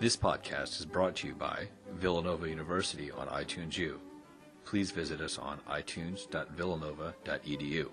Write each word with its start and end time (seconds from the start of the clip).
This 0.00 0.16
podcast 0.16 0.80
is 0.80 0.86
brought 0.86 1.14
to 1.16 1.26
you 1.26 1.34
by 1.34 1.68
Villanova 1.96 2.48
University 2.48 3.10
on 3.10 3.26
iTunes 3.26 3.76
U. 3.76 4.00
Please 4.64 4.92
visit 4.92 5.20
us 5.20 5.36
on 5.36 5.60
itunes.villanova.edu. 5.68 7.86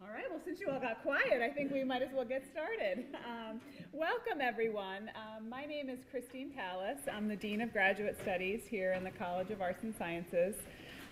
All 0.00 0.08
right, 0.08 0.24
well, 0.30 0.40
since 0.42 0.58
you 0.58 0.70
all 0.70 0.80
got 0.80 1.02
quiet, 1.02 1.42
I 1.42 1.50
think 1.50 1.70
we 1.70 1.84
might 1.84 2.00
as 2.00 2.08
well 2.14 2.24
get 2.24 2.46
started. 2.50 3.04
Um, 3.26 3.60
welcome, 3.92 4.40
everyone. 4.40 5.10
Um, 5.14 5.50
my 5.50 5.66
name 5.66 5.90
is 5.90 5.98
Christine 6.10 6.50
Tallis. 6.52 7.00
I'm 7.12 7.28
the 7.28 7.36
Dean 7.36 7.60
of 7.60 7.74
Graduate 7.74 8.18
Studies 8.22 8.62
here 8.66 8.94
in 8.94 9.04
the 9.04 9.10
College 9.10 9.50
of 9.50 9.60
Arts 9.60 9.82
and 9.82 9.94
Sciences. 9.98 10.56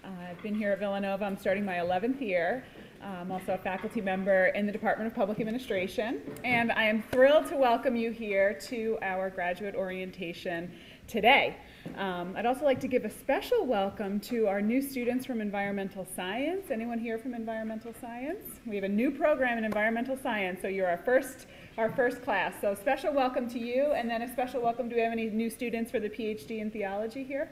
Uh, 0.03 0.09
I've 0.31 0.43
been 0.43 0.55
here 0.55 0.73
at 0.73 0.79
Villanova. 0.79 1.27
I'm 1.27 1.39
starting 1.39 1.67
my 1.67 1.75
11th 1.75 2.23
year. 2.23 2.65
I'm 3.05 3.31
also 3.31 3.53
a 3.53 3.59
faculty 3.59 4.01
member 4.01 4.47
in 4.49 4.65
the 4.65 4.73
Department 4.73 5.07
of 5.07 5.15
Public 5.15 5.39
Administration, 5.39 6.23
and 6.43 6.73
I 6.73 6.85
am 6.85 7.03
thrilled 7.03 7.47
to 7.49 7.57
welcome 7.57 7.97
you 7.97 8.11
here 8.11 8.59
to 8.69 8.97
our 9.03 9.29
graduate 9.29 9.75
orientation 9.75 10.73
today. 11.07 11.57
Um, 11.99 12.35
I'd 12.35 12.47
also 12.47 12.65
like 12.65 12.81
to 12.81 12.89
give 12.89 13.05
a 13.05 13.11
special 13.11 13.67
welcome 13.67 14.21
to 14.21 14.47
our 14.47 14.63
new 14.63 14.81
students 14.81 15.27
from 15.27 15.43
environmental 15.43 16.07
science. 16.17 16.71
Anyone 16.71 16.99
here 16.99 17.19
from 17.19 17.35
environmental 17.35 17.93
science? 18.01 18.47
We 18.65 18.75
have 18.77 18.85
a 18.85 18.89
new 18.89 19.11
program 19.11 19.59
in 19.59 19.65
environmental 19.65 20.17
science, 20.17 20.63
so 20.63 20.69
you're 20.69 20.89
our 20.89 21.03
first, 21.05 21.47
our 21.77 21.93
first 21.93 22.23
class. 22.23 22.55
So 22.63 22.75
special 22.75 23.13
welcome 23.13 23.51
to 23.51 23.59
you, 23.59 23.93
and 23.93 24.09
then 24.09 24.23
a 24.23 24.33
special 24.33 24.63
welcome. 24.63 24.89
Do 24.89 24.97
we 24.97 25.03
have 25.03 25.13
any 25.13 25.29
new 25.29 25.51
students 25.51 25.91
for 25.91 26.01
the 26.01 26.09
PhD 26.09 26.61
in 26.61 26.71
theology 26.71 27.23
here? 27.23 27.51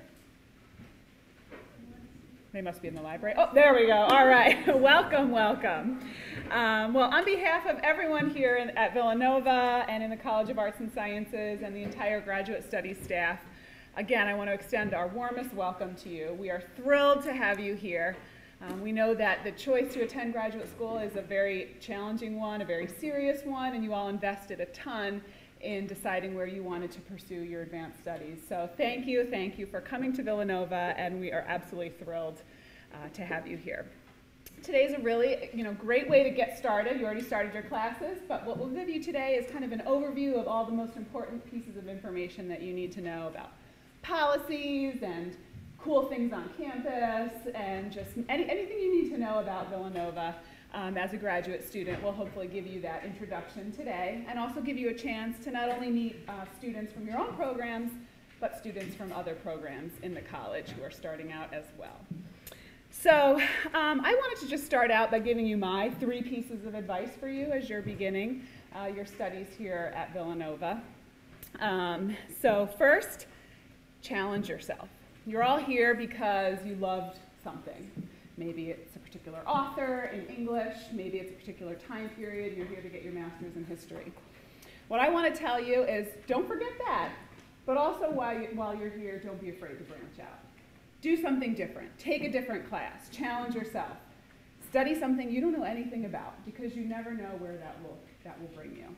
They 2.53 2.61
must 2.61 2.83
be 2.83 2.89
in 2.89 2.95
the 2.95 3.01
library. 3.01 3.35
Oh, 3.39 3.49
there 3.55 3.73
we 3.73 3.87
go. 3.87 3.95
All 3.97 4.27
right. 4.27 4.77
welcome, 4.79 5.31
welcome. 5.31 6.01
Um, 6.51 6.93
well, 6.93 7.09
on 7.11 7.25
behalf 7.25 7.65
of 7.65 7.79
everyone 7.79 8.29
here 8.29 8.57
in, 8.57 8.69
at 8.77 8.93
Villanova 8.93 9.87
and 9.89 10.03
in 10.03 10.11
the 10.11 10.19
College 10.19 10.51
of 10.51 10.59
Arts 10.59 10.79
and 10.81 10.93
Sciences 10.93 11.63
and 11.63 11.75
the 11.75 11.83
entire 11.83 12.21
graduate 12.21 12.63
studies 12.63 12.99
staff, 13.03 13.41
again, 13.97 14.29
I 14.29 14.35
want 14.35 14.51
to 14.51 14.53
extend 14.53 14.93
our 14.93 15.09
warmest 15.09 15.55
welcome 15.55 15.95
to 15.97 16.11
you. 16.11 16.37
We 16.39 16.51
are 16.51 16.63
thrilled 16.77 17.23
to 17.23 17.33
have 17.33 17.59
you 17.59 17.75
here. 17.75 18.19
Um, 18.61 18.83
we 18.83 18.93
know 18.93 19.15
that 19.15 19.45
the 19.45 19.53
choice 19.53 19.95
to 19.95 20.03
attend 20.03 20.35
graduate 20.35 20.69
school 20.69 20.99
is 20.99 21.17
a 21.17 21.23
very 21.23 21.79
challenging 21.81 22.39
one, 22.39 22.61
a 22.61 22.67
very 22.67 22.87
serious 22.87 23.47
one, 23.47 23.75
and 23.75 23.83
you 23.83 23.95
all 23.95 24.09
invested 24.09 24.61
a 24.61 24.67
ton 24.67 25.23
in 25.63 25.87
deciding 25.87 26.35
where 26.35 26.47
you 26.47 26.63
wanted 26.63 26.91
to 26.93 27.01
pursue 27.01 27.43
your 27.43 27.63
advanced 27.63 28.01
studies. 28.01 28.39
So 28.49 28.69
thank 28.77 29.07
you, 29.07 29.27
thank 29.31 29.59
you 29.59 29.67
for 29.67 29.81
coming 29.81 30.13
to 30.15 30.23
Villanova, 30.23 30.95
and 30.97 31.21
we 31.21 31.33
are 31.33 31.45
absolutely 31.47 31.91
thrilled 31.91 32.43
uh, 32.93 33.09
to 33.15 33.23
have 33.23 33.47
you 33.47 33.57
here. 33.57 33.87
Today 34.63 34.85
is 34.85 34.93
a 34.93 34.99
really 35.01 35.51
you 35.53 35.65
know, 35.65 35.73
great 35.73 36.09
way 36.09 36.23
to 36.23 36.31
get 36.31 36.57
started. 36.57 36.99
You 36.99 37.05
already 37.05 37.23
started 37.23 37.53
your 37.53 37.65
classes, 37.65 38.19
but 38.29 38.47
what 38.47 38.59
we'll 38.59 38.69
give 38.69 38.89
you 38.89 39.03
today 39.03 39.35
is 39.35 39.51
kind 39.51 39.65
of 39.65 39.73
an 39.73 39.83
overview 39.87 40.39
of 40.39 40.47
all 40.47 40.65
the 40.65 40.73
most 40.73 40.97
important 40.97 41.49
pieces 41.51 41.77
of 41.77 41.89
information 41.89 42.49
that 42.49 42.63
you 42.63 42.73
need 42.73 42.93
to 42.93 43.01
know 43.01 43.27
about 43.29 43.51
policies 44.03 45.03
and 45.03 45.37
cool 45.79 46.07
things 46.07 46.33
on 46.33 46.49
campus 46.57 47.33
and 47.55 47.91
just 47.91 48.11
any, 48.29 48.49
anything 48.49 48.79
you 48.79 49.03
need 49.03 49.11
to 49.11 49.19
know 49.19 49.41
about 49.41 49.69
Villanova 49.69 50.37
um, 50.75 50.97
as 50.97 51.13
a 51.13 51.17
graduate 51.17 51.67
student 51.67 52.03
will 52.03 52.13
hopefully 52.13 52.47
give 52.47 52.67
you 52.67 52.81
that 52.81 53.05
introduction 53.05 53.73
today 53.73 54.25
and 54.29 54.39
also 54.39 54.61
give 54.61 54.77
you 54.77 54.89
a 54.91 54.95
chance 54.95 55.43
to 55.45 55.51
not 55.51 55.69
only 55.69 55.91
meet 55.91 56.21
uh, 56.29 56.45
students 56.59 56.93
from 56.93 57.07
your 57.07 57.19
own 57.19 57.35
programs, 57.35 57.93
but 58.41 58.59
students 58.59 58.97
from 58.97 59.13
other 59.13 59.35
programs 59.35 59.93
in 60.03 60.15
the 60.15 60.21
college 60.21 60.69
who 60.71 60.83
are 60.83 60.91
starting 60.91 61.31
out 61.31 61.53
as 61.53 61.65
well. 61.79 62.01
So 62.91 63.41
um, 63.75 64.01
I 64.05 64.15
wanted 64.15 64.41
to 64.43 64.49
just 64.49 64.67
start 64.67 64.91
out 64.91 65.11
by 65.11 65.19
giving 65.19 65.47
you 65.47 65.57
my 65.57 65.91
three 66.01 66.23
pieces 66.23 66.67
of 66.67 66.75
advice 66.75 67.11
for 67.19 67.29
you 67.29 67.47
as 67.47 67.69
you're 67.69 67.83
beginning 67.83 68.43
uh, 68.75 68.87
your 68.87 69.07
studies 69.07 69.49
here 69.57 69.93
at 69.95 70.13
Villanova. 70.13 70.83
Um, 71.61 72.17
so 72.41 72.69
first, 72.79 73.27
challenge 74.01 74.49
yourself. 74.49 74.89
You're 75.27 75.43
all 75.43 75.59
here 75.59 75.95
because 75.95 76.59
you 76.65 76.75
loved 76.77 77.19
something. 77.45 77.91
Maybe 78.37 78.71
it's 78.71 78.92
particular 79.13 79.43
author 79.47 80.11
in 80.15 80.25
English, 80.35 80.77
maybe 80.91 81.19
it's 81.19 81.31
a 81.31 81.35
particular 81.35 81.75
time 81.75 82.09
period, 82.11 82.57
you're 82.57 82.67
here 82.67 82.81
to 82.81 82.89
get 82.89 83.03
your 83.03 83.13
master's 83.13 83.55
in 83.57 83.65
history. 83.67 84.11
What 84.89 85.01
I 85.01 85.11
want 85.11 85.33
to 85.33 85.39
tell 85.39 85.63
you 85.63 85.83
is 85.83 86.09
don't 86.27 86.49
forget 86.49 86.73
that, 86.87 87.11
but 87.67 87.77
also 87.77 88.11
while, 88.11 88.41
you, 88.41 88.49
while 88.55 88.75
you're 88.75 88.91
here, 88.91 89.21
don't 89.23 89.39
be 89.39 89.51
afraid 89.51 89.77
to 89.77 89.85
branch 89.85 90.19
out. 90.19 90.39
Do 91.03 91.21
something 91.21 91.55
different, 91.55 91.91
take 91.99 92.25
a 92.25 92.31
different 92.31 92.67
class, 92.71 93.11
challenge 93.11 93.55
yourself. 93.55 93.99
Study 94.71 94.99
something 94.99 95.31
you 95.31 95.43
don't 95.43 95.53
know 95.53 95.65
anything 95.65 96.07
about 96.07 96.43
because 96.47 96.75
you 96.75 96.83
never 96.83 97.13
know 97.13 97.37
where 97.39 97.59
that 97.59 97.77
will, 97.83 97.99
that 98.25 98.41
will 98.41 98.49
bring 98.57 98.75
you. 98.75 98.97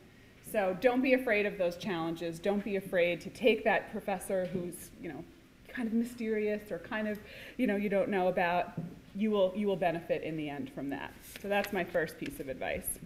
So 0.53 0.77
don't 0.81 1.03
be 1.03 1.15
afraid 1.15 1.45
of 1.45 1.59
those 1.59 1.77
challenges. 1.77 2.39
Don't 2.39 2.63
be 2.63 2.77
afraid 2.77 3.21
to 3.23 3.31
take 3.31 3.65
that 3.65 3.91
professor 3.91 4.47
who's, 4.53 4.91
you 5.03 5.09
know, 5.09 5.25
kind 5.67 5.89
of 5.89 5.95
mysterious 5.95 6.71
or 6.71 6.79
kind 6.79 7.09
of, 7.09 7.19
you 7.57 7.67
know, 7.67 7.75
you 7.75 7.89
don't 7.89 8.09
know 8.09 8.29
about 8.29 8.75
you 9.15 9.31
will, 9.31 9.53
you 9.55 9.67
will 9.67 9.77
benefit 9.77 10.23
in 10.23 10.37
the 10.37 10.49
end 10.49 10.71
from 10.71 10.91
that. 10.91 11.13
So 11.41 11.49
that's 11.49 11.73
my 11.73 11.85
first 11.85 12.19
piece 12.19 12.41
of 12.41 12.49
advice. 12.49 12.99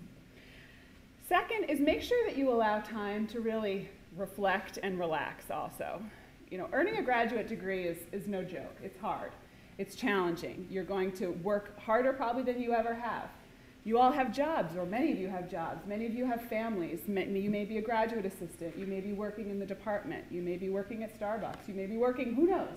Second 1.28 1.64
is 1.64 1.80
make 1.80 2.00
sure 2.00 2.26
that 2.26 2.36
you 2.38 2.50
allow 2.50 2.80
time 2.80 3.26
to 3.28 3.40
really 3.40 3.88
reflect 4.16 4.78
and 4.82 4.98
relax 4.98 5.50
also. 5.50 6.02
You 6.50 6.56
know, 6.56 6.68
earning 6.72 6.96
a 6.96 7.02
graduate 7.02 7.48
degree 7.48 7.84
is, 7.84 7.98
is 8.12 8.26
no 8.26 8.42
joke. 8.42 8.76
It's 8.82 8.98
hard. 8.98 9.32
It's 9.76 9.94
challenging. 9.94 10.66
You're 10.70 10.84
going 10.84 11.12
to 11.12 11.28
work 11.28 11.78
harder 11.78 12.12
probably 12.14 12.42
than 12.42 12.60
you 12.60 12.72
ever 12.72 12.94
have. 12.94 13.28
You 13.84 13.98
all 13.98 14.10
have 14.10 14.34
jobs, 14.34 14.76
or 14.76 14.84
many 14.84 15.12
of 15.12 15.18
you 15.18 15.28
have 15.28 15.50
jobs. 15.50 15.86
Many 15.86 16.06
of 16.06 16.14
you 16.14 16.26
have 16.26 16.42
families. 16.42 17.00
You 17.06 17.50
may 17.50 17.64
be 17.64 17.78
a 17.78 17.82
graduate 17.82 18.26
assistant. 18.26 18.76
You 18.76 18.86
may 18.86 19.00
be 19.00 19.12
working 19.12 19.50
in 19.50 19.58
the 19.58 19.66
department. 19.66 20.24
You 20.30 20.42
may 20.42 20.56
be 20.56 20.68
working 20.68 21.04
at 21.04 21.18
Starbucks. 21.18 21.68
You 21.68 21.74
may 21.74 21.86
be 21.86 21.96
working, 21.96 22.34
who 22.34 22.46
knows, 22.46 22.76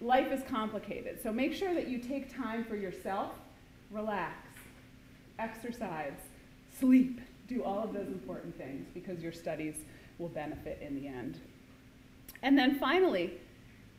life 0.00 0.32
is 0.32 0.42
complicated. 0.48 1.22
So 1.22 1.32
make 1.32 1.52
sure 1.52 1.74
that 1.74 1.88
you 1.88 1.98
take 1.98 2.34
time 2.34 2.64
for 2.64 2.76
yourself, 2.76 3.32
relax, 3.90 4.48
exercise, 5.38 6.12
sleep, 6.78 7.20
do 7.48 7.62
all 7.64 7.82
of 7.82 7.92
those 7.92 8.08
important 8.08 8.56
things 8.56 8.86
because 8.94 9.20
your 9.20 9.32
studies 9.32 9.74
will 10.18 10.28
benefit 10.28 10.80
in 10.80 10.94
the 10.94 11.08
end. 11.08 11.38
And 12.42 12.56
then 12.56 12.78
finally, 12.78 13.32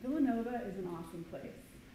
Villanova 0.02 0.62
is 0.66 0.76
an 0.78 0.88
awesome 0.98 1.24
place. 1.30 1.52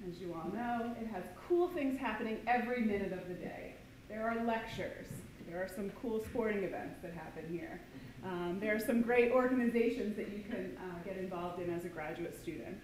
As 0.08 0.20
you 0.20 0.34
all 0.34 0.50
know, 0.54 0.94
it 1.02 1.08
has 1.08 1.24
cool 1.48 1.68
things 1.70 2.00
happening 2.00 2.38
every 2.48 2.82
minute 2.82 3.12
of 3.12 3.28
the 3.28 3.34
day. 3.34 3.74
There 4.08 4.30
are 4.30 4.46
lectures. 4.46 5.08
There 5.50 5.62
are 5.62 5.70
some 5.76 5.92
cool 6.02 6.24
sporting 6.24 6.64
events 6.64 7.00
that 7.02 7.14
happen 7.14 7.46
here. 7.50 7.82
Um, 8.24 8.60
there 8.60 8.76
are 8.76 8.80
some 8.80 9.02
great 9.02 9.32
organizations 9.32 10.16
that 10.16 10.30
you 10.30 10.44
can 10.44 10.78
uh, 10.78 11.04
get 11.04 11.18
involved 11.18 11.62
in 11.62 11.74
as 11.74 11.86
a 11.86 11.90
graduate 11.90 12.40
student. 12.42 12.84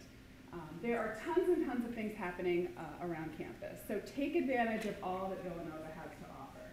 Um, 0.54 0.70
there 0.84 1.00
are 1.00 1.18
tons 1.26 1.50
and 1.50 1.66
tons 1.66 1.86
of 1.86 1.96
things 1.96 2.16
happening 2.16 2.70
uh, 2.78 3.06
around 3.06 3.36
campus. 3.38 3.80
So 3.88 4.00
take 4.16 4.36
advantage 4.36 4.86
of 4.86 4.96
all 5.02 5.30
that 5.30 5.42
Villanova 5.42 5.88
has 5.98 6.12
to 6.12 6.26
offer. 6.40 6.68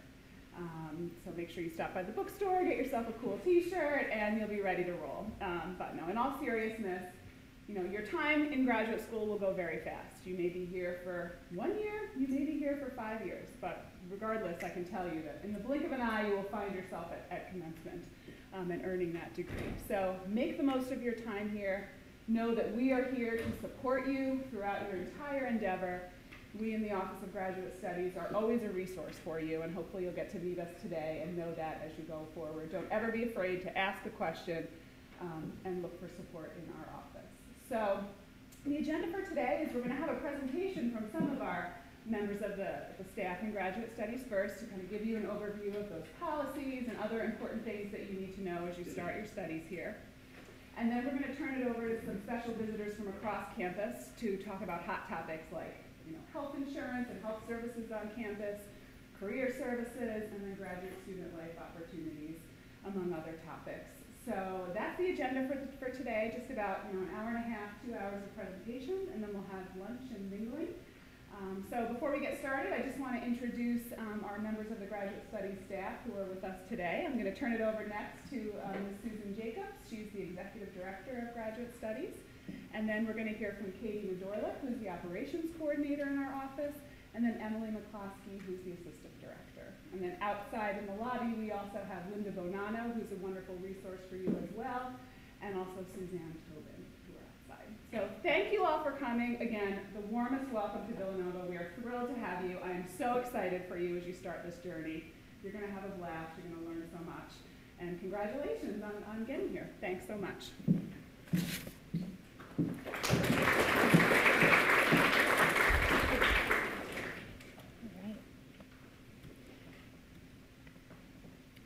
Um, 0.58 1.10
so 1.24 1.32
make 1.34 1.50
sure 1.50 1.62
you 1.62 1.70
stop 1.70 1.94
by 1.94 2.02
the 2.02 2.12
bookstore, 2.12 2.62
get 2.64 2.76
yourself 2.76 3.08
a 3.08 3.12
cool 3.12 3.40
t-shirt, 3.42 4.08
and 4.12 4.38
you'll 4.38 4.48
be 4.48 4.60
ready 4.60 4.84
to 4.84 4.92
roll. 4.92 5.26
Um, 5.40 5.76
but 5.78 5.96
no, 5.96 6.08
in 6.10 6.18
all 6.18 6.38
seriousness, 6.38 7.04
you 7.68 7.74
know, 7.74 7.88
your 7.88 8.02
time 8.02 8.52
in 8.52 8.64
graduate 8.66 9.02
school 9.02 9.26
will 9.26 9.38
go 9.38 9.54
very 9.54 9.78
fast. 9.78 10.26
You 10.26 10.36
may 10.36 10.48
be 10.48 10.66
here 10.66 11.00
for 11.04 11.38
one 11.54 11.78
year, 11.78 12.10
you 12.18 12.26
may 12.28 12.44
be 12.44 12.58
here 12.58 12.76
for 12.84 12.90
five 12.94 13.24
years, 13.24 13.48
but 13.60 13.86
regardless, 14.10 14.62
I 14.62 14.68
can 14.68 14.84
tell 14.84 15.06
you 15.06 15.22
that 15.22 15.40
in 15.44 15.54
the 15.54 15.60
blink 15.60 15.84
of 15.84 15.92
an 15.92 16.00
eye, 16.00 16.28
you 16.28 16.34
will 16.34 16.42
find 16.42 16.74
yourself 16.74 17.06
at, 17.12 17.26
at 17.30 17.50
commencement 17.50 18.04
um, 18.52 18.70
and 18.72 18.84
earning 18.84 19.12
that 19.14 19.32
degree. 19.34 19.72
So 19.88 20.16
make 20.26 20.58
the 20.58 20.64
most 20.64 20.90
of 20.90 21.02
your 21.02 21.14
time 21.14 21.50
here. 21.56 21.88
Know 22.30 22.54
that 22.54 22.76
we 22.76 22.92
are 22.92 23.10
here 23.12 23.38
to 23.38 23.60
support 23.60 24.06
you 24.06 24.40
throughout 24.50 24.82
your 24.82 25.02
entire 25.02 25.46
endeavor. 25.46 26.00
We 26.60 26.74
in 26.74 26.82
the 26.82 26.92
Office 26.92 27.20
of 27.24 27.32
Graduate 27.32 27.76
Studies 27.76 28.12
are 28.16 28.30
always 28.32 28.62
a 28.62 28.68
resource 28.68 29.16
for 29.24 29.40
you, 29.40 29.62
and 29.62 29.74
hopefully 29.74 30.04
you'll 30.04 30.12
get 30.12 30.30
to 30.30 30.38
meet 30.38 30.60
us 30.60 30.68
today 30.80 31.24
and 31.26 31.36
know 31.36 31.52
that 31.54 31.82
as 31.84 31.90
you 31.98 32.04
go 32.04 32.28
forward. 32.32 32.70
Don't 32.70 32.86
ever 32.92 33.10
be 33.10 33.24
afraid 33.24 33.62
to 33.62 33.76
ask 33.76 34.06
a 34.06 34.10
question 34.10 34.64
um, 35.20 35.52
and 35.64 35.82
look 35.82 36.00
for 36.00 36.06
support 36.06 36.56
in 36.56 36.72
our 36.78 36.94
office. 36.94 37.28
So 37.68 37.98
the 38.64 38.76
agenda 38.76 39.08
for 39.08 39.28
today 39.28 39.66
is 39.66 39.74
we're 39.74 39.80
going 39.80 39.96
to 39.96 40.00
have 40.00 40.10
a 40.10 40.20
presentation 40.20 40.92
from 40.92 41.10
some 41.10 41.32
of 41.32 41.42
our 41.42 41.74
members 42.06 42.42
of 42.42 42.56
the, 42.56 42.74
the 42.96 43.10
staff 43.12 43.42
in 43.42 43.50
graduate 43.50 43.90
studies 43.92 44.20
first 44.30 44.60
to 44.60 44.66
kind 44.66 44.80
of 44.80 44.88
give 44.88 45.04
you 45.04 45.16
an 45.16 45.24
overview 45.24 45.76
of 45.76 45.90
those 45.90 46.06
policies 46.20 46.84
and 46.86 46.96
other 47.02 47.24
important 47.24 47.64
things 47.64 47.90
that 47.90 48.08
you 48.08 48.20
need 48.20 48.36
to 48.36 48.42
know 48.44 48.68
as 48.70 48.78
you 48.78 48.88
start 48.88 49.16
your 49.16 49.26
studies 49.26 49.64
here. 49.68 49.96
And 50.80 50.88
then 50.90 51.04
we're 51.04 51.12
going 51.12 51.28
to 51.28 51.36
turn 51.36 51.60
it 51.60 51.68
over 51.68 51.92
to 51.92 52.00
some 52.08 52.16
special 52.24 52.56
visitors 52.56 52.96
from 52.96 53.08
across 53.08 53.52
campus 53.52 54.08
to 54.16 54.40
talk 54.40 54.64
about 54.64 54.80
hot 54.88 55.04
topics 55.12 55.44
like 55.52 55.76
you 56.08 56.16
know, 56.16 56.24
health 56.32 56.56
insurance 56.56 57.12
and 57.12 57.20
health 57.20 57.44
services 57.46 57.92
on 57.92 58.08
campus, 58.16 58.64
career 59.20 59.52
services, 59.60 60.32
and 60.32 60.40
then 60.40 60.56
graduate 60.56 60.96
student 61.04 61.36
life 61.36 61.52
opportunities, 61.60 62.40
among 62.88 63.12
other 63.12 63.36
topics. 63.44 63.92
So 64.24 64.72
that's 64.72 64.96
the 64.96 65.12
agenda 65.12 65.44
for, 65.52 65.60
for 65.76 65.92
today, 65.92 66.32
just 66.32 66.48
about 66.48 66.88
you 66.88 66.96
know, 66.96 67.04
an 67.04 67.12
hour 67.12 67.28
and 67.28 67.44
a 67.44 67.48
half, 67.52 67.76
two 67.84 67.92
hours 67.92 68.24
of 68.24 68.32
presentation, 68.32 69.04
and 69.12 69.20
then 69.20 69.36
we'll 69.36 69.52
have 69.52 69.68
lunch 69.76 70.08
and 70.16 70.32
mingling. 70.32 70.72
Um, 71.40 71.64
so 71.72 71.88
before 71.88 72.12
we 72.12 72.20
get 72.20 72.36
started, 72.38 72.68
I 72.68 72.84
just 72.84 73.00
want 73.00 73.16
to 73.16 73.24
introduce 73.24 73.96
um, 73.96 74.20
our 74.28 74.36
members 74.38 74.68
of 74.68 74.76
the 74.76 74.84
graduate 74.84 75.24
studies 75.32 75.56
staff 75.64 75.96
who 76.04 76.12
are 76.20 76.28
with 76.28 76.44
us 76.44 76.60
today. 76.68 77.08
I'm 77.08 77.16
going 77.16 77.32
to 77.32 77.34
turn 77.34 77.56
it 77.56 77.64
over 77.64 77.80
next 77.88 78.28
to 78.28 78.52
uh, 78.60 78.76
Ms. 78.76 79.00
Susan 79.00 79.32
Jacobs, 79.32 79.72
She's 79.88 80.12
the 80.12 80.20
Executive 80.20 80.68
Director 80.76 81.24
of 81.24 81.32
Graduate 81.32 81.72
Studies. 81.72 82.12
And 82.76 82.84
then 82.84 83.08
we're 83.08 83.16
going 83.16 83.32
to 83.32 83.38
hear 83.40 83.56
from 83.56 83.72
Katie 83.80 84.04
Majorla, 84.04 84.52
who's 84.60 84.76
the 84.84 84.92
Operations 84.92 85.48
Coordinator 85.56 86.04
in 86.12 86.20
our 86.20 86.28
office, 86.44 86.76
and 87.16 87.24
then 87.24 87.40
Emily 87.40 87.72
McCloskey, 87.72 88.36
who's 88.44 88.60
the 88.60 88.76
Assistant 88.76 89.16
Director. 89.16 89.72
And 89.96 90.04
then 90.04 90.20
outside 90.20 90.76
in 90.76 90.84
the 90.92 91.00
lobby, 91.00 91.32
we 91.40 91.56
also 91.56 91.80
have 91.88 92.04
Linda 92.12 92.36
Bonanno, 92.36 92.92
who's 92.92 93.16
a 93.16 93.20
wonderful 93.24 93.56
resource 93.64 94.04
for 94.12 94.16
you 94.16 94.28
as 94.44 94.52
well, 94.52 94.92
and 95.40 95.56
also 95.56 95.88
Suzanne 95.96 96.36
Tobin. 96.52 96.89
So 97.92 98.08
thank 98.22 98.52
you 98.52 98.64
all 98.64 98.84
for 98.84 98.92
coming. 98.92 99.42
Again, 99.42 99.80
the 99.94 100.00
warmest 100.02 100.48
welcome 100.52 100.86
to 100.86 100.94
Villanova. 100.94 101.44
We 101.48 101.56
are 101.56 101.72
thrilled 101.82 102.14
to 102.14 102.20
have 102.20 102.48
you. 102.48 102.56
I 102.64 102.70
am 102.70 102.84
so 102.96 103.16
excited 103.16 103.62
for 103.68 103.78
you 103.78 103.96
as 103.96 104.06
you 104.06 104.14
start 104.14 104.44
this 104.44 104.58
journey. 104.62 105.02
You're 105.42 105.52
going 105.52 105.66
to 105.66 105.72
have 105.72 105.84
a 105.84 105.88
blast. 105.98 106.30
You're 106.38 106.54
going 106.54 106.64
to 106.64 106.70
learn 106.70 106.88
so 106.92 107.04
much. 107.04 107.32
And 107.80 107.98
congratulations 107.98 108.80
on, 108.84 108.92
on 109.10 109.24
getting 109.24 109.48
here. 109.48 109.68
Thanks 109.80 110.06
so 110.06 110.14
much. 110.14 110.50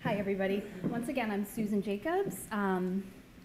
Hi, 0.05 0.15
everybody. 0.15 0.62
Once 0.85 1.11
again, 1.11 1.31
I'm 1.31 1.44
Susan 1.44 1.82
Jacobs. 1.82 2.47
Um, 2.50 3.05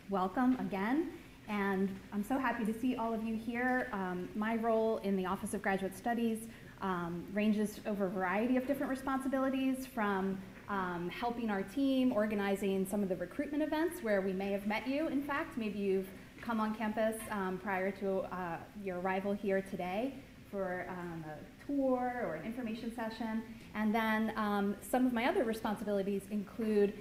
welcome 0.09 0.57
again. 0.61 1.09
And 1.49 1.89
I'm 2.13 2.23
so 2.23 2.37
happy 2.37 2.63
to 2.63 2.79
see 2.79 2.95
all 2.95 3.11
of 3.11 3.23
you 3.23 3.35
here. 3.35 3.89
Um, 3.91 4.29
my 4.35 4.55
role 4.55 4.97
in 4.97 5.17
the 5.17 5.25
Office 5.25 5.55
of 5.55 5.63
Graduate 5.63 5.97
Studies 5.97 6.47
um, 6.81 7.25
ranges 7.33 7.79
over 7.87 8.05
a 8.05 8.09
variety 8.09 8.55
of 8.55 8.67
different 8.67 8.91
responsibilities 8.91 9.87
from 9.87 10.37
um, 10.69 11.09
helping 11.09 11.49
our 11.49 11.63
team, 11.63 12.13
organizing 12.13 12.85
some 12.85 13.01
of 13.01 13.09
the 13.09 13.15
recruitment 13.15 13.63
events 13.63 14.03
where 14.03 14.21
we 14.21 14.31
may 14.31 14.51
have 14.51 14.67
met 14.67 14.87
you. 14.87 15.07
In 15.07 15.23
fact, 15.23 15.57
maybe 15.57 15.79
you've 15.79 16.07
come 16.39 16.59
on 16.59 16.75
campus 16.75 17.15
um, 17.31 17.59
prior 17.61 17.89
to 17.93 18.19
uh, 18.19 18.57
your 18.83 18.99
arrival 18.99 19.33
here 19.33 19.63
today 19.63 20.13
for 20.51 20.85
um, 20.87 21.25
a 21.27 21.65
tour 21.65 22.25
or 22.27 22.35
an 22.35 22.45
information 22.45 22.93
session. 22.95 23.41
And 23.73 23.93
then 23.93 24.33
um, 24.35 24.75
some 24.81 25.07
of 25.07 25.13
my 25.13 25.25
other 25.25 25.43
responsibilities 25.43 26.21
include 26.29 26.93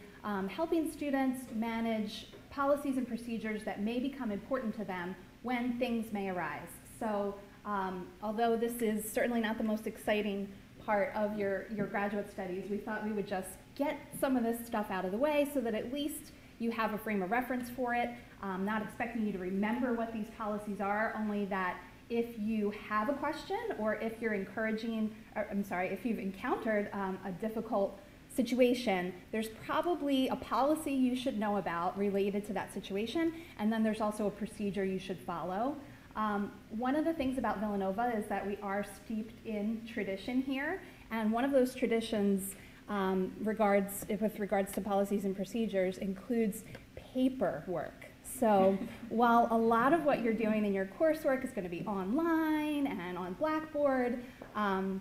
helping 0.48 0.90
students 0.90 1.40
manage 1.54 2.26
policies 2.58 2.96
and 2.96 3.06
procedures 3.06 3.62
that 3.62 3.80
may 3.80 4.00
become 4.00 4.32
important 4.32 4.76
to 4.76 4.84
them 4.84 5.14
when 5.42 5.78
things 5.78 6.12
may 6.12 6.28
arise. 6.28 6.72
So 6.98 7.36
um, 7.64 8.08
although 8.20 8.56
this 8.56 8.82
is 8.82 9.08
certainly 9.08 9.40
not 9.40 9.58
the 9.58 9.64
most 9.64 9.86
exciting 9.86 10.48
part 10.84 11.12
of 11.14 11.38
your, 11.38 11.66
your 11.72 11.86
graduate 11.86 12.28
studies, 12.28 12.68
we 12.68 12.78
thought 12.78 13.04
we 13.04 13.12
would 13.12 13.28
just 13.28 13.50
get 13.76 14.00
some 14.20 14.36
of 14.36 14.42
this 14.42 14.66
stuff 14.66 14.86
out 14.90 15.04
of 15.04 15.12
the 15.12 15.16
way 15.16 15.48
so 15.54 15.60
that 15.60 15.72
at 15.72 15.92
least 15.92 16.32
you 16.58 16.72
have 16.72 16.94
a 16.94 16.98
frame 16.98 17.22
of 17.22 17.30
reference 17.30 17.70
for 17.70 17.94
it. 17.94 18.10
Um, 18.42 18.64
not 18.64 18.82
expecting 18.82 19.24
you 19.24 19.30
to 19.30 19.38
remember 19.38 19.94
what 19.94 20.12
these 20.12 20.26
policies 20.36 20.80
are, 20.80 21.14
only 21.16 21.44
that 21.44 21.76
if 22.10 22.40
you 22.40 22.72
have 22.88 23.08
a 23.08 23.12
question 23.12 23.60
or 23.78 23.94
if 23.96 24.20
you're 24.20 24.34
encouraging, 24.34 25.14
or, 25.36 25.46
I'm 25.48 25.62
sorry, 25.62 25.90
if 25.90 26.04
you've 26.04 26.18
encountered 26.18 26.90
um, 26.92 27.20
a 27.24 27.30
difficult 27.30 28.00
situation, 28.38 29.12
there's 29.32 29.48
probably 29.66 30.28
a 30.28 30.36
policy 30.36 30.92
you 30.92 31.16
should 31.16 31.38
know 31.40 31.56
about 31.56 31.98
related 31.98 32.46
to 32.46 32.52
that 32.52 32.72
situation, 32.72 33.32
and 33.58 33.72
then 33.72 33.82
there's 33.82 34.00
also 34.00 34.28
a 34.28 34.30
procedure 34.30 34.84
you 34.84 35.00
should 35.00 35.18
follow. 35.18 35.76
Um, 36.14 36.52
one 36.70 36.94
of 36.94 37.04
the 37.04 37.12
things 37.12 37.36
about 37.36 37.58
Villanova 37.58 38.12
is 38.16 38.26
that 38.26 38.46
we 38.46 38.56
are 38.62 38.84
steeped 38.84 39.44
in 39.44 39.82
tradition 39.92 40.40
here, 40.40 40.80
and 41.10 41.32
one 41.32 41.44
of 41.44 41.50
those 41.50 41.74
traditions 41.74 42.54
um, 42.88 43.32
regards, 43.42 44.06
with 44.20 44.38
regards 44.38 44.70
to 44.72 44.80
policies 44.80 45.24
and 45.24 45.34
procedures 45.34 45.98
includes 45.98 46.62
paperwork. 46.94 48.06
So 48.22 48.78
while 49.08 49.48
a 49.50 49.58
lot 49.58 49.92
of 49.92 50.04
what 50.04 50.22
you're 50.22 50.40
doing 50.46 50.64
in 50.64 50.72
your 50.72 50.88
coursework 50.98 51.42
is 51.44 51.50
going 51.50 51.64
to 51.64 51.76
be 51.78 51.84
online 51.86 52.86
and 52.86 53.18
on 53.18 53.32
Blackboard, 53.34 54.22
um, 54.54 55.00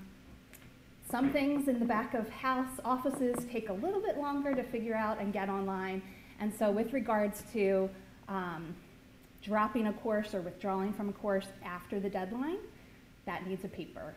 some 1.10 1.32
things 1.32 1.68
in 1.68 1.80
the 1.80 1.86
back 1.86 2.14
of 2.14 2.30
house 2.30 2.80
offices 2.84 3.36
take 3.50 3.70
a 3.70 3.74
little 3.74 4.02
bit 4.02 4.18
longer 4.18 4.54
to 4.54 4.64
figure 4.64 4.96
out 4.96 5.20
and 5.20 5.32
get 5.32 5.50
online. 5.50 6.02
And 6.40 6.54
so 6.54 6.70
with 6.70 6.92
regards 6.92 7.44
to 7.54 7.90
um, 8.28 8.76
dropping 9.42 9.88
a 9.88 9.94
course 9.94 10.34
or 10.34 10.42
withdrawing 10.42 10.92
from 10.94 11.08
a 11.10 11.14
course 11.14 11.48
after 11.64 12.00
the 12.00 12.10
deadline, 12.10 12.58
that 13.26 13.48
needs 13.48 13.64
a 13.64 13.70
paper. 13.70 14.14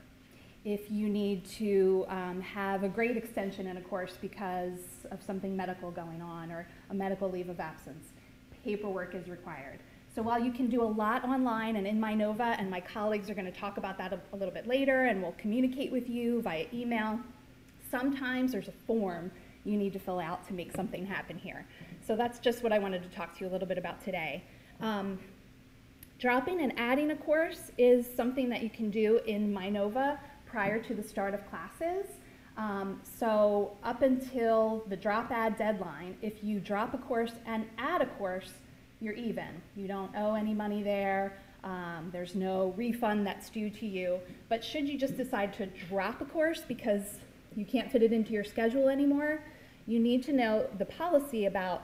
If 0.65 0.91
you 0.91 1.09
need 1.09 1.45
to 1.57 2.05
um, 2.09 2.41
have 2.41 2.83
a 2.83 2.89
grade 2.89 3.17
extension 3.17 3.67
in 3.67 3.77
a 3.77 3.81
course 3.81 4.19
because 4.21 4.81
of 5.11 5.23
something 5.23 5.57
medical 5.57 5.91
going 5.91 6.21
on 6.21 6.51
or 6.51 6.67
a 6.91 6.95
medical 6.95 7.31
leave 7.31 7.49
of 7.49 7.61
absence, 7.61 8.09
paperwork 8.65 9.15
is 9.15 9.29
required. 9.29 9.79
So 10.15 10.23
while 10.23 10.43
you 10.43 10.51
can 10.51 10.69
do 10.69 10.83
a 10.83 10.85
lot 10.85 11.25
online 11.25 11.77
and 11.77 11.87
in 11.87 12.01
MyNova, 12.01 12.59
and 12.59 12.69
my 12.69 12.81
colleagues 12.81 13.31
are 13.31 13.35
going 13.35 13.51
to 13.51 13.59
talk 13.59 13.77
about 13.77 13.97
that 13.99 14.13
a, 14.13 14.21
a 14.33 14.37
little 14.37 14.53
bit 14.53 14.67
later, 14.67 15.05
and 15.05 15.23
we'll 15.23 15.37
communicate 15.39 15.93
with 15.93 16.09
you 16.09 16.43
via 16.43 16.67
email, 16.73 17.21
sometimes 17.91 18.53
there's 18.53 18.69
a 18.69 18.75
form 18.87 19.31
you 19.65 19.77
need 19.77 19.93
to 19.93 19.99
fill 19.99 20.19
out 20.19 20.47
to 20.49 20.55
make 20.55 20.73
something 20.73 21.07
happen 21.07 21.39
here. 21.39 21.65
So 22.05 22.17
that's 22.17 22.41
just 22.41 22.63
what 22.63 22.73
I 22.73 22.79
wanted 22.79 23.03
to 23.03 23.09
talk 23.11 23.37
to 23.39 23.45
you 23.45 23.51
a 23.51 23.53
little 23.53 23.69
bit 23.69 23.79
about 23.79 24.05
today. 24.05 24.43
Um, 24.81 25.19
dropping 26.19 26.61
and 26.61 26.73
adding 26.77 27.13
a 27.13 27.17
course 27.17 27.71
is 27.79 28.09
something 28.17 28.49
that 28.49 28.63
you 28.63 28.71
can 28.71 28.91
do 28.91 29.21
in 29.27 29.55
MyNova 29.55 30.19
prior 30.47 30.83
to 30.83 30.95
the 30.95 31.03
start 31.03 31.35
of 31.35 31.49
classes. 31.49 32.07
Um, 32.57 33.01
so 33.19 33.77
up 33.85 34.03
until 34.03 34.83
the 34.89 34.97
drop 34.97 35.31
add 35.31 35.57
deadline, 35.57 36.17
if 36.21 36.43
you 36.43 36.59
drop 36.59 36.95
a 36.95 36.99
course 36.99 37.33
and 37.47 37.65
add 37.79 38.03
a 38.03 38.07
course, 38.07 38.53
you're 39.01 39.15
even. 39.15 39.63
You 39.77 39.89
don't 39.89 40.15
owe 40.17 40.35
any 40.35 40.55
money 40.55 40.83
there. 40.83 41.39
Um, 41.65 42.11
there's 42.13 42.35
no 42.35 42.75
refund 42.77 43.27
that's 43.27 43.51
due 43.51 43.71
to 43.71 43.87
you. 43.87 44.21
But 44.49 44.65
should 44.65 44.89
you 44.89 44.99
just 44.99 45.17
decide 45.17 45.53
to 45.55 45.67
drop 45.67 46.21
a 46.21 46.25
course 46.25 46.63
because 46.67 47.19
you 47.57 47.65
can't 47.65 47.91
fit 47.91 48.03
it 48.03 48.13
into 48.13 48.33
your 48.33 48.45
schedule 48.45 48.89
anymore, 48.89 49.43
you 49.87 49.99
need 49.99 50.23
to 50.25 50.33
know 50.33 50.67
the 50.79 50.85
policy 50.85 51.47
about 51.47 51.83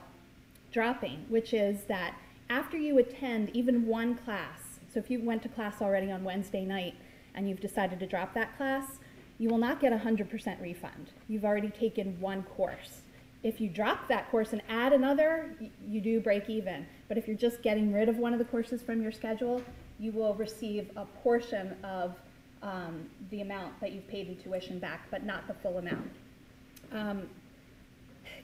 dropping, 0.73 1.25
which 1.29 1.53
is 1.53 1.85
that 1.85 2.15
after 2.49 2.77
you 2.77 2.99
attend 2.99 3.51
even 3.51 3.87
one 3.87 4.15
class, 4.15 4.79
so 4.93 5.01
if 5.01 5.11
you 5.11 5.21
went 5.21 5.43
to 5.43 5.49
class 5.49 5.83
already 5.83 6.11
on 6.11 6.23
Wednesday 6.23 6.65
night 6.65 6.95
and 7.35 7.49
you've 7.49 7.61
decided 7.61 7.99
to 8.01 8.07
drop 8.07 8.33
that 8.35 8.57
class, 8.57 8.99
you 9.39 9.49
will 9.49 9.59
not 9.59 9.81
get 9.81 9.93
a 9.93 9.97
100% 9.97 10.63
refund. 10.63 11.11
You've 11.29 11.45
already 11.45 11.69
taken 11.69 12.19
one 12.21 12.43
course. 12.45 13.03
If 13.46 13.60
you 13.60 13.69
drop 13.69 14.08
that 14.08 14.28
course 14.32 14.52
and 14.52 14.60
add 14.69 14.93
another, 14.93 15.54
you 15.87 16.00
do 16.00 16.19
break 16.19 16.50
even. 16.50 16.84
But 17.06 17.16
if 17.16 17.28
you're 17.28 17.37
just 17.37 17.62
getting 17.62 17.93
rid 17.93 18.08
of 18.08 18.19
one 18.19 18.32
of 18.32 18.41
the 18.41 18.44
courses 18.44 18.82
from 18.82 19.00
your 19.00 19.12
schedule, 19.12 19.62
you 20.00 20.10
will 20.10 20.34
receive 20.34 20.91
a 20.96 21.05
portion 21.22 21.76
of 21.84 22.17
um, 22.65 23.08
the 23.31 23.43
amount 23.43 23.79
that 23.81 23.93
you've 23.93 24.08
paid 24.08 24.26
in 24.26 24.36
tuition 24.36 24.81
back, 24.81 25.06
but 25.12 25.22
not 25.22 25.46
the 25.46 25.55
full 25.55 25.79
amount. 25.79 26.10
Um, 26.91 27.29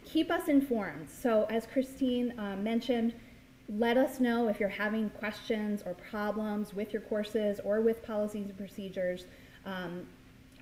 keep 0.04 0.30
us 0.30 0.46
informed. 0.46 1.08
So 1.10 1.48
as 1.50 1.66
Christine 1.66 2.38
uh, 2.38 2.54
mentioned, 2.54 3.12
let 3.68 3.96
us 3.96 4.20
know 4.20 4.46
if 4.46 4.60
you're 4.60 4.68
having 4.68 5.10
questions 5.10 5.82
or 5.84 5.94
problems 5.94 6.74
with 6.74 6.92
your 6.92 7.02
courses 7.02 7.58
or 7.64 7.80
with 7.80 8.04
policies 8.04 8.46
and 8.46 8.56
procedures. 8.56 9.24
Um, 9.66 10.06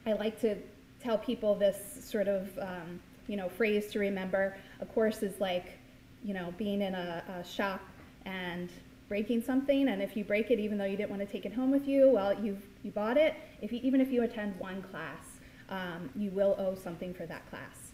I 0.06 0.14
like 0.14 0.40
to 0.40 0.56
tell 1.02 1.18
people 1.18 1.54
this 1.54 1.76
sort 2.02 2.26
of 2.26 2.48
um, 2.58 3.00
you 3.30 3.36
know 3.36 3.48
phrase 3.48 3.86
to 3.92 4.00
remember. 4.00 4.56
A 4.80 4.86
course 4.86 5.22
is 5.22 5.40
like 5.40 5.78
you 6.24 6.34
know 6.34 6.52
being 6.58 6.82
in 6.82 6.94
a, 6.94 7.22
a 7.38 7.44
shop 7.48 7.80
and 8.26 8.68
breaking 9.08 9.42
something, 9.42 9.88
and 9.88 10.02
if 10.02 10.16
you 10.16 10.24
break 10.24 10.50
it 10.50 10.58
even 10.58 10.76
though 10.76 10.84
you 10.84 10.96
didn't 10.96 11.10
want 11.10 11.22
to 11.22 11.30
take 11.30 11.46
it 11.46 11.54
home 11.54 11.70
with 11.70 11.86
you, 11.86 12.10
well 12.10 12.34
you 12.34 12.58
you 12.82 12.90
bought 12.90 13.16
it. 13.16 13.34
If 13.62 13.72
you, 13.72 13.80
even 13.82 14.00
if 14.00 14.10
you 14.10 14.24
attend 14.24 14.58
one 14.58 14.82
class, 14.82 15.24
um, 15.68 16.10
you 16.16 16.30
will 16.30 16.56
owe 16.58 16.74
something 16.74 17.14
for 17.14 17.26
that 17.26 17.48
class. 17.50 17.92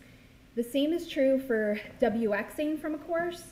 The 0.54 0.64
same 0.64 0.94
is 0.94 1.06
true 1.06 1.38
for 1.38 1.78
WXing 2.00 2.80
from 2.80 2.94
a 2.94 2.98
course. 2.98 3.42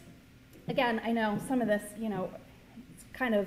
Again, 0.68 1.02
I 1.04 1.12
know 1.12 1.38
some 1.46 1.60
of 1.60 1.68
this, 1.68 1.82
you 1.98 2.08
know, 2.08 2.30
it's 2.94 3.04
kind 3.12 3.34
of 3.34 3.46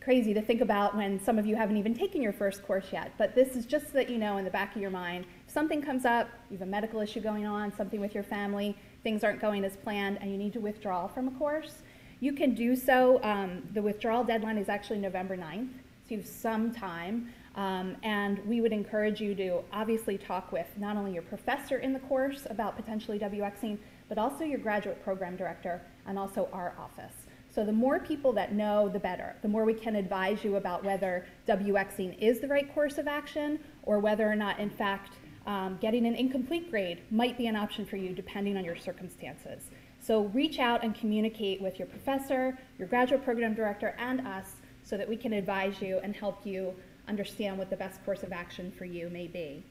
crazy 0.00 0.34
to 0.34 0.42
think 0.42 0.60
about 0.60 0.96
when 0.96 1.22
some 1.22 1.38
of 1.38 1.46
you 1.46 1.54
haven't 1.54 1.76
even 1.76 1.94
taken 1.94 2.20
your 2.22 2.32
first 2.32 2.64
course 2.64 2.86
yet. 2.92 3.12
But 3.18 3.34
this 3.34 3.54
is 3.54 3.66
just 3.66 3.86
so 3.86 3.92
that 3.92 4.10
you 4.10 4.18
know 4.18 4.38
in 4.38 4.44
the 4.44 4.50
back 4.50 4.74
of 4.74 4.82
your 4.82 4.90
mind, 4.90 5.26
something 5.52 5.82
comes 5.82 6.04
up, 6.04 6.28
you 6.50 6.58
have 6.58 6.66
a 6.66 6.70
medical 6.70 7.00
issue 7.00 7.20
going 7.20 7.46
on, 7.46 7.74
something 7.76 8.00
with 8.00 8.14
your 8.14 8.22
family, 8.22 8.76
things 9.02 9.24
aren't 9.24 9.40
going 9.40 9.64
as 9.64 9.76
planned, 9.76 10.18
and 10.20 10.30
you 10.30 10.38
need 10.38 10.52
to 10.52 10.60
withdraw 10.60 11.06
from 11.06 11.28
a 11.28 11.30
course, 11.32 11.82
you 12.20 12.32
can 12.34 12.54
do 12.54 12.76
so. 12.76 13.18
Um, 13.22 13.62
the 13.72 13.82
withdrawal 13.82 14.24
deadline 14.24 14.58
is 14.58 14.68
actually 14.68 14.98
November 14.98 15.36
9th, 15.36 15.70
so 16.06 16.14
you 16.14 16.16
have 16.18 16.26
some 16.26 16.72
time. 16.72 17.32
Um, 17.56 17.96
and 18.02 18.38
we 18.46 18.60
would 18.60 18.72
encourage 18.72 19.20
you 19.20 19.34
to 19.34 19.62
obviously 19.72 20.16
talk 20.16 20.52
with 20.52 20.66
not 20.76 20.96
only 20.96 21.12
your 21.12 21.22
professor 21.22 21.78
in 21.78 21.92
the 21.92 21.98
course 22.00 22.46
about 22.48 22.76
potentially 22.76 23.18
WXing, 23.18 23.78
but 24.08 24.18
also 24.18 24.44
your 24.44 24.58
graduate 24.58 25.02
program 25.02 25.36
director 25.36 25.82
and 26.06 26.18
also 26.18 26.48
our 26.52 26.74
office. 26.78 27.14
So 27.52 27.64
the 27.64 27.72
more 27.72 27.98
people 27.98 28.32
that 28.34 28.54
know, 28.54 28.88
the 28.88 29.00
better. 29.00 29.34
The 29.42 29.48
more 29.48 29.64
we 29.64 29.74
can 29.74 29.96
advise 29.96 30.44
you 30.44 30.56
about 30.56 30.84
whether 30.84 31.26
WXing 31.48 32.16
is 32.18 32.38
the 32.38 32.46
right 32.46 32.72
course 32.72 32.98
of 32.98 33.08
action 33.08 33.58
or 33.82 33.98
whether 33.98 34.30
or 34.30 34.36
not, 34.36 34.60
in 34.60 34.70
fact, 34.70 35.14
um, 35.50 35.78
getting 35.80 36.06
an 36.06 36.14
incomplete 36.14 36.70
grade 36.70 37.00
might 37.10 37.36
be 37.36 37.48
an 37.48 37.56
option 37.56 37.84
for 37.84 37.96
you 37.96 38.14
depending 38.14 38.56
on 38.56 38.64
your 38.64 38.76
circumstances. 38.76 39.64
So 40.00 40.26
reach 40.26 40.60
out 40.60 40.84
and 40.84 40.94
communicate 40.94 41.60
with 41.60 41.76
your 41.76 41.88
professor, 41.88 42.56
your 42.78 42.86
graduate 42.86 43.24
program 43.24 43.54
director, 43.54 43.96
and 43.98 44.20
us 44.28 44.54
so 44.84 44.96
that 44.96 45.08
we 45.08 45.16
can 45.16 45.32
advise 45.32 45.82
you 45.82 45.98
and 46.04 46.14
help 46.14 46.46
you 46.46 46.72
understand 47.08 47.58
what 47.58 47.68
the 47.68 47.76
best 47.76 48.02
course 48.04 48.22
of 48.22 48.32
action 48.32 48.72
for 48.78 48.84
you 48.84 49.10
may 49.10 49.26
be. 49.26 49.64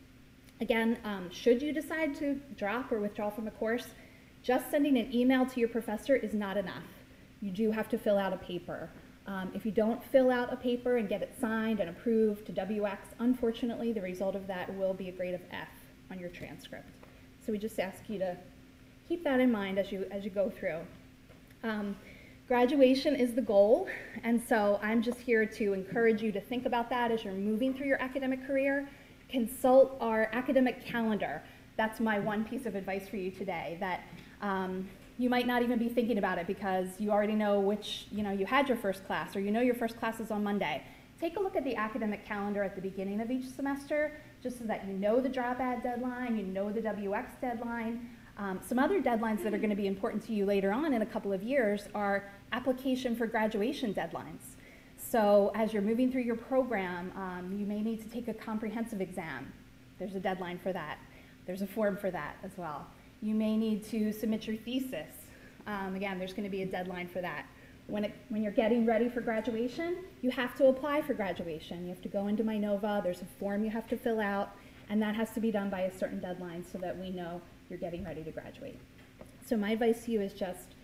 Again, 0.60 0.98
um, 1.06 1.30
should 1.32 1.62
you 1.62 1.72
decide 1.72 2.14
to 2.16 2.42
drop 2.58 2.92
or 2.92 3.00
withdraw 3.00 3.30
from 3.30 3.48
a 3.48 3.52
course, 3.52 3.88
just 4.44 4.70
sending 4.70 4.98
an 4.98 5.16
email 5.16 5.46
to 5.46 5.62
your 5.62 5.70
professor 5.70 6.18
is 6.18 6.34
not 6.34 6.58
enough. 6.58 6.84
You 7.42 7.52
do 7.52 7.72
have 7.72 7.88
to 7.90 7.98
fill 7.98 8.18
out 8.18 8.34
a 8.34 8.38
paper. 8.38 8.90
Um, 9.30 9.52
if 9.54 9.64
you 9.64 9.72
don't 9.72 10.04
fill 10.06 10.32
out 10.32 10.52
a 10.52 10.56
paper 10.56 10.98
and 10.98 11.08
get 11.08 11.22
it 11.22 11.36
signed 11.40 11.80
and 11.80 11.92
approved 11.92 12.48
to 12.48 12.52
WX, 12.52 12.98
unfortunately, 13.20 13.94
the 13.94 14.02
result 14.02 14.36
of 14.36 14.48
that 14.48 14.76
will 14.76 14.96
be 14.96 15.08
a 15.08 15.12
grade 15.12 15.36
of 15.36 15.42
F 15.52 15.68
on 16.10 16.18
your 16.18 16.30
transcript. 16.30 16.90
So 17.46 17.52
we 17.52 17.60
just 17.60 17.80
ask 17.80 18.10
you 18.10 18.18
to 18.18 18.36
keep 19.08 19.24
that 19.26 19.40
in 19.40 19.52
mind 19.52 19.78
as 19.78 19.92
you, 19.92 20.08
as 20.10 20.26
you 20.26 20.32
go 20.32 20.50
through. 20.50 20.80
Um, 21.64 21.96
graduation 22.48 23.16
is 23.16 23.36
the 23.36 23.42
goal, 23.44 23.88
and 24.24 24.42
so 24.42 24.80
I'm 24.82 25.04
just 25.04 25.20
here 25.20 25.46
to 25.46 25.74
encourage 25.74 26.24
you 26.24 26.32
to 26.32 26.42
think 26.42 26.66
about 26.66 26.90
that 26.90 27.12
as 27.12 27.24
you're 27.24 27.34
moving 27.34 27.76
through 27.76 27.88
your 27.88 28.02
academic 28.02 28.48
career. 28.48 28.90
Consult 29.30 29.96
our 30.02 30.32
academic 30.34 30.84
calendar. 30.84 31.44
That's 31.78 32.00
my 32.00 32.18
one 32.18 32.46
piece 32.46 32.66
of 32.66 32.74
advice 32.74 33.08
for 33.08 33.18
you 33.18 33.30
today, 33.30 33.78
that 33.80 34.06
um, 34.42 34.90
you 35.20 35.30
might 35.30 35.46
not 35.46 35.62
even 35.62 35.78
be 35.78 35.90
thinking 35.90 36.18
about 36.18 36.38
it 36.38 36.48
because 36.48 36.88
you 36.98 37.12
already 37.12 37.34
know 37.34 37.60
which, 37.60 38.08
you 38.10 38.24
know, 38.24 38.32
you 38.32 38.46
had 38.46 38.70
your 38.70 38.78
first 38.78 39.06
class 39.06 39.36
or 39.36 39.42
you 39.42 39.52
know 39.52 39.60
your 39.60 39.76
first 39.76 40.00
class 40.00 40.22
is 40.22 40.32
on 40.32 40.42
Monday. 40.42 40.82
Take 41.20 41.36
a 41.36 41.42
look 41.42 41.58
at 41.58 41.66
the 41.66 41.76
academic 41.76 42.26
calendar 42.26 42.64
at 42.64 42.74
the 42.74 42.82
beginning 42.82 43.20
of 43.20 43.30
each 43.30 43.46
semester 43.50 44.14
just 44.42 44.58
so 44.58 44.64
that 44.64 44.88
you 44.88 44.94
know 44.94 45.20
the 45.20 45.28
drop 45.28 45.60
add 45.60 45.84
deadline, 45.84 46.38
you 46.38 46.44
know 46.44 46.72
the 46.72 46.80
WX 46.80 47.26
deadline. 47.42 48.10
Um, 48.38 48.62
some 48.66 48.80
other 48.80 49.02
deadlines 49.02 49.44
that 49.44 49.54
are 49.54 49.58
going 49.58 49.70
to 49.70 49.76
be 49.76 49.88
important 49.88 50.26
to 50.28 50.34
you 50.34 50.46
later 50.46 50.72
on 50.72 50.94
in 50.94 51.02
a 51.02 51.06
couple 51.06 51.34
of 51.34 51.44
years 51.44 51.90
are 51.94 52.32
application 52.54 53.14
for 53.14 53.28
graduation 53.28 53.94
deadlines. 53.94 54.56
So 54.98 55.52
as 55.54 55.74
you're 55.74 55.82
moving 55.82 56.10
through 56.10 56.22
your 56.22 56.38
program, 56.38 57.12
um, 57.18 57.58
you 57.60 57.66
may 57.66 57.82
need 57.82 58.02
to 58.04 58.08
take 58.08 58.30
a 58.30 58.34
comprehensive 58.34 59.02
exam. 59.02 59.52
There's 59.98 60.16
a 60.16 60.20
deadline 60.22 60.60
for 60.60 60.72
that. 60.72 60.98
There's 61.46 61.62
a 61.62 61.68
form 61.68 61.98
for 61.98 62.10
that 62.10 62.38
as 62.42 62.52
well. 62.56 62.88
You 63.22 63.36
may 63.36 63.58
need 63.58 63.84
to 63.90 64.14
submit 64.14 64.48
your 64.48 64.56
thesis. 64.58 65.12
Um, 65.68 65.96
again, 65.96 66.18
there's 66.18 66.34
going 66.34 66.46
to 66.46 66.50
be 66.50 66.64
a 66.64 66.66
deadline 66.66 67.08
for 67.08 67.22
that. 67.22 67.46
When, 67.88 68.06
it, 68.06 68.14
when 68.30 68.44
you're 68.44 68.52
getting 68.52 68.86
ready 68.86 69.10
for 69.10 69.20
graduation, 69.20 69.98
you 70.22 70.32
have 70.32 70.56
to 70.58 70.68
apply 70.68 71.02
for 71.02 71.14
graduation. 71.14 71.84
You 71.84 71.90
have 71.90 72.02
to 72.04 72.10
go 72.10 72.28
into 72.28 72.44
MyNova, 72.44 73.04
there's 73.04 73.22
a 73.22 73.28
form 73.40 73.64
you 73.64 73.72
have 73.72 73.88
to 73.90 73.98
fill 73.98 74.20
out, 74.20 74.56
and 74.90 75.02
that 75.02 75.16
has 75.16 75.32
to 75.32 75.40
be 75.40 75.52
done 75.52 75.70
by 75.70 75.82
a 75.82 75.98
certain 75.98 76.20
deadline 76.20 76.64
so 76.64 76.78
that 76.78 76.98
we 76.98 77.10
know 77.10 77.42
you're 77.70 77.80
getting 77.80 78.04
ready 78.04 78.24
to 78.24 78.32
graduate. 78.32 78.80
So 79.46 79.58
my 79.58 79.72
advice 79.72 80.06
to 80.06 80.12
you 80.12 80.22
is 80.22 80.34
just 80.34 80.76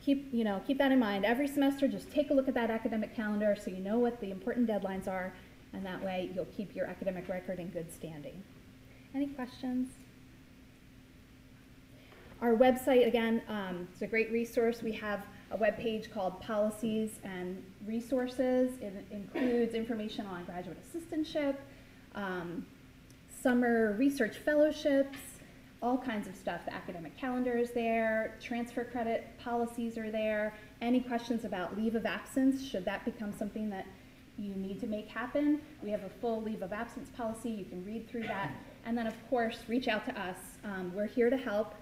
keep, 0.00 0.28
you 0.32 0.44
know, 0.44 0.62
keep 0.66 0.78
that 0.78 0.92
in 0.92 0.98
mind. 0.98 1.24
Every 1.24 1.48
semester, 1.48 1.88
just 1.88 2.10
take 2.10 2.30
a 2.30 2.34
look 2.34 2.48
at 2.48 2.54
that 2.54 2.70
academic 2.70 3.16
calendar 3.16 3.56
so 3.62 3.70
you 3.70 3.78
know 3.78 3.98
what 3.98 4.20
the 4.20 4.30
important 4.30 4.68
deadlines 4.68 5.08
are, 5.08 5.32
and 5.72 5.84
that 5.84 6.02
way 6.04 6.30
you'll 6.34 6.46
keep 6.56 6.76
your 6.76 6.86
academic 6.86 7.28
record 7.28 7.58
in 7.58 7.68
good 7.68 7.92
standing. 7.92 8.42
Any 9.14 9.28
questions? 9.28 9.88
Our 12.40 12.54
website, 12.54 13.06
again, 13.06 13.42
um, 13.48 13.86
is 13.94 14.00
a 14.00 14.06
great 14.06 14.32
resource. 14.32 14.82
We 14.82 14.92
have 14.92 15.26
a 15.50 15.58
web 15.58 15.76
page 15.76 16.10
called 16.10 16.40
Policies 16.40 17.18
and 17.22 17.62
Resources. 17.86 18.78
It 18.80 18.94
includes 19.10 19.74
information 19.74 20.24
on 20.24 20.44
graduate 20.44 20.78
assistantship, 20.82 21.56
um, 22.14 22.64
summer 23.42 23.94
research 23.98 24.38
fellowships, 24.38 25.18
all 25.82 25.98
kinds 25.98 26.26
of 26.28 26.34
stuff. 26.34 26.62
The 26.64 26.72
academic 26.72 27.14
calendar 27.18 27.58
is 27.58 27.72
there, 27.72 28.38
transfer 28.40 28.84
credit 28.84 29.26
policies 29.38 29.98
are 29.98 30.10
there. 30.10 30.54
Any 30.80 31.00
questions 31.00 31.44
about 31.44 31.76
leave 31.76 31.94
of 31.94 32.06
absence, 32.06 32.66
should 32.66 32.86
that 32.86 33.04
become 33.04 33.34
something 33.36 33.68
that 33.68 33.84
you 34.38 34.54
need 34.54 34.80
to 34.80 34.86
make 34.86 35.08
happen, 35.08 35.60
we 35.82 35.90
have 35.90 36.04
a 36.04 36.08
full 36.08 36.40
leave 36.40 36.62
of 36.62 36.72
absence 36.72 37.10
policy. 37.14 37.50
You 37.50 37.66
can 37.66 37.84
read 37.84 38.08
through 38.08 38.22
that. 38.22 38.50
And 38.86 38.96
then, 38.96 39.06
of 39.06 39.14
course, 39.28 39.58
reach 39.68 39.88
out 39.88 40.06
to 40.06 40.18
us. 40.18 40.38
Um, 40.64 40.90
we're 40.94 41.06
here 41.06 41.28
to 41.28 41.36
help. 41.36 41.74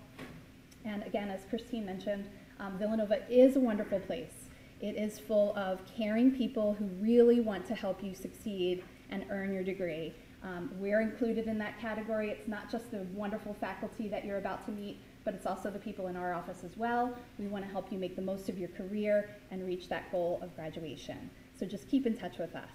And 0.88 1.02
again, 1.02 1.28
as 1.28 1.44
Christine 1.50 1.84
mentioned, 1.84 2.28
um, 2.58 2.78
Villanova 2.78 3.20
is 3.30 3.56
a 3.56 3.60
wonderful 3.60 4.00
place. 4.00 4.46
It 4.80 4.96
is 4.96 5.18
full 5.18 5.54
of 5.56 5.80
caring 5.86 6.30
people 6.30 6.74
who 6.74 6.86
really 7.02 7.40
want 7.40 7.66
to 7.66 7.74
help 7.74 8.02
you 8.02 8.14
succeed 8.14 8.82
and 9.10 9.24
earn 9.30 9.52
your 9.52 9.64
degree. 9.64 10.14
Um, 10.42 10.70
we're 10.78 11.00
included 11.00 11.46
in 11.46 11.58
that 11.58 11.78
category. 11.78 12.30
It's 12.30 12.48
not 12.48 12.70
just 12.70 12.90
the 12.90 13.06
wonderful 13.12 13.54
faculty 13.60 14.08
that 14.08 14.24
you're 14.24 14.38
about 14.38 14.64
to 14.66 14.70
meet, 14.70 14.98
but 15.24 15.34
it's 15.34 15.46
also 15.46 15.70
the 15.70 15.78
people 15.78 16.06
in 16.06 16.16
our 16.16 16.32
office 16.32 16.64
as 16.64 16.76
well. 16.76 17.14
We 17.38 17.48
want 17.48 17.64
to 17.64 17.70
help 17.70 17.92
you 17.92 17.98
make 17.98 18.16
the 18.16 18.22
most 18.22 18.48
of 18.48 18.58
your 18.58 18.70
career 18.70 19.28
and 19.50 19.66
reach 19.66 19.88
that 19.88 20.10
goal 20.10 20.38
of 20.40 20.54
graduation. 20.56 21.28
So 21.58 21.66
just 21.66 21.88
keep 21.88 22.06
in 22.06 22.16
touch 22.16 22.38
with 22.38 22.54
us. 22.54 22.70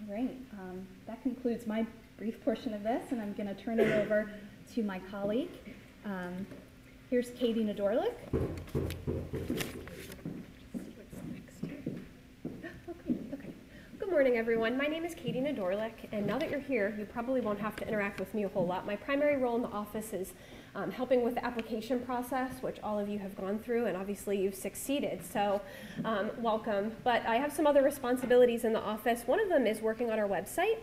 All 0.00 0.14
right, 0.14 0.36
um, 0.52 0.86
that 1.06 1.22
concludes 1.22 1.66
my 1.66 1.84
brief 2.18 2.40
portion 2.44 2.72
of 2.72 2.84
this, 2.84 3.10
and 3.10 3.20
I'm 3.20 3.32
going 3.32 3.48
to 3.48 3.60
turn 3.60 3.80
it 3.80 3.90
over 3.90 4.30
to 4.74 4.82
my 4.84 5.00
colleague. 5.10 5.50
Um, 6.04 6.46
here's 7.10 7.30
Katie 7.30 7.64
Nadorlik. 7.64 8.12
Good 13.98 14.10
morning, 14.10 14.36
everyone. 14.36 14.76
My 14.76 14.86
name 14.86 15.04
is 15.04 15.14
Katie 15.14 15.40
Nadorlik, 15.40 15.92
and 16.12 16.26
now 16.26 16.38
that 16.38 16.50
you're 16.50 16.60
here, 16.60 16.94
you 16.98 17.04
probably 17.06 17.40
won't 17.40 17.60
have 17.60 17.76
to 17.76 17.86
interact 17.86 18.18
with 18.18 18.34
me 18.34 18.44
a 18.44 18.48
whole 18.48 18.66
lot. 18.66 18.84
My 18.84 18.96
primary 18.96 19.36
role 19.36 19.56
in 19.56 19.62
the 19.62 19.68
office 19.68 20.12
is 20.12 20.32
um, 20.74 20.90
helping 20.90 21.22
with 21.22 21.36
the 21.36 21.44
application 21.44 22.00
process, 22.00 22.60
which 22.60 22.78
all 22.82 22.98
of 22.98 23.08
you 23.08 23.18
have 23.20 23.36
gone 23.36 23.58
through, 23.58 23.86
and 23.86 23.96
obviously 23.96 24.40
you've 24.40 24.54
succeeded, 24.54 25.20
so 25.24 25.60
um, 26.04 26.30
welcome. 26.38 26.92
But 27.04 27.24
I 27.26 27.36
have 27.36 27.52
some 27.52 27.66
other 27.66 27.82
responsibilities 27.82 28.64
in 28.64 28.72
the 28.72 28.80
office. 28.80 29.22
One 29.24 29.40
of 29.40 29.48
them 29.48 29.66
is 29.66 29.80
working 29.80 30.10
on 30.10 30.18
our 30.18 30.28
website. 30.28 30.78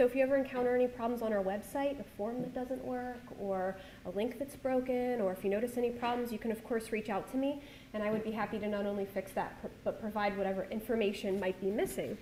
So 0.00 0.06
if 0.06 0.16
you 0.16 0.22
ever 0.22 0.36
encounter 0.36 0.74
any 0.74 0.86
problems 0.86 1.20
on 1.20 1.30
our 1.30 1.44
website, 1.44 2.00
a 2.00 2.04
form 2.16 2.40
that 2.40 2.54
doesn't 2.54 2.82
work, 2.82 3.20
or 3.38 3.76
a 4.06 4.10
link 4.10 4.38
that's 4.38 4.56
broken, 4.56 5.20
or 5.20 5.30
if 5.30 5.44
you 5.44 5.50
notice 5.50 5.76
any 5.76 5.90
problems, 5.90 6.32
you 6.32 6.38
can 6.38 6.50
of 6.50 6.64
course 6.64 6.90
reach 6.90 7.10
out 7.10 7.30
to 7.32 7.36
me, 7.36 7.60
and 7.92 8.02
I 8.02 8.10
would 8.10 8.24
be 8.24 8.30
happy 8.30 8.58
to 8.60 8.66
not 8.66 8.86
only 8.86 9.04
fix 9.04 9.30
that, 9.32 9.62
but 9.84 10.00
provide 10.00 10.38
whatever 10.38 10.66
information 10.70 11.38
might 11.38 11.60
be 11.60 11.66
missing. 11.66 12.16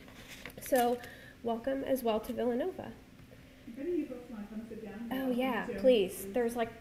So 0.61 0.99
welcome 1.45 1.85
as 1.85 2.03
well 2.03 2.19
to 2.19 2.33
Villanova. 2.33 2.91
Oh 5.13 5.31
yeah, 5.31 5.69
please. 5.79 6.27
There's 6.33 6.57
like 6.57 6.73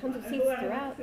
tons 0.00 0.14
of 0.14 0.24
seats 0.30 0.46
throughout. 0.60 0.96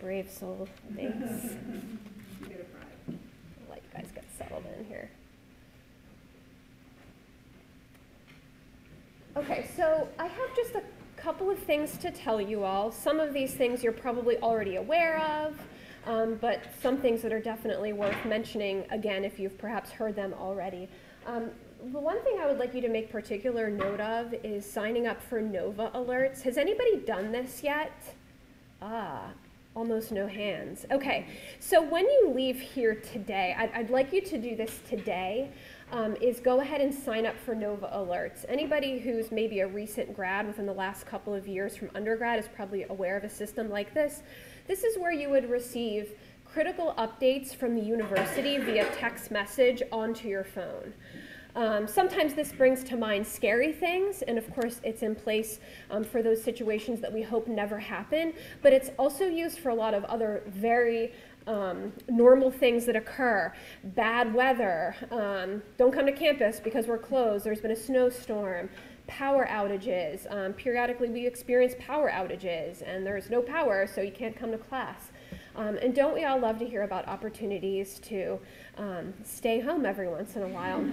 Brave 0.00 0.30
soul. 0.30 0.66
Thanks. 0.96 1.18
Let 3.68 3.82
you 3.82 3.88
guys 3.92 4.08
get 4.14 4.24
settled 4.38 4.64
in 4.78 4.86
here. 4.86 5.10
Okay, 9.36 9.66
so 9.76 10.06
I 10.16 10.28
have 10.28 10.54
just 10.54 10.76
a 10.76 10.82
couple 11.16 11.50
of 11.50 11.58
things 11.58 11.98
to 11.98 12.12
tell 12.12 12.40
you 12.40 12.62
all. 12.62 12.92
Some 12.92 13.18
of 13.18 13.34
these 13.34 13.52
things 13.52 13.82
you're 13.82 13.92
probably 13.92 14.36
already 14.38 14.76
aware 14.76 15.18
of, 15.18 15.58
um, 16.06 16.38
but 16.40 16.60
some 16.80 16.98
things 16.98 17.20
that 17.22 17.32
are 17.32 17.40
definitely 17.40 17.92
worth 17.92 18.24
mentioning 18.24 18.84
again 18.90 19.24
if 19.24 19.40
you've 19.40 19.58
perhaps 19.58 19.90
heard 19.90 20.14
them 20.14 20.32
already. 20.38 20.88
Um, 21.26 21.50
the 21.92 21.98
one 21.98 22.22
thing 22.22 22.38
I 22.40 22.46
would 22.46 22.58
like 22.58 22.76
you 22.76 22.80
to 22.82 22.88
make 22.88 23.10
particular 23.10 23.68
note 23.70 23.98
of 23.98 24.32
is 24.44 24.70
signing 24.70 25.08
up 25.08 25.20
for 25.20 25.40
NOVA 25.40 25.90
alerts. 25.96 26.42
Has 26.42 26.56
anybody 26.56 26.98
done 26.98 27.32
this 27.32 27.64
yet? 27.64 28.14
Ah, 28.80 29.32
almost 29.74 30.12
no 30.12 30.28
hands. 30.28 30.86
Okay, 30.92 31.26
so 31.58 31.82
when 31.82 32.04
you 32.04 32.30
leave 32.32 32.60
here 32.60 32.94
today, 32.94 33.56
I'd, 33.58 33.72
I'd 33.72 33.90
like 33.90 34.12
you 34.12 34.20
to 34.20 34.38
do 34.38 34.54
this 34.54 34.78
today, 34.88 35.50
um, 35.92 36.16
is 36.16 36.40
go 36.40 36.60
ahead 36.60 36.80
and 36.80 36.92
sign 36.92 37.26
up 37.26 37.38
for 37.38 37.54
NOVA 37.54 37.88
alerts. 37.94 38.44
Anybody 38.48 38.98
who's 38.98 39.30
maybe 39.30 39.60
a 39.60 39.66
recent 39.66 40.14
grad 40.14 40.46
within 40.46 40.66
the 40.66 40.72
last 40.72 41.06
couple 41.06 41.34
of 41.34 41.46
years 41.46 41.76
from 41.76 41.90
undergrad 41.94 42.38
is 42.38 42.48
probably 42.48 42.84
aware 42.84 43.16
of 43.16 43.24
a 43.24 43.30
system 43.30 43.70
like 43.70 43.94
this. 43.94 44.22
This 44.66 44.82
is 44.82 44.98
where 44.98 45.12
you 45.12 45.30
would 45.30 45.48
receive 45.50 46.10
critical 46.44 46.94
updates 46.98 47.54
from 47.54 47.74
the 47.74 47.82
university 47.82 48.58
via 48.58 48.88
text 48.94 49.30
message 49.30 49.82
onto 49.90 50.28
your 50.28 50.44
phone. 50.44 50.94
Um, 51.56 51.86
sometimes 51.86 52.34
this 52.34 52.50
brings 52.52 52.82
to 52.84 52.96
mind 52.96 53.24
scary 53.24 53.72
things, 53.72 54.22
and 54.22 54.38
of 54.38 54.52
course, 54.52 54.80
it's 54.82 55.02
in 55.02 55.14
place 55.14 55.60
um, 55.90 56.02
for 56.02 56.20
those 56.20 56.42
situations 56.42 57.00
that 57.00 57.12
we 57.12 57.22
hope 57.22 57.46
never 57.46 57.78
happen, 57.78 58.32
but 58.60 58.72
it's 58.72 58.90
also 58.98 59.26
used 59.26 59.60
for 59.60 59.68
a 59.68 59.74
lot 59.74 59.94
of 59.94 60.04
other 60.04 60.42
very 60.48 61.12
um, 61.46 61.92
normal 62.08 62.50
things 62.50 62.86
that 62.86 62.96
occur. 62.96 63.52
Bad 63.82 64.32
weather, 64.32 64.96
um, 65.10 65.62
don't 65.76 65.92
come 65.92 66.06
to 66.06 66.12
campus 66.12 66.60
because 66.60 66.86
we're 66.86 66.98
closed, 66.98 67.44
there's 67.44 67.60
been 67.60 67.70
a 67.70 67.76
snowstorm, 67.76 68.68
power 69.06 69.46
outages. 69.50 70.30
Um, 70.32 70.52
periodically, 70.54 71.08
we 71.08 71.26
experience 71.26 71.74
power 71.78 72.10
outages, 72.10 72.82
and 72.86 73.06
there's 73.06 73.30
no 73.30 73.42
power, 73.42 73.86
so 73.86 74.00
you 74.00 74.12
can't 74.12 74.36
come 74.36 74.50
to 74.52 74.58
class. 74.58 75.10
Um, 75.56 75.76
and 75.76 75.94
don't 75.94 76.14
we 76.14 76.24
all 76.24 76.38
love 76.38 76.58
to 76.58 76.64
hear 76.66 76.82
about 76.82 77.06
opportunities 77.06 78.00
to 78.00 78.40
um, 78.76 79.14
stay 79.22 79.60
home 79.60 79.86
every 79.86 80.08
once 80.08 80.36
in 80.36 80.42
a 80.42 80.48
while? 80.48 80.84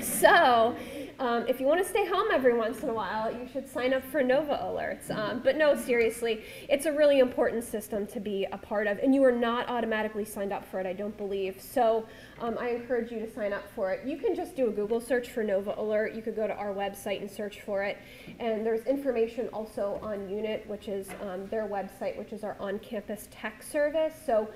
so, 0.02 0.74
um, 1.18 1.46
if 1.48 1.60
you 1.60 1.66
want 1.66 1.82
to 1.82 1.88
stay 1.88 2.06
home 2.06 2.28
every 2.32 2.56
once 2.56 2.82
in 2.82 2.88
a 2.88 2.94
while, 2.94 3.32
you 3.32 3.46
should 3.52 3.68
sign 3.68 3.92
up 3.92 4.02
for 4.04 4.22
Nova 4.22 4.54
Alerts. 4.54 5.10
Um, 5.10 5.40
but 5.44 5.56
no, 5.56 5.74
seriously, 5.74 6.42
it's 6.68 6.86
a 6.86 6.92
really 6.92 7.18
important 7.18 7.64
system 7.64 8.06
to 8.08 8.20
be 8.20 8.46
a 8.52 8.58
part 8.58 8.86
of, 8.86 8.98
and 8.98 9.14
you 9.14 9.22
are 9.24 9.32
not 9.32 9.68
automatically 9.68 10.24
signed 10.24 10.52
up 10.52 10.64
for 10.70 10.80
it, 10.80 10.86
I 10.86 10.92
don't 10.92 11.16
believe. 11.16 11.60
So, 11.60 12.06
um, 12.40 12.56
I 12.58 12.70
encourage 12.70 13.10
you 13.12 13.18
to 13.20 13.30
sign 13.30 13.52
up 13.52 13.64
for 13.74 13.92
it. 13.92 14.06
You 14.06 14.16
can 14.16 14.34
just 14.34 14.56
do 14.56 14.68
a 14.68 14.70
Google 14.70 15.00
search 15.00 15.28
for 15.30 15.42
Nova 15.42 15.74
Alert. 15.76 16.14
You 16.14 16.22
could 16.22 16.36
go 16.36 16.46
to 16.46 16.54
our 16.54 16.72
website 16.72 17.20
and 17.20 17.30
search 17.30 17.60
for 17.60 17.82
it. 17.82 17.98
And 18.38 18.64
there's 18.64 18.86
information 18.86 19.48
also 19.52 19.98
on 20.02 20.28
UNIT, 20.28 20.66
which 20.66 20.88
is 20.88 21.08
um, 21.22 21.46
their 21.48 21.66
website, 21.66 22.16
which 22.16 22.32
is 22.32 22.44
our 22.44 22.56
on 22.58 22.78
campus 22.78 23.28
tech 23.30 23.62
service. 23.62 24.14
So 24.24 24.48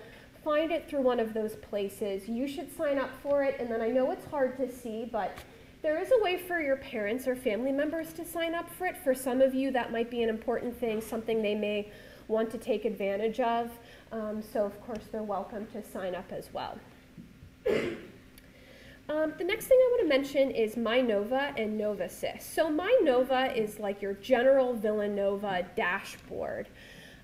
find 0.44 0.70
it 0.70 0.88
through 0.88 1.00
one 1.00 1.18
of 1.18 1.32
those 1.32 1.56
places. 1.56 2.28
You 2.28 2.46
should 2.46 2.74
sign 2.76 2.98
up 2.98 3.10
for 3.22 3.42
it. 3.42 3.56
And 3.58 3.70
then 3.70 3.80
I 3.80 3.88
know 3.88 4.10
it's 4.10 4.26
hard 4.26 4.56
to 4.58 4.70
see, 4.70 5.08
but 5.10 5.36
there 5.82 5.98
is 5.98 6.10
a 6.18 6.22
way 6.22 6.36
for 6.36 6.60
your 6.60 6.76
parents 6.76 7.26
or 7.26 7.34
family 7.34 7.72
members 7.72 8.12
to 8.14 8.24
sign 8.24 8.54
up 8.54 8.70
for 8.70 8.86
it. 8.86 8.96
For 8.96 9.14
some 9.14 9.40
of 9.40 9.54
you, 9.54 9.70
that 9.72 9.90
might 9.90 10.10
be 10.10 10.22
an 10.22 10.28
important 10.28 10.78
thing, 10.78 11.00
something 11.00 11.42
they 11.42 11.54
may 11.54 11.90
want 12.28 12.50
to 12.50 12.58
take 12.58 12.84
advantage 12.84 13.40
of. 13.40 13.70
Um, 14.12 14.42
so, 14.42 14.64
of 14.64 14.80
course, 14.86 15.04
they're 15.10 15.22
welcome 15.22 15.66
to 15.72 15.82
sign 15.82 16.14
up 16.14 16.30
as 16.30 16.50
well. 16.52 16.78
Um, 19.06 19.34
the 19.36 19.44
next 19.44 19.66
thing 19.66 19.76
I 19.78 19.88
want 19.90 20.02
to 20.04 20.08
mention 20.08 20.50
is 20.50 20.76
MyNova 20.76 21.60
and 21.60 21.78
NovaSys. 21.78 22.40
So 22.40 22.70
MyNova 22.70 23.54
is 23.54 23.78
like 23.78 24.00
your 24.00 24.14
general 24.14 24.72
Villanova 24.72 25.66
dashboard. 25.76 26.68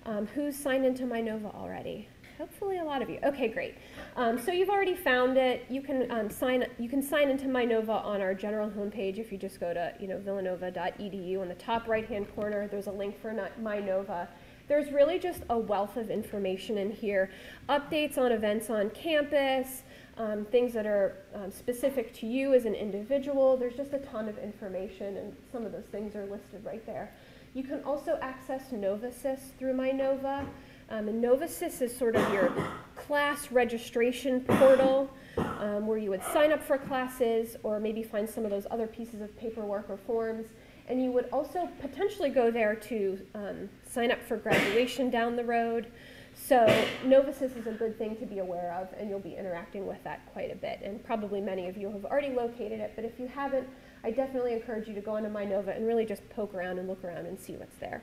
Um, 0.05 0.27
who's 0.27 0.55
signed 0.55 0.85
into 0.85 1.05
MyNova 1.05 1.55
already? 1.55 2.07
Hopefully 2.41 2.79
a 2.79 2.83
lot 2.83 3.03
of 3.03 3.09
you. 3.11 3.19
Okay, 3.23 3.47
great. 3.49 3.75
Um, 4.15 4.39
so 4.39 4.51
you've 4.51 4.71
already 4.71 4.95
found 4.95 5.37
it. 5.37 5.63
You 5.69 5.79
can 5.79 6.09
um, 6.09 6.27
sign. 6.27 6.65
You 6.79 6.89
can 6.89 7.03
sign 7.03 7.29
into 7.29 7.45
MyNova 7.45 8.03
on 8.03 8.19
our 8.19 8.33
general 8.33 8.67
homepage 8.67 9.19
if 9.19 9.31
you 9.31 9.37
just 9.37 9.59
go 9.59 9.75
to 9.75 9.93
you 9.99 10.07
know 10.07 10.17
villanova.edu. 10.17 11.39
On 11.39 11.47
the 11.47 11.53
top 11.53 11.87
right-hand 11.87 12.33
corner, 12.33 12.67
there's 12.67 12.87
a 12.87 12.91
link 12.91 13.21
for 13.21 13.31
MyNova. 13.61 14.27
There's 14.67 14.91
really 14.91 15.19
just 15.19 15.43
a 15.51 15.57
wealth 15.57 15.97
of 15.97 16.09
information 16.09 16.79
in 16.79 16.89
here. 16.89 17.29
Updates 17.69 18.17
on 18.17 18.31
events 18.31 18.71
on 18.71 18.89
campus, 18.89 19.83
um, 20.17 20.45
things 20.45 20.73
that 20.73 20.87
are 20.87 21.17
um, 21.35 21.51
specific 21.51 22.11
to 22.15 22.25
you 22.25 22.55
as 22.55 22.65
an 22.65 22.73
individual. 22.73 23.55
There's 23.55 23.75
just 23.75 23.93
a 23.93 23.99
ton 23.99 24.27
of 24.27 24.39
information, 24.39 25.17
and 25.17 25.35
some 25.51 25.63
of 25.63 25.71
those 25.71 25.85
things 25.91 26.15
are 26.15 26.25
listed 26.25 26.65
right 26.65 26.83
there. 26.87 27.13
You 27.53 27.63
can 27.63 27.83
also 27.83 28.17
access 28.19 28.71
NovaSys 28.71 29.55
through 29.59 29.73
MyNova. 29.73 30.47
Um, 30.91 31.07
and 31.07 31.23
NovaSys 31.23 31.81
is 31.81 31.95
sort 31.95 32.17
of 32.17 32.33
your 32.33 32.51
class 32.97 33.49
registration 33.49 34.41
portal 34.41 35.09
um, 35.37 35.87
where 35.87 35.97
you 35.97 36.09
would 36.09 36.23
sign 36.33 36.51
up 36.51 36.61
for 36.61 36.77
classes 36.77 37.55
or 37.63 37.79
maybe 37.79 38.03
find 38.03 38.29
some 38.29 38.43
of 38.43 38.51
those 38.51 38.67
other 38.69 38.87
pieces 38.87 39.21
of 39.21 39.35
paperwork 39.37 39.89
or 39.89 39.95
forms. 39.95 40.47
And 40.89 41.01
you 41.01 41.13
would 41.13 41.29
also 41.31 41.69
potentially 41.79 42.29
go 42.29 42.51
there 42.51 42.75
to 42.75 43.19
um, 43.35 43.69
sign 43.89 44.11
up 44.11 44.21
for 44.21 44.35
graduation 44.35 45.09
down 45.09 45.37
the 45.37 45.45
road. 45.45 45.87
So 46.35 46.57
NovaSys 47.05 47.57
is 47.57 47.67
a 47.67 47.71
good 47.71 47.97
thing 47.97 48.17
to 48.17 48.25
be 48.25 48.39
aware 48.39 48.73
of, 48.73 48.89
and 48.99 49.09
you'll 49.09 49.19
be 49.19 49.35
interacting 49.35 49.87
with 49.87 50.03
that 50.03 50.29
quite 50.33 50.51
a 50.51 50.55
bit. 50.55 50.81
And 50.83 51.01
probably 51.05 51.39
many 51.39 51.69
of 51.69 51.77
you 51.77 51.89
have 51.89 52.03
already 52.03 52.33
located 52.33 52.81
it, 52.81 52.91
but 52.97 53.05
if 53.05 53.17
you 53.17 53.27
haven't, 53.27 53.67
I 54.03 54.11
definitely 54.11 54.51
encourage 54.51 54.89
you 54.89 54.95
to 54.95 55.01
go 55.01 55.15
onto 55.15 55.29
MyNova 55.29 55.73
and 55.73 55.87
really 55.87 56.05
just 56.05 56.27
poke 56.31 56.53
around 56.53 56.79
and 56.79 56.89
look 56.89 57.01
around 57.05 57.27
and 57.27 57.39
see 57.39 57.55
what's 57.55 57.77
there. 57.77 58.01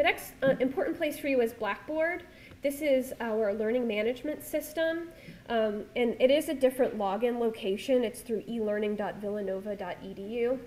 The 0.00 0.04
next 0.04 0.32
uh, 0.42 0.54
important 0.60 0.96
place 0.96 1.18
for 1.18 1.28
you 1.28 1.42
is 1.42 1.52
Blackboard. 1.52 2.22
This 2.62 2.80
is 2.80 3.12
our 3.20 3.52
learning 3.52 3.86
management 3.86 4.42
system, 4.42 5.10
um, 5.50 5.84
and 5.94 6.16
it 6.18 6.30
is 6.30 6.48
a 6.48 6.54
different 6.54 6.96
login 6.96 7.38
location. 7.38 8.02
It's 8.02 8.22
through 8.22 8.44
elearning.villanova.edu. 8.48 10.58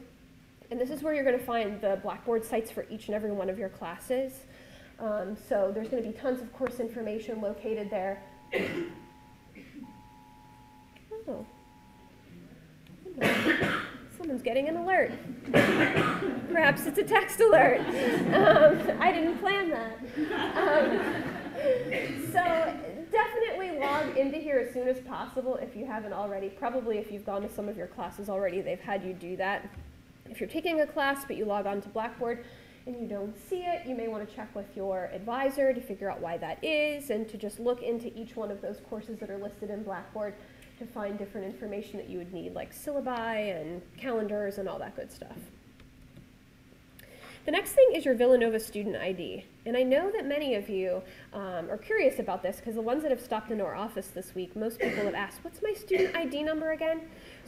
And 0.69 0.79
this 0.79 0.91
is 0.91 1.01
where 1.01 1.15
you're 1.15 1.23
going 1.23 1.39
to 1.39 1.43
find 1.43 1.81
the 1.81 1.99
Blackboard 2.03 2.45
sites 2.45 2.69
for 2.69 2.85
each 2.91 3.07
and 3.07 3.15
every 3.15 3.31
one 3.31 3.49
of 3.49 3.57
your 3.57 3.69
classes. 3.69 4.33
Um, 4.99 5.35
so 5.49 5.71
there's 5.73 5.89
going 5.89 6.03
to 6.03 6.09
be 6.09 6.15
tons 6.15 6.39
of 6.39 6.53
course 6.53 6.79
information 6.79 7.41
located 7.41 7.89
there. 7.89 8.21
oh. 11.27 11.43
Someone's 14.23 14.41
getting 14.41 14.69
an 14.69 14.77
alert. 14.77 15.11
Perhaps 15.51 16.85
it's 16.85 16.97
a 16.97 17.03
text 17.03 17.41
alert. 17.41 17.81
Um, 17.81 19.01
I 19.01 19.11
didn't 19.11 19.37
plan 19.39 19.69
that. 19.69 19.97
Um, 20.55 21.23
so 22.31 22.73
definitely 23.11 23.77
log 23.81 24.15
into 24.15 24.37
here 24.37 24.59
as 24.59 24.73
soon 24.73 24.87
as 24.87 25.01
possible 25.01 25.57
if 25.57 25.75
you 25.75 25.85
haven't 25.85 26.13
already. 26.13 26.47
Probably 26.47 26.99
if 26.99 27.11
you've 27.11 27.25
gone 27.25 27.41
to 27.41 27.49
some 27.49 27.67
of 27.67 27.75
your 27.75 27.87
classes 27.87 28.29
already, 28.29 28.61
they've 28.61 28.79
had 28.79 29.03
you 29.03 29.11
do 29.11 29.35
that. 29.35 29.69
If 30.29 30.39
you're 30.39 30.47
taking 30.47 30.79
a 30.79 30.87
class 30.87 31.25
but 31.27 31.35
you 31.35 31.43
log 31.43 31.65
on 31.65 31.81
to 31.81 31.89
Blackboard, 31.89 32.45
and 32.85 32.99
you 32.99 33.07
don't 33.07 33.35
see 33.49 33.63
it, 33.63 33.85
you 33.85 33.95
may 33.95 34.07
want 34.07 34.27
to 34.27 34.35
check 34.35 34.53
with 34.55 34.65
your 34.73 35.09
advisor 35.13 35.73
to 35.73 35.81
figure 35.81 36.09
out 36.09 36.21
why 36.21 36.37
that 36.37 36.63
is 36.63 37.09
and 37.09 37.27
to 37.29 37.37
just 37.37 37.59
look 37.59 37.81
into 37.81 38.07
each 38.17 38.37
one 38.37 38.51
of 38.51 38.61
those 38.61 38.79
courses 38.89 39.19
that 39.19 39.29
are 39.29 39.37
listed 39.37 39.69
in 39.69 39.83
Blackboard 39.83 40.33
to 40.79 40.85
find 40.85 41.17
different 41.17 41.45
information 41.45 41.97
that 41.97 42.09
you 42.09 42.17
would 42.17 42.33
need, 42.33 42.53
like 42.53 42.73
syllabi 42.73 43.59
and 43.59 43.81
calendars 43.97 44.57
and 44.57 44.67
all 44.67 44.79
that 44.79 44.95
good 44.95 45.11
stuff. 45.11 45.37
The 47.45 47.51
next 47.51 47.73
thing 47.73 47.89
is 47.93 48.05
your 48.05 48.15
Villanova 48.15 48.57
student 48.57 48.95
ID. 48.95 49.45
And 49.65 49.75
I 49.75 49.83
know 49.83 50.09
that 50.11 50.25
many 50.25 50.55
of 50.55 50.69
you 50.69 51.01
um, 51.33 51.69
are 51.69 51.77
curious 51.77 52.19
about 52.19 52.41
this 52.41 52.57
because 52.57 52.75
the 52.75 52.81
ones 52.81 53.01
that 53.01 53.11
have 53.11 53.19
stopped 53.19 53.51
into 53.51 53.65
our 53.65 53.75
office 53.75 54.07
this 54.07 54.33
week, 54.33 54.55
most 54.55 54.79
people 54.79 55.03
have 55.03 55.13
asked, 55.13 55.39
what's 55.43 55.61
my 55.61 55.73
student 55.73 56.15
ID 56.15 56.43
number 56.43 56.71
again? 56.71 57.01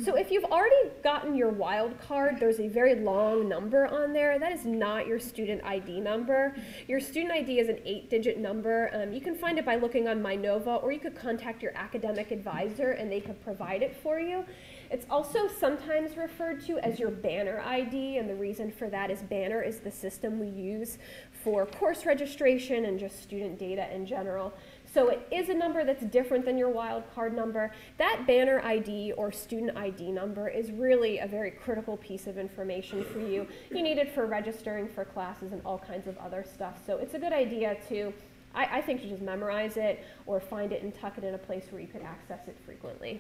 So 0.04 0.16
if 0.16 0.30
you've 0.30 0.44
already 0.44 0.92
gotten 1.04 1.36
your 1.36 1.52
wild 1.52 1.98
card, 2.02 2.38
there's 2.38 2.60
a 2.60 2.68
very 2.68 2.96
long 2.96 3.48
number 3.48 3.88
on 3.88 4.12
there. 4.12 4.38
That 4.38 4.52
is 4.52 4.66
not 4.66 5.08
your 5.08 5.20
student 5.20 5.64
ID 5.64 6.02
number. 6.02 6.54
Your 6.90 7.00
student 7.00 7.32
ID 7.32 7.60
is 7.60 7.70
an 7.70 7.80
eight 7.86 8.10
digit 8.10 8.38
number. 8.38 8.92
Um, 8.94 9.14
you 9.14 9.22
can 9.22 9.36
find 9.36 9.58
it 9.58 9.64
by 9.64 9.78
looking 9.78 10.10
on 10.10 10.22
MyNova 10.22 10.84
or 10.84 10.92
you 10.92 11.00
could 11.00 11.16
contact 11.16 11.64
your 11.64 11.72
academic 11.76 12.32
advisor 12.32 12.92
and 12.92 13.10
they 13.10 13.22
could 13.22 13.42
provide 13.42 13.84
it 13.84 13.96
for 13.96 14.20
you. 14.20 14.44
It's 14.92 15.06
also 15.10 15.48
sometimes 15.48 16.18
referred 16.18 16.66
to 16.68 16.78
as 16.80 17.00
your 17.00 17.10
banner 17.10 17.62
ID, 17.66 18.18
and 18.18 18.30
the 18.30 18.36
reason 18.36 18.72
for 18.72 18.90
that 18.90 19.10
is 19.10 19.24
banner 19.24 19.62
is 19.62 19.80
the 19.80 19.92
system 19.92 20.40
we 20.40 20.48
use 20.48 21.00
for 21.44 21.66
course 21.66 22.06
registration 22.06 22.86
and 22.86 23.00
just 23.00 23.24
student 23.24 23.58
data 23.58 23.94
in 23.94 24.06
general. 24.06 24.54
So 24.96 25.10
it 25.10 25.28
is 25.30 25.50
a 25.50 25.54
number 25.54 25.84
that's 25.84 26.06
different 26.06 26.46
than 26.46 26.58
your 26.58 26.74
wildcard 26.74 27.34
number. 27.34 27.70
That 27.98 28.24
banner 28.26 28.62
ID 28.64 29.12
or 29.12 29.30
student 29.30 29.78
ID 29.78 30.10
number 30.14 30.48
is 30.48 30.72
really 30.72 31.20
a 31.20 31.28
very 31.28 31.52
critical 31.52 31.98
piece 31.98 32.28
of 32.28 32.38
information 32.38 33.04
for 33.04 33.20
you. 33.20 33.46
You 33.70 33.84
need 33.84 33.98
it 33.98 34.16
for 34.16 34.26
registering 34.26 34.88
for 34.88 35.04
classes 35.04 35.52
and 35.52 35.62
all 35.66 35.78
kinds 35.78 36.08
of 36.08 36.18
other 36.20 36.46
stuff. 36.50 36.80
So 36.88 36.96
it's 36.96 37.14
a 37.14 37.20
good 37.20 37.34
idea 37.34 37.76
to, 37.90 38.14
I, 38.54 38.78
I 38.78 38.82
think, 38.82 39.02
to 39.02 39.10
just 39.10 39.22
memorize 39.22 39.76
it 39.76 40.02
or 40.28 40.40
find 40.40 40.72
it 40.72 40.82
and 40.82 40.96
tuck 40.96 41.18
it 41.18 41.26
in 41.26 41.34
a 41.34 41.40
place 41.40 41.66
where 41.72 41.82
you 41.82 41.88
could 41.88 42.04
access 42.04 42.48
it 42.48 42.56
frequently. 42.66 43.20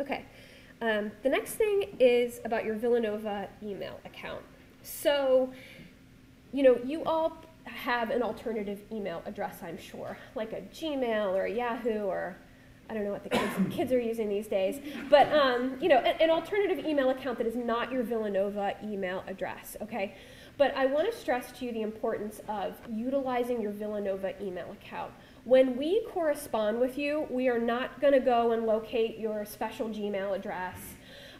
Okay, 0.00 0.24
um, 0.80 1.12
the 1.22 1.28
next 1.28 1.56
thing 1.56 1.96
is 2.00 2.40
about 2.46 2.64
your 2.64 2.76
Villanova 2.76 3.46
email 3.62 4.00
account. 4.06 4.42
So, 4.82 5.52
you 6.54 6.62
know, 6.62 6.80
you 6.82 7.04
all 7.04 7.36
have 7.64 8.10
an 8.10 8.22
alternative 8.22 8.80
email 8.90 9.22
address, 9.26 9.58
I'm 9.62 9.78
sure, 9.78 10.16
like 10.34 10.52
a 10.52 10.62
Gmail 10.74 11.32
or 11.34 11.44
a 11.44 11.52
Yahoo 11.52 12.04
or 12.04 12.36
I 12.90 12.94
don't 12.94 13.04
know 13.04 13.12
what 13.12 13.24
the 13.24 13.30
kids, 13.30 13.52
kids 13.70 13.92
are 13.92 14.00
using 14.00 14.28
these 14.28 14.46
days, 14.46 14.80
but 15.08 15.32
um, 15.32 15.78
you 15.80 15.88
know, 15.88 15.98
an, 15.98 16.16
an, 16.20 16.30
alternative 16.30 16.84
email 16.84 17.10
account 17.10 17.38
that 17.38 17.46
is 17.46 17.56
not 17.56 17.90
your 17.90 18.02
Villanova 18.02 18.74
email 18.84 19.24
address, 19.26 19.76
okay? 19.80 20.14
But 20.58 20.76
I 20.76 20.86
want 20.86 21.10
to 21.10 21.18
stress 21.18 21.50
to 21.58 21.64
you 21.64 21.72
the 21.72 21.82
importance 21.82 22.40
of 22.48 22.74
utilizing 22.90 23.62
your 23.62 23.72
Villanova 23.72 24.34
email 24.42 24.70
account. 24.72 25.12
When 25.44 25.76
we 25.76 26.06
correspond 26.12 26.78
with 26.80 26.98
you, 26.98 27.26
we 27.30 27.48
are 27.48 27.58
not 27.58 28.00
going 28.00 28.12
to 28.12 28.20
go 28.20 28.52
and 28.52 28.66
locate 28.66 29.18
your 29.18 29.44
special 29.44 29.88
Gmail 29.88 30.36
address. 30.36 30.78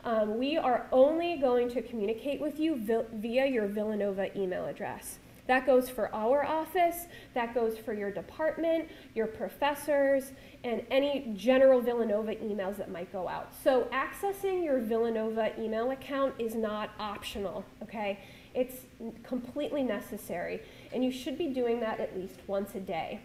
Um, 0.04 0.38
we 0.38 0.56
are 0.56 0.86
only 0.90 1.36
going 1.36 1.68
to 1.70 1.82
communicate 1.82 2.40
with 2.40 2.58
you 2.58 2.76
via 3.12 3.46
your 3.46 3.66
Villanova 3.66 4.36
email 4.36 4.66
address. 4.66 5.18
That 5.46 5.66
goes 5.66 5.88
for 5.88 6.14
our 6.14 6.44
office, 6.44 7.06
that 7.34 7.54
goes 7.54 7.76
for 7.76 7.92
your 7.92 8.10
department, 8.10 8.88
your 9.14 9.26
professors, 9.26 10.32
and 10.62 10.82
any 10.90 11.32
general 11.36 11.80
Villanova 11.80 12.36
emails 12.36 12.76
that 12.76 12.90
might 12.90 13.12
go 13.12 13.28
out. 13.28 13.52
So 13.62 13.88
accessing 13.92 14.64
your 14.64 14.78
Villanova 14.78 15.52
email 15.60 15.90
account 15.90 16.34
is 16.38 16.54
not 16.54 16.90
optional, 17.00 17.64
okay? 17.82 18.20
It's 18.54 18.82
completely 19.24 19.82
necessary, 19.82 20.62
and 20.92 21.04
you 21.04 21.10
should 21.10 21.36
be 21.36 21.48
doing 21.48 21.80
that 21.80 21.98
at 21.98 22.16
least 22.16 22.38
once 22.46 22.74
a 22.74 22.80
day. 22.80 23.20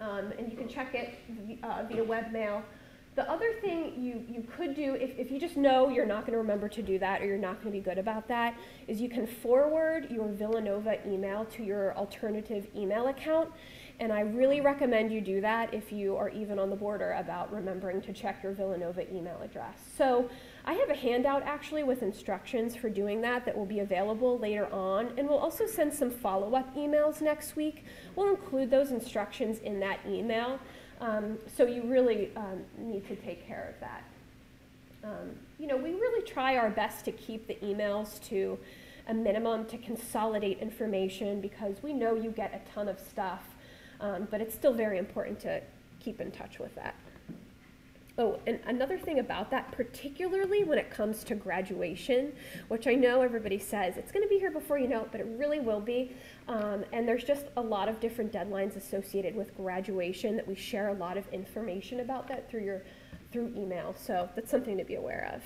Um, 0.00 0.32
and 0.38 0.50
you 0.50 0.56
can 0.56 0.68
check 0.68 0.94
it 0.94 1.18
uh, 1.62 1.84
via 1.88 2.04
webmail 2.04 2.62
The 3.14 3.30
other 3.30 3.52
thing 3.60 3.92
you, 4.02 4.24
you 4.26 4.42
could 4.56 4.74
do, 4.74 4.94
if, 4.94 5.18
if 5.18 5.30
you 5.30 5.38
just 5.38 5.58
know 5.58 5.90
you're 5.90 6.06
not 6.06 6.20
going 6.20 6.32
to 6.32 6.38
remember 6.38 6.66
to 6.70 6.82
do 6.82 6.98
that 6.98 7.20
or 7.20 7.26
you're 7.26 7.36
not 7.36 7.62
going 7.62 7.66
to 7.66 7.78
be 7.78 7.84
good 7.84 7.98
about 7.98 8.26
that, 8.28 8.54
is 8.88 9.02
you 9.02 9.10
can 9.10 9.26
forward 9.26 10.10
your 10.10 10.28
Villanova 10.28 10.96
email 11.06 11.44
to 11.46 11.62
your 11.62 11.94
alternative 11.94 12.66
email 12.74 13.08
account. 13.08 13.50
And 14.00 14.12
I 14.12 14.20
really 14.20 14.62
recommend 14.62 15.12
you 15.12 15.20
do 15.20 15.42
that 15.42 15.74
if 15.74 15.92
you 15.92 16.16
are 16.16 16.30
even 16.30 16.58
on 16.58 16.70
the 16.70 16.76
border 16.76 17.12
about 17.12 17.52
remembering 17.52 18.00
to 18.02 18.14
check 18.14 18.42
your 18.42 18.52
Villanova 18.52 19.08
email 19.14 19.40
address. 19.42 19.78
So 19.96 20.30
I 20.64 20.72
have 20.72 20.88
a 20.88 20.94
handout 20.94 21.42
actually 21.42 21.82
with 21.82 22.02
instructions 22.02 22.74
for 22.74 22.88
doing 22.88 23.20
that 23.20 23.44
that 23.44 23.56
will 23.56 23.66
be 23.66 23.80
available 23.80 24.38
later 24.38 24.72
on. 24.72 25.12
And 25.18 25.28
we'll 25.28 25.38
also 25.38 25.66
send 25.66 25.92
some 25.92 26.10
follow 26.10 26.54
up 26.54 26.74
emails 26.74 27.20
next 27.20 27.56
week. 27.56 27.84
We'll 28.16 28.30
include 28.30 28.70
those 28.70 28.90
instructions 28.90 29.58
in 29.58 29.80
that 29.80 30.00
email. 30.08 30.58
Um, 31.02 31.36
so 31.56 31.66
you 31.66 31.82
really 31.82 32.30
um, 32.36 32.62
need 32.78 33.06
to 33.08 33.16
take 33.16 33.44
care 33.46 33.74
of 33.74 33.80
that. 33.80 34.04
Um, 35.02 35.30
you 35.58 35.66
know, 35.66 35.76
we 35.76 35.90
really 35.90 36.24
try 36.24 36.56
our 36.56 36.70
best 36.70 37.04
to 37.06 37.12
keep 37.12 37.48
the 37.48 37.56
emails 37.56 38.22
to 38.28 38.56
a 39.08 39.14
minimum 39.14 39.66
to 39.66 39.78
consolidate 39.78 40.60
information 40.60 41.40
because 41.40 41.82
we 41.82 41.92
know 41.92 42.14
you 42.14 42.30
get 42.30 42.54
a 42.54 42.72
ton 42.72 42.86
of 42.86 43.00
stuff, 43.00 43.42
um, 44.00 44.28
but 44.30 44.40
it's 44.40 44.54
still 44.54 44.72
very 44.72 44.96
important 44.96 45.40
to 45.40 45.60
keep 45.98 46.20
in 46.20 46.30
touch 46.30 46.60
with 46.60 46.72
that. 46.76 46.94
Oh, 48.16 48.38
and 48.46 48.60
another 48.66 48.98
thing 48.98 49.18
about 49.18 49.50
that, 49.50 49.72
particularly 49.72 50.62
when 50.62 50.78
it 50.78 50.90
comes 50.90 51.24
to 51.24 51.34
graduation, 51.34 52.32
which 52.68 52.86
I 52.86 52.94
know 52.94 53.22
everybody 53.22 53.58
says 53.58 53.96
it's 53.96 54.12
going 54.12 54.22
to 54.22 54.28
be 54.28 54.38
here 54.38 54.50
before 54.50 54.78
you 54.78 54.86
know 54.86 55.00
it, 55.00 55.08
but 55.10 55.20
it 55.20 55.26
really 55.36 55.60
will 55.60 55.80
be. 55.80 56.14
Um, 56.48 56.84
and 56.92 57.06
there's 57.06 57.24
just 57.24 57.46
a 57.56 57.60
lot 57.60 57.88
of 57.88 58.00
different 58.00 58.32
deadlines 58.32 58.76
associated 58.76 59.34
with 59.34 59.56
graduation 59.56 60.36
that 60.36 60.46
we 60.46 60.54
share 60.54 60.88
a 60.88 60.94
lot 60.94 61.16
of 61.16 61.26
information 61.32 62.00
about 62.00 62.26
that 62.28 62.50
through 62.50 62.64
your 62.64 62.82
through 63.30 63.52
email. 63.56 63.94
So 63.96 64.28
that's 64.34 64.50
something 64.50 64.76
to 64.76 64.84
be 64.84 64.96
aware 64.96 65.32
of. 65.34 65.42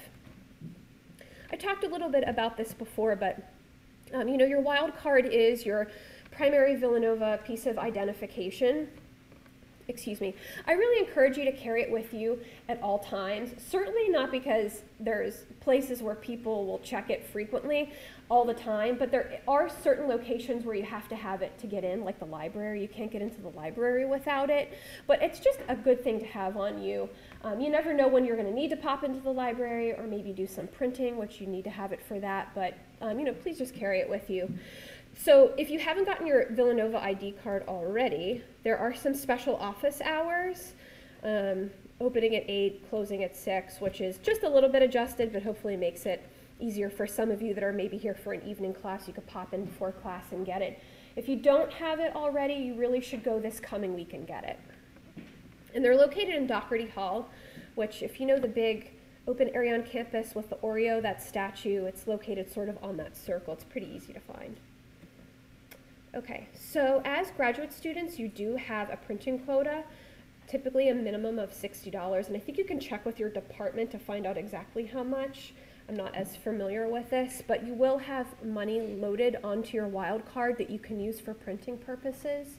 I 1.52 1.56
talked 1.56 1.84
a 1.84 1.88
little 1.88 2.08
bit 2.08 2.24
about 2.26 2.56
this 2.56 2.74
before, 2.74 3.14
but 3.14 3.52
um, 4.12 4.28
you 4.28 4.36
know, 4.36 4.46
your 4.46 4.60
wild 4.60 4.96
card 4.96 5.26
is 5.26 5.64
your 5.64 5.88
primary 6.32 6.74
Villanova 6.76 7.38
piece 7.44 7.66
of 7.66 7.78
identification 7.78 8.88
excuse 9.88 10.20
me, 10.20 10.34
I 10.66 10.72
really 10.72 11.06
encourage 11.06 11.36
you 11.36 11.44
to 11.44 11.52
carry 11.52 11.82
it 11.82 11.90
with 11.90 12.12
you 12.12 12.38
at 12.68 12.82
all 12.82 12.98
times. 12.98 13.50
Certainly 13.68 14.08
not 14.08 14.30
because 14.30 14.82
there's 14.98 15.44
places 15.60 16.02
where 16.02 16.14
people 16.14 16.66
will 16.66 16.80
check 16.80 17.10
it 17.10 17.26
frequently 17.26 17.92
all 18.28 18.44
the 18.44 18.54
time, 18.54 18.96
but 18.98 19.10
there 19.10 19.40
are 19.46 19.68
certain 19.68 20.08
locations 20.08 20.64
where 20.64 20.74
you 20.74 20.82
have 20.82 21.08
to 21.08 21.14
have 21.14 21.42
it 21.42 21.56
to 21.58 21.66
get 21.66 21.84
in, 21.84 22.04
like 22.04 22.18
the 22.18 22.26
library. 22.26 22.82
You 22.82 22.88
can't 22.88 23.10
get 23.10 23.22
into 23.22 23.40
the 23.40 23.50
library 23.50 24.04
without 24.04 24.50
it, 24.50 24.76
but 25.06 25.22
it's 25.22 25.38
just 25.38 25.60
a 25.68 25.76
good 25.76 26.02
thing 26.02 26.18
to 26.18 26.26
have 26.26 26.56
on 26.56 26.82
you. 26.82 27.08
Um, 27.44 27.60
you 27.60 27.70
never 27.70 27.94
know 27.94 28.08
when 28.08 28.24
you're 28.24 28.36
going 28.36 28.48
to 28.48 28.54
need 28.54 28.70
to 28.70 28.76
pop 28.76 29.04
into 29.04 29.20
the 29.20 29.30
library 29.30 29.92
or 29.92 30.06
maybe 30.08 30.32
do 30.32 30.46
some 30.46 30.66
printing, 30.66 31.16
which 31.16 31.40
you 31.40 31.46
need 31.46 31.64
to 31.64 31.70
have 31.70 31.92
it 31.92 32.02
for 32.02 32.18
that, 32.18 32.50
but 32.54 32.74
um, 33.00 33.18
you 33.18 33.24
know, 33.24 33.32
please 33.32 33.58
just 33.58 33.74
carry 33.74 34.00
it 34.00 34.08
with 34.08 34.28
you. 34.28 34.52
So 35.18 35.52
if 35.56 35.70
you 35.70 35.78
haven't 35.78 36.04
gotten 36.04 36.26
your 36.26 36.50
Villanova 36.50 37.02
ID 37.02 37.36
card 37.42 37.64
already, 37.68 38.42
there 38.64 38.76
are 38.76 38.94
some 38.94 39.14
special 39.14 39.56
office 39.56 40.00
hours, 40.00 40.72
um, 41.22 41.70
opening 42.00 42.36
at 42.36 42.44
8, 42.48 42.90
closing 42.90 43.22
at 43.22 43.36
6, 43.36 43.80
which 43.80 44.00
is 44.00 44.18
just 44.18 44.42
a 44.42 44.48
little 44.48 44.68
bit 44.68 44.82
adjusted, 44.82 45.32
but 45.32 45.42
hopefully 45.42 45.76
makes 45.76 46.06
it 46.06 46.28
easier 46.58 46.90
for 46.90 47.06
some 47.06 47.30
of 47.30 47.42
you 47.42 47.54
that 47.54 47.62
are 47.62 47.72
maybe 47.72 47.96
here 47.96 48.14
for 48.14 48.32
an 48.32 48.46
evening 48.46 48.74
class. 48.74 49.06
You 49.06 49.14
could 49.14 49.26
pop 49.26 49.52
in 49.52 49.64
before 49.64 49.92
class 49.92 50.24
and 50.32 50.44
get 50.44 50.62
it. 50.62 50.80
If 51.16 51.28
you 51.28 51.36
don't 51.36 51.72
have 51.72 51.98
it 52.00 52.14
already, 52.14 52.54
you 52.54 52.74
really 52.74 53.00
should 53.00 53.22
go 53.22 53.40
this 53.40 53.60
coming 53.60 53.94
week 53.94 54.12
and 54.12 54.26
get 54.26 54.44
it. 54.44 54.58
And 55.74 55.84
they're 55.84 55.96
located 55.96 56.34
in 56.34 56.46
Dougherty 56.46 56.88
Hall, 56.88 57.28
which 57.74 58.02
if 58.02 58.20
you 58.20 58.26
know 58.26 58.38
the 58.38 58.48
big 58.48 58.92
open 59.28 59.50
area 59.54 59.74
on 59.74 59.82
campus 59.82 60.34
with 60.34 60.48
the 60.48 60.56
Oreo, 60.56 61.02
that 61.02 61.22
statue, 61.22 61.84
it's 61.84 62.06
located 62.06 62.52
sort 62.52 62.68
of 62.68 62.78
on 62.82 62.96
that 62.96 63.16
circle. 63.16 63.52
It's 63.52 63.64
pretty 63.64 63.88
easy 63.94 64.12
to 64.12 64.20
find. 64.20 64.56
Okay, 66.14 66.48
so 66.54 67.02
as 67.04 67.30
graduate 67.32 67.72
students, 67.72 68.18
you 68.18 68.28
do 68.28 68.56
have 68.56 68.88
a 68.90 68.96
printing 68.96 69.38
quota, 69.40 69.84
typically 70.48 70.88
a 70.88 70.94
minimum 70.94 71.38
of 71.38 71.50
$60, 71.50 72.26
and 72.28 72.36
I 72.36 72.40
think 72.40 72.56
you 72.56 72.64
can 72.64 72.80
check 72.80 73.04
with 73.04 73.18
your 73.18 73.28
department 73.28 73.90
to 73.90 73.98
find 73.98 74.26
out 74.26 74.38
exactly 74.38 74.86
how 74.86 75.02
much. 75.02 75.52
I'm 75.88 75.96
not 75.96 76.16
as 76.16 76.34
familiar 76.34 76.88
with 76.88 77.10
this, 77.10 77.42
but 77.46 77.64
you 77.64 77.72
will 77.72 77.98
have 77.98 78.26
money 78.44 78.80
loaded 78.80 79.36
onto 79.44 79.76
your 79.76 79.86
wild 79.86 80.26
card 80.26 80.58
that 80.58 80.68
you 80.68 80.80
can 80.80 80.98
use 80.98 81.20
for 81.20 81.32
printing 81.32 81.78
purposes. 81.78 82.56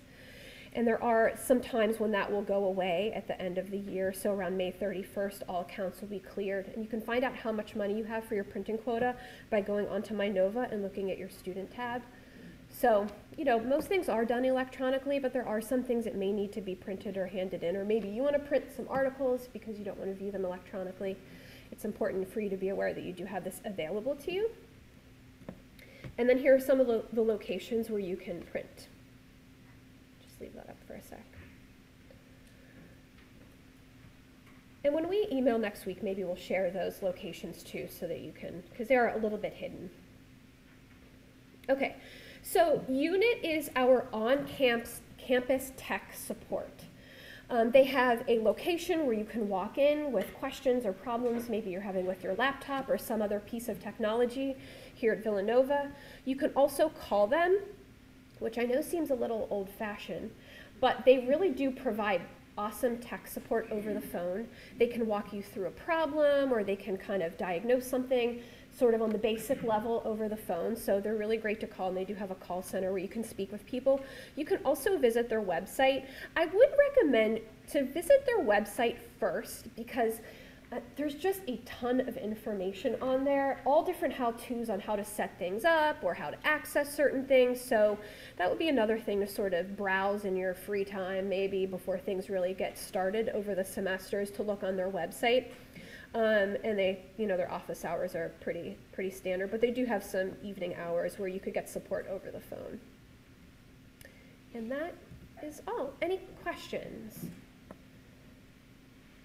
And 0.73 0.87
there 0.87 1.01
are 1.03 1.33
some 1.35 1.59
times 1.59 1.99
when 1.99 2.11
that 2.11 2.31
will 2.31 2.41
go 2.41 2.65
away 2.65 3.11
at 3.15 3.27
the 3.27 3.39
end 3.41 3.57
of 3.57 3.71
the 3.71 3.77
year. 3.79 4.13
So 4.13 4.31
around 4.31 4.55
May 4.55 4.71
31st, 4.71 5.41
all 5.49 5.61
accounts 5.61 5.99
will 5.99 6.07
be 6.07 6.19
cleared. 6.19 6.67
And 6.67 6.83
you 6.83 6.89
can 6.89 7.01
find 7.01 7.23
out 7.23 7.35
how 7.35 7.51
much 7.51 7.75
money 7.75 7.97
you 7.97 8.03
have 8.05 8.23
for 8.23 8.35
your 8.35 8.43
printing 8.43 8.77
quota 8.77 9.15
by 9.49 9.59
going 9.59 9.87
onto 9.87 10.13
MyNova 10.13 10.71
and 10.71 10.83
looking 10.83 11.11
at 11.11 11.17
your 11.17 11.29
student 11.29 11.71
tab. 11.71 12.03
So, 12.69 13.07
you 13.37 13.43
know, 13.43 13.59
most 13.59 13.87
things 13.87 14.07
are 14.07 14.23
done 14.23 14.45
electronically, 14.45 15.19
but 15.19 15.33
there 15.33 15.47
are 15.47 15.61
some 15.61 15.83
things 15.83 16.03
that 16.03 16.15
may 16.15 16.31
need 16.31 16.53
to 16.53 16.61
be 16.61 16.75
printed 16.75 17.17
or 17.17 17.27
handed 17.27 17.63
in, 17.63 17.75
or 17.75 17.83
maybe 17.83 18.07
you 18.07 18.21
want 18.21 18.35
to 18.35 18.39
print 18.39 18.65
some 18.75 18.85
articles 18.89 19.49
because 19.51 19.79
you 19.79 19.85
don't 19.85 19.97
want 19.97 20.11
to 20.11 20.15
view 20.15 20.31
them 20.31 20.45
electronically. 20.45 21.17
It's 21.71 21.85
important 21.85 22.31
for 22.31 22.39
you 22.39 22.49
to 22.49 22.57
be 22.57 22.69
aware 22.69 22.93
that 22.93 23.03
you 23.03 23.13
do 23.13 23.25
have 23.25 23.43
this 23.43 23.61
available 23.65 24.15
to 24.15 24.31
you. 24.31 24.49
And 26.17 26.27
then 26.27 26.37
here 26.37 26.55
are 26.55 26.59
some 26.59 26.79
of 26.79 26.87
the, 26.87 27.03
the 27.13 27.21
locations 27.21 27.89
where 27.89 27.99
you 27.99 28.17
can 28.17 28.41
print. 28.41 28.87
Just 30.25 30.41
leave 30.41 30.53
that 30.55 30.69
up 30.69 30.77
for 30.87 30.93
a 30.93 31.03
sec. 31.03 31.23
And 34.83 34.93
when 34.93 35.09
we 35.09 35.27
email 35.31 35.59
next 35.59 35.85
week, 35.85 36.01
maybe 36.01 36.23
we'll 36.23 36.35
share 36.35 36.71
those 36.71 37.01
locations 37.01 37.61
too 37.61 37.87
so 37.89 38.07
that 38.07 38.21
you 38.21 38.31
can, 38.31 38.63
because 38.69 38.87
they 38.87 38.95
are 38.95 39.09
a 39.09 39.17
little 39.17 39.37
bit 39.37 39.53
hidden. 39.53 39.89
Okay, 41.69 41.97
so 42.41 42.83
UNIT 42.87 43.43
is 43.43 43.69
our 43.75 44.07
on-campus 44.13 45.01
campus 45.17 45.73
tech 45.75 46.13
support. 46.13 46.83
Um, 47.49 47.71
they 47.71 47.85
have 47.85 48.23
a 48.27 48.39
location 48.39 49.05
where 49.05 49.15
you 49.15 49.23
can 49.23 49.47
walk 49.47 49.77
in 49.77 50.11
with 50.11 50.33
questions 50.33 50.85
or 50.85 50.91
problems 50.91 51.47
maybe 51.47 51.69
you're 51.69 51.79
having 51.79 52.05
with 52.05 52.21
your 52.21 52.35
laptop 52.35 52.89
or 52.89 52.97
some 52.97 53.21
other 53.21 53.39
piece 53.39 53.69
of 53.69 53.81
technology 53.81 54.55
here 54.95 55.13
at 55.13 55.23
Villanova. 55.23 55.89
You 56.25 56.35
can 56.35 56.49
also 56.51 56.89
call 56.89 57.25
them, 57.25 57.59
which 58.39 58.57
I 58.57 58.63
know 58.63 58.81
seems 58.81 59.11
a 59.11 59.15
little 59.15 59.47
old-fashioned, 59.49 60.29
but 60.81 61.05
they 61.05 61.19
really 61.19 61.49
do 61.49 61.71
provide 61.71 62.21
awesome 62.57 62.97
tech 62.97 63.27
support 63.27 63.67
over 63.71 63.93
the 63.93 64.01
phone. 64.01 64.47
They 64.77 64.87
can 64.87 65.07
walk 65.07 65.31
you 65.31 65.41
through 65.41 65.67
a 65.67 65.71
problem 65.71 66.51
or 66.51 66.65
they 66.65 66.75
can 66.75 66.97
kind 66.97 67.23
of 67.23 67.37
diagnose 67.37 67.87
something 67.87 68.41
sort 68.77 68.93
of 68.93 69.01
on 69.01 69.09
the 69.09 69.17
basic 69.17 69.63
level 69.63 70.01
over 70.05 70.29
the 70.29 70.37
phone. 70.37 70.75
So 70.75 70.99
they're 70.99 71.15
really 71.15 71.37
great 71.37 71.59
to 71.61 71.67
call, 71.67 71.87
and 71.87 71.97
they 71.97 72.05
do 72.05 72.13
have 72.13 72.31
a 72.31 72.35
call 72.35 72.61
center 72.61 72.91
where 72.91 73.01
you 73.01 73.07
can 73.07 73.23
speak 73.23 73.51
with 73.51 73.65
people. 73.65 74.01
You 74.35 74.45
can 74.45 74.59
also 74.63 74.97
visit 74.97 75.29
their 75.29 75.41
website. 75.41 76.05
I 76.35 76.45
would 76.45 76.69
recommend 76.87 77.41
to 77.71 77.85
visit 77.85 78.25
their 78.25 78.39
website 78.39 78.97
first 79.19 79.73
because 79.75 80.21
uh, 80.71 80.79
there's 80.97 81.15
just 81.15 81.39
a 81.47 81.55
ton 81.65 82.01
of 82.01 82.17
information 82.17 82.97
on 83.01 83.23
there, 83.23 83.61
all 83.65 83.83
different 83.83 84.13
how 84.13 84.31
to's 84.31 84.69
on 84.69 84.81
how 84.81 84.97
to 84.97 85.03
set 85.03 85.39
things 85.39 85.63
up 85.63 86.03
or 86.03 86.13
how 86.13 86.29
to 86.29 86.37
access 86.45 86.93
certain 86.93 87.25
things. 87.25 87.59
So 87.59 87.97
that 88.37 88.49
would 88.49 88.59
be 88.59 88.67
another 88.67 88.99
thing 88.99 89.21
to 89.21 89.27
sort 89.27 89.53
of 89.53 89.77
browse 89.77 90.25
in 90.25 90.35
your 90.35 90.53
free 90.53 90.83
time, 90.83 91.29
maybe 91.29 91.65
before 91.65 91.97
things 91.97 92.29
really 92.29 92.53
get 92.53 92.77
started 92.77 93.29
over 93.29 93.55
the 93.55 93.63
semesters, 93.63 94.29
to 94.31 94.43
look 94.43 94.61
on 94.61 94.75
their 94.75 94.89
website. 94.89 95.51
Um, 96.17 96.57
and 96.63 96.79
they, 96.79 97.03
you 97.17 97.27
know, 97.27 97.37
their 97.37 97.51
office 97.51 97.85
hours 97.85 98.15
are 98.15 98.31
pretty, 98.41 98.75
pretty 98.91 99.11
standard, 99.11 99.51
but 99.51 99.61
they 99.61 99.69
do 99.69 99.85
have 99.85 100.03
some 100.03 100.31
evening 100.43 100.73
hours 100.73 101.19
where 101.19 101.29
you 101.29 101.39
could 101.39 101.53
get 101.53 101.69
support 101.69 102.07
over 102.09 102.31
the 102.31 102.39
phone. 102.39 102.79
And 104.55 104.71
that 104.71 104.95
is 105.43 105.61
all. 105.67 105.93
Any 106.01 106.19
questions? 106.41 107.23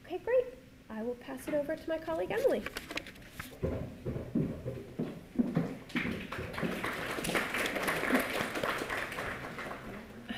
Okay, 0.04 0.18
great. 0.18 0.44
I 0.90 1.02
will 1.02 1.14
pass 1.14 1.48
it 1.48 1.54
over 1.54 1.76
to 1.76 1.88
my 1.88 1.96
colleague 1.96 2.30
Emily. 2.30 2.62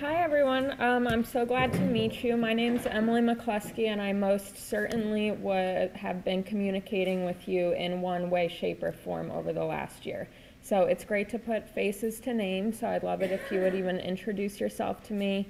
Hi, 0.05 0.23
everyone. 0.23 0.79
Um, 0.83 1.09
I'm 1.09 1.25
so 1.25 1.47
glad 1.47 1.73
to 1.73 1.81
meet 1.81 2.23
you. 2.23 2.37
My 2.37 2.53
name 2.53 2.77
is 2.77 2.85
Emily 2.85 3.23
McCluskey, 3.23 3.87
and 3.87 4.03
I 4.03 4.13
most 4.13 4.59
certainly 4.69 5.31
would 5.31 5.93
have 5.93 6.23
been 6.23 6.43
communicating 6.43 7.25
with 7.25 7.49
you 7.49 7.73
in 7.73 8.03
one 8.03 8.29
way, 8.29 8.49
shape, 8.49 8.83
or 8.83 8.93
form 8.93 9.31
over 9.31 9.55
the 9.55 9.65
last 9.65 10.05
year. 10.05 10.29
So 10.61 10.83
it's 10.83 11.07
great 11.07 11.31
to 11.31 11.39
put 11.39 11.71
faces 11.71 12.21
to 12.21 12.35
names, 12.35 12.81
so 12.81 12.89
I'd 12.89 13.03
love 13.03 13.23
it 13.23 13.33
if 13.33 13.51
you 13.51 13.61
would 13.61 13.75
even 13.75 13.99
introduce 13.99 14.61
yourself 14.61 15.03
to 15.05 15.15
me 15.15 15.49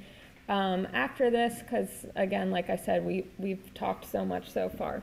um, 0.48 0.86
after 0.92 1.30
this, 1.30 1.58
because 1.58 2.06
again, 2.14 2.52
like 2.52 2.70
I 2.70 2.76
said, 2.76 3.04
we, 3.04 3.26
we've 3.38 3.74
talked 3.74 4.08
so 4.08 4.24
much 4.24 4.48
so 4.52 4.68
far. 4.68 5.02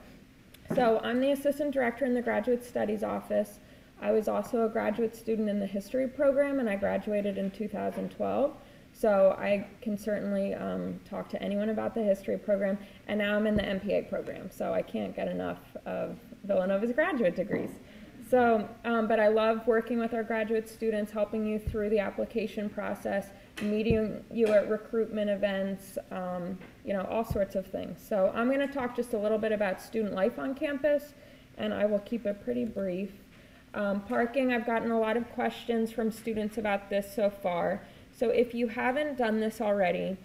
So 0.76 1.02
I'm 1.04 1.20
the 1.20 1.34
Assistant 1.34 1.74
Director 1.74 2.06
in 2.06 2.14
the 2.14 2.22
Graduate 2.22 2.64
Studies 2.64 3.04
Office. 3.04 3.60
I 4.02 4.14
was 4.14 4.30
also 4.30 4.66
a 4.66 4.70
graduate 4.70 5.14
student 5.14 5.50
in 5.50 5.60
the 5.60 5.68
History 5.68 6.08
program, 6.08 6.62
and 6.62 6.70
I 6.70 6.78
graduated 6.78 7.38
in 7.38 7.52
2012. 7.52 8.54
So 9.02 9.36
I 9.40 9.66
can 9.82 9.98
certainly 9.98 10.54
um, 10.54 11.00
talk 11.10 11.28
to 11.30 11.42
anyone 11.42 11.70
about 11.70 11.96
the 11.96 12.04
history 12.04 12.38
program. 12.38 12.78
And 13.08 13.18
now 13.18 13.36
I'm 13.36 13.48
in 13.48 13.56
the 13.56 13.64
MPA 13.64 14.10
program, 14.10 14.52
so 14.52 14.74
I 14.74 14.84
can't 14.84 15.16
get 15.16 15.28
enough 15.28 15.58
of 15.88 16.20
Villanova's 16.46 16.92
graduate 16.92 17.36
degrees. 17.36 17.72
So, 18.30 18.70
um, 18.86 19.08
but 19.08 19.20
I 19.20 19.30
love 19.30 19.66
working 19.66 19.98
with 19.98 20.14
our 20.14 20.22
graduate 20.22 20.70
students, 20.70 21.12
helping 21.12 21.48
you 21.48 21.58
through 21.58 21.90
the 21.90 21.98
application 21.98 22.70
process, 22.70 23.30
meeting 23.64 24.24
you 24.32 24.46
at 24.50 24.70
recruitment 24.70 25.32
events, 25.32 25.98
um, 26.12 26.60
you 26.86 26.94
know, 26.94 27.02
all 27.10 27.26
sorts 27.26 27.56
of 27.56 27.66
things. 27.66 28.00
So 28.08 28.32
I'm 28.36 28.48
going 28.48 28.66
to 28.66 28.74
talk 28.74 28.96
just 28.96 29.14
a 29.14 29.18
little 29.18 29.40
bit 29.40 29.52
about 29.52 29.82
student 29.82 30.14
life 30.14 30.38
on 30.38 30.54
campus, 30.54 31.16
and 31.58 31.74
I 31.74 31.88
will 31.88 32.00
keep 32.00 32.28
it 32.28 32.44
pretty 32.44 32.66
brief. 32.66 33.10
Um, 33.74 34.02
parking, 34.02 34.54
I've 34.54 34.66
gotten 34.68 34.92
a 34.92 35.00
lot 35.00 35.18
of 35.18 35.28
questions 35.32 35.92
from 35.92 36.12
students 36.12 36.60
about 36.60 36.92
this 36.92 37.16
so 37.16 37.32
far. 37.32 37.82
So 38.22 38.30
if 38.30 38.54
you 38.54 38.68
haven't 38.68 39.18
done 39.18 39.40
this 39.40 39.62
already, 39.62 40.16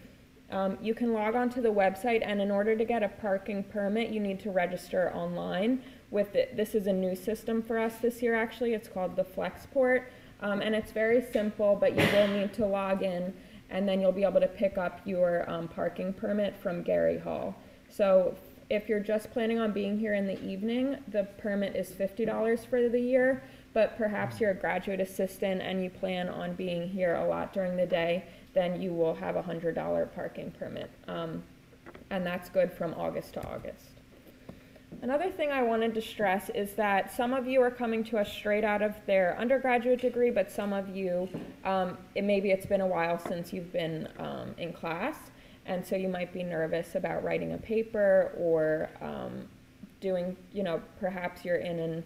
um, 0.51 0.77
you 0.83 0.95
can 0.95 1.15
log 1.15 1.35
on 1.35 1.49
to 1.49 1.63
the 1.63 1.73
website, 1.73 2.21
and 2.23 2.43
in 2.43 2.51
order 2.51 2.77
to 2.77 2.85
get 2.85 3.03
a 3.03 3.09
parking 3.09 3.65
permit, 3.65 4.11
you 4.11 4.21
need 4.21 4.39
to 4.41 4.51
register 4.51 5.11
online. 5.15 5.83
With 6.11 6.35
it, 6.35 6.59
this 6.59 6.75
is 6.75 6.87
a 6.87 6.93
new 6.93 7.17
system 7.17 7.63
for 7.63 7.79
us 7.79 7.97
this 7.97 8.21
year. 8.21 8.35
Actually, 8.35 8.75
it's 8.75 8.87
called 8.87 9.17
the 9.17 9.25
FlexPort, 9.25 10.09
um, 10.43 10.61
and 10.61 10.75
it's 10.75 10.93
very 10.93 11.25
simple. 11.33 11.75
But 11.75 11.97
you 11.97 12.07
will 12.13 12.29
need 12.29 12.53
to 12.53 12.67
log 12.67 13.03
in, 13.03 13.33
and 13.71 13.89
then 13.89 14.03
you'll 14.03 14.13
be 14.13 14.25
able 14.25 14.41
to 14.41 14.47
pick 14.47 14.77
up 14.77 15.01
your 15.07 15.51
um, 15.51 15.67
parking 15.67 16.13
permit 16.13 16.55
from 16.55 16.85
Garey 16.85 17.23
Hall. 17.23 17.57
So 17.89 18.37
if 18.69 18.91
you're 18.91 19.01
just 19.01 19.31
planning 19.31 19.59
on 19.59 19.73
being 19.73 19.99
here 19.99 20.13
in 20.13 20.27
the 20.27 20.39
evening, 20.45 20.99
the 21.09 21.25
permit 21.39 21.75
is 21.75 21.93
$50 21.93 22.67
for 22.67 22.91
the 22.91 23.01
year. 23.01 23.43
But 23.77 23.99
perhaps 23.99 24.41
you're 24.41 24.53
a 24.53 24.55
graduate 24.55 25.01
assistant 25.03 25.61
and 25.61 25.85
you 25.85 25.91
plan 25.91 26.31
on 26.31 26.55
being 26.55 26.89
here 26.89 27.17
a 27.17 27.29
lot 27.29 27.53
during 27.53 27.77
the 27.77 27.85
day, 27.85 28.25
then 28.55 28.81
you 28.81 28.95
will 28.95 29.15
have 29.15 29.37
a 29.37 29.43
$100 29.43 30.15
parking 30.15 30.51
permit. 30.53 30.91
Um, 31.07 31.43
and 32.09 32.25
that's 32.25 32.49
good 32.49 32.73
from 32.73 32.95
August 32.95 33.35
to 33.35 33.47
August. 33.47 33.91
Another 35.03 35.29
thing 35.31 35.53
I 35.53 35.63
wanted 35.63 35.93
to 35.93 36.01
stress 36.01 36.49
is 36.55 36.73
that 36.77 37.15
some 37.15 37.35
of 37.35 37.47
you 37.47 37.61
are 37.61 37.71
coming 37.71 38.03
to 38.05 38.17
us 38.17 38.33
straight 38.33 38.65
out 38.65 38.81
of 38.81 38.95
their 39.05 39.39
undergraduate 39.39 40.01
degree, 40.01 40.31
but 40.31 40.51
some 40.51 40.73
of 40.73 40.97
you, 40.97 41.29
um, 41.63 41.99
it, 42.15 42.25
maybe 42.25 42.53
it's 42.53 42.65
been 42.65 42.81
a 42.81 42.87
while 42.87 43.19
since 43.19 43.53
you've 43.53 43.75
been 43.75 44.09
um, 44.19 44.55
in 44.57 44.73
class, 44.73 45.19
and 45.67 45.85
so 45.85 45.97
you 45.97 46.09
might 46.09 46.33
be 46.33 46.43
nervous 46.43 46.95
about 46.95 47.23
writing 47.23 47.53
a 47.53 47.59
paper 47.59 48.33
or 48.39 48.89
um, 49.03 49.47
doing, 50.01 50.35
you 50.55 50.63
know, 50.63 50.81
perhaps 50.99 51.45
you're 51.45 51.57
in 51.57 51.79
an 51.79 52.05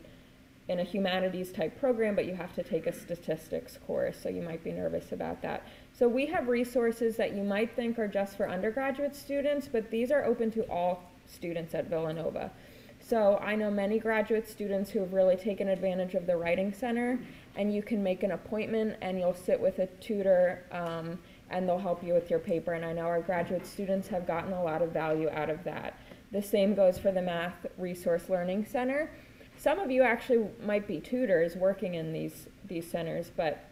in 0.70 0.78
a 0.78 0.84
humanities 0.84 1.50
type 1.50 1.78
program, 1.80 2.14
but 2.14 2.26
you 2.26 2.34
have 2.34 2.54
to 2.54 2.62
take 2.62 2.86
a 2.86 2.92
statistics 2.92 3.76
course, 3.86 4.16
so 4.22 4.28
you 4.28 4.40
might 4.40 4.62
be 4.62 4.70
nervous 4.70 5.10
about 5.10 5.42
that. 5.42 5.66
So 5.92 6.08
we 6.08 6.26
have 6.26 6.46
resources 6.46 7.16
that 7.16 7.34
you 7.34 7.42
might 7.42 7.74
think 7.74 7.98
are 7.98 8.06
just 8.06 8.36
for 8.36 8.48
undergraduate 8.48 9.16
students, 9.16 9.68
but 9.70 9.90
these 9.90 10.12
are 10.12 10.24
open 10.24 10.52
to 10.52 10.62
all 10.70 11.02
students 11.26 11.74
at 11.74 11.90
Villanova. 11.90 12.52
So 13.00 13.38
I 13.38 13.56
know 13.56 13.68
many 13.68 13.98
graduate 13.98 14.48
students 14.48 14.90
who 14.90 15.00
have 15.00 15.12
really 15.12 15.36
taken 15.36 15.68
advantage 15.68 16.14
of 16.14 16.26
the 16.26 16.36
Writing 16.36 16.72
Center, 16.72 17.18
and 17.56 17.74
you 17.74 17.82
can 17.82 18.00
make 18.00 18.22
an 18.22 18.30
appointment 18.30 18.96
and 19.02 19.18
you'll 19.18 19.34
sit 19.34 19.58
with 19.58 19.80
a 19.80 19.86
tutor 20.00 20.64
um, 20.70 21.18
and 21.50 21.68
they'll 21.68 21.78
help 21.78 22.04
you 22.04 22.14
with 22.14 22.30
your 22.30 22.38
paper. 22.38 22.74
And 22.74 22.84
I 22.84 22.92
know 22.92 23.06
our 23.06 23.20
graduate 23.20 23.66
students 23.66 24.06
have 24.06 24.24
gotten 24.24 24.52
a 24.52 24.62
lot 24.62 24.82
of 24.82 24.92
value 24.92 25.28
out 25.30 25.50
of 25.50 25.64
that. 25.64 25.98
The 26.30 26.40
same 26.40 26.76
goes 26.76 26.96
for 26.96 27.10
the 27.10 27.22
Math 27.22 27.66
Resource 27.76 28.28
Learning 28.28 28.64
Center. 28.64 29.10
Some 29.60 29.78
of 29.78 29.90
you 29.90 30.02
actually 30.02 30.48
might 30.64 30.88
be 30.88 31.00
tutors 31.00 31.54
working 31.54 31.94
in 31.94 32.14
these, 32.14 32.48
these 32.66 32.90
centers, 32.90 33.30
but 33.36 33.62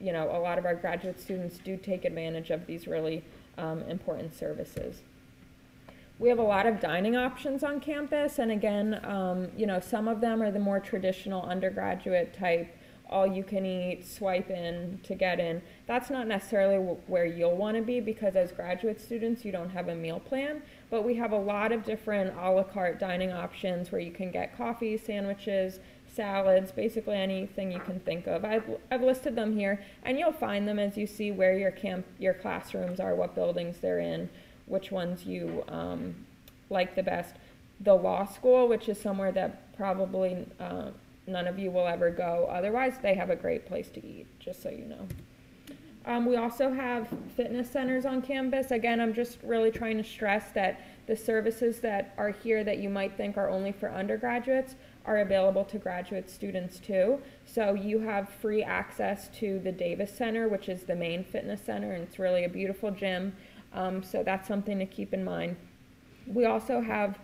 you 0.00 0.12
know, 0.12 0.28
a 0.36 0.38
lot 0.40 0.58
of 0.58 0.66
our 0.66 0.74
graduate 0.74 1.20
students 1.20 1.58
do 1.58 1.76
take 1.76 2.04
advantage 2.04 2.50
of 2.50 2.66
these 2.66 2.88
really 2.88 3.22
um, 3.56 3.82
important 3.82 4.34
services. 4.34 5.02
We 6.18 6.28
have 6.28 6.40
a 6.40 6.42
lot 6.44 6.66
of 6.66 6.80
dining 6.80 7.16
options 7.16 7.62
on 7.62 7.78
campus, 7.78 8.40
and 8.40 8.50
again, 8.50 9.00
um, 9.04 9.46
you 9.56 9.66
know, 9.66 9.78
some 9.78 10.08
of 10.08 10.20
them 10.20 10.42
are 10.42 10.50
the 10.50 10.58
more 10.58 10.80
traditional 10.80 11.42
undergraduate 11.42 12.34
type, 12.34 12.76
all 13.08 13.24
you 13.24 13.44
can 13.44 13.64
eat, 13.64 14.04
swipe 14.04 14.50
in 14.50 14.98
to 15.04 15.14
get 15.14 15.38
in. 15.38 15.62
That's 15.86 16.10
not 16.10 16.26
necessarily 16.26 16.78
where 17.06 17.26
you'll 17.26 17.56
want 17.56 17.76
to 17.76 17.82
be 17.82 18.00
because 18.00 18.34
as 18.34 18.50
graduate 18.50 19.00
students, 19.00 19.44
you 19.44 19.52
don't 19.52 19.70
have 19.70 19.86
a 19.86 19.94
meal 19.94 20.18
plan, 20.18 20.62
but 20.90 21.02
we 21.02 21.14
have 21.14 21.32
a 21.32 21.38
lot 21.38 21.72
of 21.72 21.84
different 21.84 22.34
a 22.38 22.50
la 22.50 22.62
carte 22.62 22.98
dining 22.98 23.32
options 23.32 23.92
where 23.92 24.00
you 24.00 24.10
can 24.10 24.30
get 24.30 24.56
coffee, 24.56 24.96
sandwiches, 24.96 25.80
salads, 26.14 26.72
basically 26.72 27.16
anything 27.16 27.70
you 27.70 27.78
can 27.80 28.00
think 28.00 28.26
of. 28.26 28.44
I've, 28.44 28.64
I've 28.90 29.02
listed 29.02 29.36
them 29.36 29.56
here, 29.56 29.84
and 30.02 30.18
you'll 30.18 30.32
find 30.32 30.66
them 30.66 30.78
as 30.78 30.96
you 30.96 31.06
see 31.06 31.30
where 31.30 31.56
your 31.56 31.70
camp, 31.70 32.06
your 32.18 32.34
classrooms 32.34 33.00
are, 33.00 33.14
what 33.14 33.34
buildings 33.34 33.78
they're 33.80 34.00
in, 34.00 34.28
which 34.66 34.90
ones 34.90 35.24
you 35.24 35.64
um, 35.68 36.14
like 36.70 36.94
the 36.94 37.02
best. 37.02 37.34
The 37.80 37.94
law 37.94 38.26
school, 38.26 38.66
which 38.66 38.88
is 38.88 39.00
somewhere 39.00 39.30
that 39.32 39.76
probably 39.76 40.44
uh, 40.58 40.90
none 41.28 41.46
of 41.46 41.58
you 41.58 41.70
will 41.70 41.86
ever 41.86 42.10
go. 42.10 42.48
Otherwise, 42.50 42.94
they 43.00 43.14
have 43.14 43.30
a 43.30 43.36
great 43.36 43.66
place 43.66 43.88
to 43.90 44.04
eat, 44.04 44.26
just 44.40 44.62
so 44.62 44.70
you 44.70 44.86
know. 44.86 45.06
Um, 46.08 46.24
we 46.24 46.36
also 46.36 46.72
have 46.72 47.06
fitness 47.36 47.70
centers 47.70 48.06
on 48.06 48.22
campus. 48.22 48.70
Again, 48.70 48.98
I'm 48.98 49.12
just 49.12 49.36
really 49.42 49.70
trying 49.70 49.98
to 49.98 50.02
stress 50.02 50.50
that 50.52 50.80
the 51.06 51.14
services 51.14 51.80
that 51.80 52.14
are 52.16 52.30
here 52.30 52.64
that 52.64 52.78
you 52.78 52.88
might 52.88 53.14
think 53.18 53.36
are 53.36 53.50
only 53.50 53.72
for 53.72 53.90
undergraduates 53.90 54.74
are 55.04 55.18
available 55.18 55.66
to 55.66 55.76
graduate 55.76 56.30
students 56.30 56.78
too. 56.78 57.20
So 57.44 57.74
you 57.74 57.98
have 58.00 58.30
free 58.30 58.62
access 58.62 59.28
to 59.38 59.58
the 59.58 59.70
Davis 59.70 60.10
Center, 60.10 60.48
which 60.48 60.70
is 60.70 60.84
the 60.84 60.96
main 60.96 61.24
fitness 61.24 61.60
center, 61.60 61.92
and 61.92 62.04
it's 62.04 62.18
really 62.18 62.44
a 62.44 62.48
beautiful 62.48 62.90
gym. 62.90 63.36
Um, 63.74 64.02
so 64.02 64.22
that's 64.22 64.48
something 64.48 64.78
to 64.78 64.86
keep 64.86 65.12
in 65.12 65.22
mind. 65.22 65.56
We 66.26 66.46
also 66.46 66.80
have 66.80 67.18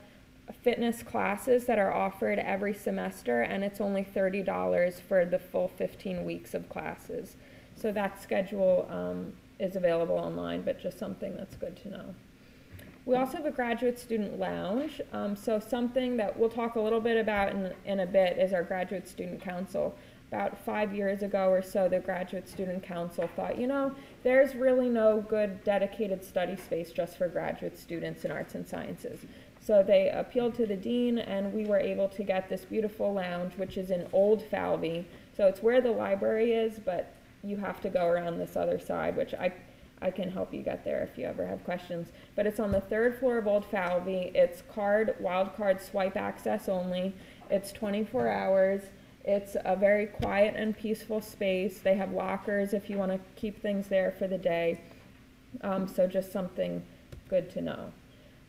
fitness 0.62 1.02
classes 1.02 1.64
that 1.64 1.78
are 1.78 1.92
offered 1.92 2.38
every 2.38 2.74
semester, 2.74 3.40
and 3.40 3.64
it's 3.64 3.80
only 3.80 4.04
$30 4.04 5.00
for 5.00 5.24
the 5.24 5.38
full 5.38 5.68
15 5.68 6.26
weeks 6.26 6.52
of 6.52 6.68
classes. 6.68 7.36
So 7.76 7.92
that 7.92 8.22
schedule 8.22 8.88
um, 8.90 9.32
is 9.58 9.76
available 9.76 10.16
online, 10.16 10.62
but 10.62 10.80
just 10.80 10.98
something 10.98 11.36
that's 11.36 11.56
good 11.56 11.76
to 11.82 11.90
know. 11.90 12.14
We 13.06 13.16
also 13.16 13.36
have 13.36 13.46
a 13.46 13.50
graduate 13.50 13.98
student 13.98 14.38
lounge. 14.38 15.00
Um, 15.12 15.36
so 15.36 15.58
something 15.58 16.16
that 16.16 16.38
we'll 16.38 16.48
talk 16.48 16.76
a 16.76 16.80
little 16.80 17.00
bit 17.00 17.18
about 17.18 17.52
in, 17.52 17.72
in 17.84 18.00
a 18.00 18.06
bit 18.06 18.38
is 18.38 18.54
our 18.54 18.62
graduate 18.62 19.06
student 19.06 19.42
council 19.42 19.94
about 20.34 20.58
five 20.64 20.92
years 20.92 21.22
ago 21.22 21.48
or 21.48 21.62
so, 21.62 21.88
the 21.88 22.00
Graduate 22.00 22.48
Student 22.48 22.82
Council 22.82 23.30
thought, 23.36 23.56
you 23.56 23.68
know, 23.68 23.94
there's 24.24 24.56
really 24.56 24.88
no 24.88 25.20
good 25.28 25.62
dedicated 25.62 26.24
study 26.24 26.56
space 26.56 26.90
just 26.90 27.16
for 27.16 27.28
graduate 27.28 27.78
students 27.78 28.24
in 28.24 28.32
arts 28.32 28.56
and 28.56 28.66
sciences. 28.66 29.20
So 29.60 29.84
they 29.84 30.10
appealed 30.10 30.56
to 30.56 30.66
the 30.66 30.76
dean, 30.76 31.18
and 31.18 31.52
we 31.52 31.66
were 31.66 31.78
able 31.78 32.08
to 32.08 32.24
get 32.24 32.48
this 32.48 32.64
beautiful 32.64 33.14
lounge, 33.14 33.52
which 33.56 33.78
is 33.78 33.90
in 33.90 34.08
Old 34.12 34.42
Falvey. 34.42 35.06
So 35.36 35.46
it's 35.46 35.62
where 35.62 35.80
the 35.80 35.92
library 35.92 36.52
is, 36.52 36.80
but 36.84 37.14
you 37.44 37.56
have 37.58 37.80
to 37.82 37.90
go 37.90 38.06
around 38.06 38.38
this 38.38 38.56
other 38.56 38.78
side, 38.78 39.16
which 39.16 39.34
I, 39.34 39.52
I 40.00 40.10
can 40.10 40.30
help 40.30 40.52
you 40.54 40.62
get 40.62 40.84
there 40.84 41.02
if 41.02 41.18
you 41.18 41.26
ever 41.26 41.46
have 41.46 41.62
questions. 41.64 42.08
But 42.34 42.46
it's 42.46 42.58
on 42.58 42.72
the 42.72 42.80
third 42.80 43.18
floor 43.18 43.38
of 43.38 43.46
Old 43.46 43.66
Falvey. 43.66 44.32
It's 44.34 44.62
card, 44.72 45.14
wild 45.20 45.54
card 45.56 45.80
swipe 45.80 46.16
access 46.16 46.68
only. 46.68 47.14
It's 47.50 47.70
24 47.72 48.28
hours. 48.28 48.82
It's 49.24 49.56
a 49.64 49.76
very 49.76 50.06
quiet 50.06 50.54
and 50.56 50.76
peaceful 50.76 51.20
space. 51.20 51.78
They 51.78 51.94
have 51.94 52.12
lockers 52.12 52.72
if 52.72 52.90
you 52.90 52.98
want 52.98 53.12
to 53.12 53.20
keep 53.36 53.60
things 53.60 53.88
there 53.88 54.14
for 54.18 54.26
the 54.26 54.38
day. 54.38 54.80
Um, 55.62 55.86
so 55.86 56.06
just 56.06 56.32
something 56.32 56.82
good 57.28 57.50
to 57.50 57.60
know. 57.60 57.92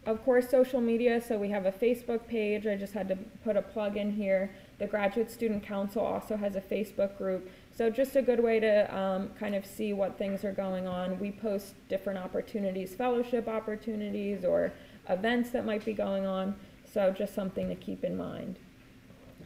Of 0.06 0.24
course, 0.24 0.50
social 0.50 0.82
media. 0.82 1.22
So 1.22 1.38
we 1.38 1.50
have 1.50 1.66
a 1.66 1.72
Facebook 1.72 2.28
page. 2.28 2.68
I 2.68 2.76
just 2.76 2.94
had 2.94 3.08
to 3.08 3.16
put 3.44 3.58
a 3.58 3.62
plug 3.62 3.98
in 3.98 4.12
here. 4.12 4.52
The 4.78 4.86
Graduate 4.86 5.32
Student 5.32 5.64
Council 5.64 6.04
also 6.04 6.36
has 6.36 6.56
a 6.56 6.62
Facebook 6.62 7.18
group. 7.18 7.50
So 7.78 7.90
just 7.90 8.16
a 8.16 8.22
good 8.22 8.40
way 8.40 8.62
to 8.62 8.98
um, 8.98 9.30
kind 9.38 9.54
of 9.54 9.66
see 9.66 9.92
what 9.92 10.18
things 10.18 10.46
are 10.46 10.54
going 10.54 10.88
on. 10.88 11.20
We 11.20 11.32
post 11.32 11.74
different 11.90 12.18
opportunities, 12.18 12.96
fellowship 12.96 13.50
opportunities, 13.50 14.46
or 14.46 14.72
events 15.10 15.50
that 15.50 15.66
might 15.66 15.84
be 15.84 15.92
going 15.92 16.26
on. 16.26 16.56
So 16.92 17.12
just 17.12 17.36
something 17.36 17.68
to 17.68 17.76
keep 17.76 18.06
in 18.06 18.16
mind. 18.16 18.60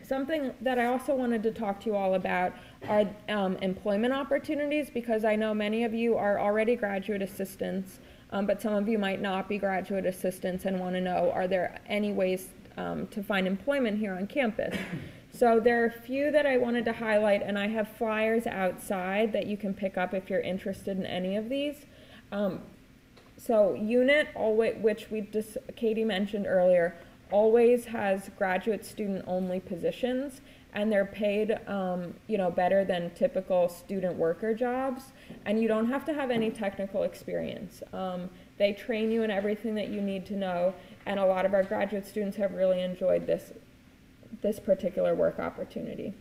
Something 0.07 0.53
that 0.61 0.77
I 0.77 0.85
also 0.85 1.15
wanted 1.15 1.41
to 1.43 1.51
talk 1.51 1.79
to 1.81 1.87
you 1.87 1.95
all 1.95 2.13
about 2.13 2.53
are 2.87 3.09
um, 3.29 3.57
employment 3.57 4.13
opportunities 4.13 4.91
because 4.91 5.25
I 5.25 5.35
know 5.35 5.55
many 5.55 5.83
of 5.83 5.95
you 5.95 6.15
are 6.15 6.39
already 6.39 6.75
graduate 6.75 7.23
assistants, 7.23 7.99
um, 8.31 8.45
but 8.45 8.61
some 8.61 8.73
of 8.73 8.87
you 8.87 8.99
might 8.99 9.21
not 9.21 9.49
be 9.49 9.57
graduate 9.57 10.05
assistants 10.05 10.65
and 10.65 10.79
want 10.79 10.93
to 10.93 11.01
know 11.01 11.31
are 11.31 11.47
there 11.47 11.79
any 11.87 12.11
ways 12.11 12.49
um, 12.77 13.07
to 13.07 13.23
find 13.23 13.47
employment 13.47 13.97
here 13.97 14.13
on 14.13 14.27
campus? 14.27 14.77
So 15.31 15.59
there 15.59 15.83
are 15.83 15.87
a 15.87 15.91
few 15.91 16.31
that 16.31 16.45
I 16.45 16.57
wanted 16.57 16.85
to 16.85 16.93
highlight, 16.93 17.43
and 17.43 17.57
I 17.57 17.67
have 17.67 17.87
flyers 17.87 18.47
outside 18.47 19.31
that 19.33 19.47
you 19.47 19.57
can 19.57 19.73
pick 19.73 19.97
up 19.97 20.13
if 20.13 20.29
you're 20.29 20.41
interested 20.41 20.97
in 20.97 21.05
any 21.05 21.35
of 21.35 21.49
these. 21.49 21.85
Um, 22.31 22.61
so 23.37 23.75
UNIT, 23.75 24.27
which 24.81 25.09
we 25.09 25.21
just 25.21 25.57
Katie 25.75 26.03
mentioned 26.03 26.45
earlier, 26.45 26.95
always 27.31 27.85
has 27.85 28.29
graduate 28.37 28.85
student 28.85 29.23
only 29.27 29.59
positions 29.59 30.41
and 30.73 30.91
they're 30.91 31.05
paid, 31.05 31.57
um, 31.67 32.13
you 32.27 32.37
know, 32.37 32.51
better 32.51 32.85
than 32.85 33.09
typical 33.11 33.67
student 33.69 34.15
worker 34.15 34.53
jobs, 34.53 35.05
and 35.45 35.59
you 35.59 35.67
don't 35.67 35.87
have 35.87 36.05
to 36.05 36.13
have 36.13 36.29
any 36.29 36.51
technical 36.51 37.03
experience. 37.03 37.81
Um, 37.91 38.29
they 38.57 38.73
train 38.73 39.11
you 39.11 39.23
in 39.23 39.31
everything 39.31 39.73
that 39.75 39.89
you 39.89 39.99
need 39.99 40.27
to 40.27 40.35
know, 40.35 40.75
and 41.07 41.19
a 41.19 41.25
lot 41.25 41.45
of 41.45 41.55
our 41.55 41.63
graduate 41.63 42.05
students 42.05 42.37
have 42.37 42.53
really 42.53 42.81
enjoyed 42.81 43.25
this 43.25 43.51
this 44.41 44.59
particular 44.59 45.15
work 45.15 45.39
opportunity. 45.39 46.13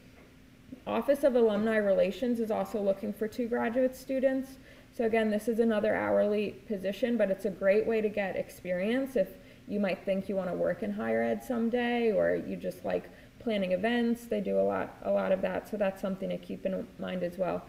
Office 0.87 1.25
of 1.25 1.35
Alumni 1.35 1.77
Relations 1.77 2.41
is 2.41 2.51
also 2.51 2.81
looking 2.81 3.13
for 3.13 3.29
two 3.29 3.47
graduate 3.47 3.95
students. 3.95 4.59
So 4.97 5.05
again, 5.05 5.31
this 5.31 5.49
is 5.49 5.59
another 5.59 5.95
hourly 5.95 6.63
position, 6.67 7.17
but 7.17 7.31
it's 7.31 7.45
a 7.45 7.51
great 7.51 7.87
way 7.87 8.01
to 8.01 8.09
get 8.09 8.37
experience 8.37 9.17
if 9.17 9.29
you 9.67 9.81
might 9.81 10.05
think 10.05 10.29
you 10.29 10.37
want 10.37 10.51
to 10.51 10.57
work 10.57 10.83
in 10.83 10.93
higher 10.93 11.23
ed 11.23 11.45
someday 11.45 12.11
or 12.11 12.35
you 12.35 12.57
just 12.57 12.85
like 12.85 13.09
planning 13.39 13.73
events. 13.73 14.25
They 14.25 14.41
do 14.41 14.59
a 14.59 14.63
lot 14.63 14.97
a 15.03 15.11
lot 15.11 15.31
of 15.31 15.43
that, 15.43 15.69
so 15.69 15.77
that's 15.77 16.01
something 16.01 16.31
to 16.31 16.39
keep 16.39 16.67
in 16.67 16.87
mind 16.99 17.23
as 17.23 17.39
well. 17.39 17.63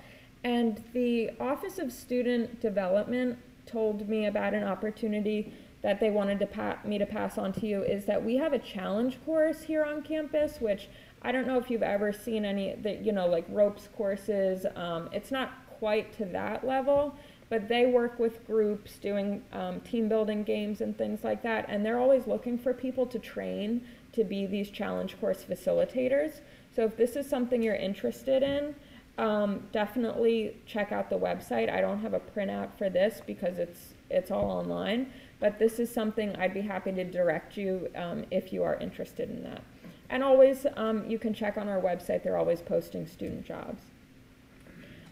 And 0.43 0.81
the 0.93 1.31
Office 1.39 1.77
of 1.79 1.91
Student 1.91 2.61
Development 2.61 3.37
told 3.65 4.07
me 4.07 4.25
about 4.25 4.53
an 4.53 4.63
opportunity 4.63 5.53
that 5.81 5.99
they 5.99 6.09
wanted 6.09 6.39
to 6.39 6.45
pa- 6.45 6.77
me 6.83 6.97
to 6.97 7.05
pass 7.05 7.37
on 7.37 7.53
to 7.53 7.65
you 7.65 7.83
is 7.83 8.05
that 8.05 8.23
we 8.23 8.35
have 8.35 8.53
a 8.53 8.59
challenge 8.59 9.17
course 9.25 9.61
here 9.61 9.83
on 9.83 10.01
campus, 10.01 10.59
which 10.59 10.89
I 11.21 11.31
don't 11.31 11.47
know 11.47 11.57
if 11.57 11.69
you've 11.69 11.83
ever 11.83 12.11
seen 12.11 12.45
any 12.45 12.75
that 12.83 13.03
you 13.03 13.11
know 13.11 13.27
like 13.27 13.45
ropes 13.49 13.89
courses. 13.95 14.65
Um, 14.75 15.09
it's 15.11 15.31
not 15.31 15.51
quite 15.79 16.15
to 16.17 16.25
that 16.25 16.65
level, 16.65 17.15
but 17.49 17.67
they 17.67 17.85
work 17.85 18.19
with 18.19 18.45
groups 18.45 18.97
doing 18.97 19.41
um, 19.53 19.79
team 19.81 20.09
building 20.09 20.43
games 20.43 20.81
and 20.81 20.97
things 20.97 21.23
like 21.23 21.41
that, 21.43 21.65
and 21.69 21.85
they're 21.85 21.99
always 21.99 22.27
looking 22.27 22.57
for 22.57 22.73
people 22.73 23.05
to 23.07 23.19
train 23.19 23.81
to 24.13 24.23
be 24.23 24.45
these 24.45 24.69
challenge 24.69 25.19
course 25.19 25.45
facilitators. 25.49 26.41
So 26.75 26.83
if 26.85 26.97
this 26.97 27.15
is 27.15 27.27
something 27.29 27.61
you're 27.61 27.75
interested 27.75 28.43
in, 28.43 28.75
um, 29.17 29.67
definitely 29.71 30.55
check 30.65 30.91
out 30.91 31.09
the 31.09 31.17
website. 31.17 31.69
I 31.69 31.81
don't 31.81 31.99
have 31.99 32.13
a 32.13 32.19
printout 32.19 32.69
for 32.77 32.89
this 32.89 33.21
because 33.25 33.57
it's 33.57 33.93
it's 34.09 34.31
all 34.31 34.49
online, 34.49 35.11
but 35.39 35.59
this 35.59 35.79
is 35.79 35.93
something 35.93 36.35
I'd 36.35 36.53
be 36.53 36.61
happy 36.61 36.91
to 36.91 37.03
direct 37.03 37.57
you 37.57 37.89
um, 37.95 38.25
if 38.31 38.51
you 38.51 38.63
are 38.63 38.75
interested 38.75 39.29
in 39.29 39.43
that. 39.43 39.61
And 40.09 40.23
always, 40.23 40.65
um, 40.75 41.07
you 41.09 41.19
can 41.19 41.33
check 41.33 41.57
on 41.57 41.69
our 41.69 41.79
website. 41.79 42.23
They're 42.23 42.37
always 42.37 42.61
posting 42.61 43.05
student 43.07 43.45
jobs. 43.45 43.83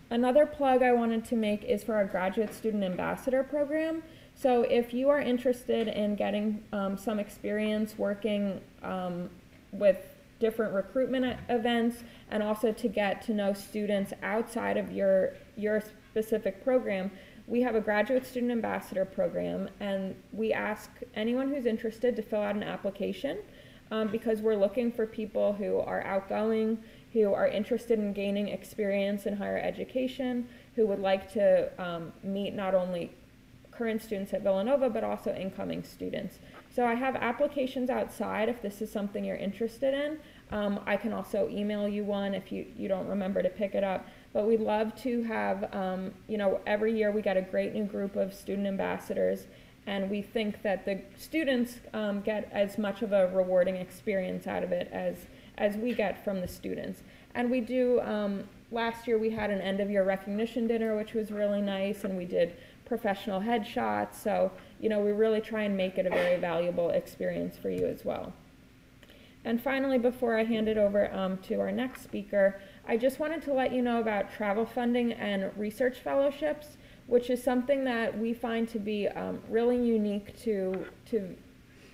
Another 0.09 0.45
plug 0.45 0.81
I 0.81 0.93
wanted 0.93 1.25
to 1.25 1.35
make 1.35 1.63
is 1.63 1.83
for 1.83 1.95
our 1.95 2.05
graduate 2.05 2.53
student 2.53 2.83
ambassador 2.83 3.43
program. 3.43 4.03
So 4.35 4.61
if 4.63 4.93
you 4.93 5.09
are 5.09 5.19
interested 5.19 5.87
in 5.87 6.15
getting 6.15 6.63
um, 6.71 6.97
some 6.97 7.19
experience 7.19 7.97
working 7.97 8.61
um, 8.83 9.29
with 9.71 9.97
different 10.39 10.73
recruitment 10.73 11.39
events 11.49 12.03
and 12.29 12.43
also 12.43 12.71
to 12.71 12.87
get 12.87 13.21
to 13.23 13.33
know 13.33 13.53
students 13.53 14.13
outside 14.21 14.77
of 14.77 14.91
your 14.91 15.33
your 15.55 15.81
specific 16.11 16.63
program, 16.63 17.11
we 17.47 17.61
have 17.61 17.75
a 17.75 17.81
graduate 17.81 18.25
student 18.25 18.51
ambassador 18.51 19.05
program 19.05 19.69
and 19.79 20.13
we 20.33 20.51
ask 20.51 20.91
anyone 21.15 21.47
who's 21.53 21.65
interested 21.65 22.15
to 22.17 22.21
fill 22.21 22.41
out 22.41 22.55
an 22.55 22.63
application 22.63 23.39
um, 23.89 24.09
because 24.09 24.41
we're 24.41 24.55
looking 24.55 24.91
for 24.91 25.07
people 25.07 25.53
who 25.53 25.79
are 25.79 26.03
outgoing, 26.03 26.77
who 27.13 27.33
are 27.33 27.47
interested 27.47 27.97
in 27.99 28.11
gaining 28.11 28.49
experience 28.49 29.25
in 29.25 29.37
higher 29.37 29.57
education, 29.57 30.47
who 30.75 30.85
would 30.85 30.99
like 30.99 31.31
to 31.31 31.71
um, 31.81 32.11
meet 32.21 32.53
not 32.53 32.75
only 32.75 33.11
current 33.71 34.01
students 34.01 34.33
at 34.33 34.41
Villanova, 34.41 34.89
but 34.89 35.05
also 35.05 35.33
incoming 35.33 35.83
students. 35.83 36.39
So 36.69 36.85
I 36.85 36.95
have 36.95 37.15
applications 37.15 37.89
outside 37.89 38.49
if 38.49 38.61
this 38.61 38.81
is 38.81 38.91
something 38.91 39.23
you're 39.23 39.37
interested 39.37 39.93
in. 39.93 40.19
Um, 40.51 40.81
I 40.85 40.97
can 40.97 41.13
also 41.13 41.47
email 41.49 41.87
you 41.87 42.03
one 42.03 42.33
if 42.33 42.51
you, 42.51 42.65
you 42.75 42.87
don't 42.87 43.07
remember 43.07 43.41
to 43.41 43.49
pick 43.49 43.73
it 43.73 43.83
up. 43.83 44.05
But 44.33 44.45
we'd 44.45 44.61
love 44.61 44.95
to 45.03 45.23
have, 45.23 45.73
um, 45.73 46.11
you 46.27 46.37
know, 46.37 46.59
every 46.67 46.95
year 46.95 47.11
we 47.11 47.21
get 47.21 47.37
a 47.37 47.41
great 47.41 47.73
new 47.73 47.85
group 47.85 48.15
of 48.15 48.33
student 48.33 48.67
ambassadors 48.67 49.47
and 49.87 50.09
we 50.09 50.21
think 50.21 50.61
that 50.61 50.85
the 50.85 50.99
students 51.17 51.79
um, 51.93 52.19
get 52.21 52.49
as 52.51 52.77
much 52.77 53.01
of 53.01 53.13
a 53.13 53.27
rewarding 53.29 53.77
experience 53.77 54.45
out 54.45 54.61
of 54.61 54.71
it 54.71 54.89
as 54.91 55.15
as 55.57 55.75
we 55.75 55.91
get 55.91 56.23
from 56.23 56.41
the 56.41 56.47
students. 56.47 57.01
And 57.33 57.49
we 57.49 57.61
do. 57.61 58.01
Um, 58.01 58.43
last 58.69 59.07
year 59.07 59.17
we 59.17 59.29
had 59.29 59.49
an 59.49 59.61
end 59.61 59.79
of 59.79 59.89
year 59.89 60.03
recognition 60.03 60.67
dinner, 60.67 60.95
which 60.95 61.13
was 61.13 61.31
really 61.31 61.61
nice, 61.61 62.03
and 62.03 62.17
we 62.17 62.25
did 62.25 62.53
professional 62.85 63.39
headshots. 63.39 64.15
So 64.15 64.51
you 64.79 64.89
know 64.89 64.99
we 64.99 65.11
really 65.11 65.41
try 65.41 65.63
and 65.63 65.75
make 65.75 65.97
it 65.97 66.05
a 66.05 66.09
very 66.09 66.37
valuable 66.37 66.89
experience 66.89 67.57
for 67.57 67.69
you 67.69 67.87
as 67.87 68.03
well. 68.03 68.33
And 69.45 69.61
finally, 69.61 69.97
before 69.97 70.37
I 70.37 70.43
hand 70.43 70.67
it 70.67 70.77
over 70.77 71.13
um, 71.13 71.37
to 71.43 71.61
our 71.61 71.71
next 71.71 72.03
speaker, 72.03 72.59
I 72.87 72.97
just 72.97 73.19
wanted 73.19 73.41
to 73.43 73.53
let 73.53 73.73
you 73.73 73.81
know 73.81 73.99
about 73.99 74.33
travel 74.33 74.65
funding 74.65 75.13
and 75.13 75.51
research 75.57 75.99
fellowships 75.99 76.77
which 77.07 77.29
is 77.29 77.41
something 77.41 77.85
that 77.85 78.17
we 78.17 78.33
find 78.33 78.67
to 78.67 78.79
be 78.79 79.07
um, 79.07 79.39
really 79.49 79.77
unique 79.77 80.37
to, 80.43 80.85
to 81.09 81.35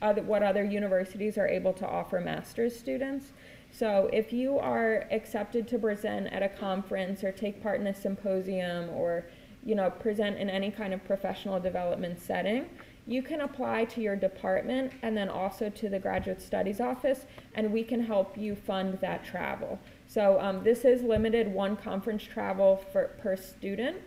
other, 0.02 0.24
what 0.24 0.44
other 0.44 0.64
universities 0.64 1.38
are 1.38 1.48
able 1.48 1.72
to 1.72 1.88
offer 1.88 2.20
master's 2.20 2.78
students. 2.78 3.28
So 3.72 4.10
if 4.12 4.34
you 4.34 4.60
are 4.60 5.08
accepted 5.12 5.68
to 5.70 5.80
present 5.80 6.28
at 6.28 6.44
a 6.44 6.50
conference 6.50 7.24
or 7.24 7.32
take 7.32 7.62
part 7.62 7.80
in 7.80 7.88
a 7.88 7.94
symposium 7.94 8.90
or 8.90 9.26
you 9.66 9.76
know 9.76 9.90
present 9.90 10.38
in 10.38 10.50
any 10.50 10.70
kind 10.70 10.94
of 10.94 11.04
professional 11.06 11.60
development 11.60 12.20
setting, 12.20 12.70
you 13.08 13.22
can 13.22 13.42
apply 13.42 13.86
to 13.86 14.02
your 14.02 14.16
department 14.16 14.92
and 15.02 15.16
then 15.16 15.30
also 15.30 15.70
to 15.70 15.90
the 15.90 16.00
graduate 16.00 16.42
studies 16.42 16.82
office 16.82 17.26
and 17.56 17.72
we 17.72 17.84
can 17.84 18.04
help 18.04 18.38
you 18.38 18.56
fund 18.56 18.98
that 19.02 19.24
travel. 19.24 19.80
So 20.14 20.40
um, 20.40 20.64
this 20.64 20.86
is 20.86 21.02
limited 21.02 21.48
one 21.52 21.76
conference 21.76 22.22
travel 22.22 22.86
for, 22.92 23.06
per 23.20 23.36
student. 23.36 23.98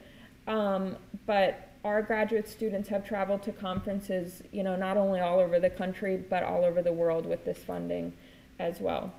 Um, 0.46 0.94
but 1.26 1.70
our 1.84 2.00
graduate 2.00 2.48
students 2.48 2.88
have 2.90 3.04
traveled 3.04 3.42
to 3.42 3.52
conferences, 3.52 4.40
you 4.52 4.62
know, 4.62 4.76
not 4.76 4.96
only 4.96 5.18
all 5.18 5.40
over 5.40 5.58
the 5.58 5.70
country, 5.70 6.16
but 6.16 6.44
all 6.44 6.64
over 6.64 6.80
the 6.80 6.92
world 6.92 7.26
with 7.26 7.44
this 7.44 7.58
funding 7.58 8.12
as 8.60 8.80
well. 8.80 9.12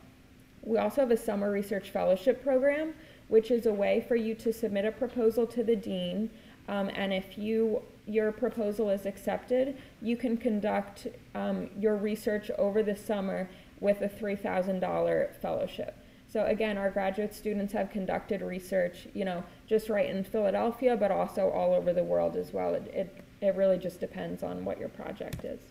We 0.64 0.78
also 0.78 1.02
have 1.02 1.12
a 1.12 1.18
summer 1.18 1.52
research 1.52 1.90
fellowship 1.90 2.42
program, 2.42 2.94
which 3.28 3.52
is 3.52 3.66
a 3.66 3.74
way 3.74 4.06
for 4.08 4.16
you 4.16 4.34
to 4.36 4.54
submit 4.54 4.86
a 4.86 4.92
proposal 4.92 5.46
to 5.48 5.64
the 5.66 5.76
dean. 5.76 6.30
Um, 6.70 6.90
and 6.96 7.12
if 7.12 7.38
you 7.38 7.82
your 8.06 8.32
proposal 8.32 8.90
is 8.90 9.06
accepted, 9.06 9.76
you 10.02 10.16
can 10.16 10.38
conduct 10.38 11.08
um, 11.36 11.70
your 11.78 11.98
research 11.98 12.50
over 12.58 12.82
the 12.82 12.96
summer 12.96 13.50
with 13.82 14.02
a 14.02 14.08
$3,000 14.08 15.36
fellowship. 15.42 15.94
So 16.30 16.46
again, 16.46 16.78
our 16.78 16.92
graduate 16.92 17.34
students 17.34 17.72
have 17.74 17.90
conducted 17.90 18.42
research, 18.42 19.08
you 19.14 19.24
know, 19.24 19.44
just 19.66 19.90
right 19.90 20.10
in 20.10 20.24
Philadelphia, 20.24 20.98
but 20.98 21.10
also 21.10 21.50
all 21.50 21.74
over 21.74 21.94
the 21.94 22.04
world 22.04 22.36
as 22.36 22.52
well. 22.52 22.74
It, 22.74 22.92
it, 22.94 23.24
it 23.42 23.56
really 23.56 23.78
just 23.78 24.00
depends 24.00 24.44
on 24.44 24.66
what 24.66 24.78
your 24.78 24.90
project 24.90 25.46
is. 25.46 25.62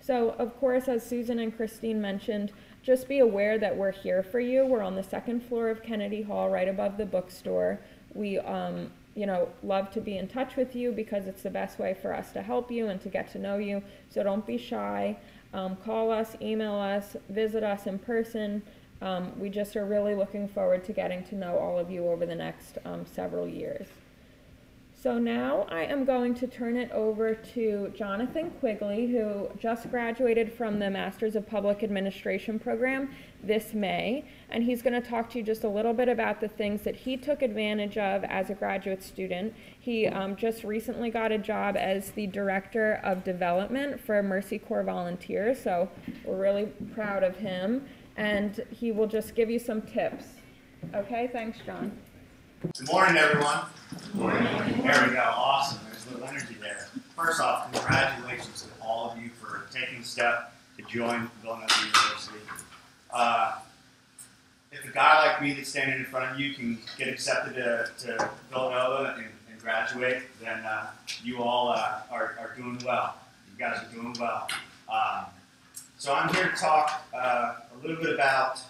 So 0.00 0.30
of 0.30 0.58
course, 0.58 0.88
as 0.88 1.04
Susan 1.04 1.38
and 1.38 1.56
Christine 1.56 2.00
mentioned, 2.00 2.52
just 2.82 3.08
be 3.08 3.20
aware 3.20 3.58
that 3.58 3.76
we're 3.76 3.92
here 3.92 4.22
for 4.22 4.40
you. 4.40 4.66
We're 4.66 4.82
on 4.82 4.96
the 4.96 5.02
second 5.02 5.44
floor 5.44 5.70
of 5.70 5.82
Kennedy 5.82 6.22
Hall, 6.22 6.50
right 6.50 6.68
above 6.68 6.96
the 6.96 7.06
bookstore. 7.06 7.78
We, 8.14 8.38
um, 8.40 8.90
you 9.14 9.26
know, 9.26 9.48
love 9.62 9.90
to 9.92 10.00
be 10.00 10.18
in 10.18 10.26
touch 10.26 10.56
with 10.56 10.74
you 10.74 10.90
because 10.90 11.26
it's 11.26 11.42
the 11.42 11.50
best 11.50 11.78
way 11.78 11.94
for 11.94 12.12
us 12.12 12.32
to 12.32 12.42
help 12.42 12.70
you 12.70 12.88
and 12.88 13.00
to 13.02 13.08
get 13.08 13.30
to 13.32 13.38
know 13.38 13.58
you. 13.58 13.82
So 14.10 14.22
don't 14.22 14.46
be 14.46 14.58
shy. 14.58 15.16
Um, 15.54 15.76
call 15.76 16.10
us, 16.10 16.34
email 16.40 16.74
us, 16.74 17.16
visit 17.28 17.62
us 17.62 17.86
in 17.86 17.98
person. 17.98 18.62
Um, 19.02 19.38
we 19.38 19.50
just 19.50 19.76
are 19.76 19.84
really 19.84 20.14
looking 20.14 20.48
forward 20.48 20.84
to 20.84 20.92
getting 20.92 21.24
to 21.24 21.34
know 21.34 21.58
all 21.58 21.78
of 21.78 21.90
you 21.90 22.06
over 22.06 22.24
the 22.24 22.36
next 22.36 22.78
um, 22.84 23.04
several 23.04 23.48
years. 23.48 23.88
So 25.02 25.18
now 25.18 25.66
I 25.68 25.82
am 25.82 26.04
going 26.04 26.32
to 26.36 26.46
turn 26.46 26.76
it 26.76 26.88
over 26.92 27.34
to 27.34 27.92
Jonathan 27.96 28.52
Quigley, 28.60 29.08
who 29.08 29.50
just 29.58 29.90
graduated 29.90 30.52
from 30.52 30.78
the 30.78 30.88
Masters 30.90 31.34
of 31.34 31.44
Public 31.44 31.82
Administration 31.82 32.60
program 32.60 33.10
this 33.42 33.74
May. 33.74 34.24
And 34.48 34.62
he's 34.62 34.80
going 34.80 34.92
to 34.92 35.00
talk 35.00 35.28
to 35.30 35.38
you 35.38 35.44
just 35.44 35.64
a 35.64 35.68
little 35.68 35.92
bit 35.92 36.08
about 36.08 36.40
the 36.40 36.46
things 36.46 36.82
that 36.82 36.94
he 36.94 37.16
took 37.16 37.42
advantage 37.42 37.98
of 37.98 38.22
as 38.22 38.48
a 38.48 38.54
graduate 38.54 39.02
student. 39.02 39.54
He 39.80 40.06
um, 40.06 40.36
just 40.36 40.62
recently 40.62 41.10
got 41.10 41.32
a 41.32 41.38
job 41.38 41.74
as 41.76 42.12
the 42.12 42.28
Director 42.28 43.00
of 43.02 43.24
Development 43.24 43.98
for 43.98 44.22
Mercy 44.22 44.60
Corps 44.60 44.84
Volunteers, 44.84 45.60
so 45.60 45.90
we're 46.24 46.40
really 46.40 46.66
proud 46.94 47.24
of 47.24 47.38
him 47.38 47.88
and 48.16 48.60
he 48.70 48.92
will 48.92 49.06
just 49.06 49.34
give 49.34 49.50
you 49.50 49.58
some 49.58 49.82
tips. 49.82 50.24
Okay, 50.94 51.28
thanks, 51.32 51.58
John. 51.64 51.92
Good 52.78 52.88
morning, 52.88 53.16
everyone. 53.16 53.60
Good 53.90 54.14
morning. 54.14 54.44
There 54.82 55.06
we 55.08 55.14
go. 55.14 55.32
Awesome. 55.34 55.80
There's 55.90 56.06
a 56.06 56.10
little 56.10 56.28
energy 56.28 56.56
there. 56.60 56.88
First 57.16 57.40
off, 57.40 57.72
congratulations 57.72 58.62
to 58.62 58.84
all 58.84 59.10
of 59.10 59.18
you 59.20 59.30
for 59.30 59.66
taking 59.72 60.00
the 60.00 60.06
step 60.06 60.54
to 60.76 60.82
join 60.84 61.30
Villanova 61.42 61.72
University. 61.80 62.38
Uh, 63.12 63.56
if 64.72 64.88
a 64.88 64.92
guy 64.92 65.26
like 65.26 65.42
me 65.42 65.52
that's 65.52 65.68
standing 65.68 65.98
in 65.98 66.04
front 66.04 66.32
of 66.32 66.40
you 66.40 66.54
can 66.54 66.78
get 66.96 67.08
accepted 67.08 67.54
to, 67.54 67.90
to 68.06 68.30
Villanova 68.50 69.14
and, 69.16 69.26
and, 69.50 69.60
graduate, 69.60 70.22
then 70.40 70.58
uh, 70.60 70.90
you 71.22 71.42
all 71.42 71.68
uh, 71.68 72.00
are, 72.10 72.34
are 72.40 72.52
doing 72.56 72.80
well. 72.84 73.16
You 73.52 73.58
guys 73.58 73.82
are 73.82 73.94
doing 73.94 74.16
well. 74.18 74.48
Um, 74.88 75.26
so 76.02 76.12
I'm 76.12 76.34
here 76.34 76.50
to 76.50 76.56
talk 76.56 77.00
uh, 77.14 77.54
a 77.72 77.78
little 77.80 78.02
bit 78.02 78.12
about 78.12 78.60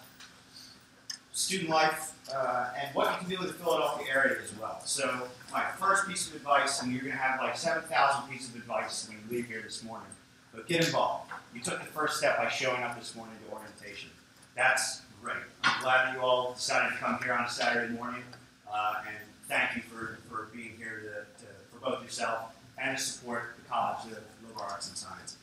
student 1.33 1.71
life 1.71 2.13
uh, 2.31 2.75
and 2.79 2.95
what 2.95 3.11
you 3.11 3.19
can 3.21 3.31
do 3.31 3.39
with 3.39 3.57
the 3.57 3.65
Philadelphia 3.65 4.07
area 4.15 4.37
as 4.45 4.55
well. 4.61 4.83
So 4.85 5.29
my 5.51 5.65
first 5.81 6.07
piece 6.07 6.29
of 6.29 6.35
advice, 6.37 6.83
and 6.83 6.93
you're 6.93 7.01
going 7.01 7.13
to 7.13 7.19
have 7.19 7.41
like 7.41 7.57
7,000 7.57 8.31
pieces 8.31 8.51
of 8.51 8.57
advice 8.57 9.09
when 9.09 9.17
you 9.17 9.35
leave 9.35 9.47
here 9.47 9.63
this 9.63 9.83
morning, 9.83 10.11
but 10.55 10.69
get 10.69 10.85
involved. 10.85 11.33
You 11.55 11.63
took 11.63 11.79
the 11.79 11.87
first 11.87 12.19
step 12.19 12.37
by 12.37 12.51
showing 12.51 12.83
up 12.83 12.99
this 12.99 13.17
morning 13.17 13.35
to 13.47 13.55
orientation. 13.57 14.11
That's 14.55 15.01
great. 15.23 15.37
I'm 15.65 15.83
glad 15.83 16.15
you 16.15 16.21
all 16.21 16.53
decided 16.53 16.93
to 16.93 16.99
come 16.99 17.19
here 17.23 17.33
on 17.33 17.47
a 17.47 17.51
Saturday 17.51 17.95
morning, 17.95 18.25
uh, 18.71 18.97
and 19.09 19.17
thank 19.49 19.75
you 19.75 19.81
for, 19.81 20.19
for 20.29 20.51
being 20.55 20.75
here 20.77 21.01
to, 21.01 21.45
to, 21.47 21.51
for 21.73 21.93
both 21.93 22.05
yourself 22.05 22.55
and 22.77 22.99
to 22.99 23.03
support 23.03 23.55
the 23.57 23.67
College 23.71 24.13
of 24.13 24.19
Liberal 24.47 24.67
Arts 24.69 24.91
and 24.91 24.99
Sciences. 24.99 25.39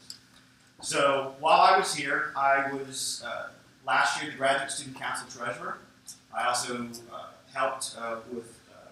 So 0.82 1.36
while 1.42 1.60
I 1.60 1.78
was 1.78 1.94
here, 1.94 2.32
I 2.38 2.72
was 2.72 3.24
uh, 3.26 3.50
last 3.86 4.22
year 4.22 4.32
the 4.32 4.38
Graduate 4.38 4.72
Student 4.72 4.98
Council 4.98 5.28
Treasurer. 5.30 5.78
I 6.36 6.48
also 6.48 6.88
uh, 7.14 7.26
helped 7.54 7.98
uh, 8.00 8.18
with 8.32 8.60
uh, 8.72 8.88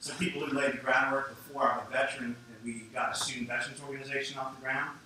some 0.00 0.16
people 0.18 0.42
who 0.42 0.54
laid 0.54 0.74
the 0.74 0.78
groundwork 0.78 1.30
before. 1.30 1.62
I'm 1.62 1.86
a 1.86 1.90
veteran, 1.90 2.36
and 2.48 2.64
we 2.64 2.80
got 2.92 3.12
a 3.12 3.14
student 3.14 3.48
veterans 3.48 3.80
organization 3.88 4.38
off 4.38 4.54
the 4.54 4.62
ground. 4.62 4.98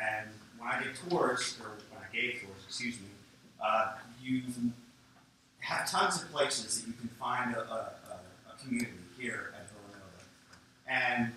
And 0.00 0.28
when 0.58 0.70
I 0.70 0.82
give 0.82 0.98
tours, 1.08 1.58
or 1.62 1.72
when 1.92 2.02
I 2.02 2.14
gave 2.14 2.40
tours, 2.40 2.64
excuse 2.66 2.98
me, 2.98 3.08
uh, 3.62 3.96
you 4.22 4.42
have 5.60 5.90
tons 5.90 6.22
of 6.22 6.32
places 6.32 6.80
that 6.80 6.86
you 6.86 6.94
can 6.94 7.08
find 7.20 7.54
a, 7.54 7.60
a, 7.60 7.92
a 8.50 8.64
community 8.64 8.92
here 9.18 9.52
at 9.54 9.68
Villanova. 9.68 10.22
And 10.86 11.32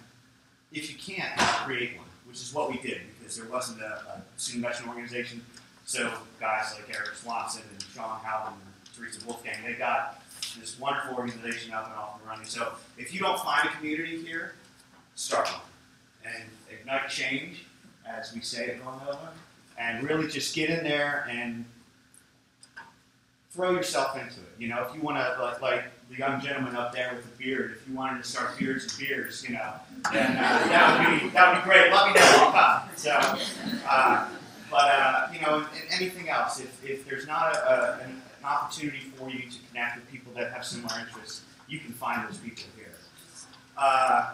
if 0.71 0.89
you 0.89 0.97
can't, 0.97 1.37
create 1.65 1.97
one, 1.97 2.07
which 2.25 2.37
is 2.37 2.53
what 2.53 2.71
we 2.71 2.77
did 2.77 3.01
because 3.31 3.41
there 3.41 3.51
wasn't 3.51 3.81
a, 3.81 3.85
a 3.85 4.21
student 4.35 4.65
veteran 4.65 4.89
organization. 4.89 5.41
So 5.85 6.11
guys 6.39 6.75
like 6.75 6.93
Eric 6.93 7.15
Swanson 7.15 7.63
and 7.71 7.81
Sean 7.93 8.19
Howland 8.23 8.57
and 8.61 8.95
Teresa 8.95 9.25
Wolfgang, 9.25 9.55
they 9.65 9.73
got 9.73 10.21
this 10.59 10.77
wonderful 10.79 11.15
organization 11.15 11.73
up 11.73 11.85
and 11.85 11.95
off 11.95 12.19
and 12.19 12.27
running. 12.27 12.45
So 12.45 12.73
if 12.97 13.13
you 13.13 13.21
don't 13.21 13.39
find 13.39 13.69
a 13.69 13.71
community 13.71 14.21
here, 14.21 14.55
start 15.15 15.47
one 15.47 16.33
and 16.33 16.43
ignite 16.69 17.09
change, 17.09 17.65
as 18.05 18.33
we 18.33 18.41
say 18.41 18.71
at 18.71 18.77
Villanova, 18.79 19.31
and 19.77 20.03
really 20.03 20.27
just 20.27 20.53
get 20.53 20.69
in 20.69 20.83
there 20.83 21.25
and 21.31 21.63
throw 23.51 23.71
yourself 23.71 24.15
into 24.17 24.41
it. 24.41 24.53
You 24.59 24.67
know, 24.67 24.85
if 24.87 24.93
you 24.93 25.01
want 25.01 25.17
to, 25.17 25.41
like, 25.41 25.61
like 25.61 25.83
the 26.11 26.17
young 26.17 26.41
gentleman 26.41 26.75
up 26.75 26.93
there 26.93 27.13
with 27.15 27.23
the 27.23 27.43
beard, 27.43 27.77
if 27.79 27.87
you 27.87 27.95
wanted 27.95 28.21
to 28.21 28.29
start 28.29 28.57
beards 28.59 28.83
and 28.83 29.07
beers, 29.07 29.43
you 29.47 29.55
know, 29.55 29.73
then 30.11 30.31
uh, 30.31 30.67
that 30.67 31.09
would 31.09 31.21
be 31.21 31.29
that 31.29 31.53
would 31.53 31.63
be 31.63 31.69
great. 31.69 31.91
Let 31.91 32.07
me 32.07 32.19
know. 32.19 32.81
So, 32.97 33.11
uh, 33.89 34.29
but 34.69 34.77
uh, 34.77 35.27
you 35.33 35.41
know, 35.41 35.65
anything 35.89 36.29
else, 36.29 36.59
if, 36.59 36.83
if 36.83 37.07
there's 37.07 37.25
not 37.27 37.55
a, 37.55 37.69
a, 37.69 38.03
an, 38.03 38.21
opportunity 38.43 39.11
for 39.15 39.29
you 39.29 39.47
to 39.47 39.57
connect 39.69 39.97
with 39.97 40.11
people 40.11 40.33
that 40.33 40.51
have 40.51 40.65
similar 40.65 40.99
interests, 40.99 41.43
you 41.67 41.77
can 41.77 41.93
find 41.93 42.27
those 42.27 42.37
people 42.37 42.63
here. 42.75 42.95
Uh, 43.77 44.33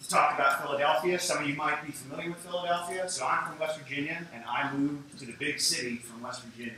to 0.00 0.08
talk 0.08 0.34
about 0.34 0.62
Philadelphia, 0.62 1.18
some 1.18 1.42
of 1.42 1.48
you 1.48 1.54
might 1.54 1.84
be 1.84 1.92
familiar 1.92 2.30
with 2.30 2.38
Philadelphia. 2.38 3.06
So 3.10 3.26
I'm 3.26 3.46
from 3.46 3.58
West 3.58 3.78
Virginia, 3.78 4.26
and 4.32 4.42
I 4.48 4.72
moved 4.72 5.18
to 5.18 5.26
the 5.26 5.32
big 5.32 5.60
city 5.60 5.96
from 5.96 6.22
West 6.22 6.44
Virginia 6.44 6.72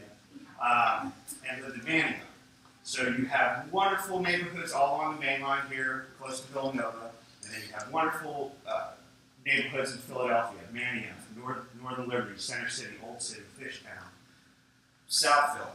um, 0.60 1.12
and 1.48 1.62
lived 1.62 1.76
in 1.76 1.84
Manayunk. 1.84 2.27
So 2.88 3.02
you 3.02 3.26
have 3.26 3.70
wonderful 3.70 4.18
neighborhoods 4.18 4.72
all 4.72 4.96
along 4.96 5.16
the 5.16 5.26
main 5.26 5.42
line 5.42 5.60
here, 5.70 6.06
close 6.18 6.40
to 6.40 6.50
Villanova, 6.50 7.10
and 7.44 7.52
then 7.52 7.60
you 7.60 7.74
have 7.74 7.92
wonderful 7.92 8.56
uh, 8.66 8.92
neighborhoods 9.44 9.92
in 9.92 9.98
Philadelphia, 9.98 10.60
Manayunk, 10.72 11.36
North, 11.36 11.58
Northern 11.82 12.08
Liberty, 12.08 12.38
Center 12.38 12.70
City, 12.70 12.94
Old 13.06 13.20
City, 13.20 13.42
Fishtown, 13.60 14.08
Southville. 15.06 15.74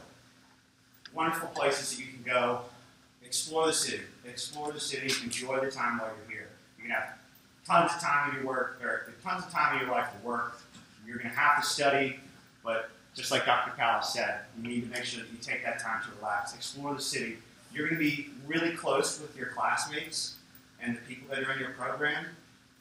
Wonderful 1.14 1.50
places 1.50 1.96
that 1.96 2.04
you 2.04 2.10
can 2.10 2.24
go, 2.24 2.62
explore 3.24 3.68
the 3.68 3.72
city, 3.72 4.02
explore 4.28 4.72
the 4.72 4.80
city, 4.80 5.06
enjoy 5.22 5.60
the 5.60 5.70
time 5.70 5.98
while 5.98 6.10
you're 6.16 6.36
here. 6.36 6.48
You're 6.76 6.88
gonna 6.88 6.98
have 6.98 7.18
tons 7.64 7.92
of 7.94 8.00
time 8.00 8.30
in 8.30 8.36
your 8.38 8.46
work, 8.46 8.80
or 8.82 9.12
tons 9.22 9.44
of 9.44 9.52
time 9.52 9.76
in 9.76 9.86
your 9.86 9.94
life 9.94 10.08
to 10.10 10.26
work. 10.26 10.60
You're 11.06 11.18
going 11.18 11.30
to 11.30 11.36
have 11.36 11.62
to 11.62 11.68
study, 11.68 12.18
but 12.64 12.90
just 13.14 13.30
like 13.30 13.46
Dr. 13.46 13.72
Callis 13.76 14.12
said, 14.12 14.40
you 14.56 14.68
need 14.68 14.80
to 14.82 14.90
make 14.90 15.04
sure 15.04 15.22
that 15.22 15.30
you 15.30 15.38
take 15.40 15.64
that 15.64 15.78
time 15.78 16.02
to 16.02 16.08
relax, 16.18 16.54
explore 16.54 16.94
the 16.94 17.00
city. 17.00 17.38
You're 17.72 17.88
going 17.88 18.00
to 18.00 18.04
be 18.04 18.30
really 18.46 18.72
close 18.76 19.20
with 19.20 19.36
your 19.36 19.46
classmates 19.46 20.36
and 20.80 20.96
the 20.96 21.00
people 21.02 21.28
that 21.30 21.44
are 21.44 21.52
in 21.52 21.60
your 21.60 21.70
program. 21.70 22.26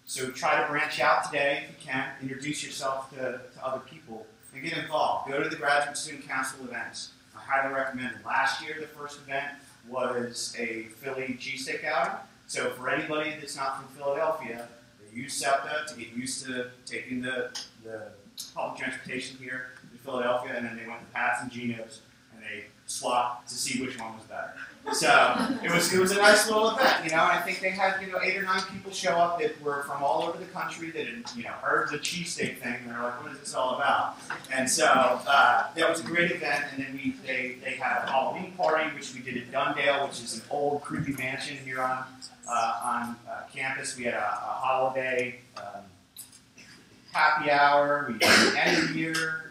So 0.05 0.29
try 0.31 0.61
to 0.61 0.67
branch 0.67 0.99
out 0.99 1.25
today 1.25 1.65
if 1.65 1.69
you 1.69 1.91
can. 1.91 2.09
Introduce 2.21 2.63
yourself 2.63 3.09
to, 3.11 3.41
to 3.55 3.65
other 3.65 3.79
people 3.79 4.25
and 4.53 4.63
get 4.63 4.77
involved. 4.77 5.29
Go 5.29 5.41
to 5.41 5.49
the 5.49 5.55
Graduate 5.55 5.97
Student 5.97 6.27
Council 6.27 6.65
events. 6.65 7.11
I 7.36 7.39
highly 7.39 7.73
recommend 7.73 8.15
it. 8.15 8.25
Last 8.25 8.63
year, 8.63 8.75
the 8.79 8.88
first 8.88 9.19
event 9.19 9.47
was 9.88 10.55
a 10.59 10.84
Philly 10.97 11.38
cheesesteak 11.39 11.86
outing. 11.86 12.15
So 12.47 12.71
for 12.71 12.89
anybody 12.89 13.34
that's 13.39 13.55
not 13.55 13.77
from 13.77 13.88
Philadelphia, 13.95 14.67
they 14.99 15.17
use 15.17 15.34
SEPTA 15.34 15.86
to 15.88 15.99
get 15.99 16.09
used 16.13 16.45
to 16.45 16.71
taking 16.86 17.21
the, 17.21 17.57
the 17.84 18.09
public 18.53 18.79
transportation 18.79 19.38
here 19.38 19.69
Philadelphia, 20.04 20.54
and 20.56 20.66
then 20.66 20.76
they 20.76 20.88
went 20.88 20.99
to 20.99 21.08
Pat's 21.14 21.41
and 21.41 21.51
Geno's, 21.51 22.01
and 22.34 22.43
they 22.43 22.66
swapped 22.86 23.47
to 23.49 23.56
see 23.56 23.82
which 23.82 23.99
one 23.99 24.14
was 24.16 24.24
better. 24.24 24.54
So 24.91 25.47
it 25.64 25.72
was 25.72 25.93
it 25.93 25.99
was 25.99 26.12
a 26.12 26.18
nice 26.18 26.45
little 26.47 26.70
event, 26.72 27.06
you 27.06 27.12
know. 27.12 27.24
And 27.24 27.39
I 27.39 27.41
think 27.41 27.62
they 27.62 27.70
had 27.70 28.01
you 28.01 28.12
know 28.12 28.20
eight 28.22 28.36
or 28.38 28.43
nine 28.43 28.62
people 28.72 28.91
show 28.91 29.12
up 29.12 29.39
that 29.39 29.60
were 29.64 29.84
from 29.84 30.04
all 30.04 30.24
over 30.24 30.38
the 30.38 30.45
country 30.45 30.91
that 30.91 31.08
had 31.08 31.24
you 31.38 31.43
know 31.43 31.51
heard 31.51 31.89
the 31.89 31.99
cheesesteak 31.99 32.58
thing, 32.58 32.76
and 32.82 32.91
they're 32.91 33.01
like, 33.01 33.24
"What 33.24 33.32
is 33.32 33.39
this 33.39 33.56
all 33.56 33.76
about?" 33.76 34.18
And 34.51 34.70
so 34.70 34.86
uh, 34.86 35.68
that 35.74 35.89
was 35.89 36.01
a 36.01 36.04
great 36.04 36.32
event. 36.32 36.66
And 36.74 36.84
then 36.84 36.93
we 37.01 37.16
they 37.26 37.56
they 37.64 37.76
had 37.76 38.04
a 38.04 38.12
Halloween 38.12 38.51
party, 38.58 38.93
which 38.93 39.14
we 39.14 39.22
did 39.22 39.38
at 39.38 39.51
Dundale, 39.54 40.06
which 40.06 40.22
is 40.22 40.36
an 40.36 40.43
old 40.49 40.82
creepy 40.82 41.14
mansion 41.14 41.58
here 41.64 41.82
on 41.82 42.04
uh, 42.47 42.82
on 42.84 43.16
uh, 43.30 43.43
campus. 43.56 43.97
We 43.97 44.04
had 44.04 44.16
a, 44.16 44.18
a 44.18 44.56
holiday. 44.60 45.39
Um, 45.56 45.84
happy 47.14 47.51
hour. 47.51 48.08
We 48.12 48.18
did 48.18 48.56
end 48.56 48.84
of 48.84 48.95
year 48.95 49.43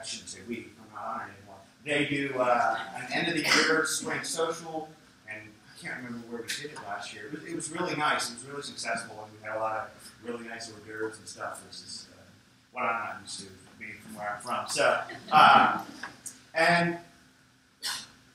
I 0.00 0.04
shouldn't 0.04 0.30
say 0.30 0.40
we, 0.48 0.68
I'm 0.80 0.94
not 0.94 1.06
on 1.06 1.20
it 1.28 1.32
anymore. 1.38 1.56
They 1.84 2.04
do 2.06 2.38
uh, 2.38 2.78
an 2.96 3.12
end 3.12 3.28
of 3.28 3.34
the 3.34 3.42
year 3.42 3.84
spring 3.86 4.22
social, 4.24 4.88
and 5.30 5.40
I 5.42 5.80
can't 5.80 5.96
remember 5.96 6.26
where 6.28 6.42
we 6.42 6.48
did 6.48 6.72
it 6.72 6.78
last 6.86 7.14
year. 7.14 7.26
It 7.26 7.32
was, 7.32 7.44
it 7.44 7.54
was 7.54 7.70
really 7.70 7.96
nice. 7.96 8.30
It 8.30 8.34
was 8.34 8.44
really 8.44 8.62
successful, 8.62 9.16
and 9.22 9.32
we 9.40 9.46
had 9.46 9.56
a 9.56 9.60
lot 9.60 9.76
of 9.76 10.12
really 10.24 10.46
nice 10.48 10.70
hors 10.70 10.80
d'oeuvres 10.86 11.18
and 11.18 11.26
stuff. 11.26 11.62
This 11.66 11.80
is 11.80 12.06
uh, 12.12 12.20
what 12.72 12.82
I'm 12.82 13.04
not 13.04 13.16
used 13.22 13.40
to 13.40 13.46
being 13.78 13.94
from 14.02 14.16
where 14.16 14.34
I'm 14.34 14.42
from. 14.42 14.68
So, 14.68 15.00
um, 15.32 15.80
and 16.54 16.98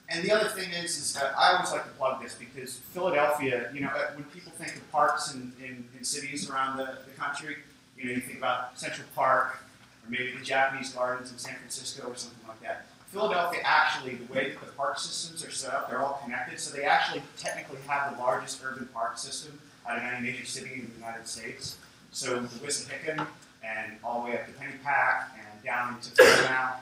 and 0.09 0.23
the 0.23 0.31
other 0.31 0.49
thing 0.49 0.71
is, 0.71 0.97
is 0.97 1.13
that 1.15 1.33
I 1.37 1.53
always 1.53 1.71
like 1.71 1.85
to 1.85 1.91
plug 1.91 2.21
this 2.21 2.35
because 2.35 2.77
Philadelphia, 2.77 3.71
you 3.73 3.81
know, 3.81 3.87
uh, 3.87 4.11
when 4.15 4.25
people 4.25 4.51
think 4.51 4.75
of 4.75 4.91
parks 4.91 5.33
in, 5.33 5.51
in, 5.59 5.85
in 5.97 6.03
cities 6.03 6.49
around 6.49 6.77
the, 6.77 6.99
the 7.05 7.11
country, 7.17 7.57
you 7.97 8.05
know, 8.05 8.11
you 8.11 8.21
think 8.21 8.37
about 8.37 8.77
Central 8.77 9.07
Park, 9.15 9.63
or 10.03 10.09
maybe 10.09 10.31
the 10.37 10.43
Japanese 10.43 10.91
gardens 10.91 11.31
in 11.31 11.37
San 11.37 11.55
Francisco 11.55 12.07
or 12.09 12.15
something 12.15 12.47
like 12.47 12.61
that. 12.61 12.85
Philadelphia 13.07 13.61
actually, 13.63 14.15
the 14.15 14.33
way 14.33 14.49
that 14.49 14.59
the 14.59 14.71
park 14.73 14.97
systems 14.97 15.45
are 15.45 15.51
set 15.51 15.73
up, 15.73 15.89
they're 15.89 15.99
all 15.99 16.19
connected, 16.23 16.59
so 16.59 16.75
they 16.75 16.83
actually 16.83 17.21
technically 17.37 17.77
have 17.87 18.15
the 18.15 18.19
largest 18.21 18.59
urban 18.65 18.89
park 18.91 19.17
system 19.17 19.59
out 19.87 19.97
of 19.97 20.03
any 20.03 20.31
major 20.31 20.45
city 20.45 20.73
in 20.73 20.89
the 20.89 20.95
United 20.95 21.27
States. 21.27 21.77
So 22.11 22.39
the 22.39 22.65
Wissahickon 22.65 23.27
and 23.63 23.93
all 24.03 24.23
the 24.23 24.31
way 24.31 24.39
up 24.39 24.45
to 24.47 24.51
Pennypack 24.53 25.25
and 25.37 25.63
down 25.63 25.95
into 25.95 26.11
Fairmount 26.11 26.77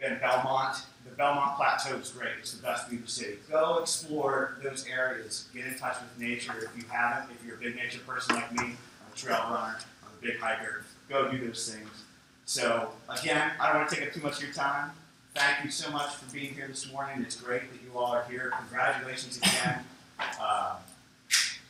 and 0.00 0.20
Belmont. 0.20 0.78
The 1.04 1.12
Belmont 1.12 1.56
Plateau 1.56 1.96
is 1.96 2.10
great. 2.10 2.32
It's 2.40 2.52
the 2.54 2.62
best 2.62 2.88
view 2.88 2.98
of 2.98 3.06
the 3.06 3.10
city. 3.10 3.36
Go 3.50 3.78
explore 3.78 4.58
those 4.62 4.86
areas. 4.86 5.48
Get 5.54 5.66
in 5.66 5.78
touch 5.78 5.96
with 6.00 6.18
nature 6.18 6.52
if 6.58 6.76
you 6.76 6.88
haven't. 6.90 7.30
If 7.30 7.44
you're 7.46 7.56
a 7.56 7.58
big 7.58 7.76
nature 7.76 8.00
person 8.00 8.36
like 8.36 8.52
me, 8.52 8.64
I'm 8.64 9.12
a 9.12 9.16
trail 9.16 9.38
runner, 9.50 9.78
I'm 10.02 10.18
a 10.18 10.22
big 10.22 10.38
hiker. 10.38 10.84
Go 11.08 11.30
do 11.30 11.46
those 11.46 11.72
things. 11.72 11.88
So 12.46 12.90
again, 13.08 13.50
I 13.60 13.68
don't 13.68 13.78
want 13.78 13.90
to 13.90 13.96
take 13.96 14.06
up 14.06 14.14
too 14.14 14.20
much 14.20 14.36
of 14.36 14.44
your 14.44 14.52
time. 14.52 14.92
Thank 15.34 15.64
you 15.64 15.70
so 15.70 15.90
much 15.90 16.14
for 16.14 16.32
being 16.32 16.54
here 16.54 16.68
this 16.68 16.90
morning. 16.90 17.20
It's 17.22 17.36
great 17.36 17.70
that 17.72 17.82
you 17.82 17.98
all 17.98 18.12
are 18.12 18.24
here. 18.30 18.52
Congratulations 18.56 19.36
again. 19.38 19.80
Uh, 20.40 20.76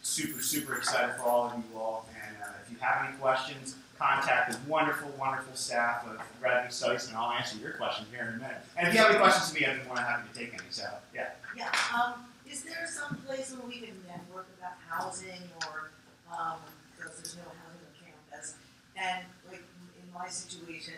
super, 0.03 0.41
super 0.41 0.77
excited 0.77 1.17
for 1.17 1.23
all 1.23 1.47
of 1.47 1.55
you 1.57 1.79
all. 1.79 2.07
And 2.25 2.37
uh, 2.43 2.51
if 2.65 2.71
you 2.71 2.77
have 2.79 3.09
any 3.09 3.17
questions, 3.17 3.75
contact 3.99 4.53
the 4.53 4.59
wonderful, 4.71 5.11
wonderful 5.19 5.57
staff 5.57 6.07
of 6.07 6.21
Graduate 6.41 6.73
Studies, 6.73 7.09
and 7.09 7.17
I'll 7.17 7.33
answer 7.33 7.57
your 7.57 7.73
question 7.73 8.07
here 8.13 8.23
in 8.23 8.29
a 8.29 8.37
minute. 8.37 8.59
And 8.77 8.87
if 8.87 8.95
you 8.95 9.01
have 9.01 9.11
any 9.11 9.19
questions 9.19 9.51
to 9.51 9.59
me, 9.59 9.67
I'd 9.67 9.81
be 9.81 9.87
more 9.87 9.97
than 9.97 10.05
happy 10.05 10.29
to 10.33 10.39
take 10.39 10.53
any. 10.53 10.63
So, 10.71 10.85
yeah. 11.15 11.31
Yeah. 11.57 11.71
Um, 11.97 12.13
is 12.49 12.63
there 12.63 12.87
some 12.87 13.17
place 13.27 13.51
where 13.51 13.67
we 13.67 13.81
can 13.81 13.95
network 14.07 14.47
about 14.59 14.75
housing 14.89 15.41
or 15.67 15.91
um, 16.31 16.59
because 16.97 17.17
there's 17.17 17.37
no 17.37 17.43
housing 17.65 17.81
on 17.83 18.13
campus? 18.31 18.55
And 18.95 19.25
my 20.19 20.29
situation, 20.29 20.95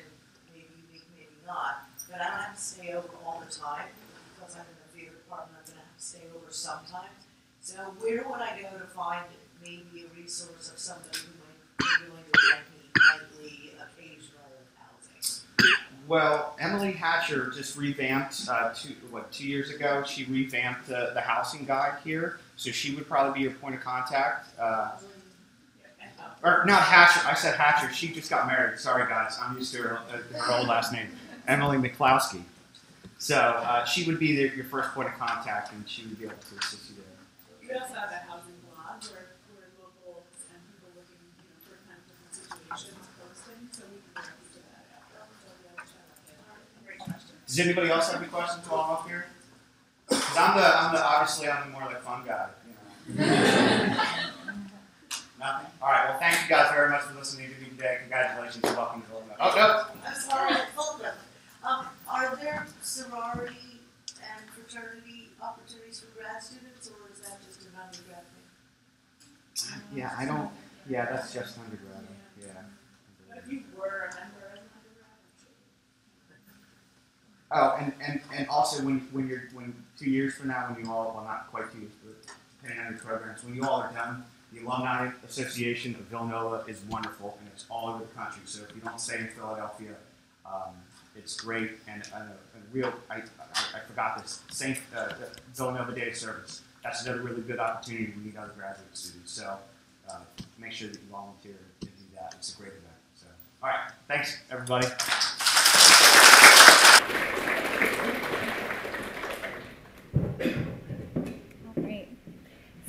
maybe 0.53 0.69
unique, 0.87 1.07
maybe 1.17 1.35
not, 1.47 1.89
but 2.11 2.21
I 2.21 2.25
don't 2.25 2.41
have 2.41 2.55
to 2.55 2.61
stay 2.61 2.93
over 2.93 3.09
all 3.27 3.43
the 3.45 3.53
time 3.53 3.91
because 4.35 4.55
I'm 4.55 4.63
in 4.63 4.79
the 4.79 4.89
theater 4.95 5.17
department. 5.17 5.59
I'm 5.59 5.67
going 5.67 5.79
to 5.79 5.87
have 5.87 5.97
to 5.99 6.05
stay 6.05 6.25
over 6.35 6.47
sometimes. 6.51 7.27
So 7.61 7.77
where 7.99 8.25
would 8.29 8.41
I 8.41 8.63
go 8.63 8.79
to 8.79 8.87
find 8.87 9.25
maybe 9.61 10.07
a 10.07 10.21
resource 10.21 10.71
of 10.73 10.79
somebody 10.79 11.19
who 11.19 11.35
might 11.43 11.99
be 11.99 12.11
willing 12.11 12.25
to 12.33 12.41
rent 12.53 12.65
me 12.71 12.87
nightly, 12.95 13.73
occasional 13.75 14.55
housing? 14.79 15.45
well, 16.07 16.57
Emily 16.61 16.93
Hatcher 16.93 17.51
just 17.51 17.77
revamped 17.77 18.49
uh, 18.49 18.73
two 18.73 18.95
what 19.11 19.33
two 19.33 19.47
years 19.47 19.71
ago. 19.71 20.05
She 20.07 20.25
revamped 20.25 20.87
the, 20.87 21.11
the 21.15 21.21
housing 21.21 21.65
guide 21.65 21.99
here, 22.05 22.39
so 22.57 22.71
she 22.71 22.95
would 22.95 23.09
probably 23.09 23.35
be 23.35 23.41
your 23.43 23.59
point 23.59 23.75
of 23.75 23.81
contact. 23.81 24.49
Uh, 24.59 24.93
or 26.43 26.65
not 26.67 26.83
Hatcher. 26.83 27.27
I 27.27 27.35
said 27.35 27.57
Hatcher. 27.57 27.93
She 27.93 28.09
just 28.09 28.31
got 28.31 28.47
married. 28.47 28.79
Sorry, 28.79 29.07
guys. 29.09 29.39
I'm 29.43 29.57
used 29.57 29.75
to 29.75 29.83
her, 29.83 29.99
uh, 30.11 30.39
her 30.39 30.59
old 30.59 30.69
last 30.69 30.93
name, 30.93 31.09
Emily 31.47 31.77
McClowski. 31.79 32.43
So 33.19 33.37
uh, 33.37 33.85
she 33.85 34.05
would 34.05 34.19
be 34.19 34.37
the, 34.37 34.55
your 34.55 34.65
first 34.65 34.91
point 34.95 35.09
of 35.09 35.15
contact, 35.19 35.73
and 35.73 35.89
she 35.89 36.03
would 36.07 36.19
be 36.19 36.25
able 36.25 36.37
to 36.37 36.59
assist 36.61 36.91
you 36.91 36.97
there. 36.97 37.05
We 37.69 37.75
also 37.75 37.95
have 37.95 38.11
a 38.11 38.23
housing 38.31 38.55
blog 38.63 39.03
where, 39.11 39.35
where 39.51 39.67
locals 39.83 40.23
and 40.55 40.63
people 40.71 40.95
looking, 40.95 41.19
you 41.35 41.51
know, 41.51 41.59
for 41.67 41.75
kind 41.91 41.99
of 41.99 42.07
different 42.07 42.79
situations 42.79 43.11
posting, 43.19 43.59
so 43.75 43.83
we 43.91 43.99
can 43.99 44.23
direct 44.23 44.39
you 44.39 44.55
to 44.55 44.61
that 44.71 44.87
after. 45.03 45.19
So 45.43 45.51
we 45.51 45.67
have 45.67 45.83
a 45.83 45.87
chat 45.91 46.07
up 46.07 46.23
there. 46.31 46.87
Great 46.87 47.03
question. 47.03 47.35
Does 47.43 47.59
anybody 47.59 47.91
else 47.91 48.07
have 48.13 48.23
any 48.23 48.31
questions 48.31 48.63
while 48.71 48.87
I'm 48.87 48.91
up 49.03 49.09
here? 49.11 49.27
Because 50.07 50.37
I'm 50.39 50.55
the, 50.55 50.63
I'm 50.63 50.95
the, 50.95 51.03
obviously, 51.03 51.51
I'm 51.51 51.67
the 51.67 51.73
more 51.75 51.91
like 51.91 52.01
fun 52.07 52.23
guy. 52.23 52.55
You 53.11 53.19
know. 53.19 54.25
Nothing? 55.39 55.71
All 55.81 55.89
right. 55.91 56.09
Well, 56.11 56.19
thank 56.19 56.43
you 56.43 56.49
guys 56.49 56.71
very 56.73 56.91
much 56.91 57.03
for 57.03 57.19
listening 57.19 57.49
to 57.55 57.61
me 57.63 57.69
today. 57.71 57.99
Congratulations. 58.03 58.63
Welcome 58.65 59.03
to 59.03 59.09
Villanova. 59.09 59.37
Oh, 59.41 59.55
no. 59.55 60.09
I'm 60.09 60.15
sorry, 60.15 60.55
hold 60.75 61.03
on. 61.03 61.13
Um, 61.79 61.87
are 62.11 62.37
there 62.37 62.67
sorority 62.83 63.79
and 64.19 64.51
fraternity 64.51 65.29
opportunities 65.43 66.01
for 66.01 66.19
grad 66.19 66.43
students, 66.43 66.89
or 66.89 67.13
is 67.13 67.21
that 67.21 67.39
just 67.47 67.63
an 67.63 67.73
undergrad 67.81 68.25
thing? 69.55 69.83
Yeah, 69.95 70.15
I 70.17 70.25
don't. 70.25 70.51
Yeah, 70.89 71.05
that's 71.07 71.33
just 71.33 71.59
undergrad. 71.59 72.07
Yeah. 72.41 72.47
But 73.29 73.39
if 73.45 73.53
you 73.53 73.63
were 73.79 74.11
a 74.11 74.15
member 74.15 74.51
as 74.55 74.59
an 74.59 74.71
undergrad, 74.75 75.19
Oh, 77.51 77.77
and, 77.81 77.93
and, 78.05 78.21
and 78.37 78.49
also 78.49 78.85
when, 78.85 79.01
when 79.13 79.29
you're 79.29 79.45
when 79.53 79.75
two 79.99 80.11
years 80.11 80.35
from 80.35 80.49
now, 80.49 80.69
when 80.73 80.85
you 80.85 80.91
all 80.91 81.13
well 81.15 81.25
not 81.25 81.49
quite 81.51 81.71
two 81.73 81.79
years, 81.81 81.93
but 82.05 82.15
depending 82.63 82.85
on 82.87 82.93
your 82.93 83.01
programs, 83.01 83.45
when 83.45 83.55
you 83.55 83.65
all 83.65 83.81
are 83.81 83.93
done, 83.93 84.25
the 84.53 84.65
Alumni 84.65 85.11
Association 85.27 85.95
of 85.95 86.03
Villanova 86.03 86.65
is 86.67 86.81
wonderful 86.89 87.37
and 87.41 87.49
it's 87.53 87.67
all 87.71 87.89
over 87.91 88.05
the 88.05 88.15
country. 88.15 88.43
So 88.47 88.63
if 88.69 88.75
you 88.75 88.81
don't 88.83 89.01
stay 89.01 89.19
in 89.19 89.29
Philadelphia, 89.29 89.95
um, 90.47 90.75
it's 91.17 91.39
great 91.41 91.73
and 91.89 92.03
a, 92.15 92.17
a 92.17 92.61
real. 92.73 92.93
I, 93.11 93.17
I, 93.17 93.21
I 93.75 93.81
forgot 93.87 94.23
this. 94.23 94.43
Saint 94.51 94.79
uh, 94.97 95.13
Villanova 95.55 95.95
Day 95.95 96.09
of 96.09 96.17
Service. 96.17 96.63
That's 96.83 97.05
another 97.05 97.23
really 97.23 97.43
good 97.43 97.59
opportunity 97.59 98.13
to 98.13 98.19
meet 98.19 98.37
other 98.37 98.53
graduate 98.57 98.97
students. 98.97 99.33
So 99.33 99.59
uh, 100.09 100.21
make 100.59 100.73
sure 100.73 100.89
that 100.89 100.99
you 100.99 101.09
volunteer 101.11 101.59
to 101.81 101.87
do 101.87 101.93
that. 102.15 102.35
It's 102.39 102.55
a 102.55 102.57
great 102.57 102.73
event. 102.73 102.85
So 103.17 103.27
all 103.63 103.69
right, 103.69 103.91
thanks 104.07 104.39
everybody. 104.51 104.87
All 104.87 104.93
right. 104.93 106.49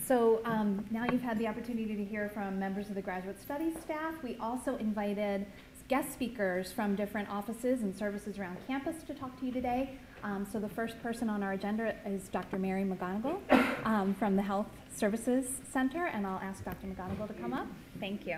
So 0.09 0.41
um, 0.43 0.83
now 0.89 1.05
you've 1.11 1.21
had 1.21 1.37
the 1.37 1.45
opportunity 1.45 1.95
to 1.95 2.03
hear 2.03 2.29
from 2.29 2.57
members 2.57 2.89
of 2.89 2.95
the 2.95 3.01
graduate 3.01 3.39
studies 3.39 3.75
staff. 3.79 4.15
We 4.23 4.37
also 4.37 4.75
invited 4.77 5.45
guest 5.87 6.11
speakers 6.11 6.71
from 6.71 6.95
different 6.95 7.29
offices 7.29 7.83
and 7.83 7.95
services 7.95 8.39
around 8.39 8.57
campus 8.65 9.03
to 9.03 9.13
talk 9.13 9.39
to 9.39 9.45
you 9.45 9.51
today. 9.51 9.99
Um, 10.23 10.47
so 10.51 10.59
the 10.59 10.67
first 10.67 10.99
person 11.03 11.29
on 11.29 11.43
our 11.43 11.51
agenda 11.51 11.93
is 12.07 12.27
Dr. 12.29 12.57
Mary 12.57 12.83
McGonigal 12.83 13.37
um, 13.85 14.15
from 14.15 14.35
the 14.35 14.41
Health 14.41 14.65
Services 14.91 15.45
Center, 15.71 16.07
and 16.07 16.25
I'll 16.25 16.39
ask 16.39 16.65
Dr. 16.65 16.87
McGonigal 16.87 17.27
to 17.27 17.33
come 17.35 17.53
up. 17.53 17.67
Thank 17.99 18.25
you. 18.25 18.37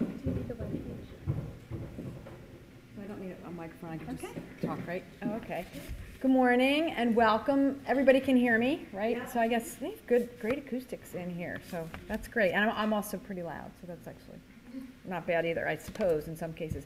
I 0.00 0.04
don't 3.06 3.20
need 3.20 3.36
a 3.46 3.50
microphone, 3.52 3.90
I 3.90 3.98
can 3.98 4.18
just 4.18 4.24
Okay. 4.32 4.42
talk, 4.66 4.80
right? 4.88 5.04
Oh, 5.22 5.30
okay. 5.34 5.64
Good 6.20 6.30
morning 6.30 6.92
and 6.92 7.14
welcome. 7.14 7.78
Everybody 7.86 8.20
can 8.20 8.36
hear 8.36 8.58
me, 8.58 8.86
right? 8.92 9.18
Yeah. 9.18 9.26
So 9.26 9.38
I 9.38 9.48
guess 9.48 9.74
they 9.74 9.90
have 9.90 10.06
good, 10.06 10.28
great 10.40 10.58
acoustics 10.58 11.14
in 11.14 11.28
here, 11.28 11.60
so 11.70 11.88
that's 12.08 12.26
great. 12.26 12.52
And 12.52 12.70
I'm, 12.70 12.76
I'm 12.76 12.92
also 12.94 13.18
pretty 13.18 13.42
loud, 13.42 13.70
so 13.80 13.86
that's 13.86 14.06
actually 14.08 14.38
not 15.04 15.26
bad 15.26 15.44
either, 15.44 15.68
I 15.68 15.76
suppose, 15.76 16.26
in 16.28 16.36
some 16.36 16.52
cases. 16.54 16.84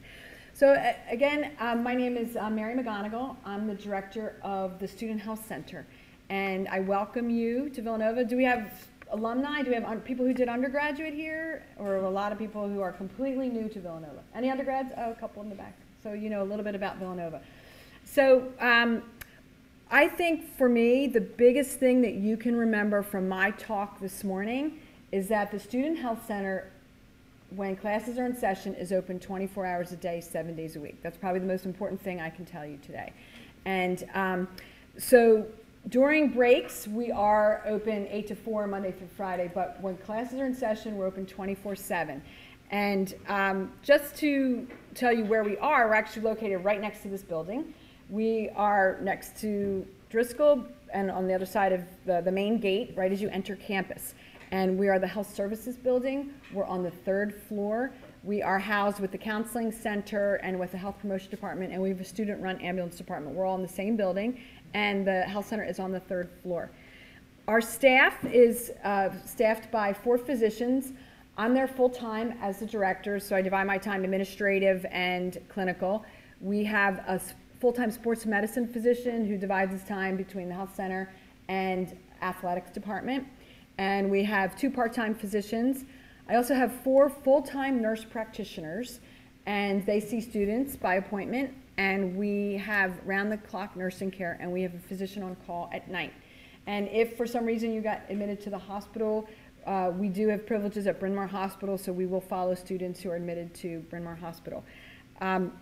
So 0.53 0.73
a- 0.73 0.95
again, 1.09 1.51
um, 1.59 1.81
my 1.81 1.95
name 1.95 2.17
is 2.17 2.35
uh, 2.35 2.49
Mary 2.49 2.75
McGonigal. 2.75 3.37
I'm 3.45 3.67
the 3.67 3.73
director 3.75 4.35
of 4.43 4.79
the 4.79 4.87
Student 4.87 5.21
Health 5.21 5.45
Center. 5.47 5.87
And 6.29 6.67
I 6.67 6.81
welcome 6.81 7.29
you 7.29 7.69
to 7.69 7.81
Villanova. 7.81 8.25
Do 8.25 8.35
we 8.35 8.43
have 8.43 8.69
alumni? 9.11 9.61
Do 9.61 9.69
we 9.69 9.75
have 9.75 9.85
un- 9.85 10.01
people 10.01 10.25
who 10.25 10.33
did 10.33 10.49
undergraduate 10.49 11.13
here? 11.13 11.63
Or 11.77 11.95
a 11.95 12.09
lot 12.09 12.31
of 12.33 12.37
people 12.37 12.67
who 12.67 12.81
are 12.81 12.91
completely 12.91 13.47
new 13.49 13.69
to 13.69 13.79
Villanova? 13.79 14.23
Any 14.35 14.49
undergrads? 14.49 14.91
Oh, 14.97 15.11
a 15.11 15.15
couple 15.15 15.41
in 15.41 15.49
the 15.49 15.55
back. 15.55 15.75
So 16.03 16.13
you 16.13 16.29
know 16.29 16.41
a 16.43 16.45
little 16.45 16.65
bit 16.65 16.75
about 16.75 16.97
Villanova. 16.97 17.41
So 18.03 18.51
um, 18.59 19.03
I 19.93 20.07
think 20.07 20.47
for 20.57 20.69
me, 20.69 21.07
the 21.07 21.19
biggest 21.19 21.77
thing 21.77 22.01
that 22.03 22.13
you 22.13 22.37
can 22.37 22.55
remember 22.55 23.03
from 23.03 23.27
my 23.27 23.51
talk 23.51 23.99
this 23.99 24.23
morning 24.23 24.79
is 25.11 25.27
that 25.27 25.51
the 25.51 25.59
Student 25.59 25.99
Health 25.99 26.25
Center, 26.25 26.71
when 27.57 27.75
classes 27.75 28.17
are 28.17 28.25
in 28.25 28.33
session, 28.33 28.73
is 28.75 28.93
open 28.93 29.19
24 29.19 29.65
hours 29.65 29.91
a 29.91 29.97
day, 29.97 30.21
seven 30.21 30.55
days 30.55 30.77
a 30.77 30.79
week. 30.79 31.03
That's 31.03 31.17
probably 31.17 31.41
the 31.41 31.45
most 31.45 31.65
important 31.65 32.01
thing 32.01 32.21
I 32.21 32.29
can 32.29 32.45
tell 32.45 32.65
you 32.65 32.77
today. 32.77 33.11
And 33.65 34.07
um, 34.13 34.47
so 34.97 35.45
during 35.89 36.29
breaks, 36.29 36.87
we 36.87 37.11
are 37.11 37.61
open 37.65 38.07
8 38.09 38.27
to 38.27 38.35
4, 38.35 38.67
Monday 38.67 38.93
through 38.93 39.09
Friday, 39.17 39.51
but 39.53 39.77
when 39.81 39.97
classes 39.97 40.39
are 40.39 40.45
in 40.45 40.55
session, 40.55 40.95
we're 40.95 41.05
open 41.07 41.25
24 41.25 41.75
7. 41.75 42.21
And 42.69 43.13
um, 43.27 43.73
just 43.83 44.15
to 44.19 44.65
tell 44.95 45.11
you 45.11 45.25
where 45.25 45.43
we 45.43 45.57
are, 45.57 45.89
we're 45.89 45.95
actually 45.95 46.21
located 46.21 46.63
right 46.63 46.79
next 46.79 47.01
to 47.01 47.09
this 47.09 47.23
building. 47.23 47.73
We 48.11 48.49
are 48.57 48.99
next 49.01 49.39
to 49.39 49.87
Driscoll 50.09 50.65
and 50.93 51.09
on 51.09 51.27
the 51.27 51.33
other 51.33 51.45
side 51.45 51.71
of 51.71 51.81
the, 52.05 52.19
the 52.19 52.31
main 52.31 52.59
gate, 52.59 52.91
right 52.97 53.09
as 53.09 53.21
you 53.21 53.29
enter 53.29 53.55
campus. 53.55 54.15
And 54.51 54.77
we 54.77 54.89
are 54.89 54.99
the 54.99 55.07
Health 55.07 55.33
Services 55.33 55.77
Building. 55.77 56.33
We're 56.53 56.65
on 56.65 56.83
the 56.83 56.91
third 56.91 57.33
floor. 57.47 57.93
We 58.25 58.41
are 58.41 58.59
housed 58.59 58.99
with 58.99 59.13
the 59.13 59.17
Counseling 59.17 59.71
Center 59.71 60.35
and 60.43 60.59
with 60.59 60.73
the 60.73 60.77
Health 60.77 60.97
Promotion 60.99 61.31
Department, 61.31 61.71
and 61.71 61.81
we 61.81 61.87
have 61.87 62.01
a 62.01 62.05
student 62.05 62.41
run 62.41 62.59
ambulance 62.59 62.97
department. 62.97 63.33
We're 63.33 63.45
all 63.45 63.55
in 63.55 63.61
the 63.61 63.67
same 63.69 63.95
building, 63.95 64.41
and 64.73 65.07
the 65.07 65.21
Health 65.21 65.47
Center 65.47 65.63
is 65.63 65.79
on 65.79 65.93
the 65.93 66.01
third 66.01 66.29
floor. 66.43 66.69
Our 67.47 67.61
staff 67.61 68.25
is 68.25 68.73
uh, 68.83 69.11
staffed 69.25 69.71
by 69.71 69.93
four 69.93 70.17
physicians. 70.17 70.91
I'm 71.37 71.53
there 71.53 71.65
full 71.65 71.89
time 71.89 72.37
as 72.41 72.59
the 72.59 72.65
director, 72.65 73.21
so 73.21 73.37
I 73.37 73.41
divide 73.41 73.67
my 73.67 73.77
time 73.77 74.03
administrative 74.03 74.85
and 74.91 75.37
clinical. 75.47 76.03
We 76.41 76.65
have 76.65 76.97
a 77.07 77.21
full-time 77.61 77.91
sports 77.91 78.25
medicine 78.25 78.67
physician 78.67 79.25
who 79.27 79.37
divides 79.37 79.71
his 79.71 79.83
time 79.83 80.17
between 80.17 80.49
the 80.49 80.55
health 80.55 80.75
center 80.75 81.13
and 81.47 81.95
athletics 82.23 82.71
department. 82.71 83.25
And 83.77 84.09
we 84.09 84.23
have 84.23 84.57
two 84.57 84.71
part-time 84.71 85.13
physicians. 85.13 85.85
I 86.27 86.35
also 86.35 86.55
have 86.55 86.73
four 86.83 87.07
full-time 87.07 87.79
nurse 87.79 88.03
practitioners, 88.03 88.99
and 89.45 89.85
they 89.85 89.99
see 89.99 90.21
students 90.21 90.75
by 90.75 90.95
appointment. 90.95 91.53
And 91.77 92.17
we 92.17 92.55
have 92.57 92.99
round-the-clock 93.05 93.75
nursing 93.75 94.09
care, 94.09 94.37
and 94.41 94.51
we 94.51 94.63
have 94.63 94.73
a 94.73 94.79
physician 94.79 95.21
on 95.21 95.35
call 95.45 95.69
at 95.71 95.87
night. 95.87 96.13
And 96.65 96.87
if 96.89 97.15
for 97.15 97.27
some 97.27 97.45
reason 97.45 97.73
you 97.73 97.81
got 97.81 98.01
admitted 98.09 98.41
to 98.41 98.49
the 98.49 98.57
hospital, 98.57 99.27
uh, 99.67 99.91
we 99.95 100.09
do 100.09 100.27
have 100.29 100.47
privileges 100.47 100.87
at 100.87 100.99
Bryn 100.99 101.13
Mawr 101.13 101.27
Hospital, 101.27 101.77
so 101.77 101.91
we 101.91 102.07
will 102.07 102.21
follow 102.21 102.55
students 102.55 103.01
who 103.01 103.09
are 103.11 103.15
admitted 103.15 103.53
to 103.55 103.81
Bryn 103.89 104.03
Mawr 104.03 104.15
Hospital. 104.15 104.63
Um, 105.21 105.53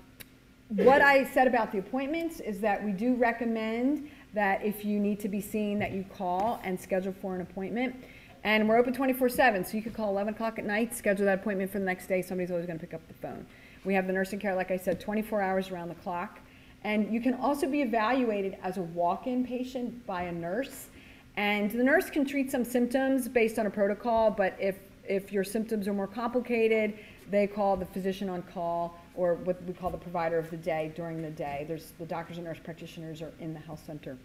what 0.69 1.01
I 1.01 1.23
said 1.31 1.47
about 1.47 1.71
the 1.71 1.79
appointments 1.79 2.39
is 2.39 2.59
that 2.61 2.83
we 2.83 2.91
do 2.91 3.15
recommend 3.15 4.09
that 4.33 4.63
if 4.63 4.85
you 4.85 4.99
need 4.99 5.19
to 5.21 5.27
be 5.27 5.41
seen, 5.41 5.79
that 5.79 5.91
you 5.91 6.05
call 6.15 6.61
and 6.63 6.79
schedule 6.79 7.13
for 7.21 7.33
an 7.33 7.41
appointment. 7.41 7.95
And 8.43 8.69
we're 8.69 8.77
open 8.77 8.93
24/7, 8.93 9.65
so 9.65 9.75
you 9.75 9.81
could 9.81 9.95
call 9.95 10.09
11 10.09 10.35
o'clock 10.35 10.59
at 10.59 10.65
night, 10.65 10.95
schedule 10.95 11.25
that 11.25 11.39
appointment 11.39 11.71
for 11.71 11.79
the 11.79 11.85
next 11.85 12.05
day. 12.05 12.21
Somebody's 12.21 12.51
always 12.51 12.67
going 12.67 12.77
to 12.77 12.85
pick 12.85 12.93
up 12.93 13.05
the 13.07 13.15
phone. 13.15 13.47
We 13.83 13.95
have 13.95 14.05
the 14.05 14.13
nursing 14.13 14.39
care, 14.39 14.53
like 14.53 14.69
I 14.69 14.77
said, 14.77 14.99
24 14.99 15.41
hours 15.41 15.71
around 15.71 15.89
the 15.89 15.95
clock. 15.95 16.39
And 16.83 17.11
you 17.11 17.19
can 17.19 17.33
also 17.33 17.67
be 17.67 17.81
evaluated 17.81 18.57
as 18.63 18.77
a 18.77 18.81
walk-in 18.81 19.45
patient 19.45 20.05
by 20.05 20.23
a 20.23 20.31
nurse. 20.31 20.87
And 21.35 21.71
the 21.71 21.83
nurse 21.83 22.09
can 22.09 22.25
treat 22.25 22.51
some 22.51 22.63
symptoms 22.63 23.27
based 23.27 23.57
on 23.57 23.65
a 23.65 23.69
protocol, 23.69 24.29
but 24.29 24.55
if, 24.59 24.77
if 25.07 25.33
your 25.33 25.43
symptoms 25.43 25.87
are 25.87 25.93
more 25.93 26.07
complicated, 26.07 26.93
they 27.29 27.47
call 27.47 27.75
the 27.75 27.85
physician 27.85 28.29
on 28.29 28.43
call 28.43 28.98
or 29.19 29.33
what 29.33 29.61
we 29.65 29.73
call 29.73 29.89
the 29.89 29.97
provider 29.97 30.39
of 30.39 30.49
the 30.49 30.57
day 30.57 30.93
during 30.95 31.21
the 31.21 31.29
day. 31.29 31.65
There's 31.67 31.91
the 31.99 32.05
doctors 32.05 32.37
and 32.37 32.45
nurse 32.45 32.57
practitioners 32.63 33.21
are 33.21 33.33
in 33.41 33.53
the 33.53 33.59
health 33.59 33.83
center. 33.85 34.17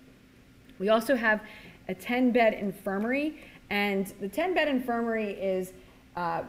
We 0.78 0.88
also 0.88 1.16
have 1.16 1.40
a 1.88 1.94
10 1.94 2.30
bed 2.30 2.54
infirmary, 2.54 3.40
and 3.70 4.06
the 4.20 4.28
10 4.28 4.54
bed 4.54 4.68
infirmary 4.68 5.32
is 5.32 5.72
uh, 6.14 6.44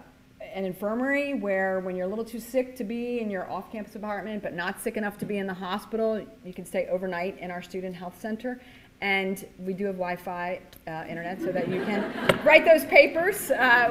an 0.53 0.63
infirmary 0.63 1.33
where 1.33 1.79
when 1.79 1.95
you're 1.95 2.05
a 2.05 2.09
little 2.09 2.23
too 2.23 2.39
sick 2.39 2.75
to 2.75 2.83
be 2.83 3.19
in 3.19 3.31
your 3.31 3.49
off 3.49 3.71
campus 3.71 3.95
apartment, 3.95 4.43
but 4.43 4.53
not 4.53 4.79
sick 4.79 4.95
enough 4.95 5.17
to 5.17 5.25
be 5.25 5.39
in 5.39 5.47
the 5.47 5.53
hospital, 5.53 6.23
you 6.45 6.53
can 6.53 6.65
stay 6.65 6.87
overnight 6.91 7.39
in 7.39 7.49
our 7.49 7.63
student 7.63 7.95
health 7.95 8.19
center. 8.21 8.61
And 9.01 9.45
we 9.59 9.73
do 9.73 9.85
have 9.85 9.95
Wi 9.95 10.15
Fi 10.15 10.61
uh, 10.87 11.03
internet 11.09 11.41
so 11.41 11.51
that 11.51 11.67
you 11.67 11.83
can 11.83 12.39
write 12.45 12.63
those 12.63 12.85
papers 12.85 13.49
uh, 13.51 13.89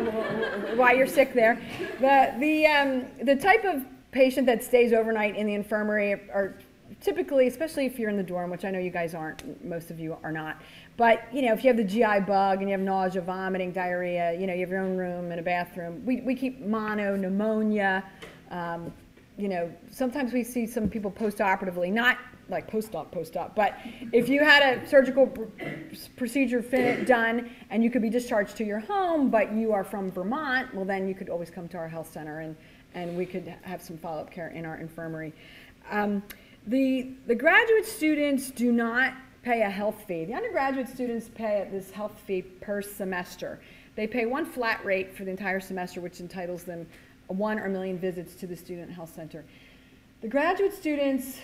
while 0.76 0.96
you're 0.96 1.08
sick 1.08 1.34
there. 1.34 1.60
The, 2.00 2.34
the, 2.38 2.66
um, 2.66 3.04
the 3.22 3.36
type 3.36 3.64
of 3.64 3.84
patient 4.14 4.46
that 4.46 4.62
stays 4.62 4.92
overnight 4.92 5.36
in 5.36 5.46
the 5.46 5.54
infirmary 5.54 6.12
are 6.12 6.56
typically, 7.00 7.48
especially 7.48 7.84
if 7.84 7.98
you're 7.98 8.08
in 8.08 8.16
the 8.16 8.22
dorm, 8.22 8.48
which 8.48 8.64
I 8.64 8.70
know 8.70 8.78
you 8.78 8.90
guys 8.90 9.14
aren't, 9.14 9.64
most 9.64 9.90
of 9.90 9.98
you 9.98 10.16
are 10.22 10.30
not. 10.30 10.62
But 10.96 11.22
you 11.34 11.42
know, 11.42 11.52
if 11.52 11.64
you 11.64 11.68
have 11.68 11.76
the 11.76 11.84
GI 11.84 12.20
bug 12.20 12.60
and 12.60 12.68
you 12.68 12.76
have 12.76 12.80
nausea, 12.80 13.20
vomiting, 13.20 13.72
diarrhea, 13.72 14.38
you 14.38 14.46
know, 14.46 14.54
you 14.54 14.60
have 14.60 14.70
your 14.70 14.80
own 14.80 14.96
room 14.96 15.32
and 15.32 15.40
a 15.40 15.42
bathroom. 15.42 16.04
We, 16.06 16.20
we 16.20 16.36
keep 16.36 16.60
mono, 16.60 17.16
pneumonia. 17.16 18.04
Um, 18.50 18.92
you 19.36 19.48
know, 19.48 19.72
sometimes 19.90 20.32
we 20.32 20.44
see 20.44 20.64
some 20.64 20.88
people 20.88 21.10
post-operatively, 21.10 21.90
not 21.90 22.18
like 22.48 22.68
post-op, 22.68 23.10
post-op, 23.10 23.56
but 23.56 23.76
if 24.12 24.28
you 24.28 24.44
had 24.44 24.62
a 24.62 24.86
surgical 24.86 25.26
pr- 25.26 25.44
procedure 26.16 26.60
done 27.04 27.50
and 27.70 27.82
you 27.82 27.90
could 27.90 28.02
be 28.02 28.10
discharged 28.10 28.56
to 28.58 28.64
your 28.64 28.78
home, 28.78 29.30
but 29.30 29.52
you 29.52 29.72
are 29.72 29.82
from 29.82 30.10
Vermont, 30.12 30.72
well, 30.72 30.84
then 30.84 31.08
you 31.08 31.14
could 31.14 31.30
always 31.30 31.50
come 31.50 31.66
to 31.68 31.78
our 31.78 31.88
health 31.88 32.12
center 32.12 32.40
and, 32.40 32.54
and 32.94 33.16
we 33.16 33.26
could 33.26 33.54
have 33.62 33.82
some 33.82 33.98
follow-up 33.98 34.30
care 34.30 34.48
in 34.48 34.64
our 34.64 34.76
infirmary. 34.76 35.32
Um, 35.90 36.22
the, 36.66 37.10
the 37.26 37.34
graduate 37.34 37.86
students 37.86 38.50
do 38.50 38.72
not 38.72 39.14
pay 39.42 39.62
a 39.62 39.70
health 39.70 40.04
fee. 40.06 40.24
The 40.24 40.34
undergraduate 40.34 40.88
students 40.88 41.28
pay 41.34 41.68
this 41.70 41.90
health 41.90 42.18
fee 42.26 42.42
per 42.42 42.80
semester. 42.80 43.60
They 43.96 44.06
pay 44.06 44.26
one 44.26 44.46
flat 44.46 44.84
rate 44.84 45.14
for 45.14 45.24
the 45.24 45.30
entire 45.30 45.60
semester, 45.60 46.00
which 46.00 46.20
entitles 46.20 46.64
them 46.64 46.86
one 47.26 47.58
or 47.58 47.66
a 47.66 47.68
million 47.68 47.98
visits 47.98 48.34
to 48.36 48.46
the 48.46 48.56
student 48.56 48.90
health 48.90 49.14
center. 49.14 49.44
The 50.22 50.28
graduate 50.28 50.72
students, 50.72 51.38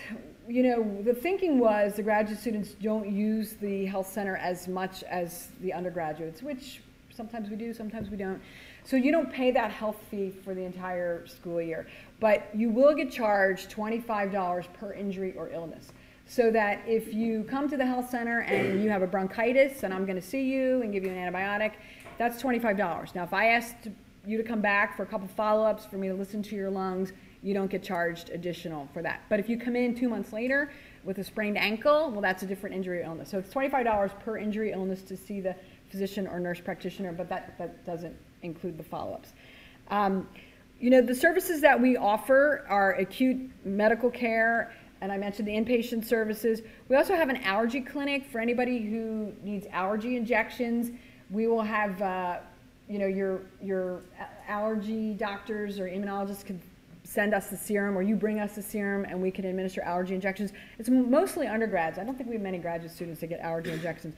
you 0.47 0.63
know, 0.63 1.03
the 1.03 1.13
thinking 1.13 1.59
was 1.59 1.93
the 1.93 2.03
graduate 2.03 2.39
students 2.39 2.71
don't 2.81 3.07
use 3.07 3.53
the 3.53 3.85
health 3.85 4.11
center 4.11 4.37
as 4.37 4.67
much 4.67 5.03
as 5.03 5.49
the 5.61 5.71
undergraduates, 5.71 6.41
which 6.41 6.81
sometimes 7.15 7.49
we 7.49 7.55
do, 7.55 7.73
sometimes 7.73 8.09
we 8.09 8.17
don't. 8.17 8.41
So 8.83 8.95
you 8.95 9.11
don't 9.11 9.31
pay 9.31 9.51
that 9.51 9.71
health 9.71 9.97
fee 10.09 10.31
for 10.43 10.53
the 10.53 10.63
entire 10.63 11.25
school 11.27 11.61
year, 11.61 11.87
but 12.19 12.49
you 12.53 12.69
will 12.69 12.95
get 12.95 13.11
charged 13.11 13.71
$25 13.71 14.73
per 14.73 14.93
injury 14.93 15.33
or 15.37 15.49
illness. 15.49 15.91
So 16.25 16.49
that 16.51 16.81
if 16.87 17.13
you 17.13 17.43
come 17.43 17.69
to 17.69 17.77
the 17.77 17.85
health 17.85 18.09
center 18.09 18.41
and 18.41 18.81
you 18.83 18.89
have 18.89 19.01
a 19.01 19.07
bronchitis 19.07 19.83
and 19.83 19.93
I'm 19.93 20.05
going 20.05 20.19
to 20.19 20.25
see 20.25 20.43
you 20.43 20.81
and 20.81 20.93
give 20.93 21.03
you 21.03 21.11
an 21.11 21.17
antibiotic, 21.17 21.73
that's 22.17 22.41
$25. 22.41 23.15
Now, 23.15 23.23
if 23.23 23.33
I 23.33 23.47
asked 23.47 23.89
you 24.25 24.37
to 24.37 24.43
come 24.43 24.61
back 24.61 24.95
for 24.95 25.03
a 25.03 25.05
couple 25.05 25.27
follow-ups 25.27 25.85
for 25.85 25.97
me 25.97 26.07
to 26.07 26.13
listen 26.13 26.41
to 26.43 26.55
your 26.55 26.69
lungs, 26.69 27.11
you 27.43 27.53
don't 27.53 27.69
get 27.69 27.83
charged 27.83 28.29
additional 28.29 28.87
for 28.93 29.01
that. 29.01 29.21
But 29.29 29.39
if 29.39 29.49
you 29.49 29.57
come 29.57 29.75
in 29.75 29.95
two 29.95 30.07
months 30.07 30.31
later 30.31 30.71
with 31.03 31.17
a 31.17 31.23
sprained 31.23 31.57
ankle, 31.57 32.11
well, 32.11 32.21
that's 32.21 32.43
a 32.43 32.45
different 32.45 32.75
injury 32.75 33.01
or 33.01 33.05
illness. 33.05 33.29
So 33.29 33.39
it's 33.39 33.51
$25 33.51 34.19
per 34.19 34.37
injury 34.37 34.71
illness 34.71 35.01
to 35.03 35.17
see 35.17 35.41
the 35.41 35.55
physician 35.89 36.27
or 36.27 36.39
nurse 36.39 36.59
practitioner, 36.59 37.11
but 37.11 37.27
that, 37.29 37.57
that 37.57 37.85
doesn't 37.85 38.15
include 38.43 38.77
the 38.77 38.83
follow-ups. 38.83 39.33
Um, 39.89 40.27
you 40.79 40.89
know, 40.89 41.01
the 41.01 41.15
services 41.15 41.61
that 41.61 41.79
we 41.79 41.95
offer 41.97 42.65
are 42.67 42.93
acute 42.93 43.51
medical 43.63 44.09
care, 44.09 44.73
and 45.01 45.11
I 45.11 45.17
mentioned 45.17 45.47
the 45.47 45.53
inpatient 45.53 46.05
services. 46.05 46.61
We 46.89 46.95
also 46.95 47.15
have 47.15 47.29
an 47.29 47.37
allergy 47.37 47.81
clinic 47.81 48.25
for 48.31 48.39
anybody 48.39 48.79
who 48.81 49.33
needs 49.43 49.67
allergy 49.71 50.15
injections. 50.15 50.91
We 51.29 51.47
will 51.47 51.61
have, 51.61 52.01
uh, 52.01 52.39
you 52.89 52.99
know, 52.99 53.07
your, 53.07 53.41
your 53.61 54.01
allergy 54.47 55.13
doctors 55.13 55.79
or 55.79 55.85
immunologists 55.85 56.45
can 56.45 56.59
send 57.03 57.33
us 57.33 57.47
the 57.47 57.57
serum 57.57 57.97
or 57.97 58.01
you 58.01 58.15
bring 58.15 58.39
us 58.39 58.55
the 58.55 58.61
serum 58.61 59.05
and 59.05 59.21
we 59.21 59.31
can 59.31 59.45
administer 59.45 59.81
allergy 59.81 60.15
injections. 60.15 60.51
It's 60.79 60.89
mostly 60.89 61.47
undergrads. 61.47 61.99
I 61.99 62.03
don't 62.03 62.15
think 62.15 62.29
we 62.29 62.35
have 62.35 62.43
many 62.43 62.57
graduate 62.57 62.91
students 62.91 63.21
that 63.21 63.27
get 63.27 63.39
allergy 63.41 63.71
injections. 63.71 64.15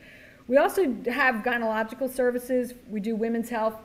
We 0.48 0.58
also 0.58 0.84
have 1.08 1.36
gynecological 1.44 2.14
services. 2.14 2.74
We 2.90 3.00
do 3.00 3.16
women's 3.16 3.50
health. 3.50 3.76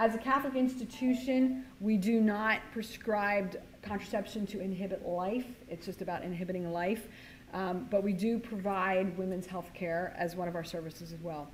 As 0.00 0.14
a 0.14 0.18
Catholic 0.18 0.54
institution, 0.54 1.62
we 1.78 1.98
do 1.98 2.22
not 2.22 2.60
prescribe 2.72 3.60
contraception 3.82 4.46
to 4.46 4.58
inhibit 4.58 5.06
life. 5.06 5.44
It's 5.68 5.84
just 5.84 6.00
about 6.00 6.22
inhibiting 6.22 6.72
life. 6.72 7.06
Um, 7.52 7.86
but 7.90 8.02
we 8.02 8.14
do 8.14 8.38
provide 8.38 9.18
women's 9.18 9.44
health 9.44 9.70
care 9.74 10.14
as 10.16 10.36
one 10.36 10.48
of 10.48 10.54
our 10.54 10.64
services 10.64 11.12
as 11.12 11.20
well. 11.20 11.50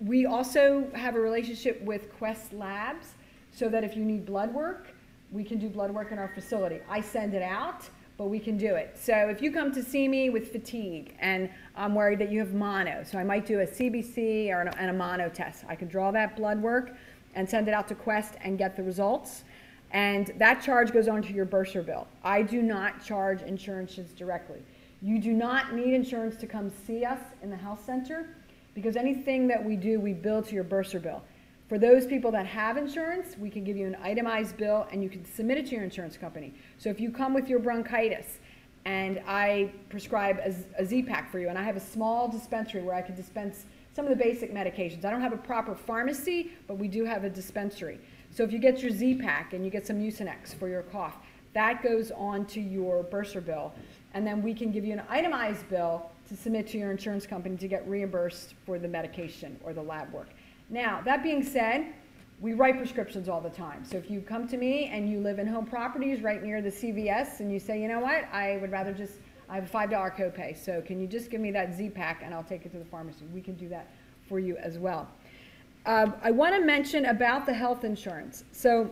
We 0.00 0.26
also 0.26 0.86
have 0.94 1.16
a 1.16 1.20
relationship 1.20 1.80
with 1.80 2.12
Quest 2.18 2.52
Labs 2.52 3.14
so 3.52 3.70
that 3.70 3.84
if 3.84 3.96
you 3.96 4.04
need 4.04 4.26
blood 4.26 4.52
work, 4.52 4.88
we 5.30 5.42
can 5.42 5.58
do 5.58 5.70
blood 5.70 5.92
work 5.92 6.12
in 6.12 6.18
our 6.18 6.28
facility. 6.28 6.80
I 6.90 7.00
send 7.00 7.32
it 7.32 7.42
out, 7.42 7.88
but 8.18 8.26
we 8.26 8.38
can 8.38 8.58
do 8.58 8.74
it. 8.74 8.98
So 9.00 9.14
if 9.30 9.40
you 9.40 9.50
come 9.50 9.72
to 9.72 9.82
see 9.82 10.08
me 10.08 10.28
with 10.28 10.52
fatigue 10.52 11.16
and 11.20 11.48
I'm 11.74 11.94
worried 11.94 12.18
that 12.18 12.30
you 12.30 12.38
have 12.40 12.52
mono, 12.52 13.02
so 13.02 13.16
I 13.18 13.24
might 13.24 13.46
do 13.46 13.60
a 13.60 13.66
CBC 13.66 14.50
or 14.50 14.60
an, 14.60 14.68
and 14.78 14.90
a 14.90 14.92
mono 14.92 15.30
test. 15.30 15.64
I 15.68 15.74
can 15.74 15.88
draw 15.88 16.10
that 16.10 16.36
blood 16.36 16.60
work 16.60 16.94
and 17.34 17.48
send 17.48 17.68
it 17.68 17.74
out 17.74 17.88
to 17.88 17.94
Quest 17.94 18.34
and 18.42 18.58
get 18.58 18.76
the 18.76 18.82
results. 18.82 19.44
And 19.92 20.32
that 20.38 20.62
charge 20.62 20.92
goes 20.92 21.08
onto 21.08 21.34
your 21.34 21.44
bursar 21.44 21.82
bill. 21.82 22.06
I 22.24 22.42
do 22.42 22.62
not 22.62 23.04
charge 23.04 23.42
insurances 23.42 24.12
directly. 24.12 24.62
You 25.02 25.18
do 25.18 25.32
not 25.32 25.74
need 25.74 25.94
insurance 25.94 26.36
to 26.36 26.46
come 26.46 26.70
see 26.86 27.04
us 27.04 27.20
in 27.42 27.50
the 27.50 27.56
health 27.56 27.84
center 27.84 28.36
because 28.74 28.96
anything 28.96 29.46
that 29.48 29.62
we 29.62 29.76
do, 29.76 30.00
we 30.00 30.12
bill 30.12 30.42
to 30.42 30.54
your 30.54 30.64
bursar 30.64 31.00
bill. 31.00 31.22
For 31.68 31.78
those 31.78 32.06
people 32.06 32.30
that 32.32 32.46
have 32.46 32.76
insurance, 32.76 33.36
we 33.38 33.50
can 33.50 33.64
give 33.64 33.76
you 33.76 33.86
an 33.86 33.96
itemized 34.02 34.56
bill 34.56 34.86
and 34.92 35.02
you 35.02 35.08
can 35.08 35.24
submit 35.24 35.58
it 35.58 35.66
to 35.66 35.74
your 35.74 35.84
insurance 35.84 36.16
company. 36.16 36.54
So 36.78 36.88
if 36.88 37.00
you 37.00 37.10
come 37.10 37.34
with 37.34 37.48
your 37.48 37.58
bronchitis 37.58 38.38
and 38.84 39.22
I 39.26 39.72
prescribe 39.88 40.38
a, 40.38 40.54
a 40.80 40.84
Z-Pak 40.84 41.30
for 41.30 41.38
you 41.38 41.48
and 41.48 41.58
I 41.58 41.62
have 41.62 41.76
a 41.76 41.80
small 41.80 42.28
dispensary 42.28 42.82
where 42.82 42.94
I 42.94 43.02
can 43.02 43.14
dispense 43.14 43.64
some 43.94 44.06
of 44.06 44.10
the 44.10 44.16
basic 44.16 44.52
medications. 44.52 45.04
I 45.04 45.10
don't 45.10 45.20
have 45.20 45.32
a 45.32 45.38
proper 45.38 45.74
pharmacy, 45.74 46.52
but 46.66 46.78
we 46.78 46.88
do 46.88 47.04
have 47.04 47.24
a 47.24 47.30
dispensary. 47.30 47.98
So 48.30 48.42
if 48.42 48.52
you 48.52 48.58
get 48.58 48.82
your 48.82 48.90
Z-Pak 48.90 49.52
and 49.52 49.64
you 49.64 49.70
get 49.70 49.86
some 49.86 49.96
Mucinex 49.96 50.54
for 50.54 50.68
your 50.68 50.82
cough, 50.82 51.16
that 51.52 51.82
goes 51.82 52.10
on 52.12 52.46
to 52.46 52.60
your 52.60 53.02
bursar 53.02 53.42
bill. 53.42 53.74
And 54.14 54.26
then 54.26 54.42
we 54.42 54.54
can 54.54 54.72
give 54.72 54.84
you 54.84 54.94
an 54.94 55.02
itemized 55.08 55.68
bill 55.68 56.10
to 56.28 56.36
submit 56.36 56.66
to 56.68 56.78
your 56.78 56.90
insurance 56.90 57.26
company 57.26 57.56
to 57.58 57.68
get 57.68 57.86
reimbursed 57.88 58.54
for 58.64 58.78
the 58.78 58.88
medication 58.88 59.58
or 59.62 59.74
the 59.74 59.82
lab 59.82 60.10
work. 60.12 60.28
Now, 60.70 61.02
that 61.04 61.22
being 61.22 61.42
said, 61.42 61.92
we 62.40 62.54
write 62.54 62.78
prescriptions 62.78 63.28
all 63.28 63.40
the 63.40 63.50
time. 63.50 63.84
So 63.84 63.96
if 63.96 64.10
you 64.10 64.20
come 64.20 64.48
to 64.48 64.56
me 64.56 64.86
and 64.86 65.08
you 65.08 65.20
live 65.20 65.38
in 65.38 65.46
home 65.46 65.66
properties 65.66 66.22
right 66.22 66.42
near 66.42 66.62
the 66.62 66.70
CVS 66.70 67.40
and 67.40 67.52
you 67.52 67.58
say, 67.58 67.80
you 67.80 67.88
know 67.88 68.00
what, 68.00 68.24
I 68.32 68.56
would 68.60 68.72
rather 68.72 68.92
just, 68.92 69.14
I 69.48 69.56
have 69.56 69.64
a 69.64 69.78
$5 69.78 70.16
copay, 70.16 70.56
so 70.56 70.80
can 70.80 71.00
you 71.00 71.06
just 71.06 71.30
give 71.30 71.40
me 71.40 71.50
that 71.52 71.74
Z-Pak 71.74 72.22
and 72.24 72.32
I'll 72.32 72.44
take 72.44 72.64
it 72.64 72.72
to 72.72 72.78
the 72.78 72.84
pharmacy. 72.84 73.24
We 73.34 73.40
can 73.40 73.54
do 73.54 73.68
that 73.68 73.88
for 74.28 74.38
you 74.38 74.56
as 74.56 74.78
well. 74.78 75.08
Uh, 75.84 76.12
I 76.22 76.30
want 76.30 76.54
to 76.54 76.64
mention 76.64 77.06
about 77.06 77.44
the 77.44 77.52
health 77.52 77.84
insurance. 77.84 78.44
So, 78.52 78.90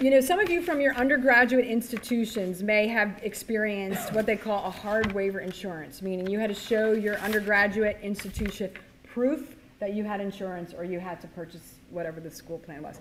you 0.00 0.10
know, 0.10 0.20
some 0.20 0.40
of 0.40 0.50
you 0.50 0.60
from 0.60 0.80
your 0.80 0.94
undergraduate 0.96 1.66
institutions 1.66 2.62
may 2.62 2.88
have 2.88 3.20
experienced 3.22 4.12
what 4.12 4.26
they 4.26 4.36
call 4.36 4.66
a 4.66 4.70
hard 4.70 5.12
waiver 5.12 5.38
insurance, 5.40 6.02
meaning 6.02 6.28
you 6.28 6.40
had 6.40 6.48
to 6.48 6.54
show 6.54 6.92
your 6.92 7.16
undergraduate 7.18 7.98
institution 8.02 8.70
proof 9.04 9.54
that 9.78 9.94
you 9.94 10.02
had 10.02 10.20
insurance 10.20 10.74
or 10.74 10.84
you 10.84 10.98
had 10.98 11.20
to 11.20 11.28
purchase 11.28 11.74
whatever 11.90 12.20
the 12.20 12.30
school 12.30 12.58
plan 12.58 12.82
was. 12.82 12.98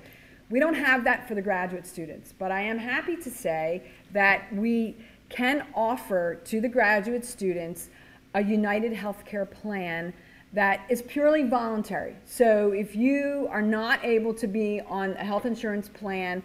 We 0.50 0.60
don't 0.60 0.76
have 0.76 1.04
that 1.06 1.28
for 1.28 1.34
the 1.34 1.42
graduate 1.42 1.88
students, 1.88 2.34
but 2.38 2.52
I 2.52 2.62
am 2.62 2.78
happy 2.78 3.16
to 3.16 3.32
say 3.32 3.84
that 4.12 4.54
we 4.54 4.96
can 5.34 5.66
offer 5.74 6.40
to 6.46 6.62
the 6.62 6.70
graduate 6.70 7.26
students 7.26 7.90
a 8.36 8.44
United 8.44 8.94
Healthcare 8.94 9.50
plan 9.50 10.14
that 10.54 10.86
is 10.90 11.02
purely 11.02 11.44
voluntary. 11.44 12.16
So 12.26 12.72
if 12.72 12.96
you 12.96 13.48
are 13.50 13.62
not 13.62 14.04
able 14.06 14.34
to 14.36 14.48
be 14.48 14.82
on 14.88 15.14
a 15.14 15.24
health 15.24 15.46
insurance 15.46 15.90
plan, 15.90 16.44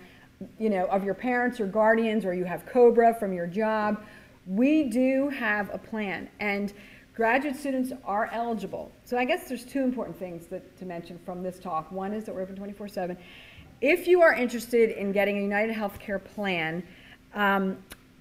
you 0.59 0.71
know, 0.71 0.87
of 0.87 1.05
your 1.05 1.15
parents 1.15 1.61
or 1.61 1.67
guardians, 1.67 2.25
or 2.25 2.33
you 2.33 2.45
have 2.45 2.65
COBRA 2.67 3.15
from 3.19 3.33
your 3.33 3.47
job, 3.47 4.03
we 4.47 4.85
do 4.85 5.29
have 5.29 5.69
a 5.73 5.79
plan. 5.79 6.29
And 6.41 6.73
Graduate 7.19 7.57
students 7.57 7.93
are 8.05 8.31
eligible. 8.33 8.93
So 9.03 9.19
I 9.19 9.25
guess 9.25 9.49
there's 9.49 9.65
two 9.65 9.83
important 9.83 10.17
things 10.17 10.47
that, 10.47 10.79
to 10.79 10.85
mention 10.85 11.19
from 11.27 11.43
this 11.43 11.59
talk. 11.59 11.91
One 11.91 12.13
is 12.13 12.23
that 12.27 12.33
we're 12.33 12.43
open 12.43 12.55
24-7. 12.55 13.17
If 13.81 14.07
you 14.07 14.23
are 14.23 14.33
interested 14.33 14.91
in 14.91 15.11
getting 15.11 15.37
a 15.39 15.41
United 15.41 15.75
Healthcare 15.75 16.25
plan, 16.25 16.85
um, 17.35 17.79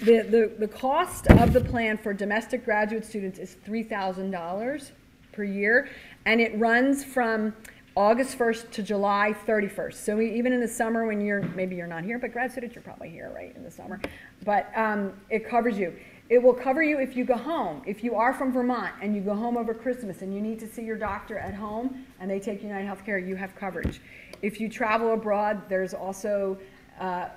The, 0.03 0.21
the, 0.21 0.51
the 0.59 0.67
cost 0.67 1.27
of 1.27 1.53
the 1.53 1.61
plan 1.61 1.97
for 1.97 2.13
domestic 2.13 2.65
graduate 2.65 3.05
students 3.05 3.39
is 3.39 3.55
$3,000 3.65 4.91
per 5.31 5.43
year, 5.45 5.87
and 6.25 6.41
it 6.41 6.59
runs 6.59 7.05
from 7.05 7.55
August 7.95 8.37
1st 8.37 8.71
to 8.71 8.83
July 8.83 9.33
31st. 9.47 9.93
So 9.93 10.19
even 10.19 10.51
in 10.51 10.59
the 10.59 10.67
summer 10.67 11.05
when 11.05 11.21
you're, 11.21 11.41
maybe 11.41 11.77
you're 11.77 11.87
not 11.87 12.03
here, 12.03 12.19
but 12.19 12.33
grad 12.33 12.51
students, 12.51 12.75
you're 12.75 12.83
probably 12.83 13.11
here, 13.11 13.31
right, 13.33 13.55
in 13.55 13.63
the 13.63 13.71
summer. 13.71 14.01
But 14.43 14.77
um, 14.77 15.13
it 15.29 15.47
covers 15.47 15.77
you. 15.77 15.93
It 16.29 16.43
will 16.43 16.53
cover 16.53 16.83
you 16.83 16.99
if 16.99 17.15
you 17.15 17.23
go 17.23 17.37
home. 17.37 17.81
If 17.85 18.03
you 18.03 18.15
are 18.15 18.33
from 18.33 18.51
Vermont 18.51 18.93
and 19.01 19.15
you 19.15 19.21
go 19.21 19.33
home 19.33 19.55
over 19.55 19.73
Christmas 19.73 20.21
and 20.21 20.33
you 20.33 20.41
need 20.41 20.59
to 20.59 20.67
see 20.67 20.83
your 20.83 20.97
doctor 20.97 21.37
at 21.37 21.53
home 21.53 22.05
and 22.19 22.29
they 22.29 22.41
take 22.41 22.61
United 22.61 22.89
Healthcare, 22.89 23.25
you 23.25 23.37
have 23.37 23.55
coverage. 23.55 24.01
If 24.41 24.59
you 24.59 24.67
travel 24.67 25.13
abroad, 25.13 25.61
there's 25.69 25.93
also 25.93 26.57
uh, 26.99 27.29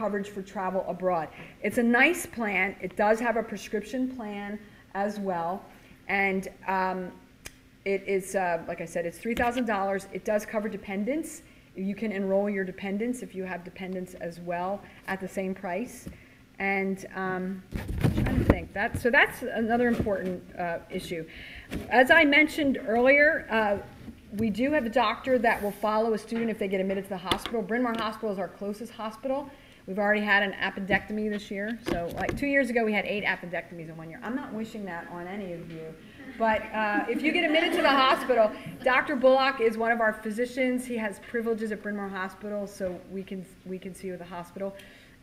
coverage 0.00 0.30
for 0.30 0.40
travel 0.40 0.82
abroad. 0.88 1.28
It's 1.62 1.76
a 1.76 1.82
nice 1.82 2.24
plan. 2.24 2.74
It 2.80 2.96
does 2.96 3.20
have 3.20 3.36
a 3.36 3.42
prescription 3.42 4.08
plan 4.16 4.58
as 4.94 5.20
well. 5.20 5.62
And 6.08 6.48
um, 6.66 7.12
it 7.84 8.02
is, 8.06 8.34
uh, 8.34 8.62
like 8.66 8.80
I 8.80 8.86
said, 8.86 9.04
it's 9.04 9.18
$3,000. 9.18 10.06
It 10.14 10.24
does 10.24 10.46
cover 10.46 10.70
dependents. 10.70 11.42
You 11.76 11.94
can 11.94 12.12
enroll 12.12 12.48
your 12.48 12.64
dependents 12.64 13.22
if 13.22 13.34
you 13.34 13.44
have 13.44 13.62
dependents 13.62 14.14
as 14.14 14.40
well 14.40 14.80
at 15.06 15.20
the 15.20 15.28
same 15.28 15.54
price. 15.54 16.08
And 16.58 17.04
um, 17.14 17.62
I'm 18.02 18.24
trying 18.24 18.38
to 18.38 18.44
think 18.44 18.72
that 18.72 19.00
so 19.00 19.10
that's 19.10 19.42
another 19.42 19.88
important 19.88 20.42
uh, 20.58 20.78
issue. 20.90 21.26
As 21.90 22.10
I 22.10 22.24
mentioned 22.24 22.78
earlier, 22.86 23.46
uh, 23.50 23.78
we 24.36 24.50
do 24.50 24.70
have 24.72 24.86
a 24.86 24.90
doctor 24.90 25.38
that 25.38 25.62
will 25.62 25.70
follow 25.70 26.12
a 26.14 26.18
student 26.18 26.50
if 26.50 26.58
they 26.58 26.68
get 26.68 26.80
admitted 26.80 27.04
to 27.04 27.10
the 27.10 27.16
hospital. 27.16 27.62
Bryn 27.62 27.82
Mawr 27.82 27.94
Hospital 27.98 28.32
is 28.32 28.38
our 28.38 28.48
closest 28.48 28.92
hospital. 28.92 29.50
We've 29.86 29.98
already 29.98 30.20
had 30.20 30.42
an 30.42 30.52
appendectomy 30.52 31.30
this 31.30 31.50
year. 31.50 31.78
So, 31.88 32.12
like 32.14 32.36
two 32.36 32.46
years 32.46 32.70
ago, 32.70 32.84
we 32.84 32.92
had 32.92 33.06
eight 33.06 33.24
appendectomies 33.24 33.88
in 33.88 33.96
one 33.96 34.10
year. 34.10 34.20
I'm 34.22 34.36
not 34.36 34.52
wishing 34.52 34.84
that 34.84 35.08
on 35.10 35.26
any 35.26 35.52
of 35.52 35.70
you. 35.70 35.94
But 36.38 36.62
uh, 36.72 37.04
if 37.08 37.22
you 37.22 37.32
get 37.32 37.44
admitted 37.44 37.72
to 37.72 37.82
the 37.82 37.88
hospital, 37.88 38.50
Dr. 38.84 39.16
Bullock 39.16 39.60
is 39.60 39.76
one 39.76 39.92
of 39.92 40.00
our 40.00 40.12
physicians. 40.12 40.86
He 40.86 40.96
has 40.96 41.20
privileges 41.28 41.72
at 41.72 41.82
Bryn 41.82 41.96
Mawr 41.96 42.08
Hospital, 42.08 42.66
so 42.66 43.00
we 43.10 43.22
can, 43.22 43.44
we 43.66 43.78
can 43.78 43.94
see 43.94 44.06
you 44.06 44.12
at 44.14 44.18
the 44.18 44.24
hospital. 44.24 44.74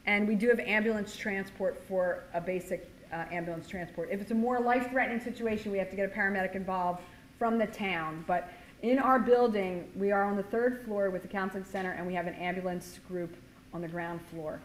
And 0.06 0.28
we 0.28 0.36
do 0.36 0.48
have 0.50 0.60
ambulance 0.60 1.16
transport 1.16 1.82
for 1.88 2.24
a 2.34 2.42
basic 2.42 2.90
uh, 3.12 3.26
ambulance 3.32 3.68
transport. 3.68 4.10
If 4.12 4.22
it's 4.22 4.32
a 4.32 4.36
more 4.36 4.60
life-threatening 4.60 5.22
situation, 5.22 5.72
we 5.72 5.78
have 5.78 5.90
to 5.90 5.96
get 5.96 6.12
a 6.12 6.14
paramedic 6.14 6.56
involved 6.56 7.02
from 7.40 7.58
the 7.58 7.68
town. 7.68 8.24
But 8.28 8.52
in 8.82 9.00
our 9.00 9.20
building, 9.20 9.90
we 9.96 10.12
are 10.12 10.24
on 10.24 10.36
the 10.36 10.44
third 10.44 10.84
floor 10.86 11.10
with 11.10 11.22
the 11.22 11.28
counseling 11.28 11.66
center, 11.66 11.92
and 11.94 12.06
we 12.06 12.14
have 12.14 12.28
an 12.28 12.36
ambulance 12.36 13.00
group 13.08 13.36
on 13.74 13.82
the 13.82 13.88
ground 13.88 14.22
floor. 14.32 14.60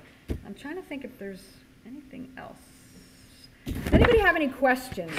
I'm 0.46 0.54
trying 0.54 0.76
to 0.76 0.82
think 0.82 1.04
if 1.04 1.18
there's 1.18 1.42
anything 1.86 2.32
else. 2.36 2.56
Does 3.66 3.92
anybody 3.92 4.18
have 4.18 4.36
any 4.36 4.48
questions? 4.48 5.12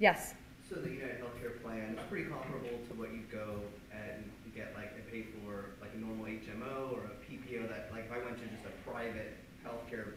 Yes. 0.00 0.34
So 0.68 0.76
the 0.76 0.90
United 0.90 1.20
Healthcare 1.20 1.62
plan 1.62 1.96
is 1.96 1.98
pretty 2.08 2.26
comparable 2.28 2.78
to 2.88 2.94
what 2.94 3.12
you 3.12 3.20
go 3.32 3.60
and 3.92 4.24
you 4.44 4.52
get 4.54 4.74
like 4.76 4.92
and 4.96 5.10
pay 5.10 5.22
for 5.42 5.70
like 5.80 5.90
a 5.94 5.98
normal 5.98 6.26
HMO 6.26 6.92
or 6.92 7.00
a 7.04 7.32
PPO 7.32 7.68
that 7.68 7.88
like 7.92 8.04
if 8.06 8.12
I 8.12 8.18
went 8.24 8.38
to 8.38 8.44
just 8.44 8.64
a 8.66 8.90
private 8.90 9.36
healthcare 9.64 10.12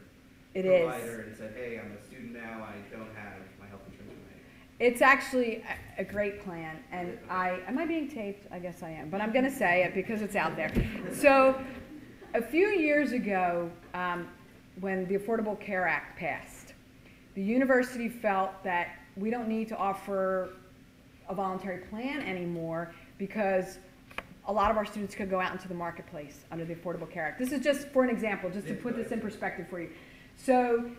It 0.54 0.66
is. 0.66 0.82
provider 0.88 1.22
and 1.22 1.38
said, 1.38 1.54
hey, 1.56 1.80
I'm 1.80 1.92
a 1.98 2.04
student 2.06 2.34
now, 2.34 2.64
I 2.68 2.76
don't 2.96 3.14
have 3.16 3.34
my 3.60 3.68
health 3.68 3.82
insurance. 3.90 4.12
It's 4.80 5.02
actually 5.02 5.64
a, 5.98 6.02
a 6.02 6.04
great 6.04 6.44
plan, 6.44 6.80
and 6.92 7.16
I, 7.30 7.60
am 7.68 7.78
I 7.78 7.86
being 7.86 8.10
taped? 8.10 8.48
I 8.52 8.58
guess 8.58 8.82
I 8.82 8.90
am, 8.90 9.12
but 9.12 9.22
I'm 9.22 9.32
gonna 9.32 9.52
say 9.52 9.84
it 9.84 9.94
because 9.94 10.24
it's 10.24 10.36
out 10.36 10.56
there. 10.56 10.72
So, 11.14 11.62
a 12.34 12.42
few 12.42 12.68
years 12.70 13.12
ago, 13.12 13.70
um, 13.94 14.28
when 14.80 15.06
the 15.08 15.18
Affordable 15.18 15.60
Care 15.60 15.88
Act 15.88 16.18
passed, 16.18 16.74
the 17.36 17.42
university 17.42 18.10
felt 18.10 18.52
that 18.64 19.00
we 19.18 19.30
don't 19.30 19.48
need 19.48 19.68
to 19.70 19.78
offer 19.78 20.50
a 21.28 21.36
voluntary 21.36 21.80
plan 21.86 22.22
anymore 22.22 22.94
because 23.18 23.80
a 24.48 24.54
lot 24.54 24.72
of 24.72 24.78
our 24.78 24.86
students 24.86 25.14
could 25.14 25.30
go 25.30 25.40
out 25.40 25.52
into 25.52 25.68
the 25.68 25.74
marketplace 25.74 26.46
under 26.52 26.66
the 26.66 26.74
Affordable 26.74 27.10
Care 27.10 27.26
Act. 27.28 27.40
This 27.40 27.52
is 27.52 27.62
just 27.62 27.90
for 27.90 28.04
an 28.04 28.10
example, 28.10 28.50
just 28.50 28.68
to 28.68 28.74
put 28.74 28.96
this 28.96 29.12
in 29.12 29.20
perspective 29.20 29.68
for 29.70 29.82
you. 29.82 29.90
So, 30.38 30.90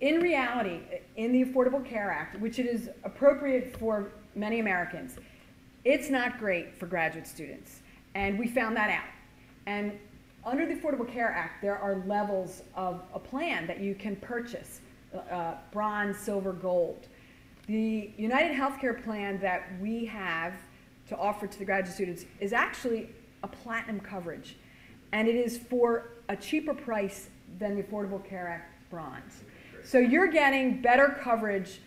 in 0.00 0.20
reality, 0.20 0.80
in 1.16 1.32
the 1.32 1.44
Affordable 1.44 1.84
Care 1.84 2.10
Act, 2.10 2.38
which 2.40 2.58
it 2.58 2.66
is 2.66 2.90
appropriate 3.04 3.76
for 3.78 4.12
many 4.34 4.60
Americans, 4.60 5.16
it's 5.84 6.10
not 6.10 6.38
great 6.38 6.76
for 6.76 6.86
graduate 6.86 7.26
students. 7.26 7.80
And 8.14 8.38
we 8.38 8.48
found 8.48 8.76
that 8.76 8.90
out. 8.90 9.08
And 9.66 9.98
under 10.46 10.64
the 10.64 10.74
Affordable 10.74 11.10
Care 11.12 11.28
Act, 11.28 11.60
there 11.60 11.76
are 11.76 12.04
levels 12.06 12.62
of 12.76 13.02
a 13.12 13.18
plan 13.18 13.66
that 13.66 13.80
you 13.80 13.96
can 13.96 14.14
purchase 14.16 14.80
uh, 15.30 15.54
bronze, 15.72 16.16
silver, 16.16 16.52
gold. 16.52 17.08
The 17.66 18.12
United 18.16 18.56
Healthcare 18.56 19.02
plan 19.02 19.40
that 19.40 19.64
we 19.80 20.04
have 20.04 20.54
to 21.08 21.16
offer 21.16 21.48
to 21.48 21.58
the 21.58 21.64
graduate 21.64 21.94
students 21.94 22.24
is 22.38 22.52
actually 22.52 23.10
a 23.42 23.48
platinum 23.48 23.98
coverage. 23.98 24.56
And 25.10 25.26
it 25.26 25.34
is 25.34 25.58
for 25.58 26.10
a 26.28 26.36
cheaper 26.36 26.74
price 26.74 27.28
than 27.58 27.74
the 27.76 27.82
Affordable 27.82 28.24
Care 28.24 28.46
Act 28.48 28.88
bronze. 28.88 29.42
So 29.82 29.98
you're 29.98 30.30
getting 30.30 30.80
better 30.80 31.18
coverage 31.22 31.80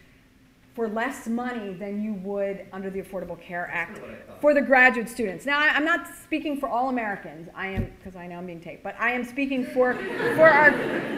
for 0.80 0.88
less 0.88 1.28
money 1.28 1.74
than 1.74 2.02
you 2.02 2.14
would 2.14 2.66
under 2.72 2.90
the 2.90 3.02
Affordable 3.02 3.38
Care 3.38 3.70
Act 3.70 4.00
for 4.40 4.54
the 4.54 4.62
graduate 4.62 5.10
students. 5.10 5.46
Now, 5.46 5.60
I- 5.60 5.72
I'm 5.76 5.84
not 5.84 6.08
speaking 6.24 6.56
for 6.58 6.70
all 6.70 6.88
Americans. 6.88 7.50
I 7.54 7.68
am, 7.68 7.92
because 7.98 8.16
I 8.16 8.28
know 8.28 8.38
I'm 8.38 8.46
being 8.46 8.62
taped, 8.62 8.82
but 8.82 8.96
I 8.98 9.12
am 9.12 9.26
speaking 9.26 9.66
for, 9.66 9.96
for, 10.36 10.48
our, 10.48 10.72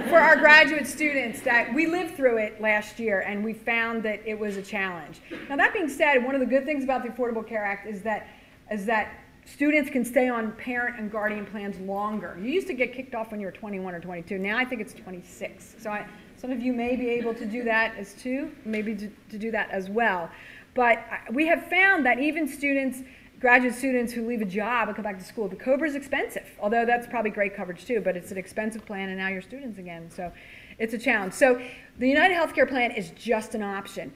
for 0.10 0.18
our 0.18 0.36
graduate 0.38 0.88
students 0.88 1.42
that 1.42 1.72
we 1.76 1.86
lived 1.86 2.16
through 2.16 2.38
it 2.38 2.60
last 2.60 2.98
year 2.98 3.20
and 3.20 3.44
we 3.46 3.54
found 3.54 4.02
that 4.02 4.26
it 4.26 4.40
was 4.40 4.58
a 4.58 4.64
challenge. 4.64 5.22
Now, 5.48 5.58
that 5.58 5.74
being 5.74 5.90
said, 5.90 6.26
one 6.26 6.34
of 6.34 6.42
the 6.42 6.48
good 6.48 6.66
things 6.66 6.84
about 6.84 7.04
the 7.04 7.10
Affordable 7.10 7.48
Care 7.48 7.64
Act 7.64 7.86
is 7.86 8.02
that, 8.02 8.30
is 8.72 8.88
that 8.88 9.14
students 9.46 9.92
can 9.92 10.04
stay 10.04 10.28
on 10.28 10.54
parent 10.54 10.98
and 10.98 11.12
guardian 11.12 11.46
plans 11.46 11.80
longer. 11.82 12.36
You 12.42 12.50
used 12.50 12.66
to 12.66 12.74
get 12.74 12.94
kicked 12.96 13.14
off 13.14 13.30
when 13.30 13.40
you 13.40 13.46
were 13.46 13.52
21 13.52 13.94
or 13.94 14.00
22. 14.00 14.40
Now 14.40 14.58
I 14.58 14.66
think 14.66 14.82
it's 14.82 14.96
26. 14.96 15.76
So 15.78 15.92
I, 15.92 16.08
some 16.42 16.52
of 16.52 16.60
you 16.60 16.74
may 16.74 16.96
be 16.96 17.08
able 17.08 17.36
to 17.36 17.46
do 17.46 17.64
that 17.64 17.96
as 17.98 18.14
too, 18.14 18.52
maybe 18.66 18.96
to, 18.96 19.08
to 19.30 19.38
do 19.38 19.52
that 19.52 19.70
as 19.70 19.92
well. 19.92 20.28
But 20.74 21.06
we 21.32 21.46
have 21.46 21.68
found 21.70 22.04
that 22.08 22.18
even 22.18 22.48
students, 22.48 23.04
graduate 23.40 23.76
students 23.76 24.12
who 24.12 24.28
leave 24.28 24.42
a 24.42 24.46
job 24.46 24.88
and 24.88 24.96
come 24.96 25.04
back 25.04 25.20
to 25.20 25.24
school, 25.24 25.48
the 25.48 25.56
COBRA 25.56 25.90
is 25.90 25.96
expensive. 25.96 26.48
Although 26.60 26.84
that's 26.84 27.06
probably 27.06 27.30
great 27.30 27.56
coverage 27.56 27.86
too, 27.86 28.02
but 28.02 28.18
it's 28.18 28.32
an 28.32 28.40
expensive 28.40 28.84
plan 28.88 29.10
and 29.10 29.20
now 29.20 29.28
you're 29.28 29.44
students 29.44 29.78
again. 29.78 30.10
So 30.10 30.32
it's 30.80 30.96
a 30.96 30.98
challenge. 30.98 31.34
So 31.34 31.62
the 32.00 32.10
United 32.10 32.36
Healthcare 32.36 32.68
plan 32.68 32.90
is 32.90 33.12
just 33.12 33.54
an 33.54 33.62
option. 33.62 34.12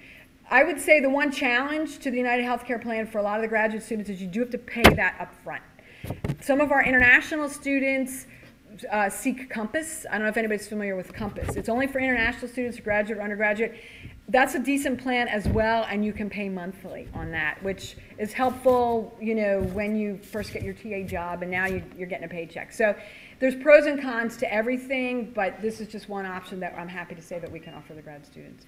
I 0.49 0.63
would 0.63 0.81
say 0.81 0.99
the 0.99 1.11
one 1.11 1.31
challenge 1.31 1.99
to 1.99 2.09
the 2.09 2.17
United 2.17 2.43
Healthcare 2.43 2.81
plan 2.81 3.05
for 3.05 3.19
a 3.19 3.21
lot 3.21 3.35
of 3.35 3.43
the 3.43 3.47
graduate 3.47 3.83
students 3.83 4.09
is 4.09 4.19
you 4.19 4.27
do 4.27 4.39
have 4.39 4.49
to 4.49 4.57
pay 4.57 4.81
that 4.81 5.15
up 5.19 5.31
front. 5.43 5.61
Some 6.41 6.59
of 6.59 6.71
our 6.71 6.83
international 6.83 7.49
students 7.49 8.25
uh, 8.91 9.09
seek 9.09 9.49
Compass. 9.49 10.05
I 10.09 10.13
don't 10.13 10.23
know 10.23 10.29
if 10.29 10.37
anybody's 10.37 10.67
familiar 10.67 10.95
with 10.95 11.13
Compass. 11.13 11.55
It's 11.55 11.69
only 11.69 11.87
for 11.87 11.99
international 11.99 12.47
students, 12.47 12.79
graduate 12.79 13.19
or 13.19 13.21
undergraduate. 13.21 13.75
That's 14.27 14.55
a 14.55 14.59
decent 14.59 14.99
plan 14.99 15.27
as 15.27 15.47
well, 15.47 15.85
and 15.89 16.03
you 16.03 16.11
can 16.11 16.29
pay 16.29 16.49
monthly 16.49 17.07
on 17.13 17.31
that, 17.31 17.61
which 17.61 17.95
is 18.17 18.33
helpful, 18.33 19.15
you 19.21 19.35
know, 19.35 19.61
when 19.73 19.95
you 19.95 20.17
first 20.17 20.51
get 20.51 20.63
your 20.63 20.73
TA 20.73 21.07
job 21.07 21.43
and 21.43 21.51
now 21.51 21.67
you, 21.67 21.83
you're 21.95 22.07
getting 22.07 22.25
a 22.25 22.29
paycheck. 22.29 22.73
So 22.73 22.95
there's 23.39 23.55
pros 23.55 23.85
and 23.85 24.01
cons 24.01 24.35
to 24.37 24.51
everything, 24.51 25.31
but 25.35 25.61
this 25.61 25.79
is 25.79 25.87
just 25.87 26.09
one 26.09 26.25
option 26.25 26.59
that 26.61 26.73
I'm 26.75 26.87
happy 26.87 27.13
to 27.13 27.21
say 27.21 27.37
that 27.37 27.51
we 27.51 27.59
can 27.59 27.75
offer 27.75 27.93
the 27.93 28.01
grad 28.01 28.25
students. 28.25 28.65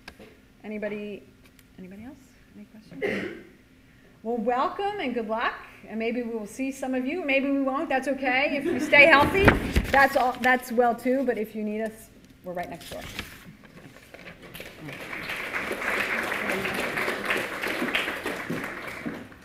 Anybody, 0.63 1.23
anybody 1.79 2.03
else? 2.03 2.17
Any 2.55 2.65
questions? 2.65 3.43
Well, 4.23 4.37
welcome 4.37 4.99
and 4.99 5.13
good 5.13 5.27
luck, 5.27 5.53
and 5.89 5.97
maybe 5.99 6.21
we 6.21 6.33
will 6.35 6.45
see 6.45 6.71
some 6.71 6.93
of 6.93 7.05
you. 7.05 7.23
Maybe 7.23 7.49
we 7.49 7.61
won't. 7.61 7.89
That's 7.89 8.07
okay. 8.07 8.57
If 8.57 8.65
you 8.65 8.79
stay 8.79 9.07
healthy, 9.07 9.45
that's 9.91 10.15
all. 10.15 10.35
That's 10.41 10.71
well 10.71 10.95
too. 10.95 11.23
But 11.25 11.37
if 11.37 11.55
you 11.55 11.63
need 11.63 11.81
us, 11.81 12.09
we're 12.43 12.53
right 12.53 12.69
next 12.69 12.89
door. 12.89 13.01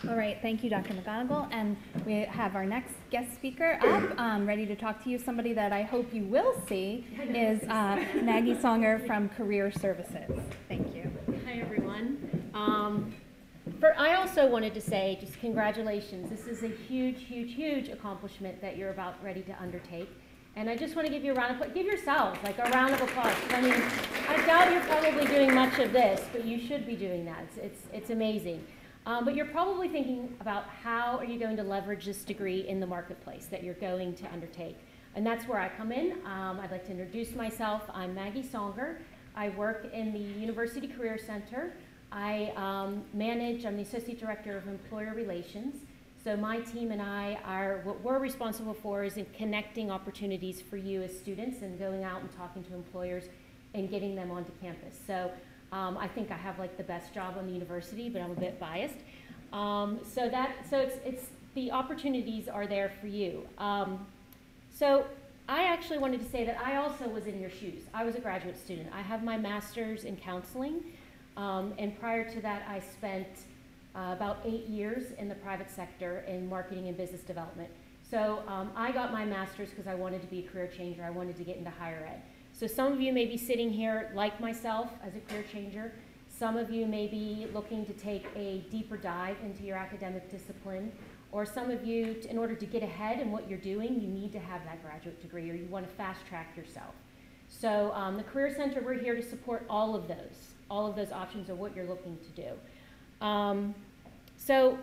All 0.09 0.19
right, 0.19 0.37
thank 0.41 0.63
you, 0.63 0.69
Dr. 0.69 0.93
McGonigal. 0.93 1.47
And 1.51 1.75
we 2.05 2.17
have 2.21 2.55
our 2.55 2.65
next 2.65 2.93
guest 3.09 3.33
speaker 3.33 3.79
up, 3.81 4.19
um, 4.19 4.45
ready 4.45 4.65
to 4.65 4.75
talk 4.75 5.03
to 5.05 5.09
you. 5.09 5.17
Somebody 5.17 5.53
that 5.53 5.71
I 5.71 5.81
hope 5.81 6.13
you 6.13 6.23
will 6.23 6.61
see 6.67 7.07
is 7.29 7.63
uh, 7.63 8.03
Maggie 8.21 8.53
Songer 8.53 9.05
from 9.07 9.29
Career 9.29 9.71
Services. 9.71 10.29
Thank 10.67 10.93
you. 10.93 11.11
Hi, 11.45 11.53
everyone. 11.53 12.51
Um, 12.53 13.13
for, 13.79 13.97
I 13.97 14.15
also 14.15 14.47
wanted 14.47 14.73
to 14.73 14.81
say 14.81 15.17
just 15.19 15.39
congratulations. 15.39 16.29
This 16.29 16.47
is 16.47 16.63
a 16.63 16.67
huge, 16.67 17.23
huge, 17.23 17.53
huge 17.53 17.89
accomplishment 17.89 18.61
that 18.61 18.77
you're 18.77 18.91
about 18.91 19.23
ready 19.23 19.41
to 19.43 19.61
undertake. 19.61 20.09
And 20.55 20.69
I 20.69 20.75
just 20.75 20.95
want 20.95 21.07
to 21.07 21.13
give 21.13 21.23
you 21.23 21.31
a 21.31 21.35
round 21.35 21.51
of 21.51 21.57
applause. 21.57 21.73
Give 21.73 21.85
yourselves 21.85 22.37
like 22.43 22.59
a 22.59 22.69
round 22.69 22.93
of 22.93 23.01
applause. 23.01 23.35
I 23.49 23.61
mean, 23.61 23.81
I 24.27 24.45
doubt 24.45 24.71
you're 24.71 24.81
probably 24.81 25.25
doing 25.25 25.55
much 25.55 25.79
of 25.79 25.91
this, 25.91 26.21
but 26.31 26.45
you 26.45 26.59
should 26.59 26.85
be 26.85 26.95
doing 26.95 27.25
that. 27.25 27.43
It's, 27.43 27.57
it's, 27.57 27.81
it's 27.91 28.09
amazing. 28.11 28.63
Um, 29.05 29.25
but 29.25 29.35
you're 29.35 29.47
probably 29.47 29.87
thinking 29.87 30.35
about 30.39 30.65
how 30.65 31.17
are 31.17 31.25
you 31.25 31.39
going 31.39 31.57
to 31.57 31.63
leverage 31.63 32.05
this 32.05 32.23
degree 32.23 32.67
in 32.67 32.79
the 32.79 32.85
marketplace 32.85 33.47
that 33.47 33.63
you're 33.63 33.73
going 33.75 34.13
to 34.15 34.31
undertake. 34.31 34.77
And 35.15 35.25
that's 35.25 35.47
where 35.47 35.59
I 35.59 35.69
come 35.69 35.91
in. 35.91 36.13
Um, 36.25 36.59
I'd 36.59 36.71
like 36.71 36.85
to 36.85 36.91
introduce 36.91 37.35
myself. 37.35 37.83
I'm 37.93 38.13
Maggie 38.13 38.43
Songer. 38.43 38.97
I 39.35 39.49
work 39.49 39.89
in 39.91 40.13
the 40.13 40.19
University 40.19 40.87
Career 40.87 41.17
Center. 41.17 41.73
I 42.13 42.53
um, 42.55 43.03
manage, 43.13 43.65
I'm 43.65 43.75
the 43.75 43.81
Associate 43.81 44.19
Director 44.19 44.55
of 44.55 44.67
Employer 44.67 45.13
Relations. 45.15 45.75
So 46.23 46.37
my 46.37 46.59
team 46.59 46.91
and 46.91 47.01
I 47.01 47.39
are, 47.43 47.81
what 47.83 48.01
we're 48.01 48.19
responsible 48.19 48.75
for 48.75 49.03
is 49.03 49.17
in 49.17 49.25
connecting 49.35 49.89
opportunities 49.89 50.61
for 50.61 50.77
you 50.77 51.01
as 51.01 51.17
students 51.17 51.63
and 51.63 51.77
going 51.79 52.03
out 52.03 52.21
and 52.21 52.31
talking 52.37 52.63
to 52.65 52.75
employers 52.75 53.23
and 53.73 53.89
getting 53.89 54.15
them 54.15 54.29
onto 54.29 54.51
campus. 54.61 54.95
So 55.07 55.31
um, 55.71 55.97
I 55.97 56.07
think 56.07 56.29
I 56.29 56.37
have 56.37 56.59
like 56.59 56.77
the 56.77 56.83
best 56.83 57.13
job 57.13 57.35
on 57.37 57.47
the 57.47 57.51
university, 57.51 58.09
but 58.09 58.21
I'm 58.21 58.31
a 58.31 58.35
bit 58.35 58.59
biased. 58.59 58.99
Um, 59.51 59.99
so 60.07 60.29
that, 60.29 60.55
so 60.69 60.79
it's, 60.79 60.97
it's, 61.03 61.25
the 61.55 61.71
opportunities 61.71 62.47
are 62.47 62.67
there 62.67 62.91
for 63.01 63.07
you. 63.07 63.47
Um, 63.57 64.05
so 64.73 65.05
I 65.49 65.63
actually 65.63 65.97
wanted 65.97 66.23
to 66.23 66.29
say 66.29 66.45
that 66.45 66.59
I 66.63 66.77
also 66.77 67.07
was 67.07 67.25
in 67.25 67.39
your 67.39 67.49
shoes. 67.49 67.83
I 67.93 68.05
was 68.05 68.15
a 68.15 68.19
graduate 68.19 68.57
student. 68.57 68.89
I 68.93 69.01
have 69.01 69.23
my 69.23 69.37
master's 69.37 70.03
in 70.03 70.15
counseling, 70.15 70.83
um, 71.37 71.73
and 71.77 71.99
prior 71.99 72.29
to 72.31 72.41
that, 72.41 72.65
I 72.67 72.79
spent 72.79 73.27
uh, 73.95 74.13
about 74.13 74.39
eight 74.45 74.67
years 74.67 75.11
in 75.17 75.29
the 75.29 75.35
private 75.35 75.69
sector 75.69 76.23
in 76.27 76.47
marketing 76.47 76.87
and 76.87 76.97
business 76.97 77.21
development. 77.21 77.69
So 78.09 78.43
um, 78.47 78.71
I 78.75 78.91
got 78.91 79.11
my 79.11 79.25
master's 79.25 79.69
because 79.69 79.87
I 79.87 79.95
wanted 79.95 80.21
to 80.21 80.27
be 80.27 80.39
a 80.39 80.43
career 80.43 80.67
changer. 80.67 81.03
I 81.03 81.09
wanted 81.09 81.35
to 81.37 81.43
get 81.43 81.57
into 81.57 81.71
higher 81.71 82.07
ed. 82.07 82.21
So 82.51 82.67
some 82.67 82.93
of 82.93 83.01
you 83.01 83.11
may 83.11 83.25
be 83.25 83.37
sitting 83.37 83.71
here 83.71 84.11
like 84.13 84.39
myself 84.39 84.91
as 85.03 85.15
a 85.15 85.19
career 85.21 85.43
changer. 85.51 85.91
Some 86.27 86.57
of 86.57 86.69
you 86.69 86.85
may 86.85 87.07
be 87.07 87.47
looking 87.53 87.85
to 87.85 87.93
take 87.93 88.25
a 88.35 88.59
deeper 88.69 88.97
dive 88.97 89.37
into 89.43 89.63
your 89.63 89.77
academic 89.77 90.29
discipline. 90.29 90.91
Or 91.31 91.45
some 91.45 91.71
of 91.71 91.83
you, 91.83 92.17
in 92.29 92.37
order 92.37 92.53
to 92.53 92.65
get 92.65 92.83
ahead 92.83 93.19
in 93.19 93.31
what 93.31 93.49
you're 93.49 93.57
doing, 93.57 93.99
you 93.99 94.07
need 94.07 94.31
to 94.33 94.39
have 94.39 94.63
that 94.65 94.83
graduate 94.83 95.19
degree 95.19 95.49
or 95.49 95.55
you 95.55 95.65
want 95.65 95.87
to 95.87 95.95
fast 95.95 96.25
track 96.27 96.55
yourself. 96.55 96.93
So 97.49 97.91
um, 97.93 98.17
the 98.17 98.23
Career 98.23 98.53
Center, 98.55 98.81
we're 98.81 98.93
here 98.99 99.15
to 99.15 99.23
support 99.23 99.65
all 99.69 99.95
of 99.95 100.07
those, 100.07 100.52
all 100.73 100.87
of 100.87 100.95
those 100.95 101.11
options 101.11 101.51
of 101.51 101.59
what 101.59 101.75
you're 101.75 101.85
looking 101.85 102.17
to 102.17 102.41
do. 102.41 103.25
Um, 103.25 103.75
so 104.35 104.75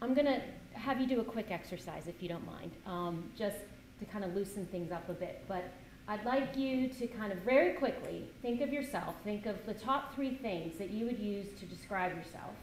I'm 0.00 0.14
going 0.14 0.26
to 0.26 0.40
have 0.78 1.00
you 1.00 1.06
do 1.08 1.20
a 1.20 1.24
quick 1.24 1.48
exercise, 1.50 2.06
if 2.06 2.22
you 2.22 2.28
don't 2.28 2.46
mind, 2.46 2.70
um, 2.86 3.24
just 3.36 3.56
to 3.98 4.04
kind 4.04 4.24
of 4.24 4.36
loosen 4.36 4.66
things 4.66 4.92
up 4.92 5.08
a 5.08 5.12
bit. 5.12 5.42
But 5.48 5.64
I'd 6.06 6.24
like 6.24 6.56
you 6.56 6.88
to 6.88 7.06
kind 7.08 7.32
of 7.32 7.38
very 7.38 7.72
quickly 7.72 8.24
think 8.40 8.60
of 8.60 8.72
yourself, 8.72 9.16
think 9.24 9.46
of 9.46 9.56
the 9.66 9.74
top 9.74 10.14
three 10.14 10.34
things 10.36 10.78
that 10.78 10.90
you 10.90 11.06
would 11.06 11.18
use 11.18 11.48
to 11.58 11.66
describe 11.66 12.16
yourself. 12.16 12.54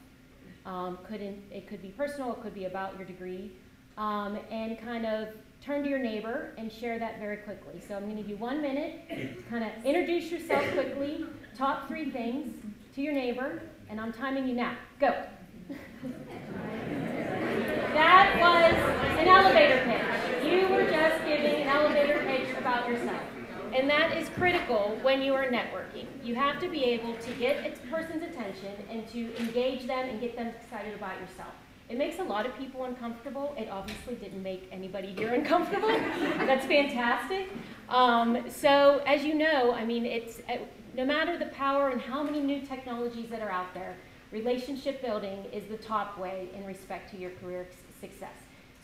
Um, 0.65 0.99
could 1.05 1.21
in, 1.21 1.43
it 1.51 1.67
could 1.67 1.81
be 1.81 1.89
personal, 1.89 2.31
it 2.31 2.41
could 2.41 2.53
be 2.53 2.65
about 2.65 2.95
your 2.97 3.05
degree, 3.05 3.51
um, 3.97 4.39
and 4.49 4.79
kind 4.79 5.05
of 5.05 5.27
turn 5.61 5.83
to 5.83 5.89
your 5.89 5.99
neighbor 5.99 6.53
and 6.57 6.71
share 6.71 6.97
that 6.97 7.19
very 7.19 7.37
quickly. 7.37 7.81
So 7.85 7.95
I'm 7.95 8.03
going 8.03 8.15
to 8.15 8.21
give 8.21 8.29
you 8.29 8.37
one 8.37 8.61
minute 8.61 9.09
to 9.09 9.49
kind 9.49 9.65
of 9.65 9.85
introduce 9.85 10.31
yourself 10.31 10.63
quickly, 10.71 11.25
top 11.59 11.89
three 11.89 12.09
things 12.09 12.55
to 12.95 13.01
your 13.01 13.11
neighbor, 13.11 13.61
and 13.89 13.99
I'm 13.99 14.13
timing 14.13 14.47
you 14.47 14.55
now. 14.55 14.77
Go. 14.97 15.13
that 17.93 18.37
was 18.39 18.73
an 19.19 19.27
elevator 19.27 19.83
pitch. 19.83 20.45
You 20.49 20.69
were 20.69 20.89
just 20.89 21.25
giving 21.25 21.63
an 21.63 21.67
elevator 21.67 22.19
pitch 22.25 22.57
about 22.57 22.87
yourself. 22.87 23.21
And 23.73 23.89
that 23.89 24.15
is 24.15 24.29
critical 24.29 24.97
when 25.01 25.21
you 25.21 25.33
are 25.33 25.47
networking. 25.47 26.07
You 26.23 26.33
have 26.35 26.61
to 26.61 26.69
be 26.69 26.85
able 26.85 27.15
to 27.15 27.31
get 27.33 27.57
a 27.65 27.71
person's 27.89 28.23
attention 28.23 28.71
and 28.89 29.05
to 29.09 29.35
engage 29.37 29.85
them 29.85 30.07
and 30.07 30.21
get 30.21 30.37
them 30.37 30.47
excited 30.47 30.95
about 30.95 31.19
yourself. 31.19 31.51
It 31.89 31.97
makes 31.97 32.19
a 32.19 32.23
lot 32.23 32.45
of 32.45 32.55
people 32.57 32.85
uncomfortable. 32.85 33.53
It 33.57 33.67
obviously 33.69 34.15
didn't 34.15 34.43
make 34.43 34.69
anybody 34.71 35.13
here 35.13 35.33
uncomfortable. 35.33 35.89
That's 35.89 36.65
fantastic. 36.65 37.49
Um, 37.89 38.45
so 38.47 39.01
as 39.05 39.25
you 39.25 39.33
know, 39.33 39.73
I 39.73 39.83
mean, 39.83 40.05
it's 40.05 40.39
no 40.95 41.05
matter 41.05 41.37
the 41.37 41.47
power 41.47 41.89
and 41.89 42.01
how 42.01 42.23
many 42.23 42.39
new 42.39 42.61
technologies 42.65 43.29
that 43.29 43.41
are 43.41 43.51
out 43.51 43.73
there, 43.73 43.95
relationship 44.31 45.01
building 45.01 45.45
is 45.51 45.63
the 45.69 45.77
top 45.77 46.17
way 46.17 46.49
in 46.55 46.65
respect 46.65 47.11
to 47.11 47.17
your 47.17 47.31
career 47.41 47.67
success. 47.99 48.33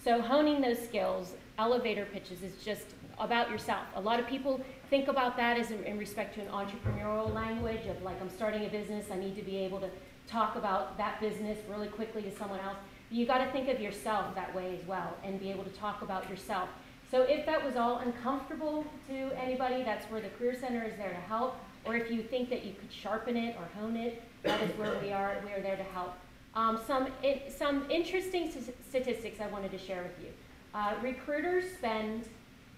So 0.04 0.22
honing 0.22 0.62
those 0.62 0.80
skills, 0.80 1.34
elevator 1.58 2.06
pitches 2.06 2.44
is 2.44 2.64
just 2.64 2.86
about 3.20 3.50
yourself. 3.50 3.86
A 3.96 4.02
lot 4.02 4.20
of 4.20 4.28
people 4.28 4.62
think 4.90 5.08
about 5.08 5.36
that 5.38 5.58
as 5.58 5.72
in, 5.72 5.98
respect 5.98 6.36
to 6.36 6.42
an 6.42 6.48
entrepreneurial 6.48 7.34
language 7.34 7.88
of 7.88 8.02
like 8.04 8.20
I'm 8.22 8.30
starting 8.30 8.66
a 8.66 8.70
business, 8.70 9.06
I 9.12 9.18
need 9.18 9.36
to 9.36 9.42
be 9.42 9.58
able 9.58 9.80
to 9.80 9.90
talk 10.28 10.56
about 10.56 10.98
that 10.98 11.20
business 11.20 11.58
really 11.70 11.88
quickly 11.88 12.22
to 12.24 12.36
someone 12.36 12.60
else. 12.60 12.78
You 13.10 13.26
got 13.26 13.40
to 13.40 13.52
think 13.52 13.70
of 13.70 13.80
yourself 13.80 14.36
that 14.36 14.54
way 14.54 14.78
as 14.80 14.86
well 14.88 15.16
and 15.24 15.40
be 15.40 15.50
able 15.50 15.64
to 15.64 15.70
talk 15.72 16.02
about 16.02 16.30
yourself. 16.30 16.70
So 17.10 17.22
if 17.22 17.46
that 17.46 17.64
was 17.64 17.76
all 17.76 18.00
uncomfortable 18.00 18.86
to 19.08 19.32
anybody, 19.42 19.84
that's 19.84 20.06
where 20.12 20.22
the 20.22 20.30
Career 20.30 20.56
Center 20.60 20.84
is 20.84 20.98
there 20.98 21.10
to 21.10 21.16
help. 21.16 21.56
Or 21.86 21.96
if 21.96 22.12
you 22.12 22.24
think 22.24 22.50
that 22.50 22.66
you 22.66 22.74
could 22.74 22.92
sharpen 22.92 23.38
it 23.38 23.56
or 23.58 23.68
hone 23.80 23.96
it, 23.96 24.24
that 24.44 24.62
is 24.62 24.72
where 24.78 24.98
we 25.02 25.12
are. 25.12 25.38
We 25.46 25.52
are 25.54 25.62
there 25.62 25.78
to 25.78 25.84
help. 25.84 26.16
Um, 26.56 26.80
some, 26.88 27.08
it, 27.22 27.54
some 27.56 27.86
interesting 27.90 28.52
statistics 28.90 29.40
I 29.42 29.48
wanted 29.48 29.72
to 29.72 29.78
share 29.78 30.04
with 30.04 30.14
you. 30.22 30.32
Uh, 30.74 30.94
recruiters 31.02 31.66
spend 31.78 32.28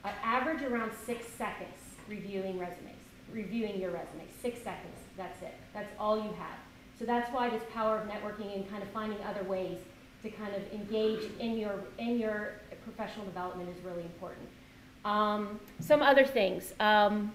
an 0.03 0.14
average 0.24 0.64
around 0.64 0.91
six 1.05 1.28
seconds 1.28 1.70
reviewing 2.08 2.58
resumes, 2.58 2.95
reviewing 3.32 3.80
your 3.80 3.91
resume. 3.91 4.26
Six 4.41 4.60
seconds, 4.64 4.97
that's 5.16 5.41
it. 5.41 5.53
That's 5.74 5.91
all 5.99 6.18
you 6.18 6.30
have. 6.34 6.58
So 6.97 7.05
that's 7.05 7.32
why 7.34 7.49
this 7.49 7.64
power 7.74 7.99
of 7.99 8.08
networking 8.08 8.55
and 8.55 8.70
kind 8.70 8.82
of 8.82 8.89
finding 8.89 9.20
other 9.24 9.43
ways 9.43 9.78
to 10.24 10.30
kind 10.30 10.55
of 10.55 10.62
engage 10.74 11.30
in 11.39 11.58
your, 11.58 11.76
in 11.99 12.18
your 12.18 12.53
professional 12.84 13.26
development 13.26 13.70
is 13.70 13.84
really 13.84 14.03
important. 14.03 14.47
Um, 15.05 15.60
some 15.80 16.01
other 16.01 16.26
things. 16.26 16.74
Um, 16.80 17.32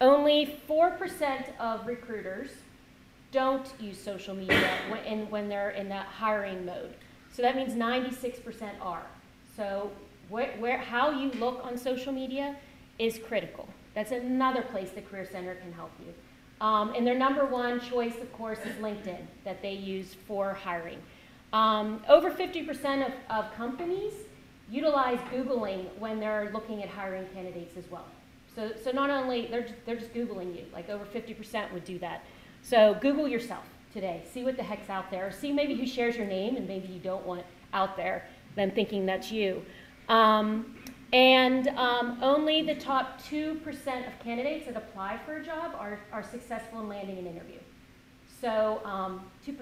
only 0.00 0.58
4% 0.68 1.56
of 1.58 1.86
recruiters 1.86 2.50
don't 3.32 3.66
use 3.80 4.00
social 4.00 4.34
media 4.34 4.78
when, 4.88 5.28
when 5.30 5.48
they're 5.48 5.70
in 5.70 5.88
that 5.88 6.06
hiring 6.06 6.64
mode. 6.64 6.94
So 7.32 7.42
that 7.42 7.56
means 7.56 7.72
96% 7.74 8.70
are. 8.80 9.06
So 9.56 9.90
where, 10.28 10.78
how 10.78 11.10
you 11.10 11.30
look 11.32 11.64
on 11.64 11.76
social 11.76 12.12
media 12.12 12.56
is 12.98 13.18
critical. 13.18 13.68
That's 13.94 14.12
another 14.12 14.62
place 14.62 14.90
the 14.90 15.02
Career 15.02 15.26
Center 15.30 15.54
can 15.56 15.72
help 15.72 15.90
you. 16.00 16.12
Um, 16.64 16.94
and 16.94 17.06
their 17.06 17.18
number 17.18 17.44
one 17.44 17.80
choice, 17.80 18.16
of 18.20 18.32
course, 18.32 18.58
is 18.64 18.74
LinkedIn 18.76 19.20
that 19.44 19.60
they 19.62 19.72
use 19.72 20.14
for 20.26 20.54
hiring. 20.54 20.98
Um, 21.52 22.02
over 22.08 22.30
50% 22.30 23.06
of, 23.06 23.12
of 23.30 23.54
companies 23.54 24.12
utilize 24.70 25.18
Googling 25.32 25.86
when 25.98 26.20
they're 26.20 26.50
looking 26.52 26.82
at 26.82 26.88
hiring 26.88 27.26
candidates 27.34 27.76
as 27.76 27.84
well. 27.90 28.06
So, 28.54 28.72
so 28.82 28.90
not 28.92 29.10
only, 29.10 29.46
they're, 29.46 29.66
they're 29.84 29.96
just 29.96 30.14
Googling 30.14 30.56
you, 30.56 30.64
like 30.72 30.88
over 30.88 31.04
50% 31.04 31.72
would 31.72 31.84
do 31.84 31.98
that. 31.98 32.24
So 32.62 32.96
Google 33.00 33.26
yourself 33.26 33.64
today. 33.92 34.22
See 34.32 34.44
what 34.44 34.56
the 34.56 34.62
heck's 34.62 34.88
out 34.88 35.10
there. 35.10 35.30
See 35.32 35.52
maybe 35.52 35.74
who 35.74 35.86
shares 35.86 36.16
your 36.16 36.26
name 36.26 36.56
and 36.56 36.66
maybe 36.66 36.88
you 36.88 37.00
don't 37.00 37.24
want 37.26 37.44
out 37.72 37.96
there, 37.96 38.26
them 38.56 38.70
thinking 38.70 39.06
that's 39.06 39.32
you. 39.32 39.62
Um, 40.08 40.76
and 41.12 41.68
um, 41.68 42.18
only 42.22 42.62
the 42.62 42.74
top 42.74 43.22
2% 43.22 43.56
of 44.06 44.18
candidates 44.22 44.66
that 44.66 44.76
apply 44.76 45.20
for 45.24 45.36
a 45.36 45.44
job 45.44 45.74
are, 45.78 46.00
are 46.12 46.22
successful 46.22 46.80
in 46.80 46.88
landing 46.88 47.18
an 47.18 47.26
interview. 47.26 47.58
So 48.40 48.80
um, 48.84 49.20
2%, 49.46 49.56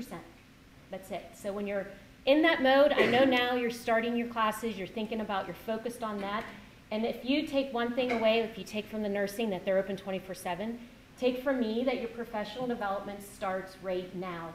that's 0.90 1.10
it. 1.10 1.24
So 1.34 1.52
when 1.52 1.66
you're 1.66 1.86
in 2.24 2.40
that 2.42 2.62
mode, 2.62 2.92
I 2.92 3.06
know 3.06 3.24
now 3.24 3.54
you're 3.54 3.70
starting 3.70 4.16
your 4.16 4.28
classes, 4.28 4.78
you're 4.78 4.86
thinking 4.86 5.20
about, 5.20 5.46
you're 5.46 5.54
focused 5.54 6.02
on 6.02 6.20
that. 6.20 6.44
And 6.92 7.06
if 7.06 7.24
you 7.24 7.46
take 7.46 7.72
one 7.72 7.94
thing 7.94 8.12
away, 8.12 8.40
if 8.40 8.58
you 8.58 8.64
take 8.64 8.86
from 8.86 9.02
the 9.02 9.08
nursing 9.08 9.48
that 9.48 9.64
they're 9.64 9.78
open 9.78 9.96
24 9.96 10.34
7, 10.34 10.78
take 11.18 11.42
from 11.42 11.58
me 11.58 11.84
that 11.84 12.00
your 12.00 12.10
professional 12.10 12.66
development 12.66 13.22
starts 13.22 13.78
right 13.82 14.14
now, 14.14 14.52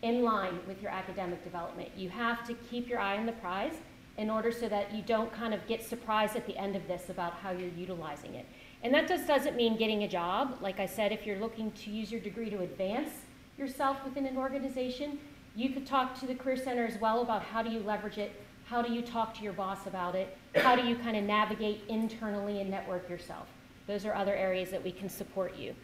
in 0.00 0.22
line 0.22 0.58
with 0.66 0.80
your 0.80 0.90
academic 0.90 1.44
development. 1.44 1.90
You 1.94 2.08
have 2.08 2.46
to 2.46 2.54
keep 2.54 2.88
your 2.88 2.98
eye 2.98 3.18
on 3.18 3.26
the 3.26 3.32
prize 3.32 3.74
in 4.16 4.30
order 4.30 4.50
so 4.50 4.70
that 4.70 4.94
you 4.94 5.02
don't 5.02 5.30
kind 5.34 5.52
of 5.52 5.66
get 5.66 5.84
surprised 5.84 6.34
at 6.34 6.46
the 6.46 6.56
end 6.56 6.76
of 6.76 6.88
this 6.88 7.10
about 7.10 7.34
how 7.34 7.50
you're 7.50 7.68
utilizing 7.76 8.36
it. 8.36 8.46
And 8.82 8.94
that 8.94 9.06
just 9.06 9.26
doesn't 9.26 9.54
mean 9.54 9.76
getting 9.76 10.04
a 10.04 10.08
job. 10.08 10.56
Like 10.62 10.80
I 10.80 10.86
said, 10.86 11.12
if 11.12 11.26
you're 11.26 11.38
looking 11.38 11.72
to 11.72 11.90
use 11.90 12.10
your 12.10 12.22
degree 12.22 12.48
to 12.48 12.60
advance 12.60 13.10
yourself 13.58 13.98
within 14.02 14.24
an 14.24 14.38
organization, 14.38 15.18
you 15.54 15.68
could 15.68 15.86
talk 15.86 16.18
to 16.20 16.26
the 16.26 16.34
Career 16.34 16.56
Center 16.56 16.86
as 16.86 16.98
well 16.98 17.20
about 17.20 17.42
how 17.42 17.62
do 17.62 17.68
you 17.68 17.80
leverage 17.80 18.16
it, 18.16 18.32
how 18.66 18.82
do 18.82 18.92
you 18.92 19.02
talk 19.02 19.34
to 19.38 19.42
your 19.42 19.52
boss 19.52 19.86
about 19.86 20.14
it, 20.14 20.36
how 20.56 20.76
do 20.76 20.86
you 20.86 20.96
kind 20.96 21.16
of 21.16 21.24
navigate 21.24 21.82
internally 21.88 22.60
and 22.60 22.70
network 22.70 23.08
yourself. 23.08 23.46
Those 23.86 24.04
are 24.04 24.14
other 24.14 24.34
areas 24.34 24.70
that 24.70 24.82
we 24.82 24.92
can 24.92 25.08
support 25.08 25.56
you. 25.56 25.74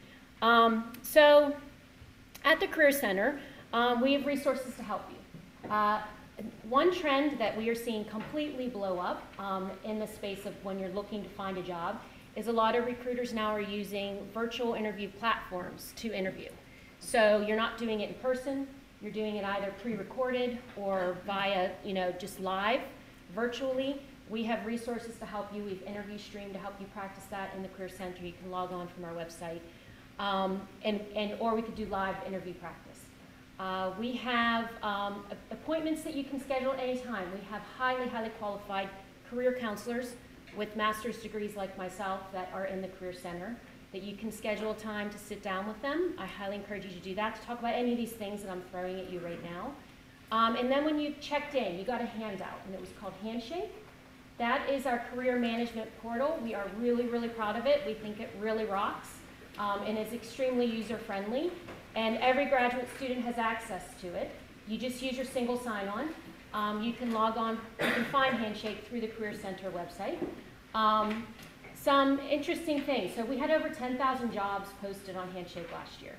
Um, 0.43 0.93
so 1.03 1.55
at 2.45 2.61
the 2.61 2.67
Career 2.67 2.93
Center, 2.93 3.41
Um, 3.75 4.03
we 4.03 4.13
have 4.13 4.27
resources 4.27 4.75
to 4.77 4.83
help 4.83 5.05
you. 5.09 5.71
Uh, 5.71 6.03
one 6.69 6.93
trend 6.93 7.39
that 7.39 7.57
we 7.57 7.71
are 7.71 7.75
seeing 7.75 8.05
completely 8.05 8.69
blow 8.69 8.99
up 8.99 9.23
um, 9.39 9.71
in 9.83 9.99
the 9.99 10.07
space 10.07 10.45
of 10.45 10.53
when 10.63 10.79
you're 10.79 10.95
looking 11.01 11.23
to 11.23 11.31
find 11.31 11.57
a 11.57 11.63
job 11.63 11.99
is 12.37 12.49
a 12.49 12.53
lot 12.53 12.77
of 12.77 12.85
recruiters 12.85 13.33
now 13.33 13.51
are 13.51 13.63
using 13.63 14.19
virtual 14.35 14.75
interview 14.75 15.09
platforms 15.21 15.95
to 15.97 16.13
interview. 16.13 16.51
So 17.01 17.43
you're 17.47 17.57
not 17.57 17.79
doing 17.79 18.01
it 18.01 18.11
in 18.11 18.17
person, 18.17 18.67
you're 19.03 19.13
doing 19.13 19.37
it 19.37 19.45
either 19.45 19.75
pre-recorded 19.83 20.59
or 20.77 21.17
via, 21.27 21.71
you 21.85 21.93
know, 21.93 22.13
just 22.13 22.39
live, 22.39 22.81
virtually. 23.35 24.01
We 24.31 24.45
have 24.45 24.65
resources 24.65 25.19
to 25.19 25.27
help 25.27 25.53
you. 25.53 25.65
We've 25.65 25.85
InterviewStream 25.85 26.53
to 26.53 26.59
help 26.59 26.75
you 26.79 26.87
practice 26.95 27.25
that 27.31 27.53
in 27.57 27.63
the 27.63 27.69
Career 27.69 27.89
Center. 27.89 28.25
You 28.25 28.33
can 28.41 28.51
log 28.51 28.73
on 28.73 28.87
from 28.87 29.05
our 29.05 29.13
website. 29.13 29.61
Um, 30.21 30.63
and, 30.85 31.01
and, 31.17 31.35
or 31.41 31.55
we 31.57 31.63
could 31.63 31.75
do 31.75 31.87
live 31.87 32.15
interview 32.27 32.55
practice. 32.55 33.01
Uh, 33.59 33.91
we 33.99 34.13
have 34.13 34.71
um, 34.83 35.25
appointments 35.51 36.03
that 36.03 36.15
you 36.15 36.23
can 36.23 36.41
schedule 36.41 36.73
anytime. 36.73 37.27
We 37.35 37.45
have 37.51 37.63
highly, 37.77 38.09
highly 38.09 38.31
qualified 38.39 38.89
career 39.29 39.57
counselors 39.59 40.15
with 40.57 40.75
master's 40.77 41.17
degrees 41.19 41.57
like 41.57 41.77
myself 41.77 42.21
that 42.33 42.51
are 42.55 42.67
in 42.67 42.83
the 42.83 42.89
Career 42.89 43.13
Center 43.13 43.57
that 43.93 44.03
you 44.03 44.17
can 44.17 44.33
schedule 44.33 44.75
time 44.75 45.11
to 45.11 45.19
sit 45.19 45.43
down 45.43 45.67
with 45.67 45.81
them. 45.83 46.15
I 46.19 46.27
highly 46.27 46.57
encourage 46.57 46.85
you 46.85 46.91
to 46.91 47.01
do 47.01 47.15
that, 47.17 47.37
to 47.37 47.43
talk 47.43 47.59
about 47.59 47.75
any 47.75 47.93
of 47.93 47.99
these 47.99 48.13
things 48.13 48.43
that 48.43 48.51
I'm 48.51 48.63
throwing 48.71 48.99
at 48.99 49.11
you 49.11 49.21
right 49.21 49.43
now. 49.45 49.73
Um, 50.31 50.57
and 50.57 50.71
then 50.71 50.85
when 50.85 50.99
you 50.99 51.15
checked 51.21 51.55
in, 51.55 51.79
you 51.79 51.85
got 51.85 52.01
a 52.01 52.07
handout, 52.07 52.61
and 52.65 52.75
it 52.75 52.81
was 52.81 52.89
called 52.99 53.13
Handshake. 53.23 53.71
That 54.39 54.69
is 54.71 54.87
our 54.87 55.05
career 55.13 55.39
management 55.39 55.91
portal. 56.01 56.39
We 56.43 56.55
are 56.55 56.67
really, 56.79 57.07
really 57.07 57.29
proud 57.29 57.57
of 57.57 57.67
it. 57.67 57.83
We 57.87 57.93
think 57.93 58.19
it 58.19 58.31
really 58.41 58.65
rocks 58.65 59.09
um, 59.59 59.83
and 59.87 59.99
is 59.99 60.13
extremely 60.15 60.65
user-friendly. 60.65 61.53
And 61.95 62.17
every 62.17 62.47
graduate 62.47 62.89
student 62.97 63.23
has 63.27 63.37
access 63.37 63.85
to 64.01 64.07
it. 64.15 64.31
You 64.67 64.79
just 64.79 65.03
use 65.03 65.17
your 65.17 65.27
single 65.27 65.59
sign-on. 65.59 66.09
Um, 66.55 66.83
you 66.83 66.95
can 66.95 67.13
log 67.13 67.37
on, 67.37 67.59
you 67.81 67.93
can 67.93 68.05
find 68.07 68.35
Handshake 68.35 68.87
through 68.89 69.03
the 69.03 69.09
Career 69.09 69.35
Center 69.35 69.71
website. 69.71 70.19
Some 71.83 72.21
interesting 72.21 72.81
things. 72.83 73.13
So 73.17 73.25
we 73.25 73.39
had 73.39 73.51
over 73.51 73.69
10,000 73.69 74.33
jobs 74.33 74.69
posted 74.81 75.17
on 75.17 75.29
Handshake 75.33 75.67
last 75.73 76.01
year. 76.01 76.15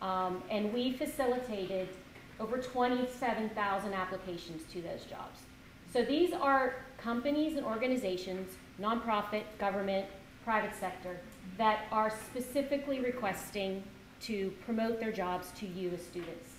Um, 0.00 0.40
and 0.48 0.72
we 0.72 0.92
facilitated 0.92 1.88
over 2.38 2.58
27,000 2.58 3.92
applications 3.92 4.62
to 4.72 4.80
those 4.80 5.02
jobs. 5.10 5.40
So 5.92 6.04
these 6.04 6.32
are 6.32 6.76
companies 6.96 7.56
and 7.56 7.66
organizations, 7.66 8.52
nonprofit, 8.80 9.42
government, 9.58 10.06
private 10.44 10.76
sector, 10.78 11.18
that 11.58 11.86
are 11.90 12.10
specifically 12.10 13.00
requesting 13.00 13.82
to 14.20 14.52
promote 14.64 15.00
their 15.00 15.12
jobs 15.12 15.50
to 15.56 15.66
you 15.66 15.90
as 15.90 16.02
students. 16.02 16.50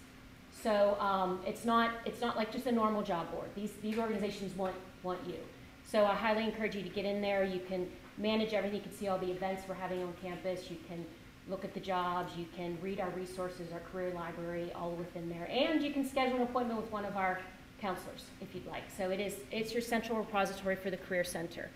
So 0.51 0.97
um, 0.99 1.39
it's 1.47 1.63
not 1.63 1.91
it's 2.05 2.19
not 2.19 2.35
like 2.35 2.51
just 2.51 2.65
a 2.65 2.71
normal 2.71 3.01
job 3.01 3.31
board. 3.31 3.47
These 3.55 3.71
these 3.81 3.97
organizations 3.97 4.55
want 4.57 4.75
want 5.03 5.19
you. 5.25 5.37
So 5.85 6.05
I 6.05 6.13
highly 6.13 6.43
encourage 6.43 6.75
you 6.75 6.83
to 6.83 6.89
get 6.89 7.05
in 7.05 7.21
there. 7.21 7.43
You 7.43 7.61
can 7.67 7.87
manage 8.21 8.53
everything. 8.53 8.77
You 8.77 8.83
can 8.83 8.93
see 8.97 9.07
all 9.07 9.17
the 9.17 9.31
events 9.31 9.63
we're 9.67 9.75
having 9.75 10.03
on 10.03 10.13
campus. 10.21 10.69
You 10.69 10.77
can 10.87 11.05
look 11.49 11.65
at 11.65 11.73
the 11.73 11.79
jobs. 11.79 12.33
You 12.37 12.45
can 12.55 12.77
read 12.81 12.99
our 12.99 13.09
resources, 13.09 13.71
our 13.73 13.79
career 13.79 14.11
library, 14.13 14.71
all 14.75 14.91
within 14.91 15.27
there. 15.29 15.47
And 15.49 15.81
you 15.81 15.91
can 15.91 16.07
schedule 16.07 16.37
an 16.37 16.43
appointment 16.43 16.79
with 16.79 16.91
one 16.91 17.05
of 17.05 17.17
our 17.17 17.39
counselors 17.81 18.25
if 18.39 18.53
you'd 18.53 18.67
like. 18.67 18.83
So 18.95 19.09
it 19.09 19.19
is 19.19 19.37
it's 19.51 19.73
your 19.73 19.81
central 19.81 20.17
repository 20.17 20.75
for 20.75 20.91
the 20.91 20.97
Career 20.97 21.23
Center. 21.23 21.69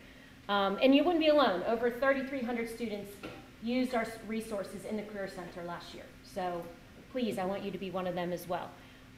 Um, 0.48 0.78
and 0.82 0.94
you 0.96 1.04
wouldn't 1.04 1.24
be 1.24 1.30
alone. 1.30 1.64
Over 1.66 1.90
3,300 1.90 2.70
students 2.70 3.12
used 3.64 3.96
our 3.96 4.06
resources 4.28 4.86
in 4.86 4.96
the 4.96 5.04
Career 5.04 5.28
Center 5.28 5.64
last 5.68 5.96
year. 5.96 6.04
So 6.24 6.64
please, 7.12 7.40
I 7.40 7.46
want 7.46 7.64
you 7.64 7.72
to 7.72 7.80
be 7.80 7.90
one 7.90 8.06
of 8.06 8.14
them 8.14 8.32
as 8.32 8.48
well. 8.48 8.70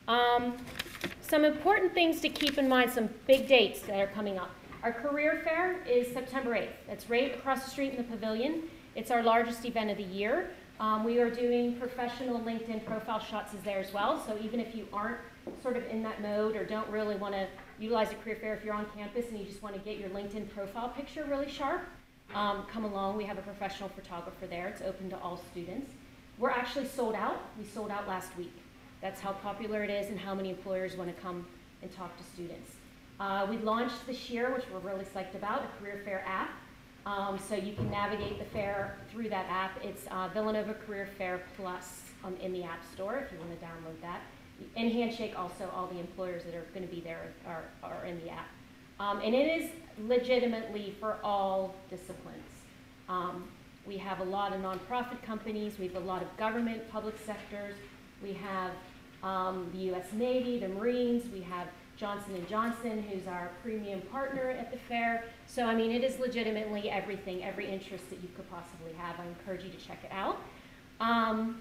Um, 0.08 0.56
some 1.20 1.44
important 1.44 1.94
things 1.94 2.22
to 2.22 2.30
keep 2.30 2.58
in 2.58 2.70
mind, 2.70 2.92
some 2.92 3.10
big 3.28 3.48
dates 3.50 3.82
that 3.82 4.00
are 4.00 4.08
coming 4.08 4.40
up. 4.40 4.52
Our 4.84 4.94
career 4.94 5.42
fair 5.44 5.82
is 5.88 6.14
September 6.14 6.52
8th. 6.52 6.70
It's 6.88 7.10
right 7.10 7.34
across 7.34 7.64
the 7.64 7.70
street 7.72 7.92
in 7.92 7.98
the 7.98 8.04
pavilion. 8.04 8.64
It's 8.96 9.10
our 9.10 9.24
largest 9.24 9.66
event 9.66 9.90
of 9.90 9.98
the 9.98 10.04
year. 10.04 10.52
Um, 10.80 11.04
we 11.04 11.20
are 11.20 11.32
doing 11.32 11.78
professional 11.80 12.40
LinkedIn 12.40 12.86
profile 12.86 13.20
shots 13.20 13.56
is 13.56 13.62
there 13.64 13.80
as 13.80 13.92
well. 13.92 14.24
So 14.24 14.38
even 14.40 14.60
if 14.60 14.76
you 14.76 14.88
aren't 14.94 15.18
sort 15.64 15.78
of 15.78 15.88
in 15.88 16.04
that 16.04 16.22
mode 16.22 16.56
or 16.56 16.64
don't 16.64 16.88
really 16.90 17.16
want 17.16 17.34
to 17.34 17.48
utilize 17.80 18.12
a 18.12 18.16
career 18.16 18.38
fair 18.40 18.54
if 18.54 18.64
you're 18.64 18.76
on 18.76 18.86
campus 18.96 19.30
and 19.30 19.40
you 19.40 19.46
just 19.46 19.64
want 19.64 19.74
to 19.74 19.82
get 19.82 19.98
your 19.98 20.10
LinkedIn 20.10 20.48
profile 20.50 20.90
picture 20.90 21.26
really 21.28 21.50
sharp, 21.50 21.82
um, 22.36 22.64
come 22.72 22.86
along. 22.86 23.18
We 23.18 23.24
have 23.24 23.40
a 23.40 23.42
professional 23.42 23.90
photographer 23.90 24.46
there. 24.46 24.68
It's 24.68 24.84
open 24.84 25.10
to 25.10 25.18
all 25.18 25.42
students. 25.52 25.92
We're 26.38 26.52
actually 26.52 26.88
sold 26.88 27.16
out. 27.16 27.42
We 27.58 27.66
sold 27.66 27.90
out 27.90 28.08
last 28.08 28.38
week. 28.38 28.54
That's 29.02 29.22
how 29.22 29.32
popular 29.32 29.84
it 29.84 29.90
is 29.90 30.12
and 30.12 30.20
how 30.20 30.36
many 30.36 30.52
employers 30.52 30.96
want 30.96 31.14
to 31.16 31.20
come 31.20 31.48
and 31.82 31.92
talk 31.96 32.16
to 32.16 32.24
students. 32.24 32.77
Uh, 33.20 33.48
we 33.50 33.58
launched 33.58 34.06
this 34.06 34.30
year, 34.30 34.54
which 34.54 34.66
we're 34.72 34.80
really 34.80 35.06
psyched 35.06 35.36
about, 35.36 35.64
a 35.64 35.84
career 35.84 36.02
fair 36.06 36.24
app. 36.28 36.52
Um, 37.06 37.40
so 37.40 37.56
you 37.56 37.74
can 37.74 37.90
navigate 37.90 38.38
the 38.38 38.46
fair 38.46 38.98
through 39.10 39.30
that 39.30 39.48
app. 39.50 39.80
It's 39.84 40.06
uh, 40.12 40.30
Villanova 40.34 40.74
Career 40.74 41.08
Fair 41.18 41.42
Plus 41.56 42.02
um, 42.24 42.36
in 42.42 42.52
the 42.52 42.64
App 42.64 42.82
Store 42.94 43.16
if 43.16 43.32
you 43.32 43.40
want 43.40 43.58
to 43.58 43.66
download 43.66 44.00
that. 44.02 44.22
And 44.76 44.92
Handshake 44.92 45.34
also, 45.38 45.72
all 45.74 45.88
the 45.88 46.00
employers 46.00 46.44
that 46.44 46.54
are 46.54 46.66
going 46.74 46.88
to 46.88 46.94
be 46.94 47.02
there 47.02 47.32
are, 47.48 47.64
are 47.82 48.06
in 48.06 48.20
the 48.20 48.30
app. 48.30 48.48
Um, 49.00 49.22
and 49.22 49.34
it 49.34 49.62
is 49.62 49.70
legitimately 50.06 50.96
for 51.00 51.18
all 51.24 51.76
disciplines. 51.90 52.44
Um, 53.08 53.48
we 53.86 53.98
have 53.98 54.20
a 54.20 54.24
lot 54.24 54.54
of 54.54 54.62
nonprofit 54.62 55.22
companies, 55.24 55.80
we 55.80 55.88
have 55.88 55.96
a 55.96 56.06
lot 56.06 56.22
of 56.22 56.36
government, 56.36 56.92
public 56.92 57.16
sectors, 57.26 57.76
we 58.22 58.34
have 58.34 58.72
um, 59.24 59.70
the 59.72 59.80
U.S. 59.86 60.08
Navy, 60.14 60.60
the 60.60 60.68
Marines, 60.68 61.24
we 61.32 61.42
have 61.42 61.68
Johnson 61.98 62.46
& 62.48 62.50
Johnson, 62.50 63.04
who's 63.10 63.28
our 63.28 63.50
premium 63.64 64.02
partner 64.02 64.52
at 64.52 64.72
the 64.72 64.78
fair. 64.78 65.26
So, 65.48 65.66
I 65.66 65.74
mean, 65.74 65.92
it 65.92 66.04
is 66.04 66.20
legitimately 66.20 66.92
everything, 66.92 67.44
every 67.44 67.68
interest 67.68 68.10
that 68.12 68.22
you 68.22 68.30
could 68.36 68.50
possibly 68.52 68.94
have. 68.94 69.20
I 69.20 69.26
encourage 69.26 69.64
you 69.64 69.72
to 69.72 69.78
check 69.78 70.04
it 70.04 70.12
out. 70.12 70.38
Um, 71.00 71.60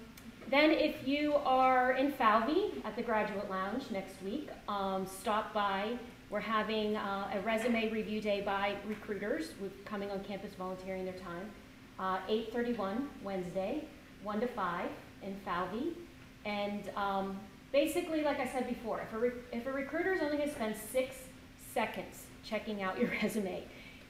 then 0.49 0.71
if 0.71 1.07
you 1.07 1.33
are 1.33 1.93
in 1.93 2.11
Falvey 2.11 2.81
at 2.85 2.95
the 2.95 3.01
Graduate 3.01 3.49
Lounge 3.49 3.83
next 3.91 4.21
week, 4.23 4.49
um, 4.67 5.05
stop 5.05 5.53
by. 5.53 5.97
We're 6.29 6.39
having 6.39 6.95
uh, 6.95 7.31
a 7.33 7.39
resume 7.41 7.89
review 7.89 8.21
day 8.21 8.41
by 8.41 8.75
recruiters 8.87 9.51
coming 9.85 10.11
on 10.11 10.23
campus 10.23 10.53
volunteering 10.53 11.03
their 11.03 11.15
time. 11.15 11.49
Uh, 11.99 12.19
8.31 12.29 13.07
Wednesday, 13.23 13.85
1 14.23 14.39
to 14.41 14.47
5 14.47 14.89
in 15.23 15.35
Falvey. 15.43 15.93
And 16.45 16.89
um, 16.95 17.39
basically, 17.77 18.23
like 18.23 18.39
I 18.39 18.47
said 18.47 18.67
before, 18.67 19.01
if 19.01 19.13
a, 19.13 19.55
if 19.55 19.67
a 19.67 19.71
recruiter 19.71 20.11
is 20.13 20.21
only 20.21 20.37
going 20.37 20.49
to 20.49 20.55
spend 20.55 20.75
six 20.75 21.15
seconds 21.75 22.23
checking 22.43 22.81
out 22.81 22.99
your 22.99 23.11
resume, 23.21 23.63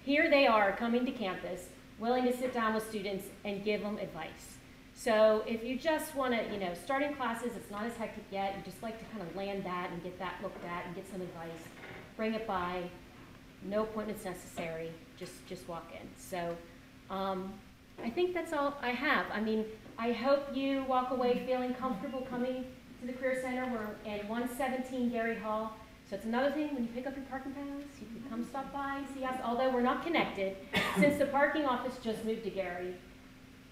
here 0.06 0.30
they 0.30 0.48
are 0.48 0.72
coming 0.72 1.06
to 1.06 1.12
campus, 1.12 1.68
willing 2.00 2.24
to 2.24 2.38
sit 2.38 2.54
down 2.54 2.74
with 2.74 2.88
students 2.88 3.26
and 3.44 3.66
give 3.66 3.82
them 3.82 3.98
advice. 3.98 4.56
So 4.96 5.44
if 5.46 5.66
you 5.66 5.78
just 5.78 6.16
want 6.16 6.34
to, 6.34 6.54
you 6.54 6.62
know, 6.62 6.74
starting 6.86 7.14
classes, 7.14 7.58
it's 7.58 7.70
not 7.70 7.86
as 7.86 7.94
hectic 7.98 8.24
yet. 8.32 8.56
You 8.58 8.64
just 8.64 8.82
like 8.82 8.98
to 9.00 9.06
kind 9.14 9.22
of 9.22 9.36
land 9.36 9.66
that 9.66 9.90
and 9.92 10.02
get 10.02 10.18
that 10.18 10.36
looked 10.42 10.64
at 10.64 10.86
and 10.86 10.96
get 10.96 11.06
some 11.12 11.22
advice. 11.22 11.62
Bring 12.16 12.36
it 12.36 12.48
by. 12.48 12.84
No 13.64 13.84
appointments 13.84 14.24
necessary. 14.24 14.92
Just 15.20 15.46
just 15.46 15.68
walk 15.68 15.92
in. 16.00 16.08
So 16.18 16.56
um, 17.10 17.54
I 18.02 18.10
think 18.10 18.34
that's 18.34 18.54
all 18.54 18.78
I 18.82 18.92
have. 18.92 19.26
I 19.32 19.42
mean, 19.42 19.66
I 20.00 20.14
hope 20.14 20.56
you 20.56 20.86
walk 20.88 21.12
away 21.12 21.44
feeling 21.46 21.74
comfortable 21.74 22.22
coming 22.30 22.66
to 23.00 23.08
the 23.08 23.14
Career 23.14 23.40
Center. 23.42 23.66
We're 23.66 24.12
at 24.12 24.28
117 24.28 25.12
Garey 25.12 25.40
Hall. 25.42 25.74
So 26.10 26.16
it's 26.16 26.26
another 26.26 26.52
thing 26.52 26.74
when 26.74 26.84
you 26.84 26.90
pick 26.96 27.06
up 27.06 27.16
your 27.16 27.26
parking 27.26 27.52
pass, 27.52 27.66
you 28.00 28.08
can 28.08 28.24
come 28.30 28.46
stop 28.46 28.72
by 28.72 28.98
and 28.98 29.08
see 29.14 29.26
us. 29.26 29.36
Although 29.44 29.70
we're 29.72 29.82
not 29.82 30.06
connected, 30.06 30.56
since 31.00 31.18
the 31.18 31.26
parking 31.26 31.66
office 31.66 31.96
just 32.02 32.24
moved 32.24 32.44
to 32.46 32.50
Gary, 32.50 32.96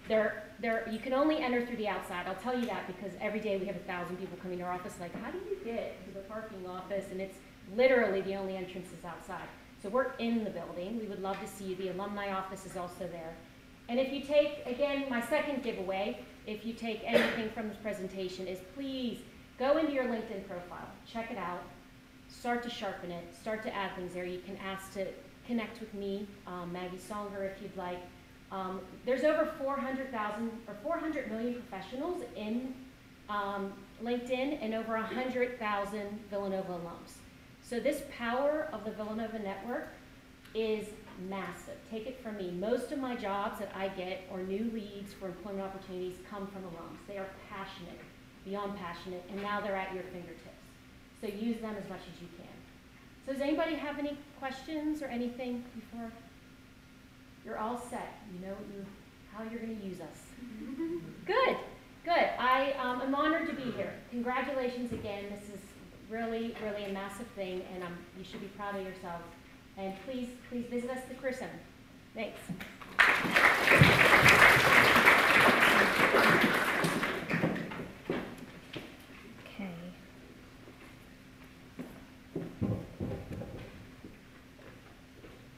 there, 0.06 0.44
there, 0.60 0.86
you 0.92 0.98
can 0.98 1.14
only 1.14 1.38
enter 1.38 1.64
through 1.64 1.78
the 1.78 1.88
outside. 1.88 2.26
I'll 2.26 2.34
tell 2.36 2.58
you 2.58 2.66
that 2.66 2.86
because 2.86 3.12
every 3.20 3.40
day 3.40 3.56
we 3.56 3.66
have 3.66 3.76
a 3.76 3.80
thousand 3.80 4.16
people 4.18 4.36
coming 4.42 4.58
to 4.58 4.64
our 4.64 4.72
office. 4.72 4.94
Like, 5.00 5.18
how 5.22 5.30
do 5.30 5.38
you 5.38 5.56
get 5.64 6.04
to 6.06 6.14
the 6.14 6.20
parking 6.20 6.66
office? 6.68 7.06
And 7.10 7.20
it's 7.20 7.36
literally 7.74 8.20
the 8.20 8.34
only 8.34 8.56
entrance 8.56 8.88
is 8.88 9.04
outside. 9.04 9.48
So 9.82 9.88
we're 9.88 10.12
in 10.18 10.44
the 10.44 10.50
building. 10.50 10.98
We 11.00 11.06
would 11.06 11.22
love 11.22 11.40
to 11.40 11.48
see 11.48 11.64
you. 11.64 11.76
The 11.76 11.88
alumni 11.88 12.32
office 12.32 12.66
is 12.66 12.76
also 12.76 13.08
there. 13.10 13.34
And 13.88 14.00
if 14.00 14.12
you 14.12 14.20
take, 14.20 14.66
again, 14.66 15.04
my 15.08 15.20
second 15.20 15.62
giveaway, 15.62 16.18
if 16.46 16.64
you 16.64 16.72
take 16.72 17.02
anything 17.04 17.50
from 17.50 17.68
this 17.68 17.76
presentation, 17.78 18.46
is 18.46 18.58
please 18.74 19.18
go 19.58 19.78
into 19.78 19.92
your 19.92 20.04
LinkedIn 20.04 20.46
profile, 20.48 20.88
check 21.10 21.30
it 21.30 21.38
out, 21.38 21.62
start 22.28 22.62
to 22.64 22.70
sharpen 22.70 23.10
it, 23.10 23.24
start 23.40 23.62
to 23.62 23.74
add 23.74 23.94
things 23.96 24.14
there. 24.14 24.24
You 24.24 24.40
can 24.40 24.56
ask 24.58 24.92
to 24.94 25.06
connect 25.46 25.80
with 25.80 25.92
me, 25.94 26.26
um, 26.46 26.72
Maggie 26.72 26.98
Songer, 26.98 27.50
if 27.50 27.62
you'd 27.62 27.76
like. 27.76 28.00
Um, 28.50 28.80
there's 29.04 29.24
over 29.24 29.52
400,000 29.58 30.50
or 30.68 30.74
400 30.82 31.30
million 31.30 31.54
professionals 31.54 32.22
in 32.36 32.74
um, 33.28 33.72
LinkedIn 34.02 34.58
and 34.62 34.74
over 34.74 34.94
100,000 34.94 36.00
Villanova 36.30 36.72
alums. 36.72 37.18
So 37.62 37.80
this 37.80 38.02
power 38.16 38.68
of 38.72 38.84
the 38.84 38.92
Villanova 38.92 39.38
network 39.38 39.88
is 40.54 40.86
massive. 41.28 41.76
Take 41.90 42.06
it 42.06 42.22
from 42.22 42.36
me. 42.36 42.50
Most 42.50 42.92
of 42.92 42.98
my 42.98 43.16
jobs 43.16 43.58
that 43.58 43.72
I 43.74 43.88
get 43.88 44.22
or 44.30 44.42
new 44.42 44.70
leads 44.72 45.12
for 45.14 45.26
employment 45.26 45.64
opportunities 45.64 46.16
come 46.30 46.46
from 46.46 46.62
alums. 46.62 46.98
They 47.08 47.18
are 47.18 47.28
passionate 47.50 48.00
beyond 48.46 48.78
passionate, 48.78 49.24
and 49.28 49.42
now 49.42 49.60
they're 49.60 49.76
at 49.76 49.92
your 49.92 50.04
fingertips. 50.04 50.40
So 51.20 51.26
use 51.26 51.60
them 51.60 51.74
as 51.76 51.88
much 51.88 52.00
as 52.14 52.22
you 52.22 52.28
can. 52.38 52.46
So 53.26 53.32
does 53.32 53.42
anybody 53.42 53.74
have 53.74 53.98
any 53.98 54.16
questions 54.38 55.02
or 55.02 55.06
anything 55.06 55.64
before? 55.74 56.12
You're 57.44 57.58
all 57.58 57.78
set. 57.90 58.20
You 58.32 58.46
know 58.46 58.54
you, 58.72 58.86
how 59.32 59.42
you're 59.42 59.60
going 59.60 59.78
to 59.78 59.86
use 59.86 60.00
us. 60.00 60.18
Good, 61.26 61.56
good. 62.04 62.30
I 62.38 62.72
um, 62.78 63.00
am 63.02 63.14
honored 63.16 63.48
to 63.48 63.54
be 63.54 63.72
here. 63.72 63.92
Congratulations 64.10 64.92
again. 64.92 65.24
This 65.28 65.48
is 65.52 65.60
really, 66.08 66.54
really 66.62 66.84
a 66.84 66.92
massive 66.92 67.26
thing, 67.34 67.62
and 67.74 67.82
um, 67.82 67.98
you 68.16 68.24
should 68.24 68.40
be 68.40 68.46
proud 68.48 68.76
of 68.76 68.82
yourselves. 68.82 69.24
And 69.78 69.92
please, 70.06 70.28
please 70.48 70.64
visit 70.70 70.88
us 70.90 70.98
at 70.98 71.08
the 71.08 71.14
Career 71.16 71.34
Center. 71.34 71.52
Thanks. 72.14 72.38
Okay. 79.44 79.68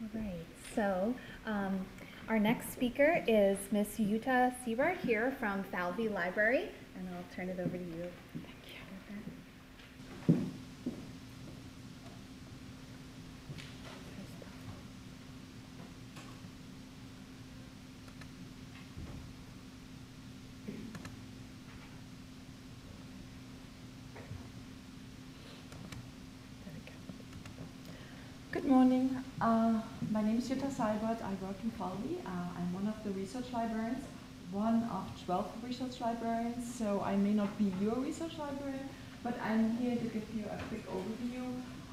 All 0.02 0.08
right, 0.14 0.46
so 0.74 1.14
um, 1.46 1.86
our 2.28 2.40
next 2.40 2.72
speaker 2.72 3.22
is 3.28 3.56
Miss 3.70 3.86
Jutta 3.98 4.52
Seibert 4.66 4.98
here 4.98 5.36
from 5.38 5.62
Falvey 5.64 6.08
Library, 6.08 6.68
and 6.96 7.08
I'll 7.14 7.36
turn 7.36 7.48
it 7.48 7.60
over 7.60 7.76
to 7.76 7.84
you. 7.84 8.10
Good 28.50 28.64
morning. 28.88 29.22
Uh, 29.38 29.82
my 30.10 30.22
name 30.22 30.38
is 30.38 30.48
Jutta 30.48 30.70
Seibert. 30.72 31.20
I 31.20 31.32
work 31.44 31.58
in 31.62 31.70
Falvey. 31.72 32.16
Uh, 32.24 32.56
I'm 32.56 32.72
one 32.72 32.86
of 32.88 32.96
the 33.04 33.10
research 33.10 33.44
librarians, 33.52 34.02
one 34.50 34.88
of 34.90 35.04
12 35.26 35.44
research 35.62 36.00
librarians, 36.00 36.64
so 36.78 37.02
I 37.04 37.14
may 37.14 37.34
not 37.34 37.52
be 37.58 37.70
your 37.82 37.96
research 37.96 38.38
librarian, 38.38 38.88
but 39.22 39.38
I'm 39.44 39.76
here 39.76 39.94
to 39.94 40.04
give 40.04 40.24
you 40.34 40.46
a 40.48 40.56
quick 40.68 40.88
overview 40.88 41.44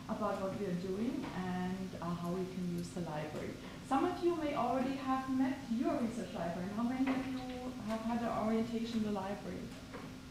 about 0.07 0.41
what 0.41 0.57
we 0.57 0.67
are 0.67 0.79
doing 0.87 1.25
and 1.35 1.89
uh, 2.01 2.15
how 2.15 2.29
we 2.29 2.45
can 2.55 2.63
use 2.77 2.87
the 2.95 3.01
library. 3.01 3.51
Some 3.89 4.05
of 4.05 4.23
you 4.23 4.37
may 4.37 4.55
already 4.55 4.95
have 4.95 5.29
met 5.29 5.59
your 5.75 5.99
research 5.99 6.31
librarian. 6.33 6.71
How 6.77 6.83
many 6.83 7.11
of 7.11 7.27
you 7.27 7.43
have 7.89 7.99
had 8.07 8.21
an 8.21 8.31
orientation 8.47 9.03
in 9.03 9.03
the 9.03 9.11
library? 9.11 9.67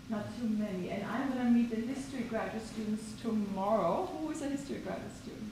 Not 0.08 0.32
too 0.40 0.48
many. 0.48 0.88
And 0.88 1.04
I'm 1.04 1.28
going 1.28 1.44
to 1.44 1.50
meet 1.50 1.68
the 1.68 1.82
history 1.92 2.22
graduate 2.22 2.66
students 2.66 3.20
tomorrow. 3.20 4.08
Who 4.16 4.30
is 4.30 4.40
a 4.40 4.48
history 4.48 4.78
graduate 4.78 5.12
student? 5.22 5.43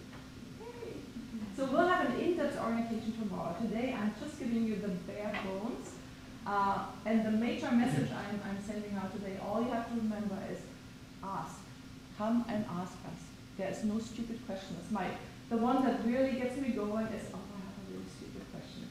So 1.63 1.69
we'll 1.71 1.87
have 1.87 2.11
an 2.11 2.19
in-depth 2.19 2.61
orientation 2.61 3.13
tomorrow. 3.21 3.55
Today 3.61 3.95
I'm 3.97 4.13
just 4.21 4.37
giving 4.37 4.67
you 4.67 4.75
the 4.75 4.89
bare 4.89 5.33
bones. 5.45 5.91
Uh, 6.45 6.87
and 7.07 7.25
the 7.25 7.31
major 7.31 7.71
message 7.71 8.09
I'm, 8.11 8.41
I'm 8.45 8.61
sending 8.67 8.93
out 8.97 9.13
today, 9.13 9.39
all 9.41 9.63
you 9.63 9.71
have 9.71 9.89
to 9.91 9.95
remember 9.95 10.39
is 10.51 10.59
ask. 11.23 11.55
Come 12.19 12.45
and 12.49 12.65
ask 12.69 12.95
us. 13.07 13.21
There 13.59 13.71
is 13.71 13.85
no 13.85 14.01
stupid 14.01 14.45
questions. 14.45 14.91
My, 14.91 15.07
the 15.51 15.57
one 15.57 15.85
that 15.85 16.05
really 16.05 16.33
gets 16.33 16.57
me 16.57 16.71
going 16.71 17.07
is, 17.07 17.31
oh, 17.33 17.39
I 17.39 17.61
have 17.63 17.79
a 17.79 17.93
really 17.93 18.11
stupid 18.19 18.43
question. 18.51 18.89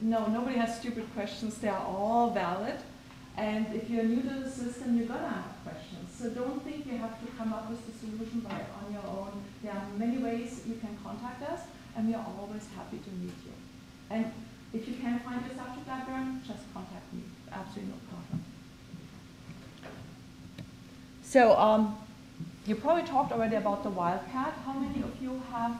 No, 0.00 0.26
nobody 0.28 0.56
has 0.56 0.80
stupid 0.80 1.04
questions. 1.12 1.58
They 1.58 1.68
are 1.68 1.84
all 1.84 2.30
valid. 2.30 2.78
And 3.36 3.66
if 3.74 3.90
you're 3.90 4.04
new 4.04 4.22
to 4.22 4.40
the 4.42 4.50
system, 4.50 4.96
you're 4.96 5.06
gonna 5.06 5.28
have 5.28 5.52
questions. 5.64 6.16
So 6.18 6.30
don't 6.30 6.64
think 6.64 6.86
you 6.86 6.96
have 6.96 7.20
to 7.20 7.26
come 7.36 7.52
up 7.52 7.68
with 7.68 7.84
the 7.84 7.92
solution 7.92 8.40
by 8.40 8.54
on 8.54 8.90
your 8.90 9.04
own. 9.06 9.44
There 9.62 9.72
are 9.72 9.84
many 9.98 10.16
ways 10.16 10.62
you 10.66 10.76
can 10.76 10.96
contact 11.04 11.42
us 11.42 11.60
and 11.96 12.08
we 12.08 12.14
are 12.14 12.26
always 12.38 12.68
happy 12.76 12.98
to 12.98 13.10
meet 13.10 13.34
you. 13.44 13.52
And 14.10 14.30
if 14.72 14.86
you 14.86 14.94
can't 14.94 15.22
find 15.22 15.40
your 15.46 15.56
subject 15.56 15.88
librarian, 15.88 16.42
just 16.46 16.62
contact 16.72 17.12
me. 17.12 17.22
Absolutely 17.50 17.92
no 17.92 17.98
problem. 18.08 18.44
So 21.22 21.56
um, 21.56 21.96
you 22.66 22.76
probably 22.76 23.04
talked 23.04 23.32
already 23.32 23.56
about 23.56 23.82
the 23.82 23.90
wildcat. 23.90 24.54
How 24.64 24.74
many 24.74 25.02
of 25.02 25.10
you 25.20 25.42
have 25.50 25.78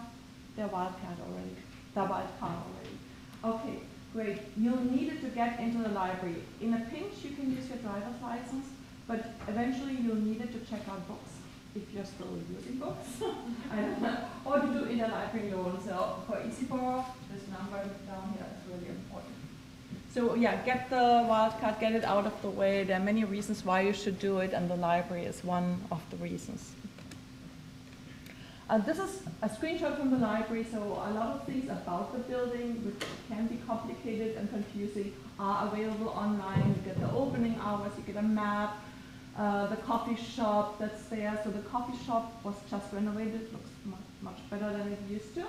their 0.56 0.68
wildcat 0.68 1.18
already? 1.28 1.56
The 1.94 2.00
wildcard 2.00 2.56
already? 2.64 2.96
Okay, 3.44 3.78
great. 4.12 4.38
You'll 4.56 4.84
need 4.84 5.12
it 5.12 5.20
to 5.20 5.28
get 5.28 5.60
into 5.60 5.78
the 5.78 5.90
library. 5.90 6.42
In 6.60 6.74
a 6.74 6.80
pinch, 6.90 7.14
you 7.22 7.30
can 7.30 7.54
use 7.54 7.68
your 7.68 7.78
driver's 7.78 8.20
license, 8.22 8.66
but 9.06 9.32
eventually 9.48 9.94
you'll 9.94 10.16
need 10.16 10.40
it 10.40 10.52
to 10.52 10.70
check 10.70 10.88
out 10.88 11.06
books 11.06 11.35
if 11.76 11.94
you're 11.94 12.04
still 12.04 12.38
using 12.56 12.78
books. 12.78 13.22
I 13.70 13.76
don't 13.76 14.02
know. 14.02 14.18
Or 14.44 14.60
to 14.60 14.66
do 14.66 14.80
interlibrary 14.86 15.52
loan. 15.52 15.78
So 15.84 16.22
for 16.26 16.38
E-ZBorrow, 16.38 17.04
this 17.32 17.42
number 17.48 17.82
down 18.08 18.34
here 18.34 18.46
is 18.54 18.72
really 18.72 18.88
important. 18.88 19.34
So 20.12 20.34
yeah, 20.34 20.56
get 20.64 20.88
the 20.88 21.26
wildcard, 21.30 21.78
get 21.78 21.92
it 21.92 22.04
out 22.04 22.26
of 22.26 22.40
the 22.40 22.48
way. 22.48 22.84
There 22.84 22.96
are 22.96 23.04
many 23.04 23.24
reasons 23.24 23.64
why 23.64 23.82
you 23.82 23.92
should 23.92 24.18
do 24.18 24.38
it, 24.38 24.52
and 24.54 24.70
the 24.70 24.76
library 24.76 25.24
is 25.24 25.44
one 25.44 25.80
of 25.90 26.00
the 26.10 26.16
reasons. 26.16 26.72
Uh, 28.68 28.78
this 28.78 28.98
is 28.98 29.22
a 29.42 29.48
screenshot 29.48 29.96
from 29.96 30.10
the 30.10 30.16
library, 30.16 30.66
so 30.72 30.78
a 30.82 31.12
lot 31.12 31.36
of 31.36 31.44
things 31.44 31.70
about 31.70 32.12
the 32.12 32.18
building, 32.18 32.82
which 32.84 33.00
can 33.28 33.46
be 33.46 33.58
complicated 33.66 34.36
and 34.36 34.50
confusing, 34.50 35.12
are 35.38 35.68
available 35.68 36.08
online. 36.08 36.74
You 36.74 36.82
get 36.84 36.98
the 36.98 37.10
opening 37.12 37.54
hours, 37.62 37.92
you 37.96 38.02
get 38.12 38.16
a 38.16 38.26
map, 38.26 38.76
uh, 39.38 39.66
the 39.66 39.76
coffee 39.76 40.16
shop 40.16 40.78
that's 40.78 41.02
there. 41.04 41.38
So 41.44 41.50
the 41.50 41.60
coffee 41.68 41.96
shop 42.04 42.40
was 42.42 42.54
just 42.70 42.92
renovated, 42.92 43.52
looks 43.52 43.70
much, 44.22 44.38
better 44.50 44.72
than 44.72 44.92
it 44.92 44.98
used 45.08 45.34
to. 45.34 45.44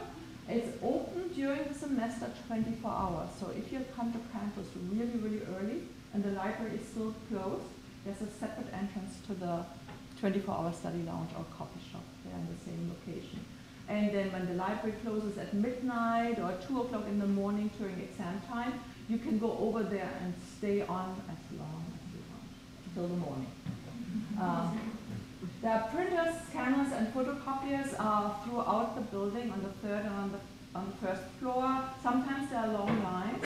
It's 0.49 0.77
open 0.81 1.29
during 1.35 1.63
the 1.67 1.73
semester 1.73 2.29
24 2.47 2.89
hours. 2.91 3.29
So 3.39 3.51
if 3.57 3.71
you 3.71 3.83
come 3.95 4.13
to 4.13 4.19
campus 4.31 4.67
really, 4.89 5.17
really 5.17 5.41
early 5.57 5.81
and 6.13 6.23
the 6.23 6.31
library 6.31 6.79
is 6.79 6.88
still 6.88 7.13
closed, 7.29 7.65
there's 8.05 8.21
a 8.21 8.31
separate 8.39 8.67
entrance 8.73 9.15
to 9.27 9.33
the 9.33 9.65
24-hour 10.21 10.73
study 10.73 11.03
lounge 11.03 11.29
or 11.38 11.45
coffee 11.57 11.81
shop. 11.91 12.03
They're 12.23 12.35
in 12.35 12.47
the 12.47 12.63
same 12.63 12.89
location. 12.89 13.43
And 13.89 14.13
then 14.13 14.31
when 14.31 14.47
the 14.47 14.53
library 14.53 14.95
closes 15.03 15.38
at 15.38 15.53
midnight 15.53 16.39
or 16.39 16.53
2 16.67 16.81
o'clock 16.81 17.05
in 17.07 17.19
the 17.19 17.27
morning 17.27 17.69
during 17.77 17.99
exam 17.99 18.41
time, 18.49 18.73
you 19.07 19.17
can 19.17 19.39
go 19.39 19.57
over 19.59 19.83
there 19.83 20.11
and 20.21 20.33
stay 20.57 20.81
on 20.81 21.21
as 21.29 21.59
long 21.59 21.85
as 21.93 22.13
you 22.13 22.19
want, 22.31 22.49
until 22.88 23.07
the 23.07 23.21
morning. 23.21 23.47
Um, 24.39 24.80
there 25.61 25.72
are 25.72 25.88
printers, 25.89 26.36
scanners, 26.49 26.91
and 26.93 27.13
photocopiers 27.13 27.95
uh, 27.99 28.30
throughout 28.43 28.95
the 28.95 29.01
building 29.01 29.51
on 29.51 29.61
the 29.63 29.74
third 29.88 30.05
and 30.05 30.15
on 30.15 30.32
the, 30.32 30.39
on 30.78 30.86
the 30.91 31.07
first 31.07 31.24
floor. 31.39 31.84
Sometimes 32.03 32.49
there 32.49 32.59
are 32.59 32.68
long 32.68 33.03
lines, 33.03 33.43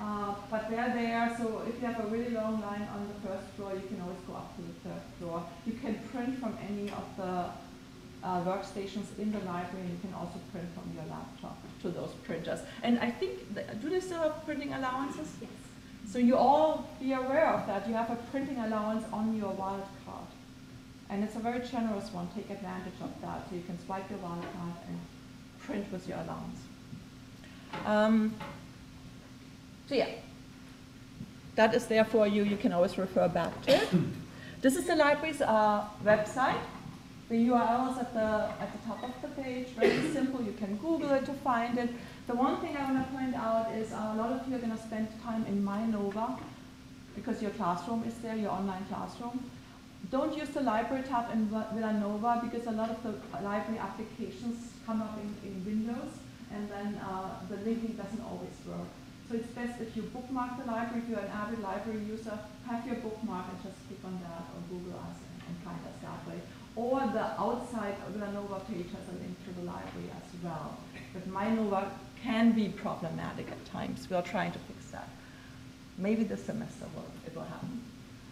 uh, 0.00 0.34
but 0.50 0.68
they're 0.70 0.92
there, 0.94 1.34
so 1.38 1.62
if 1.68 1.80
you 1.80 1.86
have 1.86 2.04
a 2.04 2.08
really 2.08 2.30
long 2.30 2.60
line 2.60 2.86
on 2.94 3.08
the 3.08 3.28
first 3.28 3.46
floor, 3.56 3.74
you 3.74 3.86
can 3.88 4.00
always 4.00 4.18
go 4.26 4.34
up 4.34 4.56
to 4.56 4.62
the 4.62 4.88
third 4.88 5.02
floor. 5.18 5.46
You 5.66 5.74
can 5.74 5.94
print 6.10 6.38
from 6.40 6.58
any 6.68 6.90
of 6.90 7.06
the 7.16 7.46
uh, 8.26 8.44
workstations 8.44 9.06
in 9.18 9.30
the 9.30 9.38
library, 9.40 9.86
you 9.86 9.98
can 10.02 10.14
also 10.14 10.38
print 10.50 10.66
from 10.74 10.90
your 10.94 11.04
laptop 11.04 11.58
to 11.82 11.88
those 11.90 12.10
printers. 12.24 12.60
And 12.82 12.98
I 12.98 13.10
think, 13.10 13.54
do 13.80 13.88
they 13.88 14.00
still 14.00 14.20
have 14.20 14.44
printing 14.44 14.72
allowances? 14.72 15.28
Yes. 15.40 15.50
So 16.08 16.18
you 16.18 16.36
all 16.36 16.88
be 17.00 17.12
aware 17.12 17.48
of 17.48 17.66
that. 17.66 17.88
You 17.88 17.94
have 17.94 18.10
a 18.10 18.16
printing 18.30 18.58
allowance 18.58 19.04
on 19.12 19.36
your 19.36 19.52
wallet 19.52 19.84
card. 20.04 20.26
And 21.10 21.22
it's 21.22 21.36
a 21.36 21.40
very 21.40 21.60
generous 21.66 22.12
one. 22.12 22.28
Take 22.34 22.50
advantage 22.50 22.94
of 23.02 23.10
that. 23.22 23.48
So 23.48 23.56
you 23.56 23.62
can 23.62 23.78
swipe 23.84 24.08
your 24.10 24.18
wallet 24.20 24.42
card 24.56 24.74
and 24.88 24.98
print 25.60 25.90
with 25.92 26.08
your 26.08 26.18
allowance. 26.18 26.60
Um, 27.84 28.34
so 29.88 29.94
yeah, 29.94 30.08
that 31.56 31.74
is 31.74 31.86
there 31.86 32.04
for 32.04 32.26
you. 32.26 32.44
You 32.44 32.56
can 32.56 32.72
always 32.72 32.96
refer 32.98 33.28
back 33.28 33.60
to 33.62 33.76
it. 33.76 33.88
this 34.62 34.76
is 34.76 34.86
the 34.86 34.96
library's 34.96 35.42
uh, 35.42 35.84
website. 36.04 36.60
The 37.28 37.48
URL 37.48 37.92
is 37.92 37.98
at 37.98 38.14
the, 38.14 38.54
at 38.62 38.70
the 38.72 38.86
top 38.86 39.02
of 39.02 39.10
the 39.20 39.28
page. 39.42 39.68
Very 39.68 40.12
simple. 40.12 40.42
You 40.42 40.52
can 40.52 40.76
Google 40.76 41.10
it 41.10 41.26
to 41.26 41.32
find 41.32 41.76
it. 41.76 41.90
The 42.28 42.34
one 42.36 42.60
thing 42.60 42.76
I 42.76 42.84
want 42.92 43.04
to 43.04 43.16
point 43.16 43.34
out 43.34 43.72
is 43.74 43.92
uh, 43.92 44.12
a 44.14 44.16
lot 44.16 44.30
of 44.30 44.48
you 44.48 44.54
are 44.54 44.58
going 44.58 44.76
to 44.76 44.82
spend 44.82 45.08
time 45.24 45.44
in 45.46 45.64
MyNova 45.64 46.38
because 47.16 47.42
your 47.42 47.50
classroom 47.52 48.04
is 48.06 48.14
there, 48.18 48.36
your 48.36 48.52
online 48.52 48.84
classroom. 48.86 49.50
Don't 50.12 50.36
use 50.36 50.50
the 50.50 50.60
library 50.60 51.02
tab 51.02 51.32
in 51.32 51.48
Villanova 51.48 52.40
because 52.44 52.68
a 52.68 52.70
lot 52.70 52.90
of 52.90 53.02
the 53.02 53.14
library 53.42 53.80
applications 53.80 54.70
come 54.86 55.02
up 55.02 55.18
in, 55.18 55.34
in 55.48 55.64
Windows 55.64 56.12
and 56.52 56.70
then 56.70 56.94
uh, 57.02 57.40
the 57.50 57.56
linking 57.66 57.96
doesn't 57.96 58.22
always 58.22 58.54
work. 58.68 58.86
So 59.28 59.34
it's 59.34 59.48
best 59.48 59.80
if 59.80 59.96
you 59.96 60.02
bookmark 60.02 60.62
the 60.62 60.70
library, 60.70 61.02
if 61.02 61.10
you're 61.10 61.18
an 61.18 61.32
avid 61.34 61.58
library 61.58 61.98
user, 62.06 62.38
have 62.68 62.86
your 62.86 62.96
bookmark 62.96 63.46
and 63.50 63.58
just 63.64 63.82
click 63.88 63.98
on 64.04 64.14
that 64.22 64.46
or 64.54 64.62
Google 64.70 64.94
us 65.00 65.18
and, 65.18 65.50
and 65.50 65.56
find 65.66 65.80
us 65.82 65.98
that 66.02 66.22
way. 66.30 66.38
Or 66.76 67.00
the 67.00 67.40
outside 67.40 67.96
Villanova 68.10 68.60
page 68.70 68.86
has 68.92 69.08
a 69.08 69.18
link 69.18 69.36
to 69.46 69.52
the 69.58 69.66
library 69.66 70.10
as 70.14 70.44
well. 70.44 70.76
But 71.14 71.28
MyNova 71.28 71.88
can 72.22 72.52
be 72.52 72.68
problematic 72.68 73.50
at 73.50 73.64
times. 73.64 74.08
We 74.10 74.16
are 74.16 74.22
trying 74.22 74.52
to 74.52 74.58
fix 74.58 74.90
that. 74.90 75.08
Maybe 75.96 76.24
this 76.24 76.44
semester 76.44 76.84
will, 76.94 77.06
it 77.26 77.34
will 77.34 77.44
happen. 77.44 77.82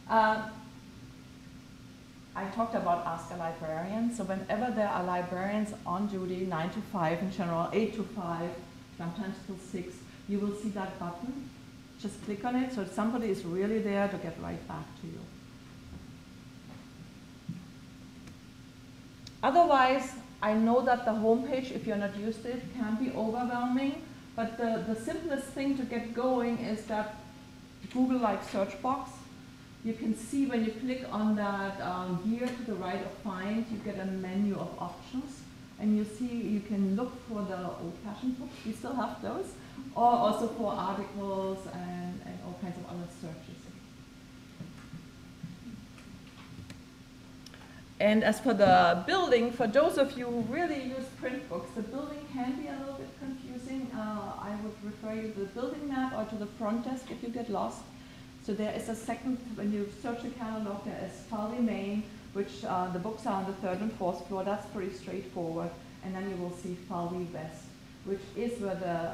Uh, 0.08 0.48
I 2.36 2.44
talked 2.50 2.74
about 2.74 3.06
Ask 3.06 3.30
a 3.32 3.36
Librarian. 3.36 4.14
So 4.14 4.24
whenever 4.24 4.70
there 4.74 4.88
are 4.88 5.02
librarians 5.04 5.72
on 5.86 6.08
duty, 6.08 6.44
9 6.44 6.70
to 6.70 6.80
5 6.80 7.22
in 7.22 7.32
general, 7.32 7.70
8 7.72 7.94
to 7.94 8.02
5, 8.02 8.50
sometimes 8.98 9.36
till 9.46 9.56
6, 9.56 9.94
you 10.28 10.38
will 10.38 10.54
see 10.56 10.68
that 10.70 10.98
button. 10.98 11.48
Just 12.00 12.22
click 12.24 12.44
on 12.44 12.56
it 12.56 12.72
so 12.74 12.84
somebody 12.84 13.28
is 13.28 13.44
really 13.44 13.78
there 13.78 14.08
to 14.08 14.16
get 14.18 14.36
right 14.42 14.68
back 14.68 14.84
to 15.00 15.06
you. 15.06 15.20
Otherwise, 19.44 20.06
I 20.42 20.54
know 20.54 20.80
that 20.88 21.04
the 21.04 21.12
homepage, 21.12 21.70
if 21.70 21.86
you're 21.86 22.02
not 22.06 22.16
used 22.16 22.42
to 22.42 22.50
it, 22.50 22.62
can 22.76 22.96
be 22.96 23.12
overwhelming, 23.12 24.02
but 24.34 24.58
the, 24.58 24.82
the 24.88 24.96
simplest 25.00 25.46
thing 25.56 25.76
to 25.78 25.84
get 25.84 26.14
going 26.14 26.58
is 26.58 26.84
that 26.86 27.14
Google-like 27.92 28.42
search 28.50 28.74
box 28.82 29.10
you 29.84 29.92
can 29.92 30.16
see 30.16 30.46
when 30.46 30.64
you 30.64 30.72
click 30.72 31.04
on 31.12 31.36
that 31.36 31.78
um, 31.82 32.18
gear 32.24 32.48
to 32.48 32.62
the 32.62 32.74
right 32.74 33.04
of 33.04 33.12
find, 33.18 33.66
you 33.70 33.76
get 33.84 33.98
a 33.98 34.06
menu 34.06 34.54
of 34.54 34.70
options. 34.78 35.42
And 35.78 35.94
you 35.96 36.04
see 36.04 36.26
you 36.26 36.60
can 36.60 36.96
look 36.96 37.12
for 37.28 37.42
the 37.42 37.58
old-fashioned 37.58 38.38
books, 38.38 38.54
we 38.64 38.72
still 38.72 38.94
have 38.94 39.20
those, 39.20 39.52
or 39.94 40.04
also 40.04 40.48
for 40.48 40.72
articles 40.72 41.58
and, 41.74 42.20
and 42.24 42.38
all 42.46 42.56
kinds 42.62 42.78
of 42.78 42.86
other 42.86 43.08
searches. 43.20 43.43
And 48.00 48.24
as 48.24 48.40
for 48.40 48.54
the 48.54 49.04
building, 49.06 49.52
for 49.52 49.66
those 49.66 49.98
of 49.98 50.18
you 50.18 50.26
who 50.26 50.40
really 50.52 50.82
use 50.82 51.06
print 51.20 51.48
books, 51.48 51.70
the 51.76 51.82
building 51.82 52.26
can 52.32 52.60
be 52.60 52.66
a 52.66 52.72
little 52.72 52.94
bit 52.94 53.08
confusing. 53.20 53.88
Uh, 53.94 54.32
I 54.40 54.56
would 54.62 54.74
refer 54.82 55.14
you 55.14 55.32
to 55.32 55.40
the 55.40 55.46
building 55.46 55.88
map 55.88 56.12
or 56.16 56.24
to 56.24 56.34
the 56.34 56.46
front 56.58 56.84
desk 56.84 57.10
if 57.10 57.22
you 57.22 57.28
get 57.28 57.48
lost. 57.48 57.82
So 58.44 58.52
there 58.52 58.74
is 58.74 58.88
a 58.88 58.96
second, 58.96 59.38
when 59.54 59.72
you 59.72 59.88
search 60.02 60.22
the 60.22 60.30
catalog, 60.30 60.84
there 60.84 61.00
is 61.06 61.12
Falvey 61.30 61.62
Main, 61.62 62.02
which 62.32 62.64
uh, 62.64 62.88
the 62.88 62.98
books 62.98 63.26
are 63.26 63.36
on 63.42 63.46
the 63.46 63.54
third 63.54 63.80
and 63.80 63.92
fourth 63.92 64.26
floor. 64.26 64.42
That's 64.44 64.66
pretty 64.66 64.92
straightforward. 64.92 65.70
And 66.04 66.14
then 66.14 66.28
you 66.28 66.36
will 66.36 66.50
see 66.50 66.76
Falvey 66.88 67.28
West, 67.32 67.62
which 68.04 68.20
is 68.36 68.60
where 68.60 68.74
the, 68.74 69.12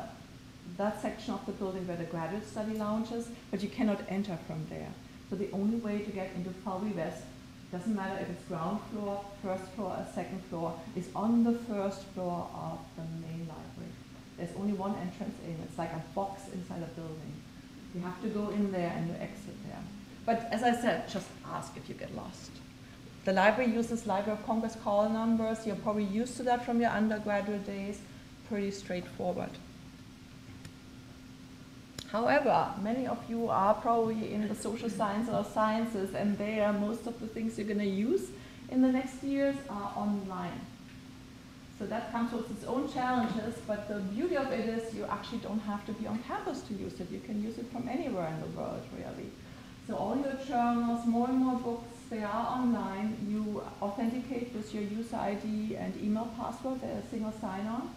that 0.78 1.00
section 1.00 1.34
of 1.34 1.44
the 1.44 1.52
building 1.52 1.86
where 1.86 1.98
the 1.98 2.04
graduate 2.04 2.48
study 2.48 2.74
lounge 2.74 3.12
is, 3.12 3.28
but 3.50 3.62
you 3.62 3.68
cannot 3.68 4.00
enter 4.08 4.36
from 4.46 4.66
there. 4.70 4.88
So 5.28 5.36
the 5.36 5.50
only 5.52 5.76
way 5.76 5.98
to 5.98 6.10
get 6.10 6.32
into 6.34 6.50
Falvey 6.50 6.90
West, 6.90 7.22
doesn't 7.72 7.94
matter 7.94 8.20
if 8.20 8.28
it's 8.30 8.44
ground 8.44 8.80
floor, 8.90 9.24
first 9.42 9.64
floor, 9.72 9.90
or 9.90 10.06
second 10.14 10.42
floor, 10.44 10.74
is 10.96 11.08
on 11.14 11.44
the 11.44 11.52
first 11.52 12.02
floor 12.14 12.48
of 12.54 12.78
the 12.96 13.02
main 13.26 13.46
library. 13.46 13.92
There's 14.36 14.50
only 14.56 14.72
one 14.72 14.96
entrance 14.96 15.36
in. 15.46 15.56
It's 15.64 15.78
like 15.78 15.92
a 15.92 16.02
box 16.14 16.42
inside 16.52 16.82
a 16.82 16.86
building. 16.98 17.34
You 17.94 18.00
have 18.00 18.20
to 18.22 18.28
go 18.28 18.50
in 18.50 18.72
there 18.72 18.92
and 18.96 19.08
you 19.08 19.14
exit 19.14 19.54
there. 19.66 19.78
But 20.26 20.48
as 20.52 20.62
I 20.62 20.80
said, 20.80 21.08
just 21.08 21.28
ask 21.52 21.76
if 21.76 21.88
you 21.88 21.94
get 21.94 22.14
lost. 22.16 22.50
The 23.24 23.32
library 23.32 23.72
uses 23.72 24.06
Library 24.06 24.38
of 24.38 24.46
Congress 24.46 24.76
call 24.82 25.08
numbers. 25.08 25.66
You're 25.66 25.76
probably 25.76 26.04
used 26.04 26.36
to 26.38 26.42
that 26.44 26.64
from 26.64 26.80
your 26.80 26.90
undergraduate 26.90 27.66
days. 27.66 28.00
Pretty 28.48 28.70
straightforward. 28.70 29.50
However, 32.10 32.74
many 32.82 33.06
of 33.06 33.18
you 33.28 33.48
are 33.48 33.74
probably 33.74 34.34
in 34.34 34.48
the 34.48 34.54
social 34.54 34.90
sciences 34.90 35.32
or 35.32 35.44
sciences, 35.44 36.12
and 36.14 36.36
there 36.38 36.72
most 36.72 37.06
of 37.06 37.20
the 37.20 37.28
things 37.28 37.56
you're 37.56 37.68
going 37.68 37.78
to 37.78 37.84
use 37.84 38.30
in 38.68 38.82
the 38.82 38.90
next 38.90 39.22
years 39.22 39.54
are 39.68 39.92
online. 39.96 40.60
So 41.78 41.86
that 41.86 42.10
comes 42.12 42.32
with 42.32 42.50
its 42.50 42.64
own 42.64 42.92
challenges, 42.92 43.54
but 43.66 43.88
the 43.88 44.00
beauty 44.00 44.36
of 44.36 44.50
it 44.52 44.68
is 44.68 44.92
you 44.92 45.04
actually 45.04 45.38
don't 45.38 45.60
have 45.60 45.86
to 45.86 45.92
be 45.92 46.06
on 46.06 46.18
campus 46.24 46.62
to 46.62 46.74
use 46.74 47.00
it. 47.00 47.10
You 47.10 47.20
can 47.20 47.42
use 47.42 47.58
it 47.58 47.70
from 47.72 47.88
anywhere 47.88 48.26
in 48.28 48.40
the 48.40 48.58
world, 48.58 48.82
really. 48.98 49.30
So 49.86 49.96
all 49.96 50.16
your 50.16 50.36
journals, 50.46 51.06
more 51.06 51.28
and 51.28 51.38
more 51.38 51.58
books, 51.58 51.96
they 52.10 52.22
are 52.22 52.46
online. 52.58 53.16
You 53.28 53.62
authenticate 53.80 54.52
with 54.52 54.74
your 54.74 54.82
user 54.82 55.16
ID 55.16 55.76
and 55.76 55.96
email 56.02 56.28
password, 56.36 56.82
a 56.82 57.08
single 57.08 57.32
sign-on. 57.40 57.94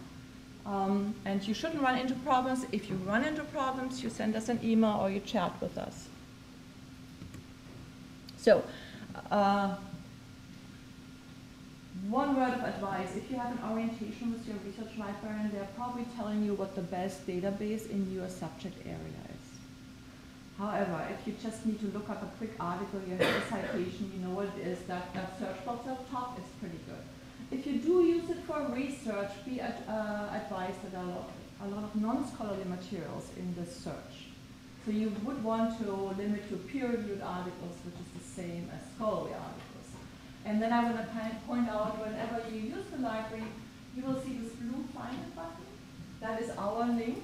Um, 0.66 1.14
and 1.24 1.46
you 1.46 1.52
shouldn't 1.52 1.82
run 1.82 1.98
into 1.98 2.14
problems. 2.14 2.66
If 2.72 2.88
you 2.88 2.96
run 2.96 3.24
into 3.24 3.42
problems, 3.44 4.02
you 4.02 4.08
send 4.08 4.34
us 4.34 4.48
an 4.48 4.60
email 4.62 4.98
or 5.00 5.10
you 5.10 5.20
chat 5.20 5.52
with 5.60 5.76
us. 5.76 6.08
So, 8.38 8.64
uh, 9.30 9.76
one 12.08 12.36
word 12.36 12.54
of 12.54 12.62
advice, 12.62 13.16
if 13.16 13.30
you 13.30 13.36
have 13.38 13.52
an 13.52 13.70
orientation 13.70 14.32
with 14.32 14.46
your 14.46 14.56
research 14.66 14.98
librarian, 14.98 15.50
they're 15.52 15.68
probably 15.76 16.06
telling 16.16 16.44
you 16.44 16.54
what 16.54 16.74
the 16.74 16.82
best 16.82 17.26
database 17.26 17.88
in 17.90 18.12
your 18.12 18.28
subject 18.28 18.76
area 18.86 19.22
is. 19.28 19.44
However, 20.58 21.06
if 21.10 21.26
you 21.26 21.34
just 21.42 21.64
need 21.66 21.80
to 21.80 21.86
look 21.86 22.08
up 22.08 22.22
a 22.22 22.26
quick 22.36 22.52
article, 22.60 23.00
you 23.08 23.16
have 23.16 23.20
a 23.22 23.48
citation, 23.48 24.12
you 24.14 24.26
know 24.26 24.34
what 24.34 24.46
it 24.56 24.66
is, 24.66 24.78
that, 24.86 25.12
that 25.14 25.38
search 25.38 25.64
box 25.64 25.88
up 25.88 26.10
top 26.10 26.38
is 26.38 26.44
pretty 26.60 26.78
good. 26.86 27.02
If 27.50 27.66
you 27.66 27.78
do 27.78 28.02
use 28.02 28.28
it 28.30 28.38
for 28.46 28.66
research, 28.72 29.30
be 29.44 29.60
ad, 29.60 29.76
uh, 29.88 30.40
advised 30.40 30.82
that 30.82 30.92
there 30.92 31.00
are 31.00 31.04
a 31.04 31.14
lot, 31.14 31.30
a 31.62 31.68
lot 31.68 31.84
of 31.84 31.96
non-scholarly 31.96 32.64
materials 32.64 33.30
in 33.36 33.54
this 33.54 33.76
search. 33.76 34.14
So 34.84 34.90
you 34.90 35.12
would 35.24 35.42
want 35.42 35.78
to 35.82 35.90
limit 35.92 36.48
to 36.50 36.56
peer-reviewed 36.56 37.22
articles, 37.22 37.76
which 37.84 37.94
is 37.94 38.22
the 38.22 38.42
same 38.42 38.70
as 38.74 38.82
scholarly 38.94 39.32
articles. 39.32 39.88
And 40.44 40.60
then 40.60 40.72
I 40.72 40.84
want 40.84 40.96
to 40.96 41.06
point 41.46 41.68
out 41.70 41.98
whenever 41.98 42.42
you 42.50 42.60
use 42.60 42.84
the 42.92 42.98
library, 42.98 43.44
you 43.96 44.02
will 44.02 44.20
see 44.20 44.38
this 44.38 44.52
blue 44.52 44.84
find 44.94 45.14
it 45.14 45.34
button. 45.34 45.64
That 46.20 46.42
is 46.42 46.50
our 46.50 46.86
link 46.86 47.22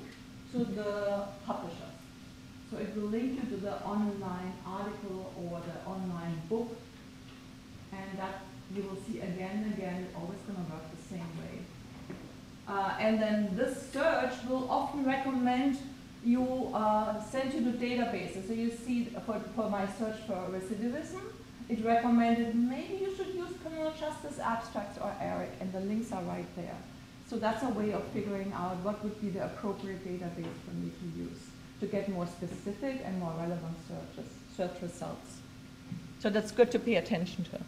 to 0.52 0.59
the 0.59 1.24
publisher. 1.44 1.90
So 2.70 2.78
it 2.78 2.94
will 2.97 3.09
link 3.09 3.34
you 3.34 3.56
to 3.56 3.56
the 3.56 3.82
online 3.82 4.52
article 4.64 5.34
or 5.36 5.60
the 5.60 5.90
online 5.90 6.40
book. 6.48 6.76
And 7.92 8.18
that 8.18 8.42
you 8.74 8.82
will 8.82 8.98
see 9.06 9.18
again 9.20 9.64
and 9.64 9.74
again, 9.74 10.09
always 10.16 10.38
to 10.47 10.52
work 10.52 10.84
the 10.94 11.14
same 11.14 11.30
way. 11.40 12.16
Uh, 12.68 12.94
and 13.01 13.20
then 13.20 13.56
this 13.56 13.90
search 13.92 14.32
will 14.48 14.70
often 14.70 15.05
recommend 15.05 15.78
you 16.24 16.70
uh, 16.74 17.22
send 17.24 17.52
you 17.55 17.60
to 17.60 17.78
databases. 17.78 18.47
So 18.47 18.52
you 18.52 18.70
see 18.70 19.06
for, 19.26 19.40
for 19.56 19.70
my 19.70 19.86
search 19.98 20.18
for 20.26 20.34
recidivism, 20.51 21.22
it 21.68 21.84
recommended 21.84 22.55
maybe 22.55 22.98
you 23.01 23.16
should 23.16 23.34
use 23.34 23.51
criminal 23.62 23.92
justice 23.98 24.38
abstracts 24.38 24.98
or 24.98 25.12
ERIC, 25.20 25.51
and 25.60 25.72
the 25.72 25.80
links 25.80 26.12
are 26.12 26.22
right 26.22 26.47
there. 26.56 26.76
So 27.28 27.38
that's 27.38 27.62
a 27.62 27.68
way 27.68 27.92
of 27.92 28.02
figuring 28.09 28.52
out 28.52 28.76
what 28.78 29.02
would 29.02 29.20
be 29.20 29.30
the 29.30 29.44
appropriate 29.44 30.05
database 30.05 30.59
for 30.64 30.74
me 30.74 30.90
to 30.90 31.18
use 31.18 31.38
to 31.80 31.86
get 31.86 32.09
more 32.09 32.26
specific 32.26 33.01
and 33.05 33.18
more 33.18 33.32
relevant 33.38 33.76
searches, 33.88 34.30
search 34.56 34.82
results. 34.82 35.38
So 36.18 36.28
that's 36.28 36.51
good 36.51 36.70
to 36.72 36.78
pay 36.78 36.97
attention 36.97 37.44
to. 37.44 37.60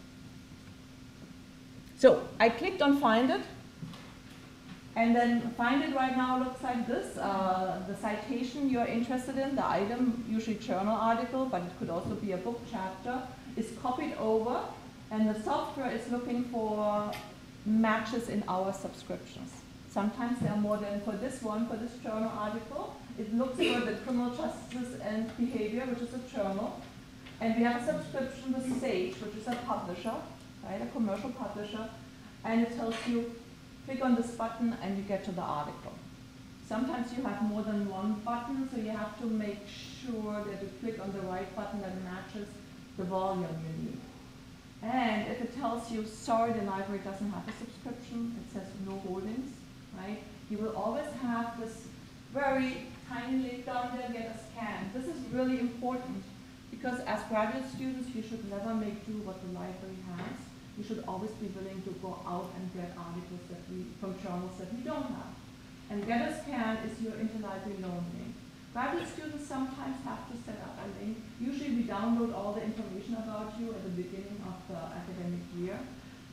So 2.03 2.21
I 2.37 2.49
clicked 2.49 2.81
on 2.81 2.97
Find 2.99 3.29
It, 3.29 3.39
and 4.97 5.15
then 5.15 5.39
Find 5.51 5.81
It 5.81 5.95
right 5.95 6.17
now 6.17 6.37
looks 6.37 6.61
like 6.61 6.85
this. 6.85 7.17
Uh, 7.17 7.81
the 7.87 7.95
citation 7.95 8.69
you're 8.69 8.85
interested 8.85 9.37
in, 9.37 9.55
the 9.55 9.65
item, 9.65 10.25
usually 10.29 10.57
journal 10.57 10.97
article, 10.97 11.45
but 11.45 11.61
it 11.61 11.71
could 11.79 11.89
also 11.89 12.15
be 12.15 12.33
a 12.33 12.37
book 12.45 12.59
chapter, 12.69 13.21
is 13.55 13.71
copied 13.81 14.15
over 14.19 14.59
and 15.11 15.29
the 15.33 15.41
software 15.43 15.89
is 15.91 16.05
looking 16.11 16.43
for 16.51 17.09
matches 17.65 18.27
in 18.27 18.43
our 18.49 18.73
subscriptions. 18.73 19.51
Sometimes 19.89 20.41
there 20.41 20.51
are 20.51 20.57
more 20.57 20.75
than 20.75 20.99
for 21.03 21.13
this 21.13 21.41
one, 21.41 21.69
for 21.69 21.77
this 21.77 21.93
journal 22.03 22.33
article. 22.37 22.97
It 23.17 23.33
looks 23.33 23.55
for 23.55 23.79
the 23.79 23.93
criminal 24.03 24.35
justice 24.35 24.99
and 25.01 25.31
behavior, 25.37 25.85
which 25.85 26.01
is 26.01 26.13
a 26.13 26.35
journal. 26.35 26.81
And 27.39 27.55
we 27.55 27.63
have 27.63 27.81
a 27.81 27.85
subscription 27.85 28.51
with 28.51 28.81
Sage, 28.81 29.15
which 29.21 29.35
is 29.35 29.47
a 29.47 29.55
publisher, 29.65 30.15
right, 30.65 30.81
a 30.81 30.85
commercial 30.87 31.31
publisher. 31.31 31.89
And 32.43 32.61
it 32.61 32.75
tells 32.75 32.95
you, 33.07 33.33
click 33.85 34.03
on 34.03 34.15
this 34.15 34.31
button 34.31 34.75
and 34.81 34.97
you 34.97 35.03
get 35.03 35.23
to 35.25 35.31
the 35.31 35.41
article. 35.41 35.93
Sometimes 36.67 37.13
you 37.15 37.23
have 37.23 37.41
more 37.43 37.61
than 37.61 37.89
one 37.89 38.13
button, 38.25 38.69
so 38.71 38.79
you 38.79 38.91
have 38.91 39.19
to 39.19 39.25
make 39.25 39.59
sure 39.67 40.43
that 40.43 40.61
you 40.61 40.69
click 40.81 40.99
on 41.01 41.11
the 41.13 41.21
right 41.21 41.53
button 41.55 41.81
that 41.81 42.01
matches 42.03 42.47
the 42.97 43.03
volume 43.03 43.45
you 43.63 43.85
need. 43.85 43.97
And 44.81 45.31
if 45.31 45.41
it 45.41 45.55
tells 45.55 45.91
you, 45.91 46.05
sorry, 46.05 46.53
the 46.53 46.63
library 46.63 47.01
doesn't 47.03 47.31
have 47.31 47.47
a 47.47 47.51
subscription, 47.53 48.35
it 48.39 48.53
says 48.53 48.67
no 48.85 48.97
holdings, 49.07 49.51
right? 49.97 50.21
You 50.49 50.57
will 50.57 50.75
always 50.75 51.07
have 51.21 51.59
this 51.59 51.85
very 52.33 52.87
tiny 53.07 53.63
down 53.65 53.97
there, 53.97 54.09
get 54.11 54.35
a 54.35 54.51
scan. 54.51 54.89
This 54.93 55.05
is 55.05 55.21
really 55.31 55.59
important 55.59 56.23
because 56.71 56.99
as 57.01 57.23
graduate 57.29 57.69
students, 57.73 58.13
you 58.15 58.23
should 58.23 58.49
never 58.49 58.73
make 58.73 59.05
do 59.05 59.13
what 59.23 59.39
the 59.41 59.47
library 59.47 59.97
has. 60.17 60.52
You 60.77 60.83
should 60.83 61.03
always 61.07 61.31
be 61.37 61.47
willing 61.53 61.81
to 61.83 61.91
go 62.01 62.17
out 62.25 62.49
and 62.57 62.65
get 62.73 62.97
articles 62.97 63.45
that 63.49 63.61
we, 63.69 63.85
from 64.01 64.17
journals 64.17 64.57
that 64.57 64.73
we 64.73 64.81
don't 64.81 65.05
have. 65.05 65.33
And 65.89 66.07
get 66.07 66.29
a 66.29 66.33
scan 66.33 66.77
is 66.87 66.99
your 67.01 67.13
interlibrary 67.13 67.77
loan 67.81 68.05
link. 68.17 68.33
Graduate 68.73 69.07
students 69.07 69.45
sometimes 69.45 70.01
have 70.03 70.25
to 70.31 70.35
set 70.41 70.57
up 70.65 70.73
a 70.81 70.87
link. 70.97 71.21
Usually 71.39 71.77
we 71.77 71.83
download 71.83 72.33
all 72.33 72.53
the 72.53 72.63
information 72.63 73.13
about 73.13 73.53
you 73.59 73.69
at 73.69 73.83
the 73.83 73.93
beginning 73.93 74.41
of 74.49 74.57
the 74.65 74.81
academic 74.97 75.45
year. 75.55 75.77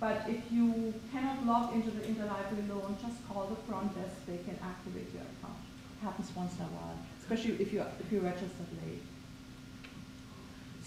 But 0.01 0.25
if 0.27 0.41
you 0.51 0.95
cannot 1.13 1.45
log 1.45 1.75
into 1.75 1.91
the 1.91 2.01
interlibrary 2.01 2.65
loan, 2.71 2.97
just 3.03 3.21
call 3.29 3.47
the 3.53 3.61
front 3.69 3.95
desk. 3.95 4.17
They 4.27 4.39
can 4.49 4.57
activate 4.65 5.13
your 5.13 5.29
account. 5.29 5.61
It 6.01 6.03
happens 6.03 6.33
once 6.35 6.57
in 6.57 6.65
a 6.65 6.73
while, 6.73 6.97
especially 7.21 7.61
if 7.61 7.75
you 7.75 7.85
if 8.01 8.11
you 8.11 8.21
registered 8.21 8.73
late. 8.81 9.05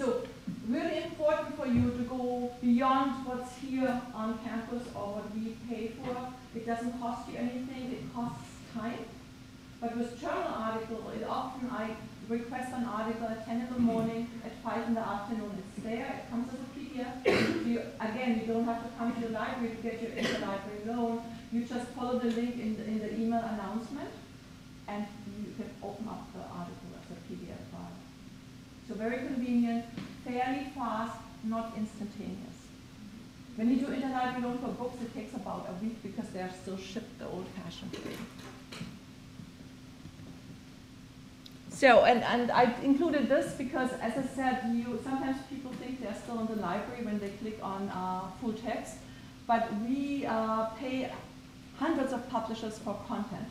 So 0.03 0.21
really 0.67 1.03
important 1.03 1.55
for 1.55 1.65
you 1.65 1.91
to 1.91 2.03
go 2.03 2.51
beyond 2.61 3.25
what's 3.25 3.55
here 3.55 4.01
on 4.13 4.38
campus 4.43 4.84
or 4.93 5.15
what 5.15 5.31
we 5.34 5.55
pay 5.69 5.93
for. 5.95 6.27
It 6.53 6.65
doesn't 6.65 6.99
cost 6.99 7.30
you 7.30 7.38
anything, 7.38 7.93
it 7.93 8.13
costs 8.13 8.43
time. 8.73 9.05
But 9.80 9.95
with 9.95 10.19
journal 10.19 10.51
article, 10.57 11.09
it 11.15 11.23
often 11.23 11.69
I 11.71 11.95
request 12.27 12.73
an 12.73 12.84
article 12.84 13.27
at 13.27 13.45
10 13.45 13.61
in 13.61 13.73
the 13.73 13.80
morning, 13.80 14.27
at 14.43 14.51
5 14.61 14.88
in 14.89 14.93
the 14.93 15.07
afternoon, 15.07 15.63
it's 15.63 15.85
there, 15.85 16.19
it 16.19 16.30
comes 16.30 16.49
as 16.51 16.59
a 16.59 16.69
PDF. 16.75 17.65
You, 17.65 17.81
again, 18.01 18.41
you 18.41 18.53
don't 18.53 18.65
have 18.65 18.84
to 18.84 18.89
come 18.97 19.15
to 19.15 19.21
the 19.21 19.30
library 19.30 19.73
to 19.73 19.81
get 19.81 20.01
your 20.01 20.11
interlibrary 20.11 20.85
loan. 20.85 21.21
You 21.53 21.63
just 21.63 21.88
follow 21.91 22.19
the 22.19 22.30
link 22.30 22.59
in 22.59 22.75
the, 22.75 22.84
in 22.84 22.99
the 22.99 23.13
email 23.13 23.39
announcement, 23.39 24.11
and 24.89 25.07
you 25.39 25.53
can 25.55 25.69
open 25.81 26.09
up 26.09 26.27
the 26.34 26.41
article 26.41 26.91
as 26.99 27.07
a 27.15 27.19
PDF 27.23 27.71
file. 27.71 28.03
So 28.88 28.95
very 28.95 29.18
convenient, 29.18 29.85
fairly 30.26 30.65
fast, 30.76 31.18
not 31.43 31.73
instantaneous. 31.77 32.57
When 33.55 33.69
you 33.69 33.77
do 33.77 33.88
interlibrary 33.88 34.43
loan 34.43 34.57
for 34.57 34.69
books, 34.69 35.01
it 35.01 35.14
takes 35.14 35.34
about 35.35 35.69
a 35.69 35.84
week 35.84 36.01
because 36.01 36.30
they 36.30 36.41
are 36.41 36.51
still 36.61 36.77
shipped 36.77 37.19
the 37.19 37.27
old-fashioned 37.27 37.93
way. 38.05 38.18
So, 41.69 42.05
and, 42.05 42.23
and 42.23 42.51
I 42.51 42.73
included 42.81 43.30
this 43.30 43.53
because, 43.53 43.91
as 43.93 44.18
I 44.18 44.27
said, 44.35 44.73
you 44.73 44.99
sometimes 45.03 45.38
people 45.49 45.72
think 45.73 46.01
they're 46.01 46.15
still 46.15 46.39
in 46.39 46.47
the 46.47 46.61
library 46.61 47.03
when 47.03 47.19
they 47.19 47.30
click 47.30 47.60
on 47.61 47.89
uh, 47.89 48.22
full 48.39 48.53
text, 48.53 48.95
but 49.47 49.69
we 49.81 50.26
uh, 50.26 50.65
pay 50.80 51.11
hundreds 51.77 52.14
of 52.14 52.30
publishers 52.30 52.80
for 52.80 52.97
content, 53.07 53.49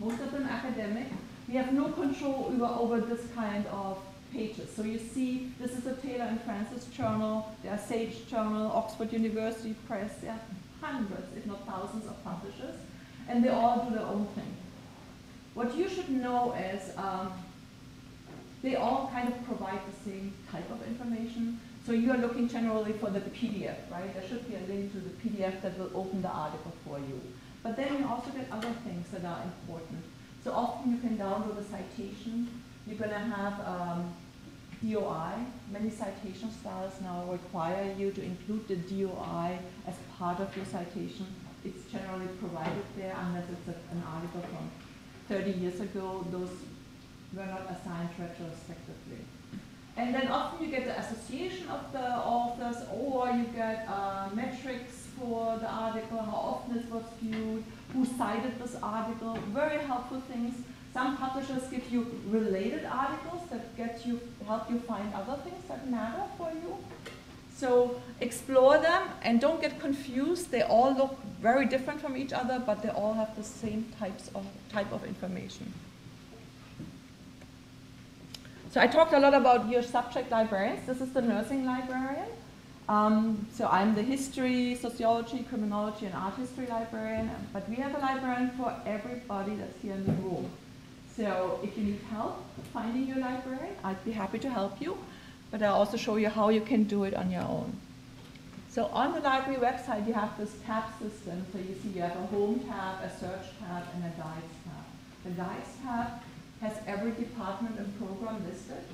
most 0.00 0.20
of 0.20 0.32
them 0.32 0.44
academic. 0.44 1.06
We 1.46 1.54
have 1.54 1.72
no 1.72 1.88
control 1.92 2.50
over, 2.52 2.64
over 2.64 3.00
this 3.00 3.26
kind 3.34 3.66
of 3.68 3.98
pages. 4.32 4.70
So 4.74 4.82
you 4.82 4.98
see, 4.98 5.52
this 5.60 5.72
is 5.72 5.86
a 5.86 5.94
Taylor 5.94 6.24
and 6.24 6.40
Francis 6.42 6.84
journal, 6.86 7.54
there 7.62 7.72
are 7.72 7.78
Sage 7.78 8.28
Journal, 8.28 8.70
Oxford 8.72 9.12
University 9.12 9.74
Press, 9.86 10.12
there 10.22 10.32
are 10.32 10.40
hundreds, 10.80 11.36
if 11.36 11.46
not 11.46 11.66
thousands 11.66 12.06
of 12.06 12.22
publishers, 12.24 12.76
and 13.28 13.42
they 13.44 13.48
all 13.48 13.84
do 13.88 13.94
their 13.94 14.06
own 14.06 14.26
thing. 14.34 14.56
What 15.54 15.74
you 15.74 15.88
should 15.88 16.08
know 16.08 16.52
is 16.52 16.96
um, 16.96 17.32
they 18.62 18.76
all 18.76 19.10
kind 19.12 19.28
of 19.28 19.44
provide 19.44 19.80
the 19.90 20.10
same 20.10 20.32
type 20.50 20.70
of 20.70 20.86
information. 20.86 21.60
So 21.86 21.92
you 21.92 22.10
are 22.12 22.18
looking 22.18 22.48
generally 22.48 22.92
for 22.92 23.10
the 23.10 23.20
PDF, 23.20 23.76
right? 23.90 24.12
There 24.14 24.28
should 24.28 24.46
be 24.48 24.56
a 24.56 24.60
link 24.72 24.92
to 24.92 24.98
the 24.98 25.10
PDF 25.10 25.62
that 25.62 25.78
will 25.78 25.90
open 25.94 26.22
the 26.22 26.28
article 26.28 26.72
for 26.84 26.98
you. 26.98 27.20
But 27.62 27.76
then 27.76 27.98
you 27.98 28.06
also 28.06 28.30
get 28.30 28.46
other 28.52 28.72
things 28.84 29.08
that 29.10 29.24
are 29.24 29.42
important. 29.42 30.04
So 30.44 30.52
often 30.52 30.92
you 30.92 30.98
can 30.98 31.18
download 31.18 31.58
a 31.58 31.64
citation. 31.64 32.62
You're 32.88 32.96
going 32.96 33.10
to 33.10 33.18
have 33.18 33.60
um, 33.66 34.14
DOI. 34.82 35.34
Many 35.70 35.90
citation 35.90 36.50
styles 36.50 36.94
now 37.02 37.24
require 37.30 37.92
you 37.98 38.10
to 38.12 38.22
include 38.22 38.66
the 38.66 38.76
DOI 38.76 39.58
as 39.86 39.94
part 40.18 40.40
of 40.40 40.56
your 40.56 40.64
citation. 40.64 41.26
It's 41.66 41.84
generally 41.92 42.28
provided 42.40 42.84
there 42.96 43.14
unless 43.26 43.44
it's 43.50 43.68
a, 43.68 43.94
an 43.94 44.02
article 44.10 44.40
from 44.40 44.70
30 45.28 45.50
years 45.50 45.80
ago. 45.80 46.24
Those 46.30 46.48
were 47.36 47.44
not 47.44 47.68
assigned 47.70 48.08
retrospectively. 48.18 49.22
And 49.98 50.14
then 50.14 50.28
often 50.28 50.64
you 50.64 50.70
get 50.70 50.86
the 50.86 50.98
association 50.98 51.68
of 51.68 51.92
the 51.92 52.16
authors, 52.18 52.76
or 52.90 53.28
you 53.30 53.44
get 53.54 53.86
uh, 53.86 54.30
metrics 54.32 55.08
for 55.18 55.58
the 55.58 55.68
article, 55.68 56.22
how 56.22 56.36
often 56.36 56.78
it 56.78 56.90
was 56.90 57.02
viewed, 57.20 57.64
who 57.92 58.06
cited 58.06 58.58
this 58.62 58.76
article, 58.82 59.36
very 59.52 59.78
helpful 59.84 60.20
things. 60.20 60.54
Some 60.98 61.16
publishers 61.16 61.62
give 61.70 61.88
you 61.92 62.10
related 62.26 62.84
articles 62.84 63.42
that 63.50 63.76
get 63.76 64.04
you, 64.04 64.20
help 64.44 64.68
you 64.68 64.80
find 64.80 65.14
other 65.14 65.40
things 65.44 65.62
that 65.68 65.88
matter 65.88 66.24
for 66.36 66.50
you. 66.50 66.76
So 67.54 68.02
explore 68.20 68.78
them 68.78 69.04
and 69.22 69.40
don't 69.40 69.60
get 69.60 69.78
confused. 69.78 70.50
They 70.50 70.62
all 70.62 70.92
look 70.92 71.16
very 71.40 71.66
different 71.66 72.00
from 72.00 72.16
each 72.16 72.32
other, 72.32 72.58
but 72.58 72.82
they 72.82 72.88
all 72.88 73.14
have 73.14 73.36
the 73.36 73.44
same 73.44 73.92
types 74.00 74.28
of 74.34 74.44
type 74.72 74.92
of 74.92 75.04
information. 75.04 75.72
So 78.72 78.80
I 78.80 78.88
talked 78.88 79.12
a 79.12 79.20
lot 79.20 79.34
about 79.34 79.70
your 79.70 79.84
subject 79.84 80.32
librarians. 80.32 80.84
This 80.84 81.00
is 81.00 81.12
the 81.12 81.22
nursing 81.22 81.64
librarian. 81.64 82.30
Um, 82.88 83.46
so 83.52 83.68
I'm 83.68 83.94
the 83.94 84.02
history, 84.02 84.74
sociology, 84.74 85.44
criminology, 85.48 86.06
and 86.06 86.14
art 86.16 86.34
history 86.34 86.66
librarian, 86.66 87.30
but 87.52 87.68
we 87.68 87.76
have 87.76 87.94
a 87.94 87.98
librarian 87.98 88.50
for 88.56 88.74
everybody 88.84 89.54
that's 89.54 89.80
here 89.80 89.94
in 89.94 90.04
the 90.04 90.12
room. 90.24 90.50
So 91.18 91.58
if 91.64 91.76
you 91.76 91.82
need 91.82 92.00
help 92.10 92.44
finding 92.72 93.08
your 93.08 93.18
librarian, 93.18 93.74
I'd 93.82 94.04
be 94.04 94.12
happy 94.12 94.38
to 94.38 94.48
help 94.48 94.80
you, 94.80 94.96
but 95.50 95.60
I'll 95.64 95.74
also 95.74 95.96
show 95.96 96.14
you 96.14 96.28
how 96.28 96.50
you 96.50 96.60
can 96.60 96.84
do 96.84 97.02
it 97.02 97.12
on 97.12 97.28
your 97.28 97.42
own. 97.42 97.72
So 98.70 98.84
on 98.92 99.12
the 99.14 99.20
library 99.20 99.58
website, 99.58 100.06
you 100.06 100.12
have 100.12 100.38
this 100.38 100.54
tab 100.64 100.84
system. 101.02 101.44
So 101.52 101.58
you 101.58 101.74
see 101.82 101.88
you 101.96 102.02
have 102.02 102.16
a 102.16 102.26
home 102.26 102.60
tab, 102.60 103.02
a 103.02 103.10
search 103.10 103.46
tab, 103.58 103.82
and 103.94 104.04
a 104.04 104.10
guides 104.10 104.58
tab. 104.64 104.84
The 105.24 105.30
guides 105.30 105.70
tab 105.82 106.22
has 106.60 106.74
every 106.86 107.10
department 107.10 107.80
and 107.80 107.98
program 107.98 108.46
listed. 108.48 108.84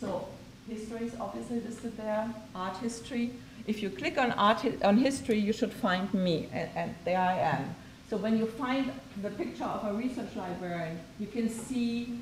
So 0.00 0.26
history 0.68 1.06
is 1.06 1.14
obviously 1.20 1.60
listed 1.60 1.96
there, 1.96 2.34
art 2.56 2.76
history. 2.78 3.30
If 3.68 3.84
you 3.84 3.90
click 3.90 4.18
on 4.18 4.32
art 4.32 4.66
on 4.82 4.96
history, 4.96 5.38
you 5.38 5.52
should 5.52 5.72
find 5.72 6.12
me, 6.12 6.48
and, 6.52 6.68
and 6.74 6.94
there 7.04 7.20
I 7.20 7.38
am. 7.38 7.76
So 8.10 8.16
when 8.16 8.36
you 8.36 8.46
find 8.46 8.90
the 9.22 9.30
picture 9.30 9.62
of 9.62 9.84
a 9.84 9.92
research 9.96 10.34
librarian, 10.34 10.98
you 11.20 11.28
can 11.28 11.48
see 11.48 12.18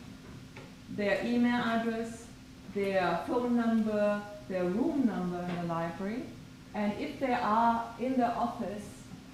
their 0.91 1.25
email 1.25 1.63
address, 1.63 2.27
their 2.75 3.21
phone 3.27 3.57
number, 3.57 4.21
their 4.51 4.65
room 4.65 5.07
number 5.07 5.41
in 5.49 5.57
the 5.57 5.75
library, 5.75 6.25
and 6.75 6.93
if 7.01 7.19
they 7.19 7.33
are 7.33 7.87
in 7.99 8.19
the 8.19 8.31
office 8.35 8.87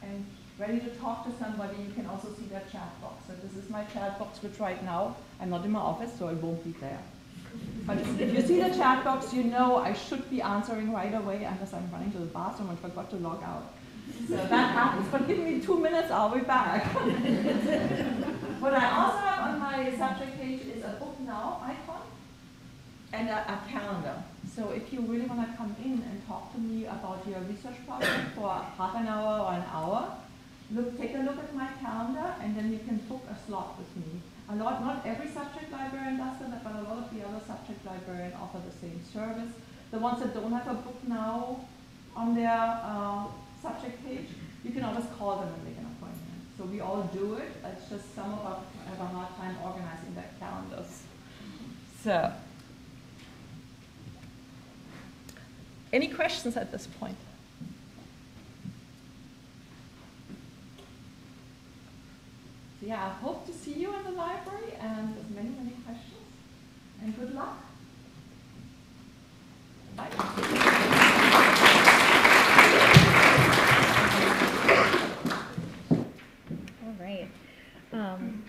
and 0.05 0.25
ready 0.57 0.79
to 0.79 0.91
talk 0.91 1.27
to 1.27 1.33
somebody, 1.43 1.77
you 1.83 1.93
can 1.93 2.07
also 2.07 2.29
see 2.39 2.45
their 2.45 2.63
chat 2.71 3.01
box. 3.03 3.25
So 3.27 3.33
this 3.43 3.57
is 3.61 3.69
my 3.69 3.83
chat 3.87 4.17
box, 4.21 4.41
which 4.41 4.61
right 4.61 4.81
now 4.85 5.17
I'm 5.41 5.51
not 5.51 5.65
in 5.65 5.73
my 5.73 5.81
office, 5.81 6.17
so 6.17 6.29
it 6.29 6.37
won't 6.37 6.63
be 6.63 6.71
there. 6.81 7.03
But 7.85 7.99
if 7.99 8.33
you 8.33 8.43
see 8.43 8.63
the 8.63 8.73
chat 8.77 9.03
box, 9.03 9.35
you 9.35 9.43
know 9.43 9.79
I 9.79 9.93
should 9.93 10.31
be 10.31 10.41
answering 10.41 10.93
right 10.93 11.15
away 11.15 11.43
unless 11.43 11.75
I'm 11.75 11.91
running 11.91 12.13
to 12.13 12.19
the 12.19 12.27
bathroom 12.27 12.71
and 12.71 12.79
forgot 12.79 13.11
to 13.11 13.17
log 13.17 13.43
out. 13.43 13.73
So 14.29 14.37
that 14.37 14.73
happens, 14.73 15.09
but 15.11 15.27
give 15.27 15.39
me 15.39 15.61
two 15.61 15.79
minutes, 15.79 16.11
I'll 16.11 16.35
be 16.35 16.41
back. 16.41 16.85
what 18.61 18.73
I 18.73 18.91
also 18.91 19.19
have 19.19 19.51
on 19.51 19.61
my 19.61 19.97
subject 19.97 20.41
page 20.41 20.61
is 20.63 20.85
a 20.85 20.97
book 20.99 21.21
now 21.21 21.61
icon 21.63 22.03
and 23.13 23.29
a, 23.29 23.39
a 23.53 23.61
calendar. 23.71 24.23
So 24.55 24.71
if 24.71 24.93
you 24.93 25.01
really 25.01 25.27
want 25.27 25.51
to 25.51 25.57
come 25.57 25.75
in 25.85 26.03
and 26.09 26.27
talk 26.27 26.53
to 26.55 26.59
me 26.59 26.87
about 26.87 27.27
your 27.29 27.41
research 27.41 27.85
project 27.87 28.35
for 28.35 28.49
half 28.79 28.95
an 28.97 29.07
hour 29.07 29.41
or 29.41 29.53
an 29.55 29.65
hour, 29.73 30.17
look, 30.71 30.99
take 30.99 31.15
a 31.15 31.19
look 31.19 31.39
at 31.39 31.55
my 31.55 31.69
calendar 31.81 32.35
and 32.41 32.57
then 32.57 32.73
you 32.73 32.79
can 32.79 32.97
book 33.09 33.23
a 33.31 33.37
slot 33.47 33.79
with 33.79 33.97
me. 33.97 34.21
A 34.49 34.57
lot, 34.57 34.81
not 34.85 35.07
every 35.07 35.29
subject 35.29 35.73
librarian 35.73 36.19
does 36.19 36.39
that, 36.41 36.63
but 36.63 36.75
a 36.75 36.83
lot 36.83 36.99
of 36.99 37.15
the 37.15 37.27
other 37.27 37.41
subject 37.47 37.85
librarians 37.85 38.35
offer 38.41 38.59
the 38.59 38.77
same 38.81 39.01
service. 39.13 39.53
The 39.91 39.99
ones 39.99 40.21
that 40.21 40.35
don't 40.35 40.53
have 40.53 40.69
a 40.69 40.75
book 40.75 40.99
now 41.07 41.65
on 42.15 42.35
their 42.35 42.81
uh, 42.83 43.25
subject 43.65 44.05
page, 44.05 44.29
you 44.63 44.71
can 44.73 44.85
always 44.85 45.07
call 45.19 45.41
them 45.41 45.49
and 45.49 45.65
make 45.65 45.79
an 45.79 45.87
appointment. 45.97 46.41
So 46.59 46.65
we 46.65 46.81
all 46.81 47.03
do 47.13 47.35
it. 47.35 47.51
It's 47.65 47.89
just 47.89 48.15
some 48.15 48.33
of 48.35 48.47
us 48.47 48.63
have 48.89 49.01
a 49.01 49.07
hard 49.07 49.35
time 49.37 49.57
organizing 49.65 50.15
their 50.15 50.31
calendars. 50.39 51.03
So, 52.03 52.33
any 55.93 56.09
questions 56.09 56.57
at 56.57 56.71
this 56.71 56.87
point? 56.87 57.17
So 62.81 62.87
yeah, 62.89 63.07
I 63.07 63.09
hope 63.25 63.47
to 63.47 63.53
see 63.53 63.73
you 63.73 63.95
in 63.97 64.05
the 64.05 64.11
library 64.11 64.75
and 64.79 65.17
with 65.17 65.31
many, 65.31 65.49
many 65.49 65.77
questions. 65.87 66.21
And 67.01 67.19
good 67.19 67.35
luck. 67.35 67.65
Bye. 69.97 71.01
Um, 77.95 78.43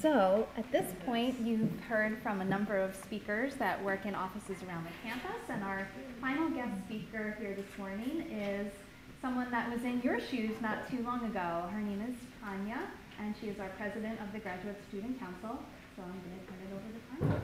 so 0.00 0.46
at 0.56 0.70
this 0.70 0.92
point, 1.04 1.40
you've 1.40 1.80
heard 1.88 2.22
from 2.22 2.40
a 2.40 2.44
number 2.44 2.76
of 2.76 2.94
speakers 2.94 3.56
that 3.56 3.82
work 3.82 4.06
in 4.06 4.14
offices 4.14 4.62
around 4.62 4.86
the 4.86 4.92
campus, 5.02 5.48
and 5.48 5.64
our 5.64 5.88
final 6.20 6.48
guest 6.50 6.70
speaker 6.86 7.36
here 7.40 7.52
this 7.56 7.66
morning 7.76 8.30
is 8.30 8.72
someone 9.20 9.50
that 9.50 9.68
was 9.72 9.82
in 9.82 10.00
your 10.02 10.20
shoes 10.20 10.52
not 10.60 10.88
too 10.88 11.02
long 11.02 11.24
ago. 11.24 11.68
Her 11.72 11.80
name 11.80 12.00
is 12.08 12.14
Tanya, 12.40 12.78
and 13.20 13.34
she 13.40 13.48
is 13.48 13.58
our 13.58 13.70
president 13.70 14.20
of 14.20 14.32
the 14.32 14.38
Graduate 14.38 14.80
Student 14.88 15.18
Council. 15.18 15.60
So 15.96 16.02
I'm 16.04 16.20
going 16.22 16.38
to 16.38 16.46
turn 16.46 16.60
it 16.62 16.72
over 16.72 16.88
to 16.94 17.00
Tanya. 17.18 17.40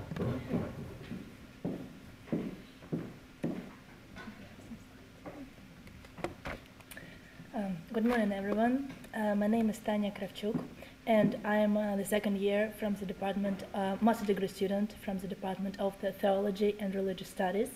Um, 7.52 7.76
good 7.92 8.06
morning, 8.06 8.30
everyone. 8.30 8.94
Uh, 9.12 9.34
my 9.34 9.48
name 9.48 9.68
is 9.68 9.78
Tanya 9.78 10.12
Kravchuk, 10.12 10.56
and 11.08 11.38
I 11.42 11.56
am 11.56 11.74
uh, 11.74 11.96
the 11.96 12.04
second 12.04 12.36
year 12.36 12.70
from 12.78 12.94
the 12.94 13.06
department, 13.06 13.64
uh, 13.72 13.96
master 14.02 14.26
degree 14.26 14.46
student 14.46 14.92
from 15.02 15.18
the 15.18 15.26
Department 15.26 15.80
of 15.80 15.98
the 16.02 16.12
Theology 16.12 16.76
and 16.80 16.94
Religious 16.94 17.30
Studies. 17.30 17.70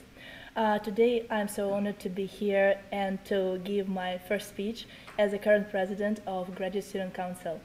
Uh, 0.55 0.79
today, 0.81 1.27
I'm 1.31 1.49
so 1.49 1.73
honored 1.73 1.99
to 2.01 2.11
be 2.11 2.27
here 2.27 2.79
and 2.93 3.25
to 3.25 3.59
give 3.65 3.89
my 3.89 4.19
first 4.19 4.51
speech 4.51 4.87
as 5.19 5.31
the 5.31 5.39
current 5.39 5.71
president 5.71 6.21
of 6.27 6.55
Graduate 6.55 6.85
Student 6.85 7.15
Council. 7.15 7.59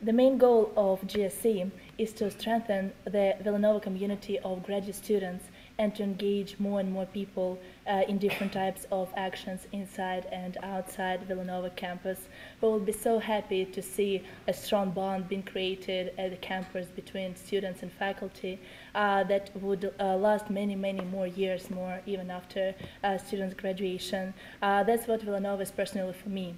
The 0.00 0.12
main 0.12 0.38
goal 0.38 0.72
of 0.76 1.02
GSC 1.02 1.72
is 1.98 2.12
to 2.12 2.30
strengthen 2.30 2.92
the 3.04 3.34
Villanova 3.42 3.80
community 3.80 4.38
of 4.38 4.62
graduate 4.62 4.94
students 4.94 5.44
and 5.80 5.94
to 5.94 6.02
engage 6.02 6.58
more 6.58 6.78
and 6.78 6.92
more 6.92 7.06
people 7.06 7.58
uh, 7.86 8.02
in 8.06 8.18
different 8.18 8.52
types 8.52 8.86
of 8.92 9.08
actions 9.16 9.66
inside 9.72 10.26
and 10.30 10.58
outside 10.62 11.26
Villanova 11.26 11.70
campus. 11.70 12.18
We 12.60 12.68
will 12.68 12.80
be 12.80 12.92
so 12.92 13.18
happy 13.18 13.64
to 13.64 13.80
see 13.80 14.22
a 14.46 14.52
strong 14.52 14.90
bond 14.90 15.30
being 15.30 15.42
created 15.42 16.12
at 16.18 16.32
the 16.32 16.36
campus 16.36 16.86
between 16.88 17.34
students 17.34 17.82
and 17.82 17.90
faculty 17.90 18.60
uh, 18.94 19.24
that 19.24 19.50
would 19.62 19.94
uh, 19.98 20.16
last 20.16 20.50
many, 20.50 20.76
many 20.76 21.00
more 21.00 21.26
years 21.26 21.70
more 21.70 22.02
even 22.04 22.30
after 22.30 22.74
uh, 23.02 23.16
students' 23.16 23.54
graduation. 23.54 24.34
Uh, 24.60 24.82
that's 24.82 25.08
what 25.08 25.22
Villanova 25.22 25.62
is 25.62 25.70
personally 25.70 26.12
for 26.12 26.28
me. 26.28 26.54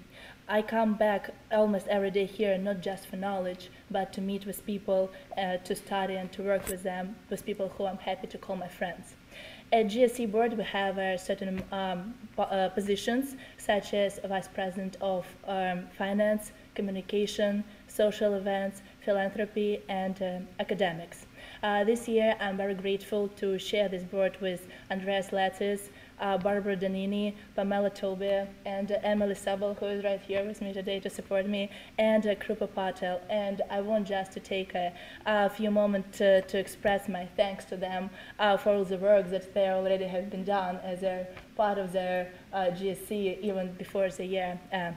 I 0.53 0.61
come 0.61 0.93
back 0.97 1.31
almost 1.51 1.89
every 1.89 2.11
day 2.11 2.27
here, 2.27 2.59
not 2.59 2.83
just 2.83 3.07
for 3.07 3.17
knowledge, 3.17 3.71
but 3.91 4.13
to 4.13 4.21
meet 4.21 4.45
with 4.45 4.67
people, 4.67 5.11
uh, 5.39 5.57
to 5.57 5.75
study 5.75 6.17
and 6.17 6.31
to 6.33 6.43
work 6.43 6.69
with 6.69 6.83
them, 6.83 7.17
with 7.31 7.47
people 7.47 7.71
who 7.71 7.87
I'm 7.87 7.97
happy 7.97 8.27
to 8.27 8.37
call 8.37 8.57
my 8.57 8.69
friends. 8.69 9.15
At 9.73 9.87
GSC 9.87 10.31
board, 10.31 10.53
we 10.59 10.65
have 10.65 10.99
uh, 10.99 11.17
certain 11.17 11.65
um, 11.73 12.13
uh, 12.37 12.69
positions, 12.69 13.37
such 13.57 13.95
as 13.95 14.21
Vice 14.29 14.47
President 14.47 14.99
of 15.01 15.25
um, 15.47 15.87
Finance, 15.97 16.53
Communication, 16.75 17.65
Social 17.89 18.35
Events, 18.35 18.83
Philanthropy, 19.01 19.81
and 19.89 20.21
uh, 20.21 20.41
Academics. 20.61 21.25
Uh, 21.63 21.83
this 21.85 22.07
year, 22.07 22.37
I'm 22.41 22.59
very 22.59 22.75
grateful 22.75 23.29
to 23.41 23.59
share 23.59 23.89
this 23.89 24.03
board 24.03 24.37
with 24.43 24.67
Andreas 24.91 25.31
Letis, 25.31 25.89
uh, 26.23 26.39
Barbara 26.39 26.77
Danini, 26.77 27.35
Pamela 27.57 27.91
Tobia, 27.91 28.47
and 28.65 28.93
uh, 28.93 28.99
Emily 29.03 29.35
Sabel, 29.35 29.75
who 29.75 29.87
is 29.87 30.05
right 30.05 30.21
here 30.21 30.45
with 30.45 30.63
me 30.63 30.73
today 30.73 31.01
to 31.01 31.11
support 31.11 31.47
me, 31.49 31.69
and 31.99 32.27
uh, 32.27 32.35
Krupa 32.37 32.73
Patel. 32.73 33.21
And 33.29 33.61
I 33.69 33.81
want 33.81 34.07
just 34.07 34.33
to 34.33 34.41
take 34.41 34.75
a, 34.75 34.93
a 35.27 35.51
few 35.51 35.71
moments 35.71 36.19
to, 36.19 36.43
to, 36.43 36.59
express 36.63 37.09
my 37.09 37.27
thanks 37.37 37.65
to 37.67 37.77
them 37.77 38.09
uh, 38.39 38.57
for 38.57 38.71
all 38.71 38.85
the 38.85 38.97
work 38.97 39.31
that 39.31 39.53
they 39.53 39.69
already 39.69 40.05
have 40.05 40.31
been 40.31 40.45
done 40.45 40.77
as 40.85 41.03
part 41.57 41.77
of 41.77 41.93
their 41.93 42.33
uh, 42.53 42.67
GSC 42.71 43.41
even 43.41 43.73
before 43.73 44.09
the 44.09 44.25
year 44.25 44.61
uh, 44.73 44.93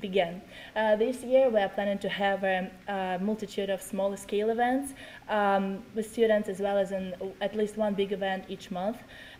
began. 0.00 0.40
this 0.74 1.22
year, 1.22 1.50
we 1.50 1.60
are 1.60 1.68
planning 1.68 1.98
to 1.98 2.08
have 2.08 2.42
a, 2.42 2.70
a 2.88 3.18
multitude 3.20 3.68
of 3.68 3.82
smaller 3.82 4.16
scale 4.16 4.48
events 4.48 4.94
um, 5.28 5.82
with 5.94 6.10
students 6.10 6.48
as 6.48 6.58
well 6.60 6.78
as 6.78 6.92
at 7.40 7.54
least 7.54 7.76
one 7.76 7.94
big 7.94 8.12
event 8.12 8.44
each 8.48 8.70
month. 8.70 8.96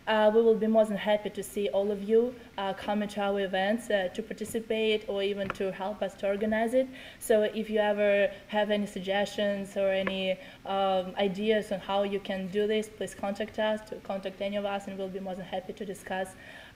Uh, 0.07 0.31
we 0.33 0.41
will 0.41 0.55
be 0.55 0.67
more 0.67 0.85
than 0.85 0.97
happy 0.97 1.29
to 1.29 1.43
see 1.43 1.69
all 1.69 1.91
of 1.91 2.01
you 2.01 2.33
uh, 2.57 2.73
come 2.73 3.07
to 3.07 3.21
our 3.21 3.39
events 3.39 3.89
uh, 3.89 4.09
to 4.13 4.21
participate 4.23 5.05
or 5.07 5.21
even 5.21 5.47
to 5.49 5.71
help 5.71 6.01
us 6.01 6.15
to 6.15 6.27
organize 6.27 6.73
it. 6.73 6.87
So 7.19 7.43
if 7.43 7.69
you 7.69 7.79
ever 7.79 8.29
have 8.47 8.71
any 8.71 8.87
suggestions 8.87 9.77
or 9.77 9.89
any 9.89 10.37
um, 10.65 11.13
ideas 11.17 11.71
on 11.71 11.79
how 11.79 12.03
you 12.03 12.19
can 12.19 12.47
do 12.47 12.67
this, 12.67 12.89
please 12.89 13.13
contact 13.13 13.59
us, 13.59 13.79
to 13.89 13.95
contact 13.97 14.41
any 14.41 14.57
of 14.57 14.65
us, 14.65 14.87
and 14.87 14.97
we'll 14.97 15.07
be 15.07 15.19
more 15.19 15.35
than 15.35 15.45
happy 15.45 15.73
to 15.73 15.85
discuss 15.85 16.29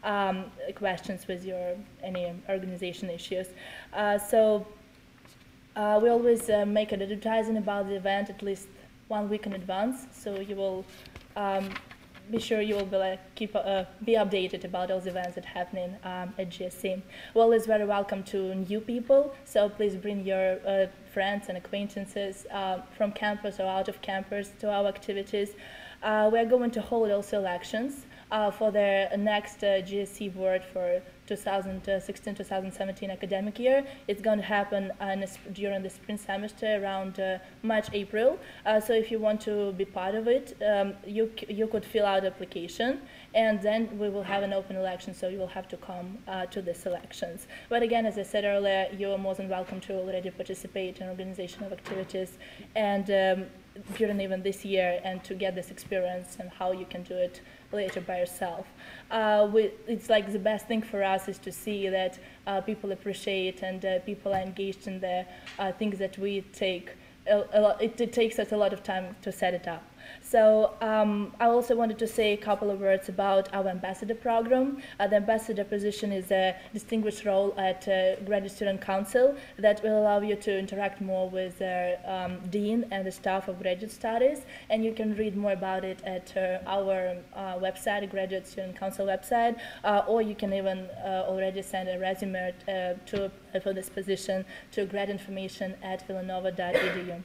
um, 0.04 0.46
questions 0.76 1.28
with 1.28 1.44
your 1.44 1.76
any 2.04 2.32
organization 2.48 3.10
issues. 3.10 3.48
Uh, 3.94 4.18
so 4.18 4.66
uh, 5.76 6.00
we 6.02 6.10
always 6.10 6.50
uh, 6.50 6.66
make 6.66 6.92
an 6.92 7.02
advertising 7.02 7.58
about 7.58 7.88
the 7.88 7.96
event 7.96 8.30
at 8.30 8.42
least 8.42 8.68
one 9.08 9.30
week 9.30 9.46
in 9.46 9.54
advance, 9.54 10.08
so 10.14 10.40
you 10.40 10.56
will 10.56 10.86
um, 11.36 11.70
be 12.32 12.40
sure 12.40 12.62
you 12.62 12.76
will 12.76 12.86
be 12.86 12.98
like 12.98 13.20
keep 13.36 13.56
uh, 13.56 13.86
be 14.04 14.14
updated 14.14 14.64
about 14.64 14.88
those 14.88 15.08
events 15.08 15.36
that 15.36 15.46
happening 15.46 15.96
um, 16.04 16.34
at 16.38 16.50
GSC. 16.50 17.02
Well, 17.34 17.52
it's 17.52 17.66
very 17.66 17.86
welcome 17.86 18.24
to 18.24 18.56
new 18.56 18.80
people, 18.80 19.36
so 19.46 19.70
please 19.70 19.96
bring 19.96 20.26
your 20.26 20.60
uh, 20.66 20.88
friends 21.14 21.50
and 21.50 21.58
acquaintances 21.58 22.46
uh, 22.52 22.82
from 22.98 23.12
campus 23.12 23.60
or 23.60 23.68
out 23.68 23.88
of 23.88 24.02
campus 24.02 24.52
to 24.60 24.72
our 24.72 24.88
activities. 24.88 25.50
Uh, 26.04 26.30
we 26.32 26.40
are 26.40 26.46
going 26.46 26.72
to 26.72 26.82
hold 26.82 27.10
also 27.12 27.40
elections 27.40 28.06
uh, 28.32 28.52
for 28.52 28.72
the 28.72 29.10
next 29.18 29.64
uh, 29.64 29.82
GSC 29.82 30.34
board 30.36 30.64
for 30.74 31.02
2016-2017 31.28 33.12
academic 33.12 33.60
year. 33.60 33.86
It's 34.08 34.22
going 34.22 34.38
to 34.38 34.46
happen 34.46 34.92
uh, 35.00 35.16
during 35.54 35.82
the 35.84 35.90
spring 35.90 36.18
semester 36.18 36.82
around 36.82 37.20
uh, 37.20 37.40
March, 37.64 37.88
April. 37.94 38.38
Uh, 38.66 38.80
so 38.80 38.94
if 38.94 39.12
you 39.12 39.20
want 39.20 39.42
to 39.42 39.72
be 39.74 39.86
part 39.86 40.16
of 40.16 40.28
it, 40.28 40.56
um, 40.62 40.94
you, 41.06 41.32
you 41.48 41.68
could 41.68 41.86
fill 41.86 42.06
out 42.06 42.26
application 42.26 43.02
and 43.34 43.62
then 43.62 43.98
we 43.98 44.10
will 44.10 44.24
have 44.24 44.44
an 44.44 44.54
open 44.54 44.76
election, 44.76 45.14
so 45.14 45.28
you 45.28 45.40
will 45.40 45.48
have 45.48 45.68
to 45.68 45.78
come 45.78 46.18
uh, 46.28 46.46
to 46.48 46.62
the 46.62 46.76
elections. 46.86 47.48
But 47.70 47.84
again, 47.84 48.06
as 48.06 48.18
I 48.18 48.24
said 48.24 48.46
earlier, 48.46 48.88
you 48.98 49.12
are 49.12 49.18
more 49.18 49.36
than 49.36 49.50
welcome 49.50 49.80
to 49.82 49.94
already 49.96 50.30
participate 50.30 51.00
in 51.00 51.10
organization 51.10 51.64
of 51.64 51.74
activities 51.74 52.38
and 52.76 53.10
um, 53.10 53.46
during 53.98 54.22
even 54.22 54.42
this 54.42 54.64
year 54.64 55.02
and 55.04 55.24
to 55.24 55.34
get 55.34 55.56
this 55.56 55.70
experience 55.70 56.38
and 56.40 56.50
how 56.50 56.72
you 56.72 56.86
can 56.86 57.04
do 57.04 57.14
it 57.14 57.42
later 57.76 58.02
by 58.02 58.20
yourself. 58.20 58.66
Uh, 59.12 59.50
we, 59.54 59.72
it's 59.88 60.10
like 60.10 60.32
the 60.32 60.40
best 60.40 60.68
thing 60.68 60.82
for 60.82 61.04
us 61.04 61.28
is 61.28 61.38
to 61.40 61.52
see 61.52 61.90
that 61.90 62.20
uh, 62.48 62.62
people 62.62 62.92
appreciate 62.92 63.62
and 63.62 63.86
uh, 63.86 64.00
people 64.00 64.34
are 64.34 64.42
engaged 64.42 64.88
in 64.88 65.00
the 65.00 65.26
uh, 65.60 65.72
things 65.74 66.00
that 66.00 66.18
we 66.18 66.42
take. 66.54 66.94
A, 67.28 67.44
a 67.54 67.62
lot, 67.62 67.82
it, 67.82 68.00
it 68.00 68.14
takes 68.14 68.40
us 68.40 68.52
a 68.52 68.58
lot 68.58 68.74
of 68.74 68.84
time 68.84 69.16
to 69.22 69.32
set 69.32 69.54
it 69.54 69.68
up. 69.68 69.84
So 70.22 70.74
um, 70.82 71.34
I 71.40 71.46
also 71.46 71.76
wanted 71.76 72.00
to 72.00 72.08
say 72.08 72.34
a 72.34 72.38
couple 72.38 72.70
of 72.70 72.80
words 72.80 73.10
about 73.10 73.54
our 73.54 73.68
ambassador 73.68 74.16
program. 74.16 74.82
Uh, 75.00 75.08
the 75.08 75.18
ambassador 75.18 75.64
position 75.64 76.12
is 76.12 76.32
a 76.32 76.56
distinguished 76.74 77.26
role 77.26 77.54
at 77.58 77.88
uh, 77.88 78.16
Graduate 78.22 78.52
Student 78.52 78.82
Council 78.82 79.36
that 79.58 79.82
will 79.84 80.00
allow 80.02 80.22
you 80.22 80.36
to 80.36 80.58
interact 80.58 81.02
more 81.02 81.30
with 81.30 81.60
the 81.60 81.98
um, 82.06 82.40
dean 82.50 82.86
and 82.92 83.06
the 83.06 83.12
staff 83.12 83.48
of 83.48 83.62
graduate 83.62 83.92
studies. 83.92 84.42
And 84.70 84.84
you 84.84 84.94
can 84.94 85.16
read 85.16 85.36
more 85.36 85.54
about 85.54 85.84
it 85.84 86.02
at 86.06 86.36
uh, 86.36 86.60
our 86.68 87.18
uh, 87.34 87.56
website, 87.56 88.10
Graduate 88.10 88.48
Student 88.48 88.78
Council 88.78 89.06
website, 89.06 89.60
uh, 89.84 90.04
or 90.08 90.22
you 90.22 90.36
can 90.36 90.54
even 90.54 90.90
uh, 91.04 91.26
already 91.28 91.62
send 91.62 91.90
a 91.90 92.00
resume 92.00 92.54
to 93.06 93.32
for 93.62 93.74
this 93.74 93.90
position 93.90 94.46
to 94.72 94.86
gradinformation 94.86 95.76
at 95.82 96.06
villanova.edu. 96.08 97.24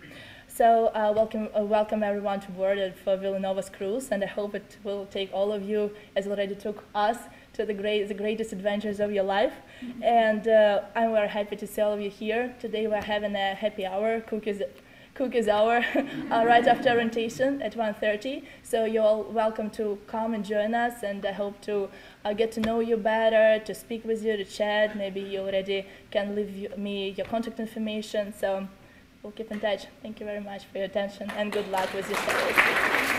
So 0.60 0.88
uh, 0.88 1.10
welcome, 1.16 1.48
uh, 1.58 1.64
welcome 1.64 2.02
everyone 2.02 2.40
to 2.40 2.50
board 2.50 2.92
for 3.02 3.16
Villanova's 3.16 3.70
cruise, 3.70 4.10
and 4.10 4.22
I 4.22 4.26
hope 4.26 4.54
it 4.54 4.76
will 4.84 5.06
take 5.06 5.32
all 5.32 5.52
of 5.52 5.62
you, 5.62 5.90
as 6.14 6.26
it 6.26 6.30
already 6.30 6.54
took 6.54 6.84
us, 6.94 7.16
to 7.54 7.64
the, 7.64 7.72
great, 7.72 8.08
the 8.08 8.12
greatest 8.12 8.52
adventures 8.52 9.00
of 9.00 9.10
your 9.10 9.24
life. 9.24 9.54
Mm-hmm. 9.82 10.02
And 10.02 10.46
uh, 10.46 10.82
I'm 10.94 11.12
very 11.12 11.28
happy 11.28 11.56
to 11.56 11.66
see 11.66 11.80
all 11.80 11.94
of 11.94 12.00
you 12.02 12.10
here. 12.10 12.54
Today 12.60 12.86
we're 12.86 13.00
having 13.00 13.34
a 13.36 13.54
happy 13.54 13.86
hour, 13.86 14.20
cookies, 14.20 14.60
cookies 15.14 15.48
hour, 15.48 15.82
uh, 16.30 16.44
right 16.44 16.66
after 16.66 16.90
orientation 16.90 17.62
at 17.62 17.74
1.30. 17.74 18.44
So 18.62 18.84
you're 18.84 19.02
all 19.02 19.22
welcome 19.22 19.70
to 19.70 19.98
come 20.08 20.34
and 20.34 20.44
join 20.44 20.74
us, 20.74 21.02
and 21.02 21.24
I 21.24 21.32
hope 21.32 21.62
to 21.62 21.88
uh, 22.26 22.34
get 22.34 22.52
to 22.52 22.60
know 22.60 22.80
you 22.80 22.98
better, 22.98 23.64
to 23.64 23.74
speak 23.74 24.04
with 24.04 24.22
you, 24.22 24.36
to 24.36 24.44
chat. 24.44 24.94
Maybe 24.94 25.22
you 25.22 25.40
already 25.40 25.86
can 26.10 26.36
leave 26.36 26.76
me 26.76 27.14
your 27.16 27.24
contact 27.24 27.58
information. 27.58 28.34
So 28.38 28.68
we'll 29.22 29.32
keep 29.32 29.50
in 29.50 29.60
touch. 29.60 29.86
Thank 30.02 30.20
you 30.20 30.26
very 30.26 30.40
much 30.40 30.64
for 30.66 30.78
your 30.78 30.86
attention 30.86 31.30
and 31.30 31.52
good 31.52 31.68
luck 31.70 31.92
with 31.94 32.08
your 32.08 32.18
studies. 32.18 32.56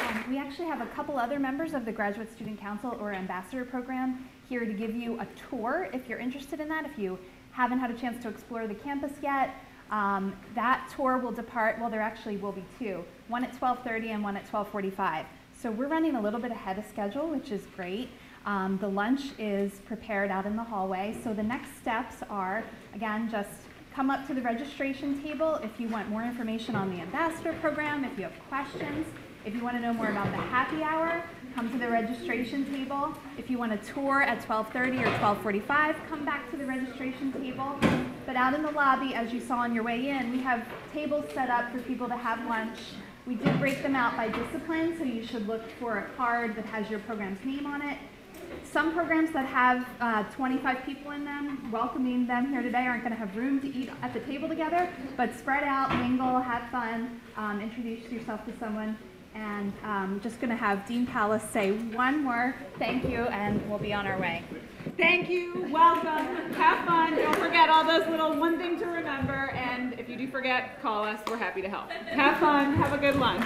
Um, 0.08 0.26
we 0.30 0.38
actually 0.38 0.68
have 0.68 0.82
a 0.82 0.88
couple 0.88 1.18
other 1.18 1.40
members 1.40 1.74
of 1.74 1.86
the 1.86 1.92
Graduate 1.92 2.32
Student 2.34 2.60
Council 2.60 2.98
or 3.00 3.14
Ambassador 3.14 3.66
Program 3.66 4.28
here 4.50 4.66
to 4.66 4.74
give 4.74 4.96
you 4.96 5.20
a 5.20 5.28
tour 5.50 5.90
if 5.94 6.08
you're 6.10 6.20
interested 6.20 6.60
in 6.60 6.68
that, 6.70 6.86
if 6.86 6.98
you 6.98 7.18
haven't 7.52 7.80
had 7.80 7.92
a 7.92 7.94
chance 7.94 8.22
to 8.24 8.30
explore 8.30 8.68
the 8.68 8.76
campus 8.76 9.12
yet. 9.22 9.56
Um, 9.92 10.34
that 10.56 10.90
tour 10.96 11.18
will 11.18 11.34
depart, 11.34 11.80
well 11.80 11.90
there 11.90 12.02
actually 12.02 12.38
will 12.38 12.54
be 12.54 12.64
two, 12.80 13.04
one 13.28 13.44
at 13.44 13.60
12.30 13.60 14.08
and 14.08 14.24
one 14.24 14.38
at 14.38 14.50
12.45. 14.50 15.26
So 15.62 15.70
we're 15.70 15.88
running 15.88 16.16
a 16.16 16.22
little 16.22 16.40
bit 16.40 16.52
ahead 16.52 16.80
of 16.80 16.86
schedule, 16.86 17.28
which 17.28 17.52
is 17.52 17.68
great. 17.76 18.10
Um, 18.46 18.80
the 18.82 18.88
lunch 18.88 19.22
is 19.38 19.74
prepared 19.86 20.32
out 20.32 20.46
in 20.46 20.56
the 20.56 20.64
hallway. 20.64 21.16
So 21.24 21.34
the 21.34 21.44
next 21.44 21.78
steps 21.78 22.24
are, 22.30 22.64
again, 22.96 23.30
just 23.30 23.61
Come 23.94 24.10
up 24.10 24.26
to 24.28 24.34
the 24.34 24.42
registration 24.42 25.22
table 25.22 25.56
if 25.56 25.78
you 25.78 25.90
want 25.90 26.08
more 26.08 26.24
information 26.24 26.76
on 26.78 26.96
the 26.96 27.02
ambassador 27.02 27.52
program, 27.60 28.06
if 28.06 28.18
you 28.18 28.24
have 28.24 28.34
questions, 28.48 29.06
if 29.44 29.54
you 29.54 29.62
want 29.62 29.76
to 29.76 29.82
know 29.82 29.92
more 29.92 30.08
about 30.08 30.32
the 30.32 30.38
happy 30.38 30.82
hour, 30.82 31.22
come 31.54 31.70
to 31.70 31.78
the 31.78 31.90
registration 31.90 32.64
table. 32.74 33.14
If 33.38 33.50
you 33.50 33.58
want 33.58 33.74
a 33.74 33.78
tour 33.94 34.22
at 34.22 34.42
12:30 34.48 35.02
or 35.02 35.12
12:45, 35.20 35.98
come 36.08 36.24
back 36.24 36.50
to 36.52 36.58
the 36.58 36.66
registration 36.66 37.34
table. 37.34 37.78
But 38.26 38.38
out 38.38 38.54
in 38.54 38.62
the 38.64 38.72
lobby, 38.72 39.14
as 39.14 39.34
you 39.34 39.42
saw 39.42 39.58
on 39.58 39.76
your 39.76 39.84
way 39.84 40.08
in, 40.08 40.32
we 40.32 40.40
have 40.40 40.66
tables 40.94 41.26
set 41.34 41.50
up 41.50 41.70
for 41.74 41.80
people 41.80 42.08
to 42.08 42.16
have 42.16 42.48
lunch. 42.48 42.80
We 43.28 43.36
did 43.36 43.60
break 43.60 43.84
them 43.84 43.96
out 43.96 44.16
by 44.16 44.30
discipline, 44.30 44.98
so 44.98 45.04
you 45.04 45.26
should 45.26 45.48
look 45.48 45.70
for 45.82 45.98
a 45.98 46.04
card 46.16 46.56
that 46.56 46.66
has 46.68 46.90
your 46.90 47.00
program's 47.00 47.44
name 47.44 47.66
on 47.66 47.82
it. 47.82 47.98
Some 48.72 48.94
programs 48.94 49.32
that 49.32 49.46
have 49.46 49.86
uh, 50.00 50.24
25 50.36 50.86
people 50.86 51.12
in 51.12 51.26
them, 51.26 51.70
welcoming 51.72 52.26
them 52.26 52.50
here 52.50 52.62
today, 52.62 52.86
aren't 52.88 53.04
going 53.04 53.12
to 53.12 53.20
have 53.20 53.36
room 53.36 53.60
to 53.60 53.68
eat 53.68 53.90
at 54.02 54.14
the 54.14 54.20
table 54.22 54.48
together, 54.48 54.90
but 55.18 55.38
spread 55.38 55.64
out, 55.64 55.94
mingle, 55.98 56.40
have 56.40 56.70
fun, 56.70 57.20
um, 57.36 57.60
introduce 57.60 58.10
yourself 58.10 58.46
to 58.46 58.58
someone, 58.60 58.98
and 59.36 59.74
um, 59.84 60.22
just 60.24 60.40
going 60.40 60.50
to 60.50 60.56
have 60.56 60.86
Dean 60.88 61.06
Palace 61.06 61.44
say 61.52 61.72
one 61.72 62.24
more 62.24 62.56
thank 62.80 63.04
you, 63.04 63.24
and 63.26 63.68
we'll 63.70 63.80
be 63.80 63.94
on 63.94 64.08
our 64.08 64.20
way. 64.20 64.44
Thank 64.98 65.30
you, 65.30 65.68
welcome, 65.70 66.54
have 66.54 66.86
fun, 66.86 67.16
don't 67.16 67.38
forget 67.38 67.70
all 67.70 67.84
those 67.84 68.08
little 68.08 68.38
one 68.38 68.58
thing 68.58 68.80
to 68.80 68.86
remember, 68.86 69.50
and 69.52 70.00
if 70.00 70.08
you 70.08 70.16
do 70.16 70.30
forget, 70.30 70.82
call 70.82 71.04
us, 71.04 71.20
we're 71.28 71.38
happy 71.38 71.62
to 71.62 71.70
help. 71.70 71.90
Have 71.92 72.40
fun, 72.40 72.74
have 72.76 72.94
a 72.94 72.98
good 72.98 73.18
lunch. 73.18 73.46